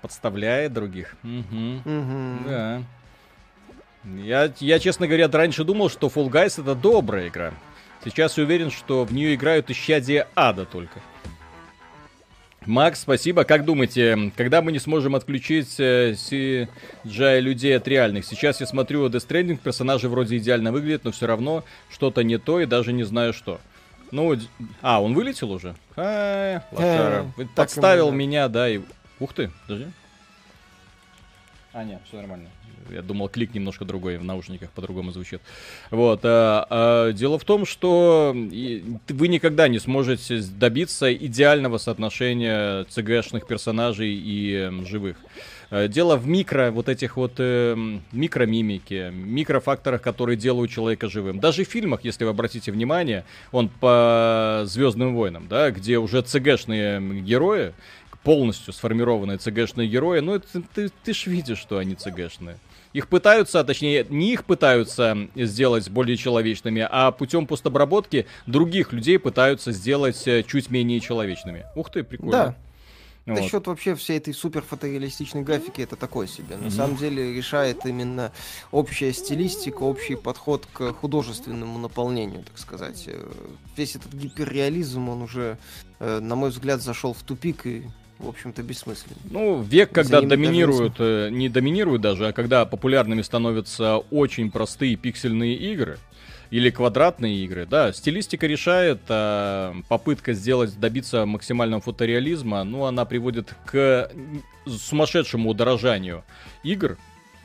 Подставляет 0.00 0.72
других. 0.72 1.16
Угу. 1.24 1.82
Угу. 1.84 2.48
Да. 2.48 2.82
Я, 4.04 4.52
я, 4.60 4.78
честно 4.78 5.06
говоря, 5.06 5.28
раньше 5.28 5.64
думал, 5.64 5.90
что 5.90 6.06
Fall 6.06 6.28
Guys 6.30 6.60
это 6.60 6.74
добрая 6.74 7.28
игра. 7.28 7.52
Сейчас 8.04 8.38
я 8.38 8.44
уверен, 8.44 8.70
что 8.70 9.04
в 9.04 9.12
нее 9.12 9.34
играют 9.34 9.70
исчадия 9.70 10.28
ада 10.36 10.64
только. 10.64 11.00
Макс, 12.68 13.00
спасибо. 13.00 13.44
Как 13.44 13.64
думаете, 13.64 14.30
когда 14.36 14.60
мы 14.60 14.72
не 14.72 14.78
сможем 14.78 15.14
отключить 15.14 15.80
э, 15.80 16.12
CGI 16.12 17.40
людей 17.40 17.74
от 17.74 17.88
реальных? 17.88 18.26
Сейчас 18.26 18.60
я 18.60 18.66
смотрю 18.66 19.08
Death 19.08 19.26
Stranding, 19.26 19.56
персонажи 19.56 20.06
вроде 20.06 20.36
идеально 20.36 20.70
выглядят, 20.70 21.04
но 21.04 21.10
все 21.10 21.26
равно 21.26 21.64
что-то 21.90 22.22
не 22.22 22.36
то 22.36 22.60
и 22.60 22.66
даже 22.66 22.92
не 22.92 23.04
знаю 23.04 23.32
что. 23.32 23.58
Ну, 24.10 24.36
а, 24.82 25.02
он 25.02 25.14
вылетел 25.14 25.50
уже? 25.50 25.76
А, 25.96 26.60
лошара. 26.70 27.32
Э, 27.38 27.46
Подставил 27.56 28.10
меня, 28.10 28.48
да, 28.48 28.68
и... 28.68 28.80
Ух 29.18 29.32
ты, 29.32 29.50
подожди. 29.62 29.86
А, 31.72 31.84
нет, 31.84 32.02
все 32.06 32.18
нормально. 32.18 32.50
Я 32.90 33.02
думал, 33.02 33.28
клик 33.28 33.54
немножко 33.54 33.84
другой 33.84 34.18
в 34.18 34.24
наушниках 34.24 34.70
по-другому 34.70 35.10
звучит. 35.10 35.40
Вот. 35.90 36.20
А, 36.24 36.66
а, 36.70 37.12
дело 37.12 37.38
в 37.38 37.44
том, 37.44 37.66
что 37.66 38.34
вы 38.34 39.28
никогда 39.28 39.68
не 39.68 39.78
сможете 39.78 40.40
добиться 40.40 41.12
идеального 41.12 41.78
соотношения 41.78 42.84
цгшных 42.84 43.46
персонажей 43.46 44.14
и 44.14 44.70
живых. 44.86 45.16
Э, 45.70 45.88
дело 45.88 46.16
в 46.16 46.26
микро, 46.26 46.70
вот 46.70 46.88
этих 46.88 47.16
вот 47.16 47.34
э, 47.38 47.76
микромимике, 48.12 49.10
микрофакторах, 49.10 50.00
которые 50.00 50.36
делают 50.36 50.70
человека 50.70 51.08
живым. 51.08 51.40
Даже 51.40 51.64
в 51.64 51.68
фильмах, 51.68 52.04
если 52.04 52.24
вы 52.24 52.30
обратите 52.30 52.72
внимание, 52.72 53.24
он 53.52 53.68
по 53.68 54.62
Звездным 54.64 55.14
войнам, 55.14 55.46
да, 55.48 55.70
где 55.70 55.98
уже 55.98 56.22
цгшные 56.22 57.00
герои, 57.20 57.74
полностью 58.22 58.72
сформированные 58.72 59.38
цгшные 59.38 59.88
герои, 59.88 60.20
ну, 60.20 60.34
это, 60.34 60.62
ты, 60.74 60.90
ты 61.04 61.14
ж 61.14 61.26
видишь, 61.26 61.58
что 61.58 61.78
они 61.78 61.94
цгшные. 61.94 62.58
Их 62.98 63.06
пытаются, 63.06 63.60
а 63.60 63.64
точнее, 63.64 64.04
не 64.08 64.32
их 64.32 64.44
пытаются 64.44 65.28
сделать 65.36 65.88
более 65.88 66.16
человечными, 66.16 66.84
а 66.90 67.12
путем 67.12 67.46
постобработки 67.46 68.26
других 68.48 68.92
людей 68.92 69.20
пытаются 69.20 69.70
сделать 69.70 70.26
э, 70.26 70.42
чуть 70.42 70.68
менее 70.68 70.98
человечными. 70.98 71.64
Ух 71.76 71.92
ты, 71.92 72.02
прикольно. 72.02 72.32
Да. 72.32 72.56
Вот. 73.24 73.48
счет 73.48 73.68
вообще 73.68 73.94
всей 73.94 74.18
этой 74.18 74.34
супер 74.34 74.62
фотореалистичной 74.62 75.42
графики 75.42 75.80
это 75.80 75.94
такой 75.94 76.26
себе. 76.26 76.56
На 76.56 76.64
mm-hmm. 76.64 76.70
самом 76.70 76.96
деле 76.96 77.34
решает 77.34 77.86
именно 77.86 78.32
общая 78.72 79.12
стилистика, 79.12 79.84
общий 79.84 80.16
подход 80.16 80.66
к 80.72 80.92
художественному 80.94 81.78
наполнению, 81.78 82.42
так 82.42 82.58
сказать. 82.58 83.04
Э, 83.06 83.30
весь 83.76 83.94
этот 83.94 84.12
гиперреализм, 84.12 85.08
он 85.08 85.22
уже, 85.22 85.56
э, 86.00 86.18
на 86.18 86.34
мой 86.34 86.50
взгляд, 86.50 86.82
зашел 86.82 87.12
в 87.12 87.22
тупик 87.22 87.64
и 87.64 87.84
в 88.18 88.28
общем-то, 88.28 88.62
бессмысленно. 88.62 89.16
Ну, 89.30 89.62
век, 89.62 89.92
когда 89.92 90.20
доминируют, 90.20 90.94
э, 90.98 91.28
не 91.30 91.48
доминируют 91.48 92.02
даже, 92.02 92.28
а 92.28 92.32
когда 92.32 92.64
популярными 92.66 93.22
становятся 93.22 93.98
очень 94.10 94.50
простые 94.50 94.96
пиксельные 94.96 95.54
игры, 95.54 95.98
или 96.50 96.70
квадратные 96.70 97.44
игры, 97.44 97.66
да, 97.66 97.92
стилистика 97.92 98.46
решает, 98.46 99.00
а 99.08 99.74
попытка 99.88 100.32
сделать, 100.32 100.78
добиться 100.80 101.26
максимального 101.26 101.82
фотореализма, 101.82 102.64
ну, 102.64 102.84
она 102.84 103.04
приводит 103.04 103.54
к 103.66 104.10
сумасшедшему 104.66 105.50
удорожанию 105.50 106.24
игр, 106.62 106.96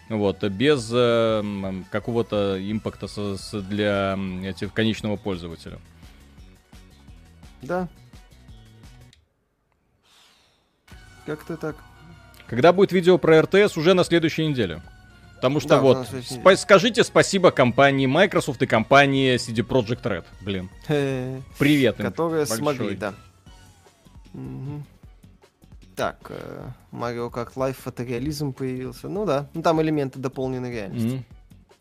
вот, 0.10 0.44
без 0.44 0.90
э, 0.94 1.84
какого-то 1.92 2.58
импакта 2.60 3.08
со, 3.08 3.38
с, 3.38 3.62
для 3.62 4.18
этих 4.44 4.74
конечного 4.74 5.18
пользователя. 5.18 5.80
Да, 7.62 7.90
Как-то 11.26 11.58
так. 11.58 11.76
Когда 12.48 12.74
будет 12.74 12.92
видео 12.92 13.18
про 13.18 13.42
РТС 13.42 13.78
уже 13.78 13.94
на 13.94 14.04
следующей 14.04 14.48
неделе. 14.48 14.82
Потому 15.36 15.60
что 15.60 15.70
да, 15.70 15.80
вот, 15.82 16.08
спа- 16.08 16.56
скажите 16.56 17.04
спасибо 17.04 17.52
компании 17.52 18.06
Microsoft 18.06 18.62
и 18.62 18.66
компании 18.66 19.36
CD 19.36 19.68
Projekt 19.68 20.04
Red, 20.04 20.24
блин. 20.42 20.70
Привет 21.60 22.00
им 22.00 22.06
Которые 22.06 22.46
большой. 22.46 22.58
смогли, 22.58 22.96
да. 22.96 23.14
Угу. 24.34 24.84
Так, 25.98 26.18
э, 26.30 26.70
Mario 26.92 27.30
Kart 27.30 27.54
Live 27.56 27.74
фотореализм 27.74 28.54
появился. 28.54 29.10
Ну 29.10 29.26
да, 29.26 29.50
ну 29.54 29.62
там 29.62 29.82
элементы 29.82 30.20
дополненной 30.20 30.72
реальности. 30.72 31.18
Mm 31.18 31.24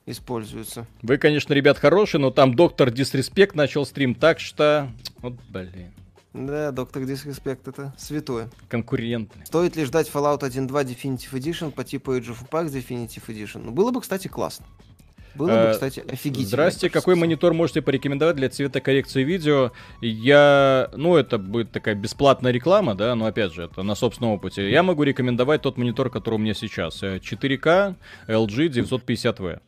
используются. 0.06 0.86
Вы, 1.02 1.18
конечно, 1.18 1.52
ребят, 1.52 1.78
хорошие, 1.78 2.20
но 2.20 2.30
там 2.30 2.54
доктор 2.54 2.90
Дисреспект 2.90 3.54
начал 3.54 3.86
стрим, 3.86 4.14
так 4.14 4.40
что... 4.40 4.90
Вот, 5.18 5.34
блин. 5.48 5.92
Да, 6.34 6.72
доктор 6.72 7.04
Дисреспект 7.04 7.68
это 7.68 7.92
святое. 7.98 8.48
Конкурентный. 8.68 9.44
Стоит 9.44 9.76
ли 9.76 9.84
ждать 9.84 10.10
Fallout 10.12 10.40
1.2 10.40 10.68
Definitive 10.68 11.32
Edition 11.32 11.70
по 11.70 11.84
типу 11.84 12.14
Age 12.14 12.34
of 12.34 12.48
Empires 12.48 12.70
Definitive 12.70 13.26
Edition? 13.28 13.62
Ну, 13.64 13.70
было 13.70 13.90
бы, 13.90 14.00
кстати, 14.00 14.28
классно. 14.28 14.64
Было 15.34 15.48
бы, 15.48 15.52
э, 15.52 15.72
кстати, 15.72 16.00
офигительно. 16.00 16.46
Здрасте, 16.46 16.90
какой 16.90 17.14
монитор 17.14 17.54
можете 17.54 17.82
порекомендовать 17.82 18.36
для 18.36 18.48
цветокоррекции 18.48 19.24
видео? 19.24 19.72
Я, 20.00 20.90
ну, 20.94 21.16
это 21.16 21.38
будет 21.38 21.70
такая 21.70 21.94
бесплатная 21.94 22.52
реклама, 22.52 22.94
да, 22.94 23.14
но 23.14 23.26
опять 23.26 23.52
же, 23.52 23.64
это 23.64 23.82
на 23.82 23.94
собственном 23.94 24.32
опыте. 24.32 24.70
Я 24.70 24.82
могу 24.82 25.02
рекомендовать 25.02 25.62
тот 25.62 25.76
монитор, 25.78 26.10
который 26.10 26.34
у 26.36 26.38
меня 26.38 26.54
сейчас. 26.54 27.02
4К 27.02 27.96
LG 28.28 28.68
950V. 28.68 29.60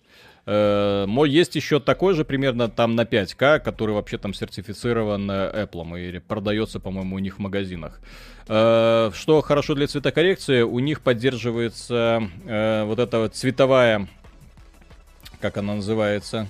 Мой 0.47 1.31
есть 1.31 1.57
еще 1.57 1.81
такой 1.81 2.15
же 2.15 2.25
примерно 2.25 2.69
там 2.69 2.95
на 2.95 3.03
5К, 3.03 3.61
который 3.61 3.95
вообще 3.95 4.19
там 4.19 4.35
сертифицирован 4.35 5.31
э, 5.31 5.65
Apple 5.65 6.17
и 6.17 6.19
продается, 6.19 6.81
по-моему, 6.81 7.17
у 7.17 7.19
них 7.19 7.37
в 7.37 7.39
магазинах. 7.39 8.01
Э, 8.49 9.11
что 9.15 9.41
хорошо 9.41 9.75
для 9.75 9.87
цветокоррекции, 9.87 10.61
у 10.63 10.79
них 10.81 11.01
поддерживается 11.01 12.29
э, 12.45 12.85
вот 12.85 12.99
эта 12.99 13.21
вот 13.21 13.35
цветовая 13.35 14.09
как 15.45 15.59
она 15.59 15.75
называется, 15.75 16.49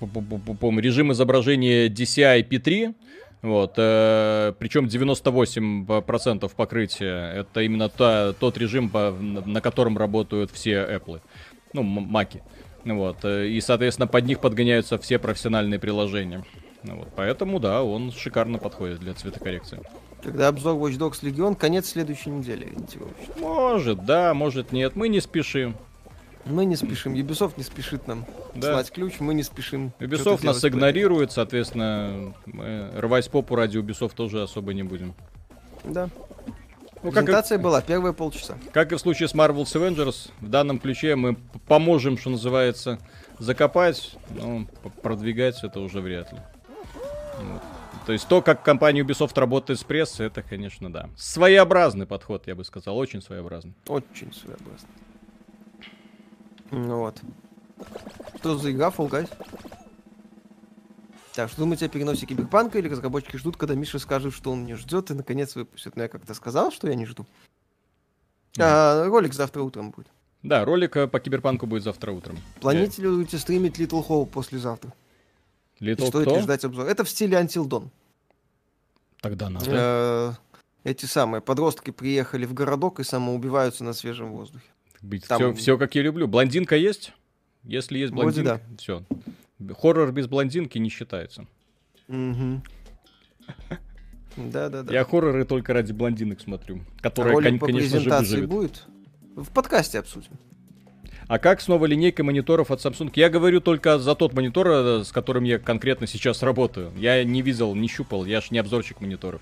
режим 0.00 1.10
изображения 1.10 1.88
DCI 1.88 2.48
P3, 2.48 2.94
вот, 3.42 3.74
э, 3.76 4.52
причем 4.60 4.86
98% 4.86 6.52
покрытия 6.54 7.32
это 7.32 7.62
именно 7.62 7.88
та, 7.88 8.32
тот 8.32 8.56
режим, 8.58 8.90
по, 8.90 9.10
на 9.10 9.60
котором 9.60 9.98
работают 9.98 10.52
все 10.52 10.74
Apple, 10.74 11.20
ну, 11.72 11.82
маки. 11.82 12.44
Вот, 12.84 13.24
э, 13.24 13.48
и, 13.48 13.60
соответственно, 13.60 14.06
под 14.06 14.26
них 14.26 14.40
подгоняются 14.40 14.98
все 14.98 15.18
профессиональные 15.18 15.78
приложения. 15.78 16.44
Вот, 16.82 17.08
поэтому, 17.14 17.60
да, 17.60 17.82
он 17.82 18.10
шикарно 18.12 18.58
подходит 18.58 18.98
для 18.98 19.14
цветокоррекции. 19.14 19.80
Когда 20.22 20.48
обзор 20.48 20.76
Watch 20.76 20.98
Dogs 20.98 21.22
Legion, 21.22 21.56
конец 21.56 21.90
следующей 21.90 22.30
недели. 22.30 22.72
Может, 23.38 24.04
да, 24.04 24.34
может 24.34 24.72
нет, 24.72 24.96
мы 24.96 25.08
не 25.08 25.20
спешим. 25.20 25.76
Мы 26.44 26.64
не 26.64 26.74
спешим, 26.74 27.14
Ubisoft 27.14 27.52
не 27.56 27.62
спешит 27.62 28.08
нам 28.08 28.26
да. 28.56 28.72
слать 28.72 28.90
ключ, 28.90 29.20
мы 29.20 29.32
не 29.32 29.44
спешим. 29.44 29.92
Ubisoft 30.00 30.44
нас 30.44 30.64
игнорирует, 30.64 31.30
соответственно, 31.30 32.34
мы 32.46 32.90
рвать 32.96 33.30
попу 33.30 33.54
ради 33.54 33.78
Ubisoft 33.78 34.14
тоже 34.16 34.42
особо 34.42 34.74
не 34.74 34.82
будем. 34.82 35.14
Да. 35.84 36.08
Ну, 37.02 37.10
Презентация 37.10 37.56
как 37.56 37.60
и, 37.60 37.64
была, 37.64 37.82
первые 37.82 38.14
полчаса. 38.14 38.56
Как 38.72 38.92
и 38.92 38.94
в 38.94 38.98
случае 38.98 39.28
с 39.28 39.34
Marvel's 39.34 39.64
Avengers, 39.74 40.30
в 40.40 40.48
данном 40.48 40.78
ключе 40.78 41.16
мы 41.16 41.36
поможем, 41.66 42.16
что 42.16 42.30
называется, 42.30 42.98
закопать, 43.38 44.14
но 44.30 44.66
продвигать 45.02 45.62
это 45.64 45.80
уже 45.80 46.00
вряд 46.00 46.32
ли. 46.32 46.38
Вот. 47.40 47.62
То 48.06 48.12
есть 48.12 48.28
то, 48.28 48.40
как 48.42 48.62
компания 48.62 49.02
Ubisoft 49.02 49.38
работает 49.38 49.80
с 49.80 49.84
прессой, 49.84 50.26
это, 50.26 50.42
конечно, 50.42 50.92
да. 50.92 51.08
Своеобразный 51.16 52.06
подход, 52.06 52.46
я 52.46 52.54
бы 52.54 52.64
сказал, 52.64 52.96
очень 52.96 53.20
своеобразный. 53.20 53.74
Очень 53.88 54.32
своеобразный. 54.32 54.88
Ну 56.70 56.98
вот. 56.98 57.20
Что 58.38 58.56
за 58.56 58.72
игра 58.72 58.88
Fall 58.88 59.08
Guys? 59.10 59.30
Так, 61.34 61.48
что 61.48 61.60
думаете 61.60 61.86
о 61.86 61.88
переносе 61.88 62.26
Киберпанка 62.26 62.78
или 62.78 62.88
разработчики 62.88 63.36
ждут, 63.36 63.56
когда 63.56 63.74
Миша 63.74 63.98
скажет, 63.98 64.34
что 64.34 64.52
он 64.52 64.64
не 64.64 64.74
ждет 64.74 65.10
и 65.10 65.14
наконец 65.14 65.54
выпустит? 65.54 65.96
Ну, 65.96 66.02
я 66.02 66.08
как-то 66.08 66.34
сказал, 66.34 66.70
что 66.70 66.88
я 66.88 66.94
не 66.94 67.06
жду. 67.06 67.26
А, 68.58 69.06
ролик 69.06 69.32
завтра 69.32 69.62
утром 69.62 69.90
будет. 69.90 70.08
Да, 70.42 70.64
ролик 70.64 70.96
э, 70.96 71.08
по 71.08 71.20
Киберпанку 71.20 71.66
будет 71.66 71.84
завтра 71.84 72.12
утром. 72.12 72.36
Планируете 72.60 73.02
ли 73.02 73.08
будете 73.08 73.38
стримить 73.38 73.78
Little 73.78 74.06
Hope 74.06 74.26
послезавтра? 74.26 74.92
Little 75.80 76.08
Стоит 76.08 76.26
кто? 76.26 76.36
ли 76.36 76.42
ждать 76.42 76.64
обзор? 76.64 76.86
Это 76.86 77.04
в 77.04 77.08
стиле 77.08 77.38
Until 77.38 77.66
Dawn. 77.66 77.88
Тогда 79.20 79.48
надо. 79.48 79.66
Э, 79.68 80.32
эти 80.84 81.06
самые 81.06 81.40
подростки 81.40 81.90
приехали 81.90 82.44
в 82.44 82.52
городок 82.52 83.00
и 83.00 83.04
самоубиваются 83.04 83.84
на 83.84 83.92
свежем 83.94 84.32
воздухе 84.32 84.66
быть. 85.02 85.26
Там... 85.26 85.38
Все, 85.38 85.52
все 85.54 85.78
как 85.78 85.94
я 85.94 86.02
люблю. 86.02 86.26
Блондинка 86.26 86.76
есть? 86.76 87.12
Если 87.64 87.98
есть 87.98 88.12
блондинка, 88.12 88.60
да. 88.68 88.76
все. 88.78 89.04
Хоррор 89.78 90.12
без 90.12 90.26
блондинки 90.26 90.78
не 90.78 90.88
считается. 90.88 91.46
Да, 94.36 94.68
да, 94.68 94.82
да. 94.82 94.92
Я 94.92 95.04
хорроры 95.04 95.44
только 95.44 95.74
ради 95.74 95.92
блондинок 95.92 96.40
смотрю, 96.40 96.80
которые, 97.00 97.34
Ролик 97.34 97.60
по 97.60 97.66
конечно 97.66 98.00
же, 98.00 98.24
живет. 98.24 98.48
будет? 98.48 98.84
В 99.36 99.50
подкасте 99.50 99.98
обсудим. 99.98 100.30
А 101.28 101.38
как 101.38 101.60
с 101.60 101.68
новой 101.68 101.88
линейкой 101.88 102.24
мониторов 102.24 102.70
от 102.70 102.80
Samsung? 102.80 103.10
Я 103.14 103.30
говорю 103.30 103.60
только 103.60 103.98
за 103.98 104.14
тот 104.14 104.34
монитор, 104.34 104.68
э, 104.68 105.04
с 105.04 105.12
которым 105.12 105.44
я 105.44 105.58
конкретно 105.58 106.06
сейчас 106.06 106.42
работаю. 106.42 106.92
Я 106.96 107.24
не 107.24 107.42
видел, 107.42 107.74
не 107.74 107.88
щупал, 107.88 108.24
я 108.24 108.40
ж 108.40 108.50
не 108.50 108.58
обзорщик 108.58 109.00
мониторов. 109.00 109.40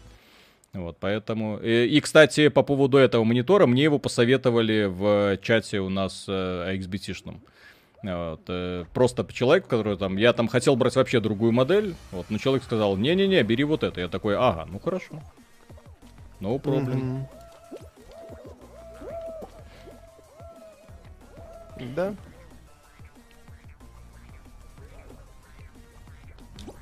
Вот, 0.73 0.99
поэтому... 1.01 1.59
И, 1.59 1.69
э, 1.69 1.87
и, 1.87 2.01
кстати, 2.01 2.49
по 2.49 2.63
поводу 2.63 2.99
этого 2.99 3.25
монитора, 3.25 3.67
мне 3.67 3.85
его 3.85 3.99
посоветовали 3.99 4.85
в 4.85 5.39
чате 5.43 5.81
у 5.81 5.89
нас 5.89 6.27
э, 6.29 6.77
XBT-шном. 6.77 7.41
Вот, 8.03 8.41
э, 8.49 8.85
просто 8.95 9.27
человек, 9.31 9.67
который 9.67 9.99
там, 9.99 10.17
я 10.17 10.33
там 10.33 10.49
хотел 10.49 10.75
брать 10.75 10.97
вообще 10.97 11.21
другую 11.21 11.53
модель, 11.53 11.95
вот, 12.13 12.27
но 12.31 12.39
человек 12.39 12.65
сказал, 12.65 12.97
не-не-не, 12.97 13.43
бери 13.43 13.65
вот 13.65 13.83
это. 13.83 14.01
Я 14.01 14.09
такой, 14.09 14.37
ага, 14.37 14.67
ну 14.71 14.79
хорошо. 14.79 15.23
No 16.41 16.59
problem. 16.59 17.27
Mm-hmm. 21.77 21.95
Да. 21.95 22.15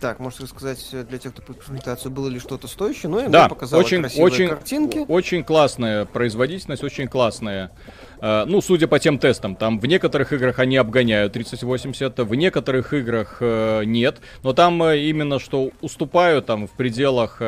Так, 0.01 0.21
можешь 0.21 0.39
рассказать 0.39 0.79
для 1.09 1.19
тех, 1.19 1.33
кто 1.35 1.53
презентацию, 1.53 2.13
было 2.13 2.29
ли 2.29 2.39
что-то 2.39 2.69
стоящее? 2.69 3.09
Ну, 3.11 3.27
и 3.27 3.29
да, 3.29 3.49
очень, 3.73 4.05
очень, 4.23 4.49
картинки. 4.49 5.05
Очень 5.09 5.43
классная 5.43 6.05
производительность, 6.05 6.85
очень 6.85 7.09
классная. 7.09 7.73
Uh, 8.21 8.45
ну, 8.47 8.61
судя 8.61 8.89
по 8.89 8.99
тем 8.99 9.19
тестам, 9.19 9.55
там 9.55 9.79
в 9.79 9.87
некоторых 9.87 10.33
играх 10.33 10.59
они 10.59 10.77
обгоняют 10.77 11.33
3080, 11.35 12.19
в 12.19 12.35
некоторых 12.35 12.93
играх 12.93 13.41
uh, 13.41 13.85
нет, 13.85 14.19
но 14.43 14.53
там 14.53 14.83
именно 14.85 15.39
что 15.39 15.71
уступают 15.81 16.47
там 16.47 16.67
в 16.67 16.73
пределах 16.73 17.41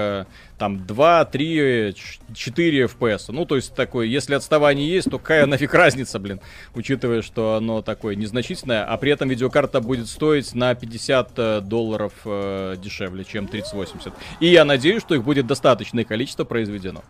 там 0.60 0.86
2, 0.86 1.24
3, 1.24 1.94
4 2.34 2.84
FPS. 2.84 3.24
Ну, 3.28 3.46
то 3.46 3.56
есть 3.56 3.74
такое, 3.74 4.06
если 4.06 4.34
отставание 4.34 4.86
есть, 4.86 5.10
то 5.10 5.18
какая 5.18 5.46
нафиг 5.46 5.72
разница, 5.72 6.18
блин, 6.18 6.38
учитывая, 6.74 7.22
что 7.22 7.54
оно 7.54 7.80
такое 7.80 8.14
незначительное, 8.14 8.84
а 8.84 8.98
при 8.98 9.10
этом 9.10 9.30
видеокарта 9.30 9.80
будет 9.80 10.06
стоить 10.06 10.54
на 10.54 10.74
50 10.74 11.32
э, 11.38 11.60
долларов 11.62 12.12
э, 12.26 12.76
дешевле, 12.76 13.24
чем 13.24 13.48
3080. 13.48 14.12
И 14.40 14.48
я 14.48 14.66
надеюсь, 14.66 15.00
что 15.00 15.14
их 15.14 15.24
будет 15.24 15.46
достаточное 15.46 16.04
количество 16.04 16.44
произведено. 16.44 17.02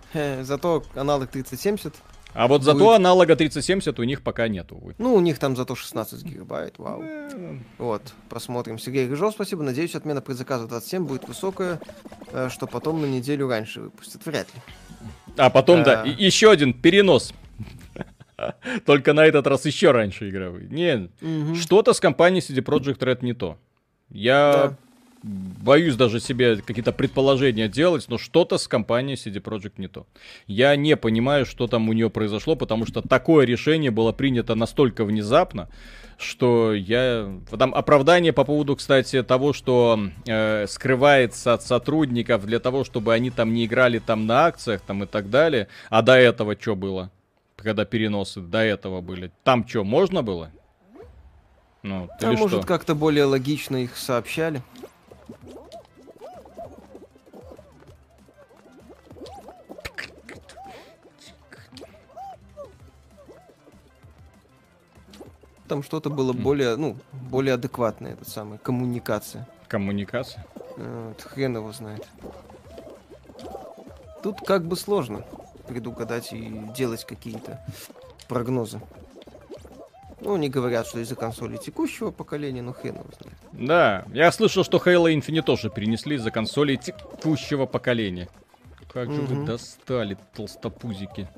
Зато 0.43 0.85
аналог 0.95 1.29
3070 1.31 1.93
а 2.33 2.47
вот 2.47 2.63
зато 2.63 2.79
будет... 2.79 2.97
аналога 2.97 3.37
3070 3.37 3.99
у 3.99 4.03
них 4.05 4.23
пока 4.23 4.49
нету. 4.49 4.81
Ну, 4.99 5.15
у 5.15 5.21
них 5.21 5.39
там 5.39 5.57
зато 5.57 5.75
16 5.75 6.23
гигабайт, 6.25 6.79
вау. 6.79 7.03
Вот, 7.79 8.03
посмотрим. 8.29 8.79
Сергей 8.79 9.09
Рыжов, 9.09 9.35
спасибо. 9.35 9.63
Надеюсь, 9.63 9.95
отмена 9.95 10.21
предзаказа 10.21 10.67
27 10.67 11.07
будет 11.07 11.27
высокая, 11.29 11.81
э, 12.33 12.49
что 12.51 12.67
потом 12.67 13.01
на 13.01 13.07
неделю 13.07 13.49
раньше 13.49 13.81
выпустят. 13.81 14.25
Вряд 14.27 14.47
ли. 14.55 14.61
А 15.37 15.51
потом, 15.51 15.81
а... 15.81 15.85
да, 15.85 16.03
и- 16.05 16.25
еще 16.25 16.51
один 16.51 16.73
перенос. 16.73 17.33
Только 18.87 19.13
на 19.13 19.25
этот 19.27 19.47
раз 19.47 19.67
еще 19.67 19.91
раньше 19.91 20.29
игровой. 20.29 20.67
Не, 20.71 21.11
угу. 21.21 21.55
что-то 21.57 21.93
с 21.93 22.01
компанией 22.01 22.43
CD 22.43 22.63
Projekt 22.63 22.99
Red 22.99 23.19
не 23.23 23.35
то. 23.35 23.59
Я 24.09 24.53
да 24.53 24.90
боюсь 25.23 25.97
даже 25.97 26.21
себе 26.21 26.57
какие-то 26.57 26.93
предположения 26.93 27.69
делать, 27.69 28.07
но 28.09 28.19
что-то 28.19 28.59
с 28.59 28.67
компанией 28.67 29.17
CD 29.17 29.43
Projekt 29.43 29.75
не 29.77 29.89
то. 29.89 30.07
Я 30.47 30.77
не 30.77 30.97
понимаю, 30.97 31.47
что 31.47 31.67
там 31.67 31.89
у 31.89 31.93
нее 31.93 32.11
произошло, 32.11 32.57
потому 32.57 32.87
что 32.87 33.03
такое 33.03 33.45
решение 33.45 33.91
было 33.91 34.13
принято 34.13 34.55
настолько 34.55 35.05
внезапно, 35.05 35.69
что 36.19 36.73
я... 36.73 37.31
Там 37.51 37.75
оправдание 37.75 38.33
по 38.33 38.45
поводу, 38.45 38.77
кстати, 38.77 39.23
того, 39.23 39.53
что 39.53 39.99
э, 40.27 40.67
скрывается 40.67 41.55
от 41.55 41.63
сотрудников 41.63 42.47
для 42.47 42.59
того, 42.59 42.85
чтобы 42.85 43.15
они 43.15 43.31
там 43.31 43.53
не 43.53 43.67
играли 43.67 43.99
там 43.99 44.27
на 44.27 44.47
акциях 44.47 44.81
там 44.83 45.05
и 45.05 45.07
так 45.07 45.31
далее. 45.31 45.69
А 45.89 46.03
до 46.03 46.15
этого 46.15 46.57
что 46.59 46.77
было? 46.77 47.11
Когда 47.57 47.85
переносы 47.85 48.41
до 48.41 48.59
этого 48.59 49.01
были. 49.03 49.31
Там 49.45 49.69
что, 49.69 49.85
можно 49.85 50.23
было? 50.23 50.51
Ну, 51.83 52.09
а 52.21 52.33
может, 52.33 52.67
как-то 52.67 52.95
более 52.95 53.25
логично 53.25 53.77
их 53.77 53.97
сообщали. 53.97 54.63
Там 65.71 65.85
что-то 65.85 66.11
было 66.11 66.33
более, 66.33 66.75
ну, 66.75 66.97
более 67.13 67.55
адекватное, 67.55 68.15
это 68.15 68.29
самое, 68.29 68.59
коммуникация. 68.59 69.47
Коммуникация? 69.69 70.45
Э, 70.77 71.09
вот, 71.11 71.23
хрен 71.23 71.57
его 71.57 71.71
знает. 71.71 72.09
Тут 74.21 74.41
как 74.45 74.67
бы 74.67 74.75
сложно 74.75 75.25
предугадать 75.69 76.33
и 76.33 76.61
делать 76.77 77.05
какие-то 77.05 77.65
прогнозы. 78.27 78.81
Ну, 80.21 80.35
они 80.35 80.51
говорят, 80.51 80.87
что 80.87 81.01
из-за 81.01 81.17
консоли 81.17 81.57
текущего 81.57 82.11
поколения, 82.11 82.63
ну 82.63 82.73
хрен 82.73 82.97
его 82.97 83.07
знает. 83.19 83.39
Да, 83.53 84.05
я 84.13 84.31
слышал, 84.33 84.65
что 84.65 84.79
Halo 84.79 85.13
Infinite 85.15 85.43
тоже 85.43 85.71
перенесли 85.71 86.17
из-за 86.17 86.31
консоли 86.31 86.77
текущего 86.77 87.67
поколения. 87.67 88.29
Как 88.93 89.11
же 89.13 89.23
вы 89.23 89.47
достали, 89.47 90.19
толстопузики. 90.35 91.29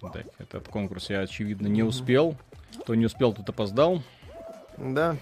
Так, 0.00 0.26
этот 0.38 0.68
конкурс 0.68 1.10
я, 1.10 1.20
очевидно, 1.20 1.66
не 1.66 1.82
успел. 1.82 2.36
Кто 2.80 2.94
не 2.94 3.06
успел, 3.06 3.32
тот 3.32 3.48
опоздал. 3.48 4.02
Да. 4.76 5.16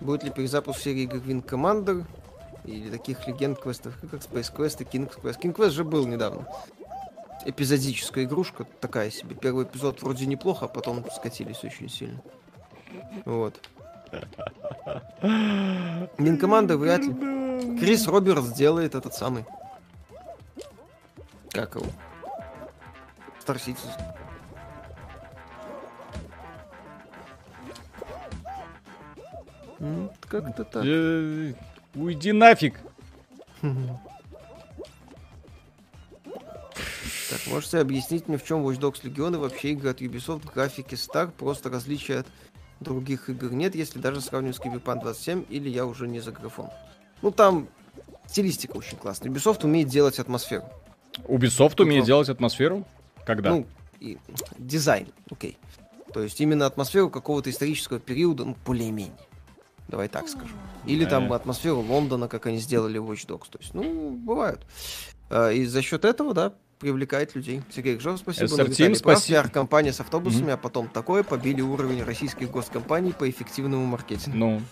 Будет 0.00 0.24
ли 0.24 0.30
перезапуск 0.30 0.80
серии 0.80 1.06
Wing 1.08 1.44
Commander? 1.44 2.04
Или 2.66 2.90
таких 2.90 3.26
легенд 3.28 3.58
квестов, 3.58 3.96
как 4.10 4.20
Space 4.20 4.52
Quest 4.52 4.82
и 4.82 4.84
King 4.84 5.08
Quest. 5.08 5.40
King 5.40 5.54
Quest 5.54 5.70
же 5.70 5.84
был 5.84 6.06
недавно. 6.06 6.46
Эпизодическая 7.44 8.24
игрушка, 8.24 8.64
такая 8.80 9.10
себе. 9.10 9.36
Первый 9.36 9.64
эпизод 9.64 10.02
вроде 10.02 10.26
неплохо, 10.26 10.64
а 10.64 10.68
потом 10.68 11.04
скатились 11.14 11.62
очень 11.62 11.88
сильно. 11.88 12.20
Вот. 13.24 13.60
Мин 15.22 16.38
команда 16.38 16.76
вряд 16.76 17.02
ли. 17.02 17.78
Крис 17.78 18.06
Робертс 18.06 18.48
делает 18.52 18.94
этот 18.94 19.14
самый. 19.14 19.44
Как 21.50 21.76
его? 21.76 21.86
Star 23.44 23.56
Citizen. 23.56 24.16
Как-то 30.28 30.64
так. 30.64 30.84
Уйди 31.96 32.32
нафиг. 32.32 32.78
Так, 37.30 37.40
можете 37.48 37.78
объяснить 37.78 38.28
мне, 38.28 38.38
в 38.38 38.44
чем 38.44 38.64
Watch 38.66 38.78
Dogs 38.78 39.02
Legion 39.02 39.34
и 39.34 39.38
вообще 39.38 39.72
игры 39.72 39.90
от 39.90 40.00
Ubisoft, 40.00 40.48
графики 40.52 40.94
Star, 40.94 41.30
просто 41.30 41.70
различия 41.70 42.18
от 42.20 42.26
других 42.80 43.28
игр 43.30 43.52
нет, 43.52 43.74
если 43.74 43.98
даже 43.98 44.20
сравнивать 44.20 44.56
с 44.56 44.60
Cyberpunk 44.60 45.00
27, 45.02 45.46
или 45.48 45.68
я 45.68 45.86
уже 45.86 46.06
не 46.06 46.20
за 46.20 46.30
графон. 46.30 46.68
Ну, 47.22 47.30
там 47.30 47.68
стилистика 48.28 48.76
очень 48.76 48.98
классная. 48.98 49.30
Ubisoft 49.30 49.64
умеет 49.64 49.88
делать 49.88 50.18
атмосферу. 50.18 50.64
Ubisoft 51.24 51.70
Тут 51.70 51.80
умеет 51.80 52.04
делать 52.04 52.28
атмосферу? 52.28 52.86
Когда? 53.24 53.50
Ну, 53.50 53.66
и, 53.98 54.18
дизайн, 54.58 55.08
окей. 55.30 55.56
То 56.12 56.22
есть 56.22 56.40
именно 56.40 56.66
атмосферу 56.66 57.10
какого-то 57.10 57.50
исторического 57.50 57.98
периода, 57.98 58.44
ну, 58.44 58.56
более-менее. 58.64 59.16
Давай 59.88 60.08
так 60.08 60.28
скажу. 60.28 60.54
Или 60.86 61.04
там 61.04 61.32
атмосферу 61.32 61.80
Лондона, 61.80 62.28
как 62.28 62.46
они 62.46 62.58
сделали 62.58 62.98
в 62.98 63.10
Watch 63.10 63.26
Dogs. 63.26 63.46
То 63.50 63.58
есть, 63.58 63.74
ну, 63.74 64.10
бывают. 64.10 64.66
А, 65.30 65.50
и 65.50 65.64
за 65.64 65.82
счет 65.82 66.04
этого, 66.04 66.34
да, 66.34 66.54
привлекает 66.78 67.34
людей. 67.34 67.62
Сергей 67.70 67.96
Гжов, 67.96 68.18
спасибо. 68.18 68.46
SR 68.46 68.68
Team, 68.68 68.94
спасибо. 68.94 69.48
компания 69.48 69.92
с 69.92 70.00
автобусами, 70.00 70.50
mm-hmm. 70.50 70.54
а 70.54 70.56
потом 70.56 70.88
такое 70.88 71.22
побили 71.22 71.60
уровень 71.60 72.02
российских 72.02 72.50
госкомпаний 72.50 73.12
по 73.12 73.28
эффективному 73.28 73.84
маркетингу. 73.86 74.36
Ну, 74.36 74.62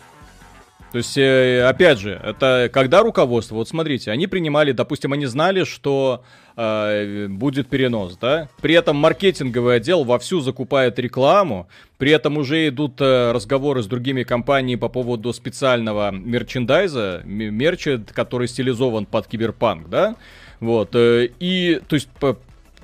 то 0.95 0.99
есть, 0.99 1.19
э, 1.19 1.65
опять 1.65 1.99
же, 1.99 2.21
это 2.23 2.71
когда 2.73 3.03
руководство, 3.03 3.57
вот 3.57 3.69
смотрите, 3.69 4.13
они 4.13 4.29
принимали, 4.29 4.71
допустим, 4.71 5.13
они 5.13 5.27
знали, 5.27 5.65
что 5.65 6.23
э, 6.57 7.27
будет 7.27 7.67
перенос, 7.67 8.17
да? 8.17 8.49
При 8.63 8.77
этом 8.77 8.95
маркетинговый 8.95 9.79
отдел 9.79 10.05
вовсю 10.05 10.39
закупает 10.39 11.01
рекламу, 11.01 11.67
при 11.99 12.13
этом 12.13 12.39
уже 12.39 12.69
идут 12.69 13.01
э, 13.01 13.33
разговоры 13.33 13.83
с 13.83 13.87
другими 13.87 14.23
компаниями 14.23 14.79
по 14.79 14.89
поводу 14.89 15.33
специального 15.33 16.13
мерчендайза, 16.13 17.23
мерча, 17.25 18.01
который 18.13 18.47
стилизован 18.47 19.07
под 19.07 19.27
киберпанк, 19.27 19.89
да? 19.89 20.15
Вот, 20.61 20.95
э, 20.95 21.29
и, 21.41 21.81
то 21.89 21.95
есть, 21.95 22.09
по, 22.21 22.39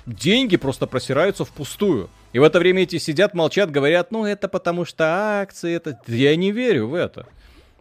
деньги 0.04 0.56
просто 0.56 0.88
просираются 0.88 1.44
впустую. 1.44 2.10
И 2.32 2.40
в 2.40 2.42
это 2.42 2.58
время 2.58 2.82
эти 2.82 2.98
сидят, 2.98 3.34
молчат, 3.34 3.70
говорят, 3.70 4.10
ну 4.10 4.24
это 4.24 4.48
потому 4.48 4.84
что 4.84 5.04
акции, 5.40 5.72
это... 5.72 6.00
Я 6.08 6.34
не 6.34 6.50
верю 6.50 6.88
в 6.88 6.94
это. 6.94 7.26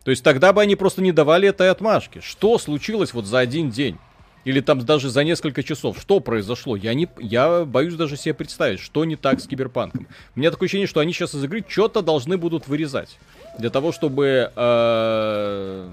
То 0.03 0.11
есть 0.11 0.23
тогда 0.23 0.53
бы 0.53 0.61
они 0.61 0.75
просто 0.75 1.01
не 1.01 1.11
давали 1.11 1.49
этой 1.49 1.69
отмашки. 1.69 2.21
Что 2.21 2.57
случилось 2.57 3.13
вот 3.13 3.25
за 3.25 3.39
один 3.39 3.69
день? 3.69 3.97
Или 4.45 4.61
там 4.61 4.79
даже 4.85 5.09
за 5.09 5.23
несколько 5.23 5.63
часов. 5.63 5.99
Что 5.99 6.21
произошло? 6.21 6.75
Я, 6.75 6.93
не, 6.93 7.09
я 7.19 7.65
боюсь 7.65 7.95
даже 7.95 8.15
себе 8.15 8.33
представить, 8.33 8.79
что 8.79 9.03
не 9.03 9.15
так 9.15 9.41
с 9.41 9.47
Киберпанком. 9.47 10.07
У 10.35 10.39
меня 10.39 10.49
такое 10.49 10.67
ощущение, 10.67 10.87
что 10.87 11.01
они 11.01 11.11
сейчас 11.11 11.35
из 11.35 11.43
игры 11.43 11.63
что-то 11.67 12.01
должны 12.01 12.37
будут 12.37 12.67
вырезать. 12.67 13.19
Для 13.57 13.69
того, 13.69 13.91
чтобы 13.91 14.51
э, 14.55 15.89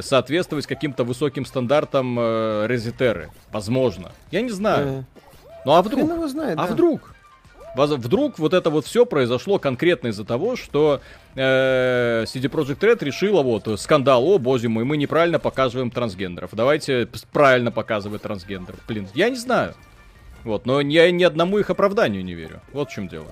соответствовать 0.00 0.66
каким-то 0.66 1.04
высоким 1.04 1.46
стандартам 1.46 2.18
э, 2.20 2.66
резитеры. 2.68 3.30
Возможно. 3.50 4.12
Я 4.30 4.42
не 4.42 4.50
знаю. 4.50 5.06
Ну 5.64 5.72
а 5.72 5.82
вдруг? 5.82 6.28
Знает, 6.28 6.58
а 6.58 6.66
да. 6.66 6.72
вдруг? 6.72 7.14
Вдруг 7.76 8.38
вот 8.38 8.54
это 8.54 8.70
вот 8.70 8.86
все 8.86 9.06
произошло 9.06 9.58
конкретно 9.58 10.08
из-за 10.08 10.24
того, 10.24 10.56
что 10.56 11.00
э, 11.34 12.24
CD 12.26 12.50
Projekt 12.50 12.80
Red 12.80 13.04
решила 13.04 13.42
вот 13.42 13.68
скандал, 13.80 14.24
о 14.24 14.38
боже 14.38 14.68
мой, 14.68 14.84
мы 14.84 14.96
неправильно 14.96 15.38
показываем 15.38 15.90
трансгендеров. 15.90 16.50
Давайте 16.52 17.08
правильно 17.32 17.70
показывать 17.70 18.22
трансгендеров. 18.22 18.80
Блин, 18.88 19.08
я 19.14 19.30
не 19.30 19.36
знаю. 19.36 19.74
Вот, 20.44 20.66
но 20.66 20.80
я 20.80 21.10
ни 21.10 21.24
одному 21.24 21.58
их 21.58 21.70
оправданию 21.70 22.24
не 22.24 22.34
верю. 22.34 22.60
Вот 22.72 22.90
в 22.90 22.92
чем 22.92 23.08
дело. 23.08 23.26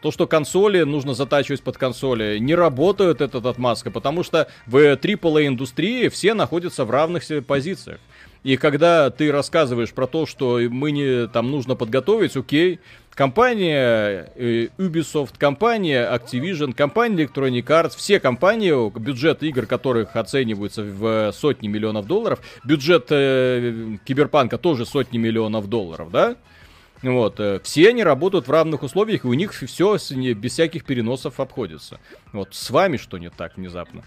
То, 0.00 0.10
что 0.10 0.26
консоли 0.26 0.82
нужно 0.82 1.14
затачивать 1.14 1.62
под 1.62 1.78
консоли, 1.78 2.36
не 2.38 2.54
работают 2.54 3.22
этот 3.22 3.46
отмазка, 3.46 3.90
потому 3.90 4.22
что 4.22 4.48
в 4.66 4.76
AAA 4.76 5.46
индустрии 5.46 6.08
все 6.08 6.34
находятся 6.34 6.84
в 6.84 6.90
равных 6.90 7.22
позициях. 7.46 8.00
И 8.44 8.58
когда 8.58 9.08
ты 9.08 9.32
рассказываешь 9.32 9.92
про 9.94 10.06
то, 10.06 10.26
что 10.26 10.60
мы 10.70 10.92
не 10.92 11.26
там 11.28 11.50
нужно 11.50 11.76
подготовить, 11.76 12.36
окей, 12.36 12.78
компания 13.14 14.30
э, 14.36 14.68
Ubisoft, 14.76 15.38
компания 15.38 16.06
Activision, 16.06 16.74
компания 16.74 17.24
Electronic 17.24 17.64
Arts, 17.64 17.96
все 17.96 18.20
компании, 18.20 18.98
бюджет 18.98 19.42
игр 19.42 19.64
которых 19.64 20.14
оцениваются 20.14 20.82
в 20.82 21.32
сотни 21.32 21.68
миллионов 21.68 22.06
долларов, 22.06 22.40
бюджет 22.64 23.06
э, 23.08 23.96
Киберпанка 24.04 24.58
тоже 24.58 24.84
сотни 24.84 25.16
миллионов 25.16 25.66
долларов, 25.66 26.10
да? 26.10 26.36
Вот, 27.02 27.40
э, 27.40 27.60
все 27.62 27.88
они 27.88 28.04
работают 28.04 28.46
в 28.46 28.50
равных 28.50 28.82
условиях, 28.82 29.24
и 29.24 29.28
у 29.28 29.32
них 29.32 29.54
все 29.54 29.96
без 30.34 30.52
всяких 30.52 30.84
переносов 30.84 31.40
обходится. 31.40 31.98
Вот, 32.34 32.54
с 32.54 32.68
вами 32.68 32.98
что 32.98 33.16
не 33.16 33.30
так 33.30 33.56
внезапно? 33.56 34.02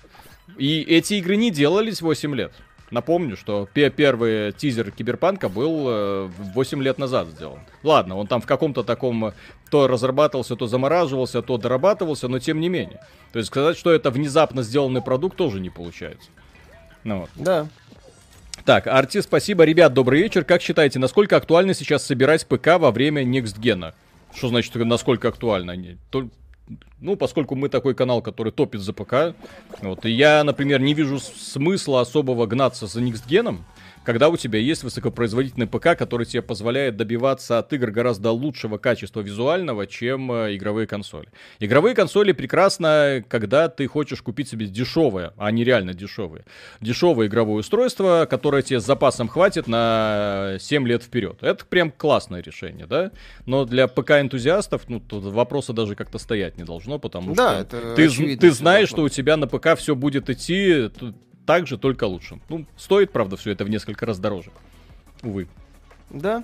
И 0.60 0.82
эти 0.82 1.16
игры 1.16 1.38
не 1.38 1.50
делались 1.50 2.02
8 2.02 2.36
лет. 2.36 2.54
Напомню, 2.90 3.36
что 3.36 3.68
первый 3.74 4.54
тизер 4.54 4.92
Киберпанка 4.92 5.50
был 5.50 6.30
8 6.30 6.80
э, 6.80 6.84
лет 6.84 6.98
назад 6.98 7.28
сделан. 7.28 7.60
Ладно, 7.84 8.16
он 8.16 8.28
там 8.28 8.40
в 8.40 8.46
каком-то 8.46 8.84
таком 8.84 9.26
э, 9.26 9.34
то 9.70 9.88
разрабатывался, 9.88 10.56
то 10.56 10.68
замораживался, 10.68 11.42
то 11.42 11.58
дорабатывался, 11.58 12.30
но 12.30 12.40
тем 12.40 12.62
не 12.62 12.70
менее. 12.70 13.02
То 13.34 13.40
есть 13.40 13.48
сказать, 13.48 13.78
что 13.78 13.92
это 13.92 14.10
внезапно 14.10 14.64
сделанный 14.64 15.02
продукт, 15.02 15.36
тоже 15.36 15.60
не 15.60 15.70
получается. 15.70 16.30
Ну 17.04 17.22
вот. 17.22 17.30
Да. 17.36 17.68
Так, 18.64 18.88
Арти, 18.88 19.22
спасибо. 19.22 19.66
Ребят, 19.66 19.94
добрый 19.94 20.22
вечер. 20.22 20.46
Как 20.46 20.62
считаете, 20.62 20.98
насколько 20.98 21.36
актуально 21.36 21.74
сейчас 21.74 22.06
собирать 22.06 22.46
ПК 22.48 22.78
во 22.80 22.92
время 22.92 23.24
Next 23.24 23.60
Gen? 23.60 23.94
Что 24.34 24.48
значит, 24.48 24.74
насколько 24.76 25.28
актуально? 25.28 25.98
Ну, 27.00 27.16
поскольку 27.16 27.56
мы 27.56 27.70
такой 27.70 27.94
канал, 27.94 28.22
который 28.22 28.52
топит 28.52 28.82
за 28.82 28.94
ПК, 28.94 29.36
вот, 29.82 30.06
и 30.06 30.12
я, 30.12 30.44
например, 30.44 30.82
не 30.82 30.94
вижу 30.94 31.20
смысла 31.20 32.02
особого 32.02 32.46
гнаться 32.46 32.88
за 32.88 33.02
Никсгеном, 33.02 33.66
когда 34.08 34.30
у 34.30 34.38
тебя 34.38 34.58
есть 34.58 34.84
высокопроизводительный 34.84 35.68
ПК, 35.68 35.98
который 35.98 36.26
тебе 36.26 36.42
позволяет 36.42 36.96
добиваться 36.96 37.58
от 37.58 37.74
игр 37.74 37.92
гораздо 37.92 38.32
лучшего 38.32 38.78
качества 38.78 39.20
визуального, 39.20 39.86
чем 39.86 40.32
э, 40.32 40.56
игровые 40.56 40.88
консоли. 40.88 41.28
Игровые 41.60 41.94
консоли 41.94 42.32
прекрасно, 42.32 43.22
когда 43.28 43.68
ты 43.68 43.86
хочешь 43.88 44.22
купить 44.22 44.48
себе 44.48 44.68
дешевое, 44.68 45.34
а 45.36 45.52
не 45.52 45.66
реально 45.66 45.94
дешевое. 45.94 46.46
Дешевое 46.80 47.28
игровое 47.28 47.60
устройство, 47.60 48.26
которое 48.30 48.62
тебе 48.62 48.80
с 48.80 48.86
запасом 48.86 49.28
хватит 49.28 49.68
на 49.68 50.56
7 50.58 50.88
лет 50.88 51.04
вперед. 51.04 51.40
Это 51.42 51.66
прям 51.66 51.92
классное 51.92 52.42
решение, 52.42 52.86
да? 52.86 53.12
Но 53.46 53.66
для 53.66 53.88
ПК-энтузиастов, 53.88 54.84
ну, 54.88 55.02
тут 55.02 55.26
вопроса 55.26 55.74
даже 55.74 55.96
как-то 55.96 56.18
стоять 56.18 56.58
не 56.58 56.64
должно, 56.64 56.98
потому 56.98 57.36
да, 57.36 57.66
что 57.66 57.94
ты, 57.98 58.38
ты 58.38 58.52
знаешь, 58.52 58.88
что 58.88 59.04
у 59.04 59.10
тебя 59.10 59.36
на 59.36 59.48
ПК 59.48 59.78
все 59.78 59.96
будет 59.96 60.30
идти 60.30 60.90
так 61.48 61.66
же, 61.66 61.78
только 61.78 62.04
лучше. 62.04 62.40
Ну, 62.50 62.66
стоит, 62.76 63.12
правда, 63.12 63.38
все 63.38 63.52
это 63.52 63.64
в 63.64 63.70
несколько 63.70 64.06
раз 64.06 64.20
дороже. 64.20 64.52
Увы. 65.24 65.48
Да. 66.10 66.44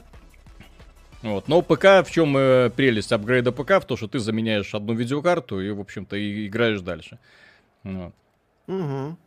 Вот. 1.21 1.47
Но 1.47 1.61
ПК, 1.61 2.05
в 2.05 2.07
чем 2.09 2.35
э, 2.37 2.69
прелесть 2.69 3.11
апгрейда 3.11 3.51
ПК? 3.51 3.81
В 3.81 3.85
том, 3.85 3.97
что 3.97 4.07
ты 4.07 4.19
заменяешь 4.19 4.73
одну 4.73 4.93
видеокарту 4.93 5.59
и, 5.59 5.71
в 5.71 5.81
общем-то, 5.81 6.15
и 6.15 6.47
играешь 6.47 6.81
дальше. 6.81 7.19
Вот. 7.83 8.13
Угу. 8.67 8.77
Ну 8.77 9.17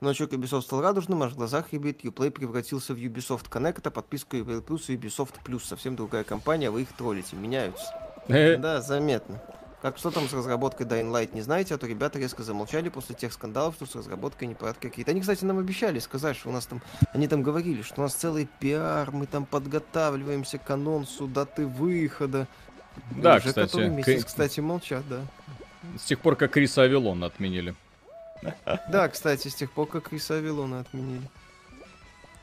Но 0.00 0.12
что 0.12 0.24
Ubisoft 0.24 0.62
стал 0.62 0.82
радужным, 0.82 1.22
аж 1.22 1.32
в 1.32 1.36
глазах 1.36 1.72
ребят, 1.72 1.96
Uplay 2.04 2.30
превратился 2.30 2.94
в 2.94 2.98
Ubisoft 2.98 3.50
Connect, 3.50 3.80
а 3.84 3.90
подписку 3.90 4.36
Uplay 4.36 4.62
Plus 4.62 4.84
и 4.88 4.96
Ubisoft 4.96 5.34
Plus. 5.44 5.64
Совсем 5.64 5.96
другая 5.96 6.24
компания, 6.24 6.70
вы 6.70 6.82
их 6.82 6.88
троллите, 6.92 7.36
меняются. 7.36 7.86
Э. 8.28 8.56
Да, 8.58 8.82
заметно. 8.82 9.40
Как 9.82 9.98
что 9.98 10.10
там 10.10 10.28
с 10.28 10.32
разработкой 10.32 10.86
Dying 10.86 11.10
Light 11.12 11.34
не 11.34 11.42
знаете, 11.42 11.74
а 11.74 11.78
то 11.78 11.86
ребята 11.86 12.18
резко 12.18 12.42
замолчали 12.42 12.88
после 12.88 13.14
тех 13.14 13.32
скандалов, 13.32 13.74
что 13.76 13.86
с 13.86 13.94
разработкой 13.94 14.48
непорядки 14.48 14.88
какие-то. 14.88 15.10
Они, 15.10 15.20
кстати, 15.20 15.44
нам 15.44 15.58
обещали 15.58 15.98
сказать, 15.98 16.36
что 16.36 16.48
у 16.48 16.52
нас 16.52 16.66
там, 16.66 16.80
они 17.12 17.28
там 17.28 17.42
говорили, 17.42 17.82
что 17.82 18.00
у 18.00 18.04
нас 18.04 18.14
целый 18.14 18.48
пиар, 18.58 19.10
мы 19.12 19.26
там 19.26 19.44
подготавливаемся 19.44 20.58
к 20.58 20.68
анонсу 20.70 21.26
даты 21.26 21.66
выхода. 21.66 22.48
Да, 23.10 23.36
Уже 23.36 23.48
кстати. 23.48 23.66
который 23.70 23.88
месяц, 23.90 24.24
К- 24.24 24.26
кстати, 24.28 24.60
молчат, 24.60 25.04
да. 25.08 25.20
С 25.98 26.04
тех 26.04 26.18
пор, 26.20 26.36
как 26.36 26.52
Криса 26.52 26.82
Авилона 26.82 27.26
отменили. 27.26 27.74
Да, 28.90 29.08
кстати, 29.08 29.48
с 29.48 29.54
тех 29.54 29.70
пор, 29.70 29.86
как 29.86 30.08
Криса 30.08 30.34
Авилона 30.36 30.80
отменили. 30.80 31.28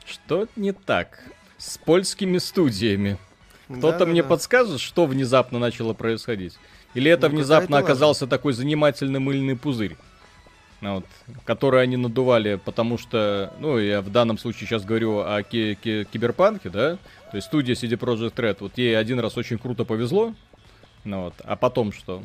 Что 0.04 0.46
не 0.56 0.72
так 0.72 1.18
с 1.58 1.78
польскими 1.78 2.38
студиями? 2.38 3.18
Кто-то 3.68 4.00
Да, 4.00 4.06
мне 4.06 4.22
да. 4.22 4.28
подскажет, 4.28 4.80
что 4.80 5.06
внезапно 5.06 5.58
начало 5.58 5.94
происходить? 5.94 6.58
Или 6.94 7.10
это 7.10 7.28
Ну, 7.28 7.34
внезапно 7.36 7.78
оказался 7.78 8.26
такой 8.26 8.52
занимательный 8.52 9.20
мыльный 9.20 9.56
пузырь? 9.56 9.96
Ну 10.80 10.96
Вот, 10.96 11.04
который 11.44 11.82
они 11.82 11.96
надували, 11.96 12.60
потому 12.62 12.98
что, 12.98 13.52
ну, 13.58 13.78
я 13.78 14.00
в 14.02 14.10
данном 14.10 14.36
случае 14.38 14.68
сейчас 14.68 14.84
говорю 14.84 15.20
о 15.20 15.42
ки- 15.42 15.78
ки- 15.82 16.04
киберпанке, 16.12 16.68
да? 16.68 16.98
То 17.30 17.36
есть 17.36 17.46
студия 17.46 17.74
CD 17.74 17.96
Projekt 17.96 18.34
Red, 18.34 18.58
вот 18.60 18.76
ей 18.76 18.98
один 18.98 19.18
раз 19.18 19.36
очень 19.38 19.58
круто 19.58 19.84
повезло, 19.84 20.34
ну 21.04 21.24
вот, 21.24 21.34
а 21.44 21.56
потом 21.56 21.92
что? 21.92 22.22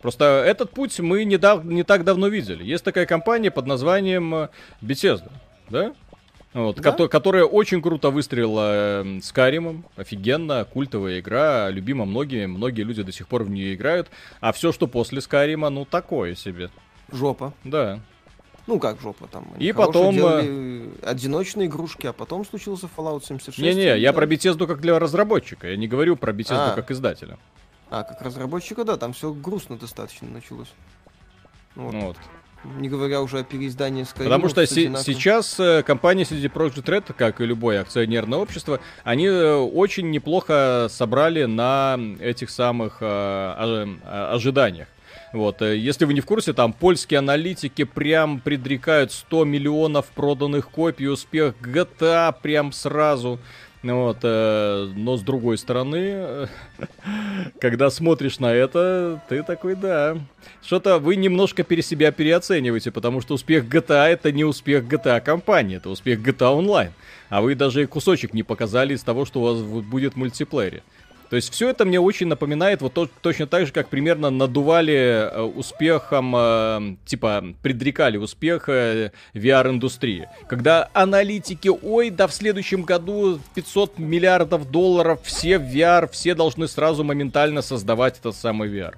Просто 0.00 0.42
этот 0.46 0.70
путь 0.70 0.98
мы 1.00 1.24
не, 1.24 1.36
дав- 1.36 1.64
не 1.64 1.84
так 1.84 2.02
давно 2.04 2.28
видели. 2.28 2.64
Есть 2.64 2.82
такая 2.82 3.06
компания 3.06 3.50
под 3.50 3.66
названием 3.66 4.34
э, 4.34 4.48
Bethesda, 4.80 5.30
да? 5.70 5.92
Вот, 6.54 6.76
Да. 6.76 6.90
кото- 6.90 7.08
которая 7.08 7.44
очень 7.44 7.80
круто 7.80 8.10
выстрелила 8.10 9.02
э, 9.04 9.20
с 9.22 9.32
Каримом, 9.32 9.86
офигенно, 9.96 10.66
культовая 10.70 11.20
игра, 11.20 11.70
любима 11.70 12.04
многими, 12.04 12.44
многие 12.46 12.82
люди 12.82 13.02
до 13.02 13.10
сих 13.12 13.26
пор 13.26 13.44
в 13.44 13.50
нее 13.50 13.74
играют, 13.74 14.10
а 14.40 14.52
все, 14.52 14.70
что 14.70 14.86
после 14.86 15.20
Скарима, 15.22 15.70
ну 15.70 15.84
такое 15.86 16.34
себе, 16.34 16.68
Жопа. 17.10 17.54
да. 17.64 18.00
Ну 18.66 18.78
как 18.78 19.00
жопа 19.00 19.26
там. 19.26 19.48
они 19.56 19.66
И 19.66 19.72
потом, 19.72 20.14
делали 20.14 20.90
одиночные 21.02 21.66
игрушки, 21.66 22.06
а 22.06 22.12
потом 22.12 22.44
случился 22.44 22.88
Fallout 22.96 23.24
76. 23.24 23.58
Не-не, 23.58 23.96
и 23.96 24.00
я 24.00 24.12
да. 24.12 24.16
про 24.18 24.26
Bethesda 24.26 24.66
как 24.66 24.80
для 24.80 24.98
разработчика, 24.98 25.68
я 25.68 25.76
не 25.76 25.88
говорю 25.88 26.16
про 26.16 26.32
Bethesda 26.32 26.72
А. 26.72 26.74
как 26.74 26.90
издателя. 26.90 27.38
А, 27.90 28.04
как 28.04 28.22
разработчика, 28.22 28.84
да, 28.84 28.96
там 28.96 29.14
все 29.14 29.32
грустно 29.32 29.76
достаточно 29.78 30.28
началось. 30.28 30.72
Вот. 31.74 31.94
Вот. 31.94 32.16
Не 32.64 32.88
говоря 32.88 33.20
уже 33.22 33.40
о 33.40 33.42
переиздании 33.44 34.04
Skyrim. 34.04 34.24
Потому 34.24 34.48
что 34.48 34.64
се- 34.66 34.94
сейчас 35.04 35.58
э, 35.58 35.82
компания 35.82 36.22
CD 36.24 36.48
Projekt 36.52 36.84
Red, 36.84 37.12
как 37.12 37.40
и 37.40 37.44
любое 37.46 37.80
акционерное 37.80 38.38
общество, 38.38 38.78
они 39.04 39.26
э, 39.26 39.54
очень 39.56 40.10
неплохо 40.10 40.86
собрали 40.88 41.44
на 41.44 41.98
этих 42.20 42.50
самых 42.50 42.98
э, 43.00 43.06
э, 44.04 44.34
ожиданиях. 44.34 44.86
Вот, 45.32 45.62
если 45.62 46.04
вы 46.04 46.12
не 46.14 46.20
в 46.20 46.26
курсе, 46.26 46.52
там 46.52 46.72
польские 46.74 47.18
аналитики 47.18 47.84
прям 47.84 48.38
предрекают 48.38 49.12
100 49.12 49.44
миллионов 49.46 50.06
проданных 50.14 50.68
копий, 50.68 51.08
успех 51.08 51.54
GTA 51.62 52.34
прям 52.42 52.70
сразу. 52.72 53.38
Ну 53.82 54.04
Вот, 54.04 54.18
э, 54.22 54.92
но 54.94 55.16
с 55.16 55.22
другой 55.22 55.58
стороны, 55.58 55.96
э, 55.98 56.46
когда 57.60 57.90
смотришь 57.90 58.38
на 58.38 58.52
это, 58.52 59.20
ты 59.28 59.42
такой, 59.42 59.74
да. 59.74 60.18
Что-то 60.62 60.98
вы 60.98 61.16
немножко 61.16 61.64
пере 61.64 61.82
себя 61.82 62.12
переоцениваете, 62.12 62.92
потому 62.92 63.20
что 63.20 63.34
успех 63.34 63.64
GTA 63.64 64.06
это 64.06 64.30
не 64.30 64.44
успех 64.44 64.84
GTA 64.84 65.20
компании, 65.20 65.78
это 65.78 65.90
успех 65.90 66.20
GTA 66.20 66.56
Online. 66.56 66.92
А 67.28 67.40
вы 67.40 67.56
даже 67.56 67.86
кусочек 67.88 68.34
не 68.34 68.44
показали 68.44 68.94
из 68.94 69.02
того, 69.02 69.24
что 69.24 69.40
у 69.40 69.44
вас 69.44 69.62
будет 69.62 70.14
в 70.14 70.16
мультиплеере. 70.16 70.84
То 71.32 71.36
есть 71.36 71.50
все 71.50 71.70
это 71.70 71.86
мне 71.86 71.98
очень 71.98 72.26
напоминает 72.26 72.82
вот 72.82 72.92
то- 72.92 73.08
точно 73.22 73.46
так 73.46 73.64
же, 73.64 73.72
как 73.72 73.88
примерно 73.88 74.28
надували 74.28 74.92
э, 74.92 75.40
успехом, 75.40 76.34
э, 76.36 76.96
типа 77.06 77.54
предрекали 77.62 78.18
успех 78.18 78.68
э, 78.68 79.12
VR-индустрии. 79.32 80.28
Когда 80.46 80.90
аналитики, 80.92 81.68
ой, 81.68 82.10
да 82.10 82.26
в 82.26 82.34
следующем 82.34 82.82
году 82.82 83.40
500 83.54 83.98
миллиардов 83.98 84.70
долларов, 84.70 85.20
все 85.22 85.58
в 85.58 85.62
VR, 85.62 86.06
все 86.12 86.34
должны 86.34 86.68
сразу 86.68 87.02
моментально 87.02 87.62
создавать 87.62 88.18
этот 88.18 88.36
самый 88.36 88.68
VR. 88.68 88.92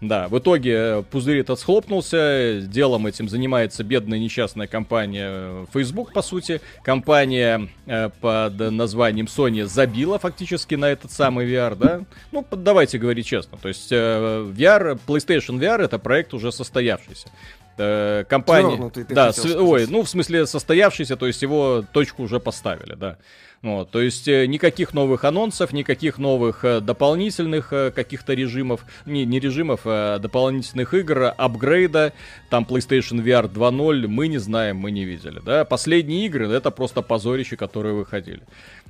Да, 0.00 0.28
в 0.28 0.38
итоге 0.38 0.72
э, 0.72 1.02
пузырь 1.10 1.38
этот 1.38 1.58
схлопнулся, 1.58 2.60
делом 2.62 3.06
этим 3.06 3.28
занимается 3.28 3.84
бедная 3.84 4.18
несчастная 4.18 4.66
компания 4.66 5.28
э, 5.30 5.66
Facebook, 5.72 6.12
по 6.12 6.22
сути. 6.22 6.60
Компания 6.82 7.68
э, 7.86 8.10
под 8.20 8.58
названием 8.58 9.26
Sony 9.26 9.64
забила 9.64 10.18
фактически 10.18 10.74
на 10.74 10.86
этот 10.86 11.10
самый 11.10 11.46
VR, 11.46 11.76
да? 11.76 12.00
Ну, 12.32 12.44
давайте 12.50 12.98
говорить 12.98 13.26
честно. 13.26 13.56
То 13.58 13.68
есть 13.68 13.90
э, 13.92 13.96
VR, 13.96 14.98
PlayStation 15.06 15.58
VR 15.58 15.82
это 15.82 15.98
проект 15.98 16.34
уже 16.34 16.52
состоявшийся. 16.52 17.28
Э, 17.78 18.24
компания... 18.28 18.68
Свёрнутый, 18.68 19.04
ты 19.04 19.14
да, 19.14 19.32
сказать. 19.32 19.56
ой, 19.56 19.86
ну, 19.88 20.02
в 20.02 20.08
смысле, 20.08 20.46
состоявшийся, 20.46 21.16
то 21.16 21.26
есть 21.26 21.42
его 21.42 21.84
точку 21.92 22.22
уже 22.22 22.40
поставили, 22.40 22.94
да. 22.94 23.18
Вот, 23.64 23.90
то 23.90 24.02
есть 24.02 24.28
э, 24.28 24.44
никаких 24.46 24.92
новых 24.92 25.24
анонсов, 25.24 25.72
никаких 25.72 26.18
новых 26.18 26.66
э, 26.66 26.82
дополнительных 26.82 27.72
э, 27.72 27.90
каких-то 27.92 28.34
режимов, 28.34 28.84
не, 29.06 29.24
не 29.24 29.40
режимов, 29.40 29.80
а 29.86 30.18
дополнительных 30.18 30.92
игр, 30.92 31.32
апгрейда, 31.34 32.12
там 32.50 32.66
PlayStation 32.68 33.24
VR 33.24 33.50
2.0 33.50 34.06
мы 34.06 34.28
не 34.28 34.36
знаем, 34.36 34.76
мы 34.76 34.90
не 34.90 35.06
видели, 35.06 35.40
да. 35.42 35.64
Последние 35.64 36.26
игры 36.26 36.46
это 36.52 36.70
просто 36.70 37.00
позорище, 37.00 37.56
которые 37.56 37.94
выходили. 37.94 38.42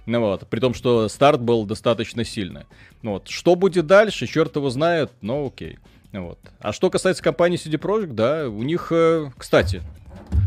Ну 0.06 0.18
вот, 0.18 0.48
при 0.48 0.58
том, 0.58 0.74
что 0.74 1.08
старт 1.08 1.40
был 1.40 1.66
достаточно 1.66 2.24
сильный. 2.24 2.64
Ну 3.02 3.12
вот, 3.12 3.28
что 3.28 3.54
будет 3.54 3.86
дальше, 3.86 4.26
черт 4.26 4.56
его 4.56 4.70
знает, 4.70 5.12
но 5.20 5.46
окей. 5.46 5.78
Ну 5.84 5.93
Вот. 6.20 6.38
А 6.60 6.72
что 6.72 6.90
касается 6.90 7.22
компании 7.22 7.58
CD 7.58 7.78
Projekt, 7.78 8.12
да, 8.12 8.48
у 8.48 8.62
них, 8.62 8.88
э, 8.90 9.30
кстати, 9.36 9.82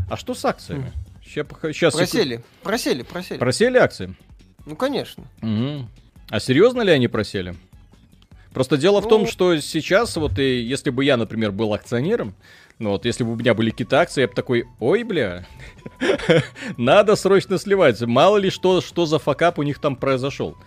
а 0.09 0.15
что 0.15 0.33
с 0.33 0.43
акциями? 0.45 0.93
Сейчас, 1.23 1.93
Просели, 1.93 2.41
просели, 2.63 3.03
просели. 3.03 3.37
Просели 3.37 3.77
акции? 3.77 4.15
Ну, 4.65 4.75
конечно. 4.77 5.25
Мгм. 5.41 5.89
А 6.29 6.39
серьезно 6.39 6.81
ли 6.81 6.91
они 6.91 7.07
просели? 7.09 7.53
Просто 8.53 8.77
дело 8.77 9.01
в 9.01 9.07
том, 9.09 9.21
Ну- 9.21 9.27
что 9.27 9.59
сейчас, 9.59 10.15
вот 10.15 10.39
и 10.39 10.61
если 10.61 10.89
бы 10.89 11.03
я, 11.03 11.17
например, 11.17 11.51
был 11.51 11.73
акционером, 11.73 12.33
ну 12.79 12.91
вот, 12.91 13.05
если 13.05 13.23
бы 13.23 13.33
у 13.33 13.35
меня 13.35 13.53
были 13.53 13.71
какие-то 13.71 13.99
акции, 13.99 14.21
я 14.21 14.27
бы 14.27 14.33
такой, 14.33 14.65
ой, 14.79 15.03
бля, 15.03 15.45
надо 16.77 17.15
срочно 17.15 17.57
сливать. 17.57 18.01
Мало 18.01 18.37
ли 18.37 18.49
что, 18.49 18.81
что 18.81 19.05
за 19.05 19.19
факап 19.19 19.59
у 19.59 19.63
них 19.63 19.79
там 19.79 19.95
произошел. 19.95 20.57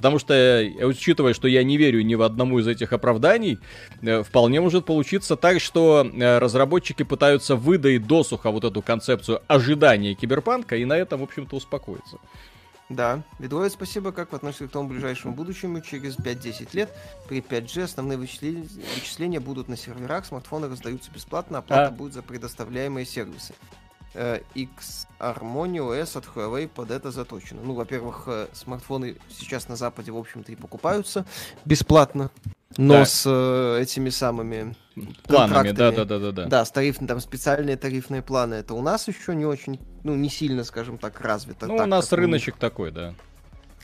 Потому 0.00 0.18
что, 0.18 0.32
э, 0.32 0.82
учитывая, 0.82 1.34
что 1.34 1.46
я 1.46 1.62
не 1.62 1.76
верю 1.76 2.00
ни 2.00 2.14
в 2.14 2.22
одному 2.22 2.58
из 2.58 2.66
этих 2.66 2.94
оправданий, 2.94 3.58
э, 4.00 4.22
вполне 4.22 4.58
может 4.62 4.86
получиться 4.86 5.36
так, 5.36 5.60
что 5.60 6.10
э, 6.10 6.38
разработчики 6.38 7.02
пытаются 7.02 7.54
выдать 7.54 8.06
досуха 8.06 8.50
вот 8.50 8.64
эту 8.64 8.80
концепцию 8.80 9.42
ожидания 9.46 10.14
киберпанка 10.14 10.76
и 10.76 10.86
на 10.86 10.94
этом, 10.94 11.20
в 11.20 11.24
общем-то, 11.24 11.54
успокоиться. 11.54 12.16
Да. 12.88 13.22
Ведроид, 13.38 13.72
спасибо. 13.72 14.10
Как 14.10 14.32
вы 14.32 14.36
относитесь 14.38 14.70
к 14.70 14.72
тому 14.72 14.88
ближайшему 14.88 15.34
будущему? 15.34 15.82
Через 15.82 16.16
5-10 16.16 16.70
лет 16.72 16.96
при 17.28 17.42
5G 17.42 17.82
основные 17.82 18.16
вычисления, 18.16 18.66
вычисления 18.96 19.38
будут 19.38 19.68
на 19.68 19.76
серверах, 19.76 20.24
смартфоны 20.24 20.66
раздаются 20.66 21.10
бесплатно, 21.10 21.58
оплата 21.58 21.88
А. 21.88 21.90
будет 21.90 22.14
за 22.14 22.22
предоставляемые 22.22 23.04
сервисы. 23.04 23.52
Э, 24.12 24.40
X 24.54 25.06
Harmony 25.20 25.76
OS 25.78 26.18
от 26.18 26.24
Huawei 26.34 26.66
под 26.66 26.90
это 26.90 27.12
заточено. 27.12 27.60
Ну, 27.62 27.74
во-первых, 27.74 28.24
э, 28.26 28.48
смартфоны 28.52 29.16
сейчас 29.28 29.68
на 29.68 29.76
Западе, 29.76 30.10
в 30.10 30.16
общем-то, 30.16 30.50
и 30.50 30.56
покупаются 30.56 31.24
бесплатно, 31.64 32.30
но 32.76 32.94
Так. 32.98 33.08
с 33.08 33.22
э, 33.26 33.78
этими 33.82 34.10
самыми 34.10 34.74
Планами, 35.28 35.68
контрактами. 35.68 35.72
да-да-да-да. 35.96 36.46
Да, 36.46 36.64
с 36.64 36.72
тариф- 36.72 36.98
там 37.06 37.20
специальные 37.20 37.76
тарифные 37.76 38.20
планы. 38.20 38.54
Это 38.54 38.74
у 38.74 38.82
нас 38.82 39.06
еще 39.06 39.34
не 39.36 39.46
очень, 39.46 39.78
ну, 40.02 40.16
не 40.16 40.28
сильно, 40.28 40.64
скажем 40.64 40.98
так, 40.98 41.20
развито. 41.20 41.68
Ну, 41.68 41.76
так, 41.76 41.86
у 41.86 41.88
нас 41.88 42.06
как 42.08 42.12
у 42.12 42.16
них. 42.16 42.26
рыночек 42.26 42.56
такой, 42.56 42.90
да. 42.90 43.14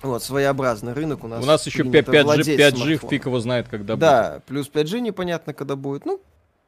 Вот, 0.02 0.24
своеобразный 0.24 0.92
рынок 0.92 1.22
у 1.22 1.28
нас. 1.28 1.40
У 1.42 1.46
нас 1.46 1.64
еще 1.66 1.84
принято 1.84 2.10
5G, 2.12 2.22
владеть 2.24 2.60
5G 2.60 2.76
смартфоном. 2.76 3.10
фиг 3.10 3.26
его 3.26 3.38
знает, 3.40 3.68
когда 3.68 3.94
будет. 3.94 4.00
Да, 4.00 4.42
плюс 4.48 4.68
5G 4.68 4.98
непонятно, 5.00 5.54
когда 5.54 5.76
будет. 5.76 6.04
Ну, 6.04 6.20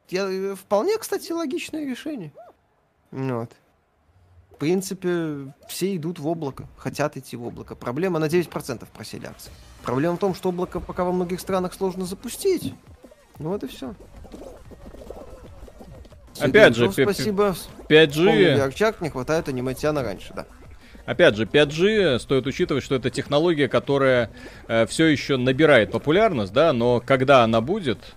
я, 0.09 0.29
э, 0.29 0.55
вполне, 0.55 0.97
кстати, 0.97 1.31
логичное 1.33 1.85
решение. 1.85 2.31
Вот. 3.11 3.51
В 4.51 4.55
принципе, 4.59 5.53
все 5.67 5.95
идут 5.95 6.19
в 6.19 6.27
облако, 6.27 6.67
хотят 6.77 7.15
идти 7.15 7.37
в 7.37 7.45
облако. 7.45 7.75
Проблема 7.75 8.19
на 8.19 8.25
9% 8.25 8.85
просели 8.93 9.25
акции. 9.25 9.51
Проблема 9.83 10.17
в 10.17 10.19
том, 10.19 10.35
что 10.35 10.49
облако 10.49 10.79
пока 10.79 11.05
во 11.05 11.11
многих 11.13 11.39
странах 11.39 11.73
сложно 11.73 12.05
запустить. 12.05 12.73
Ну 13.39 13.49
вот 13.49 13.63
и 13.63 13.67
все. 13.67 13.95
Опять 16.39 16.75
же, 16.75 16.91
спасибо. 16.91 17.55
5G, 17.87 18.57
Ярчак, 18.57 19.01
не 19.01 19.09
хватает 19.09 19.47
аниматяна 19.47 20.03
раньше, 20.03 20.33
да. 20.35 20.45
опять 21.09 21.35
же, 21.35 21.45
5G 21.45 22.19
стоит 22.19 22.45
учитывать, 22.45 22.83
что 22.83 22.95
это 22.95 23.09
технология, 23.09 23.67
которая 23.67 24.29
все 24.87 25.07
еще 25.07 25.37
набирает 25.37 25.91
популярность, 25.91 26.53
да, 26.53 26.71
но 26.71 27.01
когда 27.03 27.43
она 27.43 27.61
будет, 27.61 28.15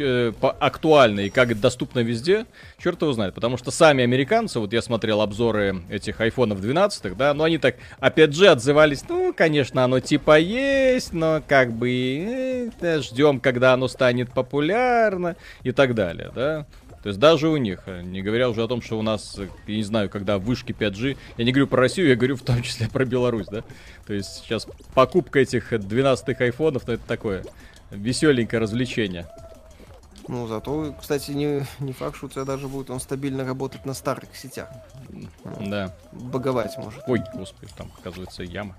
э, 0.00 0.32
актуально 0.40 1.20
и 1.20 1.30
как 1.30 1.58
доступно 1.60 2.00
везде, 2.00 2.46
черт 2.78 3.00
его 3.02 3.12
знает. 3.12 3.34
Потому 3.34 3.56
что 3.56 3.70
сами 3.70 4.02
американцы, 4.02 4.58
вот 4.58 4.72
я 4.72 4.82
смотрел 4.82 5.20
обзоры 5.20 5.82
этих 5.90 6.20
айфонов 6.20 6.60
12, 6.60 7.16
да, 7.16 7.34
но 7.34 7.44
они 7.44 7.58
так, 7.58 7.76
опять 7.98 8.34
же, 8.34 8.48
отзывались, 8.48 9.04
ну, 9.08 9.32
конечно, 9.32 9.84
оно 9.84 10.00
типа 10.00 10.38
есть, 10.38 11.12
но 11.12 11.42
как 11.46 11.72
бы 11.72 12.70
э, 12.80 13.00
ждем, 13.00 13.40
когда 13.40 13.74
оно 13.74 13.88
станет 13.88 14.32
популярно 14.32 15.36
и 15.62 15.72
так 15.72 15.94
далее, 15.94 16.30
да. 16.34 16.66
То 17.02 17.08
есть 17.08 17.18
даже 17.18 17.48
у 17.48 17.56
них, 17.56 17.80
э, 17.86 18.02
не 18.02 18.20
говоря 18.20 18.50
уже 18.50 18.62
о 18.62 18.68
том, 18.68 18.82
что 18.82 18.98
у 18.98 19.02
нас, 19.02 19.38
э, 19.38 19.48
я 19.66 19.76
не 19.76 19.82
знаю, 19.82 20.10
когда 20.10 20.38
вышки 20.38 20.72
5G, 20.72 21.16
я 21.38 21.44
не 21.44 21.52
говорю 21.52 21.66
про 21.66 21.80
Россию, 21.80 22.08
я 22.08 22.16
говорю 22.16 22.36
в 22.36 22.42
том 22.42 22.62
числе 22.62 22.88
про 22.88 23.04
Беларусь, 23.06 23.46
да? 23.46 23.62
То 24.06 24.12
есть 24.12 24.42
сейчас 24.42 24.66
покупка 24.94 25.38
этих 25.38 25.72
12-х 25.72 26.44
айфонов, 26.44 26.86
ну 26.86 26.94
это 26.94 27.06
такое 27.06 27.44
веселенькое 27.90 28.60
развлечение. 28.60 29.26
Ну, 30.28 30.46
зато, 30.46 30.94
кстати, 31.00 31.32
не, 31.32 31.66
не 31.80 31.92
факт, 31.92 32.16
что 32.16 32.26
у 32.26 32.28
тебя 32.28 32.44
даже 32.44 32.68
будет 32.68 32.90
он 32.90 33.00
стабильно 33.00 33.44
работать 33.44 33.84
на 33.86 33.94
старых 33.94 34.36
сетях. 34.36 34.68
Да. 35.60 35.94
Боговать 36.12 36.76
может. 36.78 37.02
Ой, 37.06 37.22
господи, 37.34 37.72
там, 37.76 37.90
оказывается, 37.98 38.42
яма. 38.42 38.76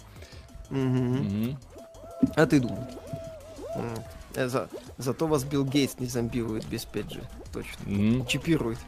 Угу. 0.69 0.77
Угу. 0.79 1.57
А 2.35 2.45
ты 2.45 2.59
думал? 2.59 2.87
Э, 4.35 4.47
за, 4.47 4.69
зато 4.97 5.27
вас 5.27 5.43
Билл 5.43 5.65
Гейтс 5.65 5.99
не 5.99 6.07
зомбирует 6.07 6.65
без 6.67 6.85
5G. 6.85 7.23
Точно. 7.51 7.83
Mm-hmm. 7.83 8.27
Чипирует. 8.27 8.79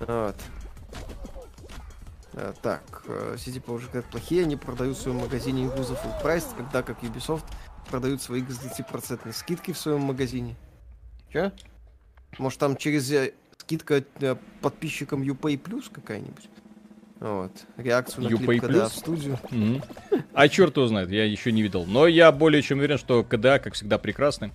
Вот. 0.00 0.36
А, 2.34 2.52
так, 2.62 3.02
CDP 3.06 3.72
уже 3.72 3.86
говорят, 3.88 4.10
плохие, 4.10 4.42
они 4.42 4.56
продают 4.56 4.96
в 4.96 5.00
своем 5.00 5.18
магазине 5.18 5.66
игру 5.66 5.82
за 5.82 5.94
full 5.94 6.22
прайс, 6.22 6.46
когда 6.56 6.82
как 6.82 7.02
Ubisoft 7.02 7.44
продают 7.90 8.22
свои 8.22 8.42
с 8.42 8.58
20% 8.58 9.32
скидки 9.32 9.72
в 9.72 9.78
своем 9.78 10.00
магазине. 10.00 10.56
Че? 11.34 11.50
Может 12.38 12.60
там 12.60 12.76
через 12.76 13.10
э, 13.10 13.32
скидка 13.58 14.04
подписчикам 14.60 15.22
UPay 15.22 15.60
Plus 15.60 15.90
какая-нибудь? 15.92 16.48
Вот. 17.18 17.50
Реакцию 17.76 18.24
на 18.24 18.28
UPay 18.28 18.58
клип 18.60 18.62
КДА 18.62 18.88
в 18.88 18.92
студию. 18.94 19.38
Mm-hmm. 19.50 20.24
А 20.32 20.48
черт 20.48 20.76
его 20.76 20.86
знает, 20.86 21.10
я 21.10 21.24
еще 21.24 21.50
не 21.50 21.62
видел. 21.62 21.86
Но 21.86 22.06
я 22.06 22.30
более 22.30 22.62
чем 22.62 22.78
уверен, 22.78 22.98
что 22.98 23.24
КДА, 23.24 23.58
как 23.58 23.74
всегда, 23.74 23.98
прекрасный. 23.98 24.52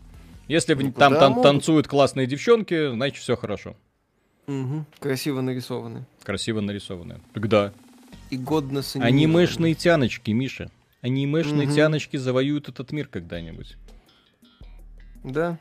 Если 0.47 0.73
ну, 0.73 0.93
там 0.93 1.15
тан- 1.15 1.41
танцуют 1.41 1.89
классные 1.89 2.27
девчонки, 2.27 2.93
значит 2.93 3.21
все 3.21 3.35
хорошо. 3.35 3.75
Угу. 4.47 4.85
Красиво 4.99 5.41
нарисованы. 5.41 6.05
Красиво 6.23 6.61
нарисованы. 6.61 7.19
Тогда. 7.33 7.73
И 8.29 8.37
годно 8.37 8.83
Анимешные 8.95 9.73
тяночки, 9.73 10.31
Миша. 10.31 10.71
Анимешные 11.01 11.67
угу. 11.67 11.75
тяночки 11.75 12.15
завоюют 12.15 12.69
этот 12.69 12.93
мир 12.93 13.07
когда-нибудь. 13.07 13.75
Да. 15.25 15.57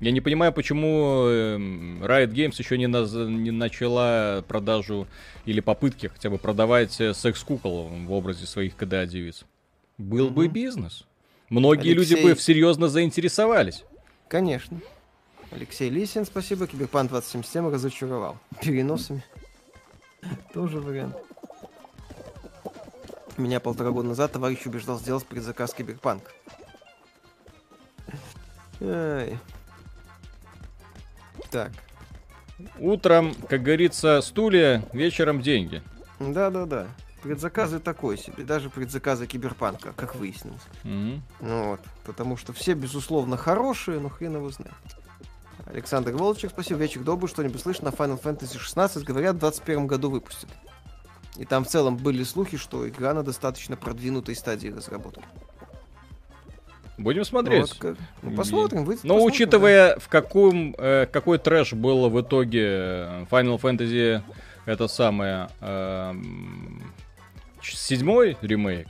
Я 0.00 0.12
не 0.12 0.20
понимаю, 0.20 0.52
почему 0.52 1.26
эм, 1.26 2.02
Riot 2.04 2.30
Games 2.32 2.54
еще 2.58 2.76
не, 2.76 2.86
на, 2.86 3.04
не 3.04 3.50
начала 3.50 4.44
продажу 4.46 5.08
или 5.46 5.60
попытки 5.60 6.08
хотя 6.08 6.28
бы 6.28 6.36
продавать 6.36 7.00
э, 7.00 7.14
секс-кукол 7.14 7.88
в 7.88 8.12
образе 8.12 8.46
своих 8.46 8.76
КДА-девиц. 8.76 9.44
Был 9.96 10.26
угу. 10.26 10.34
бы 10.34 10.48
бизнес. 10.48 11.06
Многие 11.48 11.92
Алексей... 11.92 12.16
люди 12.16 12.34
бы 12.34 12.38
серьезно 12.38 12.88
заинтересовались. 12.88 13.84
Конечно. 14.28 14.80
Алексей 15.50 15.88
Лисин, 15.88 16.26
спасибо. 16.26 16.66
Киберпан 16.66 17.08
2077 17.08 17.72
разочаровал. 17.72 18.38
Переносами. 18.60 19.24
Тоже 20.52 20.80
вариант. 20.80 21.16
Меня 23.38 23.60
полтора 23.60 23.90
года 23.92 24.08
назад 24.08 24.32
товарищ 24.32 24.66
убеждал 24.66 24.98
сделать 24.98 25.24
предзаказ 25.24 25.72
Киберпанк. 25.72 26.34
Ай. 28.80 29.38
Так. 31.56 31.72
Утром, 32.78 33.34
как 33.48 33.62
говорится, 33.62 34.20
стулья, 34.20 34.86
вечером 34.92 35.40
деньги. 35.40 35.82
Да-да-да. 36.20 36.88
Предзаказы 37.22 37.80
такой 37.80 38.18
себе, 38.18 38.44
даже 38.44 38.68
предзаказы 38.68 39.26
Киберпанка, 39.26 39.94
как 39.94 40.16
выяснилось. 40.16 40.60
Mm-hmm. 40.84 41.20
Ну 41.40 41.68
вот, 41.70 41.80
потому 42.04 42.36
что 42.36 42.52
все, 42.52 42.74
безусловно, 42.74 43.38
хорошие, 43.38 43.98
но 44.00 44.10
хрен 44.10 44.36
его 44.36 44.50
знает. 44.50 44.74
Александр 45.64 46.12
Волчек, 46.12 46.50
спасибо, 46.50 46.80
вечер 46.80 47.00
добрый, 47.00 47.30
что-нибудь 47.30 47.62
слышно, 47.62 47.88
Final 47.88 48.22
Fantasy 48.22 48.58
16, 48.58 49.02
говорят, 49.02 49.36
в 49.36 49.38
2021 49.38 49.86
году 49.86 50.10
выпустят. 50.10 50.50
И 51.38 51.46
там 51.46 51.64
в 51.64 51.68
целом 51.68 51.96
были 51.96 52.22
слухи, 52.22 52.58
что 52.58 52.86
игра 52.86 53.14
на 53.14 53.22
достаточно 53.22 53.78
продвинутой 53.78 54.36
стадии 54.36 54.68
разработки. 54.68 55.24
Будем 56.98 57.24
смотреть. 57.24 57.68
Вот, 57.68 57.74
как... 57.78 57.96
ну, 58.22 58.34
посмотрим. 58.34 58.84
Вы... 58.84 58.94
Но 58.94 59.14
посмотрим, 59.14 59.26
учитывая, 59.26 59.94
да. 59.94 60.00
в 60.00 60.08
каком, 60.08 60.74
э, 60.78 61.06
какой 61.06 61.38
трэш 61.38 61.74
был 61.74 62.08
в 62.08 62.20
итоге 62.20 62.62
э, 62.62 63.26
Final 63.30 63.60
Fantasy, 63.60 64.22
это 64.64 64.88
самое, 64.88 65.48
э, 65.60 66.14
седьмой 67.62 68.38
ремейк, 68.40 68.88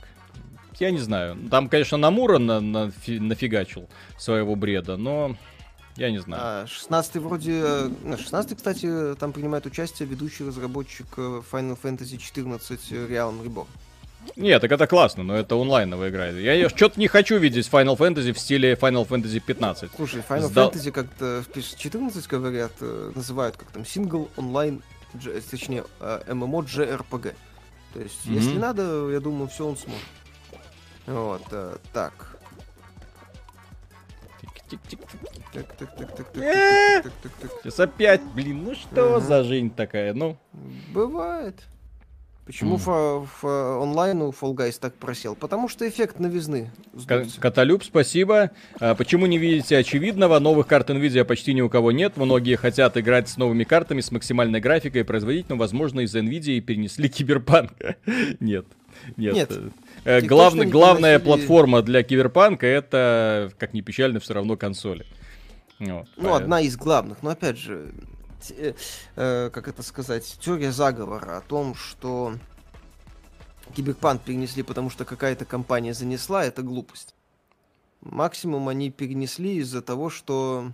я 0.79 0.91
не 0.91 0.99
знаю. 0.99 1.37
Там, 1.51 1.67
конечно, 1.67 1.97
Намура 1.97 2.37
на, 2.37 2.61
на, 2.61 2.91
нафигачил 3.07 3.89
своего 4.17 4.55
бреда, 4.55 4.95
но 4.95 5.35
я 5.97 6.11
не 6.11 6.19
знаю. 6.19 6.41
А, 6.63 6.67
16 6.67 7.15
вроде... 7.17 7.89
16 8.05 8.55
кстати, 8.55 9.15
там 9.15 9.33
принимает 9.33 9.65
участие 9.65 10.07
ведущий 10.07 10.45
разработчик 10.45 11.07
э, 11.17 11.41
Final 11.51 11.77
Fantasy 11.81 12.17
14 12.17 12.91
Realm 12.91 13.43
Reborn. 13.43 13.67
Нет, 14.35 14.61
так 14.61 14.71
это 14.71 14.87
классно, 14.87 15.23
но 15.23 15.35
это 15.35 15.55
онлайновая 15.55 16.09
игра. 16.09 16.27
Я 16.27 16.69
что-то 16.69 16.99
не 16.99 17.07
хочу 17.07 17.37
видеть 17.37 17.67
Final 17.69 17.97
Fantasy 17.97 18.33
в 18.33 18.39
стиле 18.39 18.73
Final 18.73 19.07
Fantasy 19.07 19.39
15. 19.39 19.91
Слушай, 19.95 20.23
Final 20.27 20.47
Сдал... 20.47 20.71
Fantasy 20.71 20.91
как-то 20.91 21.43
14 21.53 22.27
говорят, 22.27 22.73
э, 22.81 23.11
называют 23.15 23.57
как 23.57 23.69
там 23.71 23.85
сингл 23.85 24.29
онлайн, 24.37 24.83
точнее, 25.49 25.85
MMO 25.99 26.65
JRPG. 26.65 27.33
То 27.93 27.99
есть, 27.99 28.25
mm-hmm. 28.25 28.33
если 28.33 28.57
надо, 28.57 29.09
я 29.09 29.19
думаю, 29.19 29.47
все 29.47 29.67
он 29.67 29.77
сможет. 29.77 30.01
Вот, 31.07 31.43
э, 31.51 31.77
так. 31.93 32.37
Сейчас 37.63 37.79
опять, 37.79 38.21
блин, 38.35 38.65
ну 38.65 38.75
что 38.75 39.19
за 39.19 39.43
жизнь 39.43 39.73
такая, 39.73 40.13
ну? 40.13 40.37
Бывает. 40.93 41.63
Почему 42.47 42.77
mm. 42.77 43.81
онлайн 43.81 44.21
у 44.21 44.29
Fall 44.29 44.55
Guys 44.55 44.77
так 44.79 44.93
просел? 44.93 45.35
Потому 45.35 45.67
что 45.67 45.87
эффект 45.87 46.17
новизны. 46.19 46.71
Каталюб, 47.41 47.83
спасибо. 47.83 48.51
А, 48.79 48.95
почему 48.95 49.25
не 49.25 49.37
видите 49.37 49.77
очевидного? 49.77 50.39
Новых 50.39 50.65
карт 50.65 50.89
Nvidia 50.89 51.25
почти 51.25 51.53
ни 51.53 51.59
у 51.59 51.69
кого 51.69 51.91
нет. 51.91 52.15
Многие 52.15 52.55
хотят 52.55 52.95
играть 52.95 53.27
с 53.27 53.35
новыми 53.35 53.65
картами, 53.65 53.99
с 53.99 54.13
максимальной 54.13 54.61
графикой 54.61 55.01
и 55.01 55.03
производительностью. 55.03 55.57
Возможно, 55.57 55.99
из 55.99 56.15
Nvidia 56.15 56.61
перенесли 56.61 57.09
киберпанк. 57.09 57.73
нет. 58.39 58.65
Нет. 59.17 59.35
нет. 59.35 59.51
Э, 60.05 60.21
главный, 60.21 60.67
главная 60.67 61.19
платформа 61.19 61.81
для 61.81 62.01
киберпанка 62.01 62.65
это, 62.65 63.51
как 63.59 63.73
ни 63.73 63.81
печально, 63.81 64.21
все 64.21 64.35
равно 64.35 64.55
консоли. 64.55 65.05
Вот, 65.79 65.89
ну, 65.89 66.05
поэтому. 66.15 66.35
одна 66.35 66.61
из 66.61 66.77
главных. 66.77 67.21
Но 67.23 67.31
опять 67.31 67.57
же, 67.57 67.91
э, 68.49 68.73
э, 69.15 69.49
как 69.51 69.67
это 69.67 69.83
сказать, 69.83 70.37
теория 70.39 70.71
заговора 70.71 71.37
о 71.37 71.41
том, 71.41 71.75
что 71.75 72.35
Киберпанк 73.75 74.21
перенесли, 74.23 74.63
потому 74.63 74.89
что 74.89 75.05
какая-то 75.05 75.45
компания 75.45 75.93
занесла, 75.93 76.45
это 76.45 76.61
глупость. 76.61 77.15
Максимум 78.01 78.69
они 78.69 78.91
перенесли 78.91 79.57
из-за 79.57 79.81
того, 79.81 80.09
что, 80.09 80.71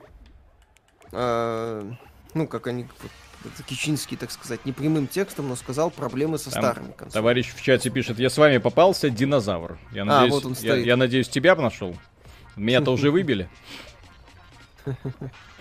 э, 1.12 1.92
ну, 2.34 2.48
как 2.48 2.68
они, 2.68 2.88
Кичинский, 3.68 4.18
так 4.18 4.32
сказать, 4.32 4.66
непрямым 4.66 5.08
текстом, 5.08 5.50
но 5.50 5.56
сказал 5.56 5.90
проблемы 5.90 6.38
со 6.38 6.52
Там 6.52 6.64
старыми 6.64 6.92
консолями. 6.92 7.14
Товарищ 7.14 7.54
в 7.54 7.62
чате 7.62 7.90
пишет, 7.90 8.20
я 8.20 8.30
с 8.30 8.38
вами 8.38 8.58
попался, 8.58 9.10
динозавр. 9.10 9.78
Я 9.92 10.06
надеюсь, 10.06 10.32
а, 10.32 10.36
вот 10.36 10.46
он 10.46 10.56
стоит. 10.56 10.80
Я, 10.80 10.92
я 10.92 10.98
надеюсь, 10.98 11.30
тебя 11.30 11.56
нашел. 11.56 11.96
Меня-то 12.56 12.92
уже 12.92 13.12
выбили. 13.12 13.50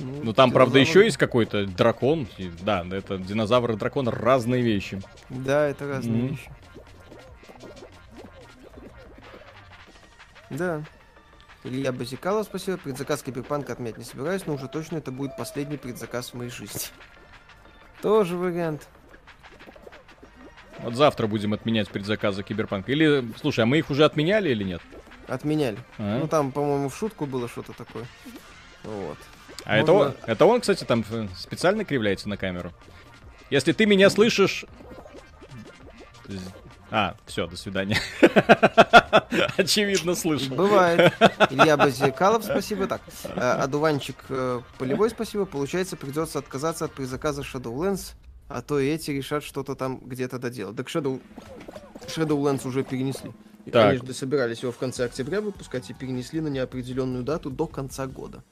Ну, 0.00 0.24
ну 0.24 0.32
там, 0.32 0.50
правда, 0.50 0.78
еще 0.78 1.04
есть 1.04 1.16
какой-то 1.16 1.66
дракон. 1.66 2.28
Да, 2.62 2.84
это 2.90 3.18
динозавр 3.18 3.72
и 3.72 3.76
дракон 3.76 4.08
разные 4.08 4.62
вещи. 4.62 5.00
Да, 5.28 5.66
это 5.66 5.88
разные 5.88 6.22
mm-hmm. 6.22 6.28
вещи. 6.28 6.50
Да. 10.50 10.82
Илья 11.64 11.92
Базикалов, 11.92 12.46
спасибо. 12.46 12.76
Предзаказ 12.76 13.22
Киберпанка 13.22 13.72
отменять 13.72 13.96
не 13.96 14.04
собираюсь, 14.04 14.46
но 14.46 14.54
уже 14.54 14.68
точно 14.68 14.98
это 14.98 15.10
будет 15.10 15.36
последний 15.36 15.78
предзаказ 15.78 16.30
в 16.30 16.34
моей 16.34 16.50
жизни. 16.50 16.80
Тоже 18.02 18.36
вариант. 18.36 18.86
Вот 20.80 20.94
завтра 20.94 21.26
будем 21.26 21.54
отменять 21.54 21.88
предзаказы 21.88 22.42
Киберпанка. 22.42 22.92
Или, 22.92 23.24
слушай, 23.40 23.60
а 23.60 23.66
мы 23.66 23.78
их 23.78 23.88
уже 23.88 24.04
отменяли 24.04 24.50
или 24.50 24.64
нет? 24.64 24.82
Отменяли. 25.26 25.78
А? 25.96 26.18
Ну 26.18 26.28
там, 26.28 26.52
по-моему, 26.52 26.90
в 26.90 26.96
шутку 26.96 27.24
было 27.24 27.48
что-то 27.48 27.72
такое. 27.72 28.04
Вот. 28.82 29.16
А 29.64 29.78
Можно... 29.78 29.82
это, 29.82 29.92
он, 29.92 30.14
это 30.26 30.46
он, 30.46 30.60
кстати, 30.60 30.84
там 30.84 31.04
специально 31.36 31.84
кривляется 31.84 32.28
на 32.28 32.36
камеру. 32.36 32.72
Если 33.50 33.72
ты 33.72 33.86
меня 33.86 34.10
слышишь... 34.10 34.66
А, 36.90 37.16
все, 37.26 37.46
до 37.46 37.56
свидания. 37.56 37.98
Очевидно, 39.56 40.14
слышал. 40.14 40.54
Бывает. 40.54 41.12
Илья 41.50 41.76
Базикалов, 41.76 42.44
спасибо. 42.44 42.86
Так, 42.86 43.02
Адуванчик 43.34 44.16
Полевой, 44.78 45.10
спасибо. 45.10 45.44
Получается, 45.44 45.96
придется 45.96 46.38
отказаться 46.38 46.84
от 46.84 46.92
предзаказа 46.92 47.42
Shadowlands, 47.42 48.12
а 48.48 48.62
то 48.62 48.78
и 48.78 48.86
эти 48.86 49.10
решат 49.10 49.42
что-то 49.42 49.74
там 49.74 49.98
где-то 50.04 50.38
доделать. 50.38 50.76
Так 50.76 50.86
Shadow... 50.88 51.20
Shadowlands 52.06 52.66
уже 52.68 52.84
перенесли. 52.84 53.32
Так. 53.72 53.90
конечно, 53.90 54.12
собирались 54.12 54.62
его 54.62 54.72
в 54.72 54.78
конце 54.78 55.06
октября 55.06 55.40
выпускать 55.40 55.88
и 55.88 55.94
перенесли 55.94 56.40
на 56.40 56.48
неопределенную 56.48 57.24
дату 57.24 57.50
до 57.50 57.66
конца 57.66 58.06
года. 58.06 58.44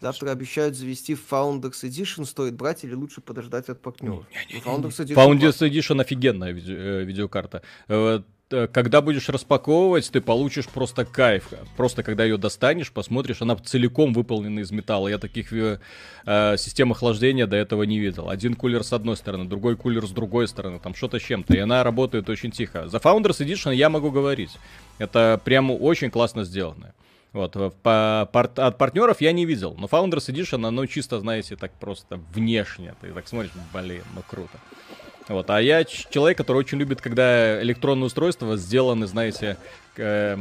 Завтра 0.00 0.30
обещают 0.30 0.76
завести 0.76 1.14
Founders 1.14 1.82
Edition. 1.84 2.24
Стоит 2.24 2.54
брать 2.54 2.84
или 2.84 2.94
лучше 2.94 3.20
подождать 3.20 3.68
от 3.68 3.80
партнеров? 3.80 4.26
Ну, 4.52 4.60
Founders 4.60 4.98
Edition, 4.98 5.14
Founders 5.14 5.70
Edition 5.70 6.00
офигенная 6.00 6.52
видео, 6.52 6.74
э, 6.74 7.04
видеокарта. 7.04 7.62
Э, 7.88 8.68
когда 8.72 9.00
будешь 9.00 9.28
распаковывать, 9.28 10.08
ты 10.10 10.20
получишь 10.20 10.68
просто 10.68 11.04
кайф. 11.04 11.48
Просто 11.76 12.02
когда 12.02 12.24
ее 12.24 12.36
достанешь, 12.36 12.92
посмотришь, 12.92 13.42
она 13.42 13.56
целиком 13.56 14.12
выполнена 14.12 14.60
из 14.60 14.70
металла. 14.70 15.08
Я 15.08 15.18
таких 15.18 15.52
э, 15.52 15.80
э, 16.24 16.56
систем 16.56 16.92
охлаждения 16.92 17.46
до 17.46 17.56
этого 17.56 17.82
не 17.82 17.98
видел. 17.98 18.30
Один 18.30 18.54
кулер 18.54 18.84
с 18.84 18.92
одной 18.92 19.16
стороны, 19.16 19.46
другой 19.46 19.76
кулер 19.76 20.06
с 20.06 20.10
другой 20.10 20.46
стороны, 20.46 20.78
там 20.78 20.94
что-то 20.94 21.18
с 21.18 21.22
чем-то. 21.22 21.54
И 21.54 21.58
она 21.58 21.82
работает 21.82 22.28
очень 22.28 22.52
тихо. 22.52 22.88
За 22.88 22.98
Founders 22.98 23.44
Edition 23.44 23.74
я 23.74 23.90
могу 23.90 24.12
говорить. 24.12 24.56
Это 24.98 25.40
прямо 25.44 25.72
очень 25.72 26.10
классно 26.10 26.44
сделано. 26.44 26.94
Вот, 27.32 27.52
по, 27.82 28.28
по, 28.32 28.40
от 28.40 28.78
партнеров 28.78 29.20
я 29.20 29.32
не 29.32 29.44
видел, 29.44 29.74
но 29.78 29.86
Founders 29.86 30.32
Edition, 30.32 30.66
оно 30.66 30.86
чисто, 30.86 31.20
знаете, 31.20 31.56
так 31.56 31.72
просто 31.72 32.18
внешне. 32.32 32.94
Ты 33.00 33.12
так 33.12 33.28
смотришь, 33.28 33.52
блин, 33.74 34.02
ну 34.14 34.22
круто. 34.26 34.58
Вот, 35.28 35.50
а 35.50 35.60
я 35.60 35.84
человек, 35.84 36.38
который 36.38 36.58
очень 36.58 36.78
любит, 36.78 37.00
когда 37.00 37.60
электронные 37.60 38.06
устройства 38.06 38.56
сделаны, 38.56 39.06
знаете, 39.06 39.58
э, 39.96 40.38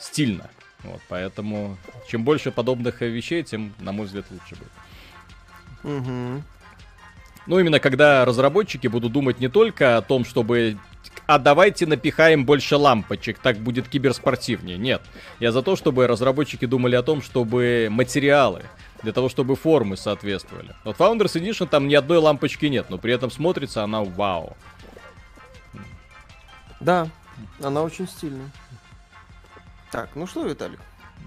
стильно. 0.00 0.50
Вот, 0.82 1.00
поэтому 1.08 1.76
чем 2.08 2.24
больше 2.24 2.50
подобных 2.50 3.00
вещей, 3.00 3.42
тем, 3.42 3.74
на 3.78 3.92
мой 3.92 4.06
взгляд, 4.06 4.24
лучше 4.30 4.56
будет. 4.56 4.70
Угу. 5.84 6.42
Ну, 7.46 7.58
именно 7.58 7.80
когда 7.80 8.24
разработчики 8.24 8.86
будут 8.88 9.12
думать 9.12 9.40
не 9.40 9.48
только 9.48 9.96
о 9.96 10.02
том, 10.02 10.24
чтобы 10.24 10.78
а 11.28 11.38
давайте 11.38 11.84
напихаем 11.84 12.46
больше 12.46 12.76
лампочек, 12.78 13.38
так 13.38 13.58
будет 13.58 13.86
киберспортивнее. 13.86 14.78
Нет. 14.78 15.02
Я 15.40 15.52
за 15.52 15.60
то, 15.60 15.76
чтобы 15.76 16.06
разработчики 16.06 16.64
думали 16.64 16.96
о 16.96 17.02
том, 17.02 17.20
чтобы 17.20 17.88
материалы, 17.90 18.62
для 19.02 19.12
того, 19.12 19.28
чтобы 19.28 19.54
формы 19.54 19.98
соответствовали. 19.98 20.74
Вот 20.84 20.96
Founders 20.96 21.38
Edition 21.38 21.68
там 21.68 21.86
ни 21.86 21.94
одной 21.94 22.16
лампочки 22.16 22.64
нет, 22.64 22.86
но 22.88 22.96
при 22.96 23.12
этом 23.12 23.30
смотрится 23.30 23.84
она 23.84 24.02
вау. 24.02 24.56
Да, 26.80 27.08
она 27.62 27.82
очень 27.82 28.08
стильная. 28.08 28.50
Так, 29.90 30.08
ну 30.14 30.26
что, 30.26 30.46
Виталик? 30.46 30.80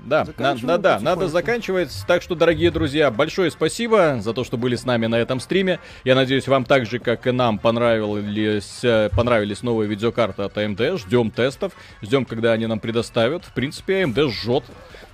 Да, 0.04 0.26
на, 0.38 0.56
на, 0.56 0.78
да, 0.78 1.00
надо 1.00 1.28
заканчивать. 1.28 1.92
Так 2.08 2.22
что, 2.22 2.36
дорогие 2.36 2.72
друзья, 2.72 3.12
большое 3.12 3.52
спасибо 3.52 4.18
за 4.20 4.34
то, 4.34 4.44
что 4.44 4.58
были 4.58 4.76
с 4.76 4.84
нами 4.84 5.06
на 5.06 5.16
этом 5.16 5.40
стриме. 5.40 5.80
Я 6.04 6.16
надеюсь, 6.16 6.48
вам 6.48 6.66
так 6.66 6.86
же, 6.86 7.00
как 7.00 7.28
и 7.28 7.32
нам, 7.32 7.60
понравились, 7.60 8.80
э, 8.84 9.10
понравились 9.16 9.62
новые 9.62 9.88
видеокарты 9.88 10.42
от 10.42 10.58
AMD. 10.58 10.98
Ждем 10.98 11.30
тестов, 11.30 11.74
ждем, 12.02 12.26
когда 12.26 12.54
они 12.54 12.66
нам 12.66 12.80
предоставят. 12.80 13.46
В 13.46 13.54
принципе, 13.54 14.02
AMD 14.02 14.30
жжет. 14.30 14.64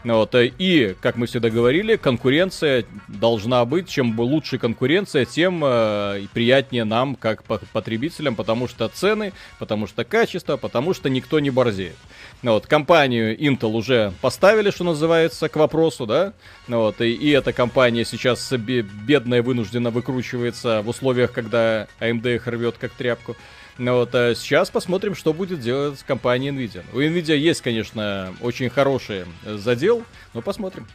Вот, 0.03 0.35
э, 0.35 0.51
и, 0.57 0.95
как 1.01 1.15
мы 1.15 1.25
всегда 1.25 1.49
говорили, 1.49 1.95
конкуренция 1.95 2.85
должна 3.07 3.65
быть. 3.65 3.89
Чем 3.89 4.17
лучше 4.19 4.57
конкуренция, 4.57 5.25
тем 5.25 5.63
э, 5.63 6.27
приятнее 6.33 6.83
нам, 6.83 7.15
как 7.15 7.43
потребителям, 7.43 8.35
потому 8.35 8.67
что 8.67 8.87
цены, 8.87 9.33
потому 9.59 9.87
что 9.87 10.03
качество, 10.05 10.57
потому 10.57 10.93
что 10.93 11.09
никто 11.09 11.39
не 11.39 11.49
борзеет. 11.49 11.97
Ну 12.43 12.53
вот, 12.53 12.67
компанию 12.67 13.37
Intel 13.37 13.71
уже 13.71 14.13
поставили, 14.21 14.69
что 14.69 14.83
называется, 14.83 15.49
к 15.49 15.55
вопросу, 15.55 16.05
да? 16.05 16.33
Ну 16.67 16.79
вот, 16.79 17.01
и, 17.01 17.11
и 17.11 17.31
эта 17.31 17.51
компания 17.51 18.05
сейчас 18.05 18.51
бедная 18.51 19.41
вынуждена 19.41 19.89
выкручивается 19.89 20.81
в 20.83 20.89
условиях, 20.89 21.31
когда 21.31 21.87
AMD 21.99 22.35
их 22.35 22.47
рвет 22.47 22.75
как 22.79 22.91
тряпку. 22.91 23.35
Ну 23.77 23.93
вот, 23.93 24.15
а 24.15 24.33
сейчас 24.33 24.69
посмотрим, 24.69 25.13
что 25.13 25.33
будет 25.33 25.59
делать 25.59 26.03
компания 26.07 26.49
Nvidia. 26.49 26.83
У 26.93 26.99
Nvidia 26.99 27.37
есть, 27.37 27.61
конечно, 27.61 28.33
очень 28.41 28.69
хороший 28.69 29.25
задел, 29.45 30.03
но 30.33 30.41
посмотрим. 30.41 30.87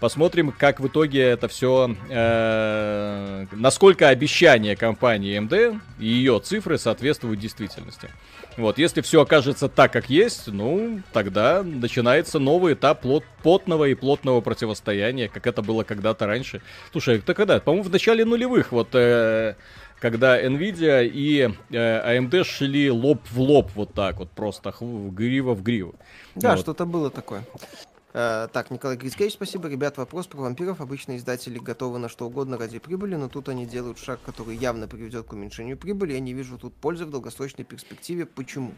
Посмотрим, 0.00 0.50
как 0.50 0.80
в 0.80 0.88
итоге 0.88 1.20
это 1.20 1.46
все, 1.46 1.94
э, 2.08 3.46
насколько 3.52 4.08
обещания 4.08 4.74
компании 4.74 5.38
AMD 5.38 5.78
и 5.98 6.06
ее 6.06 6.40
цифры 6.42 6.78
соответствуют 6.78 7.38
действительности. 7.38 8.08
Вот, 8.56 8.78
если 8.78 9.02
все 9.02 9.20
окажется 9.20 9.68
так, 9.68 9.92
как 9.92 10.08
есть, 10.08 10.46
ну, 10.46 11.02
тогда 11.12 11.62
начинается 11.62 12.38
новый 12.38 12.72
этап 12.72 13.02
плот 13.02 13.24
плотного 13.42 13.84
и 13.84 13.94
плотного 13.94 14.40
противостояния, 14.40 15.28
как 15.28 15.46
это 15.46 15.60
было 15.60 15.82
когда-то 15.82 16.26
раньше. 16.26 16.62
Слушай, 16.92 17.18
это 17.18 17.34
когда? 17.34 17.60
По-моему, 17.60 17.84
в 17.84 17.90
начале 17.90 18.24
нулевых, 18.24 18.72
вот, 18.72 18.88
э, 18.94 19.54
когда 20.00 20.42
Nvidia 20.42 21.06
и 21.06 21.50
э, 21.70 22.18
AMD 22.18 22.44
шли 22.44 22.90
лоб 22.90 23.20
в 23.30 23.40
лоб 23.40 23.70
вот 23.74 23.94
так 23.94 24.18
вот, 24.18 24.30
просто 24.30 24.74
грива 24.80 25.54
в 25.54 25.62
гриву. 25.62 25.94
Да, 26.34 26.52
вот. 26.52 26.60
что-то 26.60 26.86
было 26.86 27.10
такое. 27.10 27.44
Э, 28.12 28.48
так, 28.52 28.70
Николай 28.70 28.96
Грицкевич, 28.96 29.34
спасибо. 29.34 29.68
Ребят, 29.68 29.98
вопрос 29.98 30.26
про 30.26 30.40
вампиров. 30.40 30.80
Обычно 30.80 31.16
издатели 31.16 31.58
готовы 31.58 31.98
на 31.98 32.08
что 32.08 32.26
угодно 32.26 32.56
ради 32.56 32.78
прибыли, 32.78 33.14
но 33.14 33.28
тут 33.28 33.48
они 33.48 33.66
делают 33.66 33.98
шаг, 33.98 34.20
который 34.24 34.56
явно 34.56 34.88
приведет 34.88 35.26
к 35.26 35.32
уменьшению 35.32 35.76
прибыли. 35.76 36.14
Я 36.14 36.20
не 36.20 36.32
вижу 36.32 36.58
тут 36.58 36.74
пользы 36.74 37.04
в 37.04 37.10
долгосрочной 37.10 37.64
перспективе. 37.64 38.26
Почему? 38.26 38.72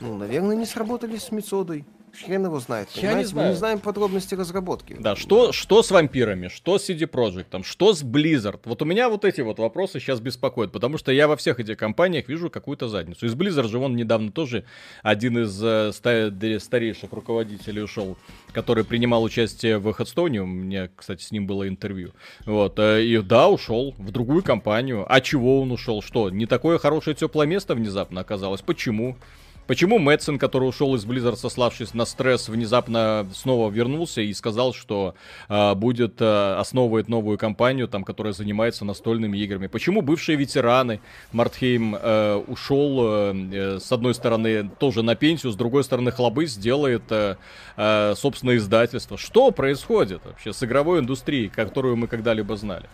Ну, 0.00 0.16
наверное, 0.16 0.56
не 0.56 0.66
сработали 0.66 1.16
с 1.18 1.30
Мецодой. 1.30 1.84
Хрен 2.14 2.44
его 2.46 2.60
знает. 2.60 2.88
Я 2.94 3.14
не 3.14 3.24
знаю. 3.24 3.48
Мы 3.48 3.52
не 3.52 3.58
знаем 3.58 3.80
подробности 3.80 4.34
разработки. 4.34 4.96
Да, 4.98 5.16
что, 5.16 5.52
что 5.52 5.82
с 5.82 5.90
вампирами, 5.90 6.48
что 6.48 6.78
с 6.78 6.88
CD 6.88 7.08
Projekt, 7.10 7.64
что 7.64 7.92
с 7.92 8.02
Blizzard? 8.02 8.60
Вот 8.64 8.82
у 8.82 8.84
меня 8.84 9.08
вот 9.08 9.24
эти 9.24 9.40
вот 9.40 9.58
вопросы 9.58 10.00
сейчас 10.00 10.20
беспокоят, 10.20 10.72
потому 10.72 10.98
что 10.98 11.12
я 11.12 11.28
во 11.28 11.36
всех 11.36 11.60
этих 11.60 11.76
компаниях 11.76 12.28
вижу 12.28 12.50
какую-то 12.50 12.88
задницу. 12.88 13.26
Из 13.26 13.34
Blizzard 13.34 13.68
же 13.68 13.78
он 13.78 13.96
недавно 13.96 14.30
тоже 14.30 14.64
один 15.02 15.38
из 15.38 15.60
э, 15.62 15.92
старейших 15.92 17.12
руководителей 17.12 17.82
ушел, 17.82 18.16
который 18.52 18.84
принимал 18.84 19.22
участие 19.22 19.78
в 19.78 19.88
Headstone. 19.88 20.38
У 20.38 20.46
меня, 20.46 20.88
кстати, 20.94 21.22
с 21.22 21.32
ним 21.32 21.46
было 21.46 21.68
интервью. 21.68 22.12
Вот, 22.46 22.78
э, 22.78 23.04
и 23.04 23.18
да, 23.18 23.48
ушел 23.48 23.94
в 23.98 24.10
другую 24.10 24.42
компанию. 24.42 25.04
А 25.08 25.20
чего 25.20 25.60
он 25.60 25.72
ушел? 25.72 26.02
Что, 26.02 26.30
не 26.30 26.46
такое 26.46 26.78
хорошее 26.78 27.16
теплое 27.16 27.46
место 27.46 27.74
внезапно 27.74 28.20
оказалось? 28.20 28.60
Почему? 28.60 29.16
Почему 29.66 29.98
Мэтсон, 29.98 30.38
который 30.38 30.68
ушел 30.68 30.94
из 30.94 31.06
Blizzard, 31.06 31.36
сославшись 31.36 31.94
на 31.94 32.04
стресс, 32.04 32.50
внезапно 32.50 33.26
снова 33.34 33.70
вернулся 33.70 34.20
и 34.20 34.32
сказал, 34.34 34.74
что 34.74 35.14
э, 35.48 35.74
будет 35.74 36.20
э, 36.20 36.56
основывать 36.58 37.08
новую 37.08 37.38
компанию, 37.38 37.88
там, 37.88 38.04
которая 38.04 38.34
занимается 38.34 38.84
настольными 38.84 39.38
играми? 39.38 39.66
Почему 39.68 40.02
бывшие 40.02 40.36
ветераны 40.36 41.00
Мартхейм 41.32 41.96
э, 41.98 42.44
ушел, 42.46 43.32
э, 43.32 43.78
с 43.80 43.90
одной 43.90 44.14
стороны, 44.14 44.70
тоже 44.78 45.02
на 45.02 45.14
пенсию, 45.14 45.50
с 45.50 45.56
другой 45.56 45.82
стороны, 45.82 46.10
Хлобы 46.10 46.44
сделает 46.44 47.04
э, 47.10 47.36
э, 47.76 48.14
собственное 48.16 48.56
издательство? 48.56 49.16
Что 49.16 49.50
происходит 49.50 50.26
вообще 50.26 50.52
с 50.52 50.62
игровой 50.62 51.00
индустрией, 51.00 51.48
которую 51.48 51.96
мы 51.96 52.06
когда-либо 52.06 52.56
знали? 52.56 52.86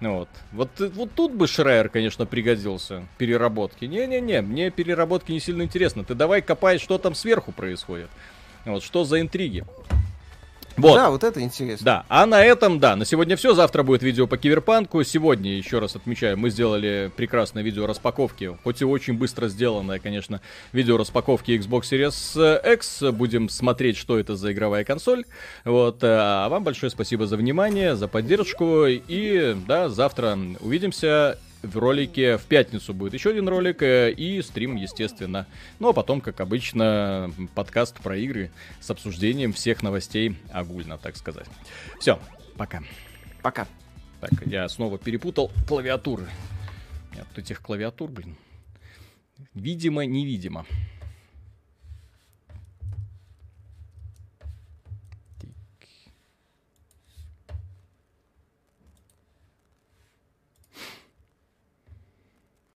Вот. 0.00 0.28
Вот, 0.52 0.68
вот 0.78 1.10
тут 1.14 1.32
бы 1.32 1.46
Шрайер, 1.46 1.88
конечно, 1.88 2.26
пригодился. 2.26 3.06
Переработки. 3.18 3.86
Не-не-не, 3.86 4.42
мне 4.42 4.70
переработки 4.70 5.32
не 5.32 5.40
сильно 5.40 5.62
интересно. 5.62 6.04
Ты 6.04 6.14
давай 6.14 6.42
копай, 6.42 6.78
что 6.78 6.98
там 6.98 7.14
сверху 7.14 7.52
происходит. 7.52 8.10
Вот, 8.64 8.82
что 8.82 9.04
за 9.04 9.20
интриги. 9.20 9.64
Вот. 10.76 10.94
Да, 10.94 11.10
вот 11.10 11.24
это 11.24 11.40
интересно. 11.40 11.84
Да, 11.84 12.04
а 12.08 12.26
на 12.26 12.44
этом, 12.44 12.78
да, 12.78 12.96
на 12.96 13.04
сегодня 13.04 13.36
все. 13.36 13.54
Завтра 13.54 13.82
будет 13.82 14.02
видео 14.02 14.26
по 14.26 14.36
киберпанку. 14.36 15.02
Сегодня, 15.04 15.56
еще 15.56 15.78
раз 15.78 15.96
отмечаю, 15.96 16.36
мы 16.36 16.50
сделали 16.50 17.10
прекрасное 17.16 17.62
видео 17.62 17.86
распаковки. 17.86 18.56
Хоть 18.62 18.82
и 18.82 18.84
очень 18.84 19.14
быстро 19.14 19.48
сделанное, 19.48 19.98
конечно, 19.98 20.40
видео 20.72 20.96
распаковки 20.96 21.52
Xbox 21.52 21.82
Series 21.82 22.74
X. 22.74 23.02
Будем 23.12 23.48
смотреть, 23.48 23.96
что 23.96 24.18
это 24.18 24.36
за 24.36 24.52
игровая 24.52 24.84
консоль. 24.84 25.24
Вот, 25.64 25.98
а 26.02 26.48
вам 26.48 26.64
большое 26.64 26.90
спасибо 26.90 27.26
за 27.26 27.36
внимание, 27.36 27.96
за 27.96 28.08
поддержку. 28.08 28.84
И, 28.86 29.56
да, 29.66 29.88
завтра 29.88 30.38
увидимся 30.60 31.38
в 31.62 31.76
ролике. 31.76 32.38
В 32.38 32.44
пятницу 32.44 32.94
будет 32.94 33.14
еще 33.14 33.30
один 33.30 33.48
ролик 33.48 33.82
э, 33.82 34.12
и 34.12 34.40
стрим, 34.42 34.76
естественно. 34.76 35.46
Ну 35.78 35.88
а 35.88 35.92
потом, 35.92 36.20
как 36.20 36.40
обычно, 36.40 37.30
подкаст 37.54 37.96
про 38.00 38.16
игры 38.16 38.50
с 38.80 38.90
обсуждением 38.90 39.52
всех 39.52 39.82
новостей 39.82 40.36
огульно, 40.52 40.98
так 40.98 41.16
сказать. 41.16 41.46
Все, 42.00 42.18
пока. 42.56 42.82
Пока. 43.42 43.66
Так, 44.20 44.46
я 44.46 44.68
снова 44.68 44.98
перепутал 44.98 45.52
клавиатуры. 45.68 46.26
От 47.12 47.38
этих 47.38 47.60
клавиатур, 47.60 48.10
блин. 48.10 48.36
Видимо, 49.54 50.04
невидимо. 50.04 50.66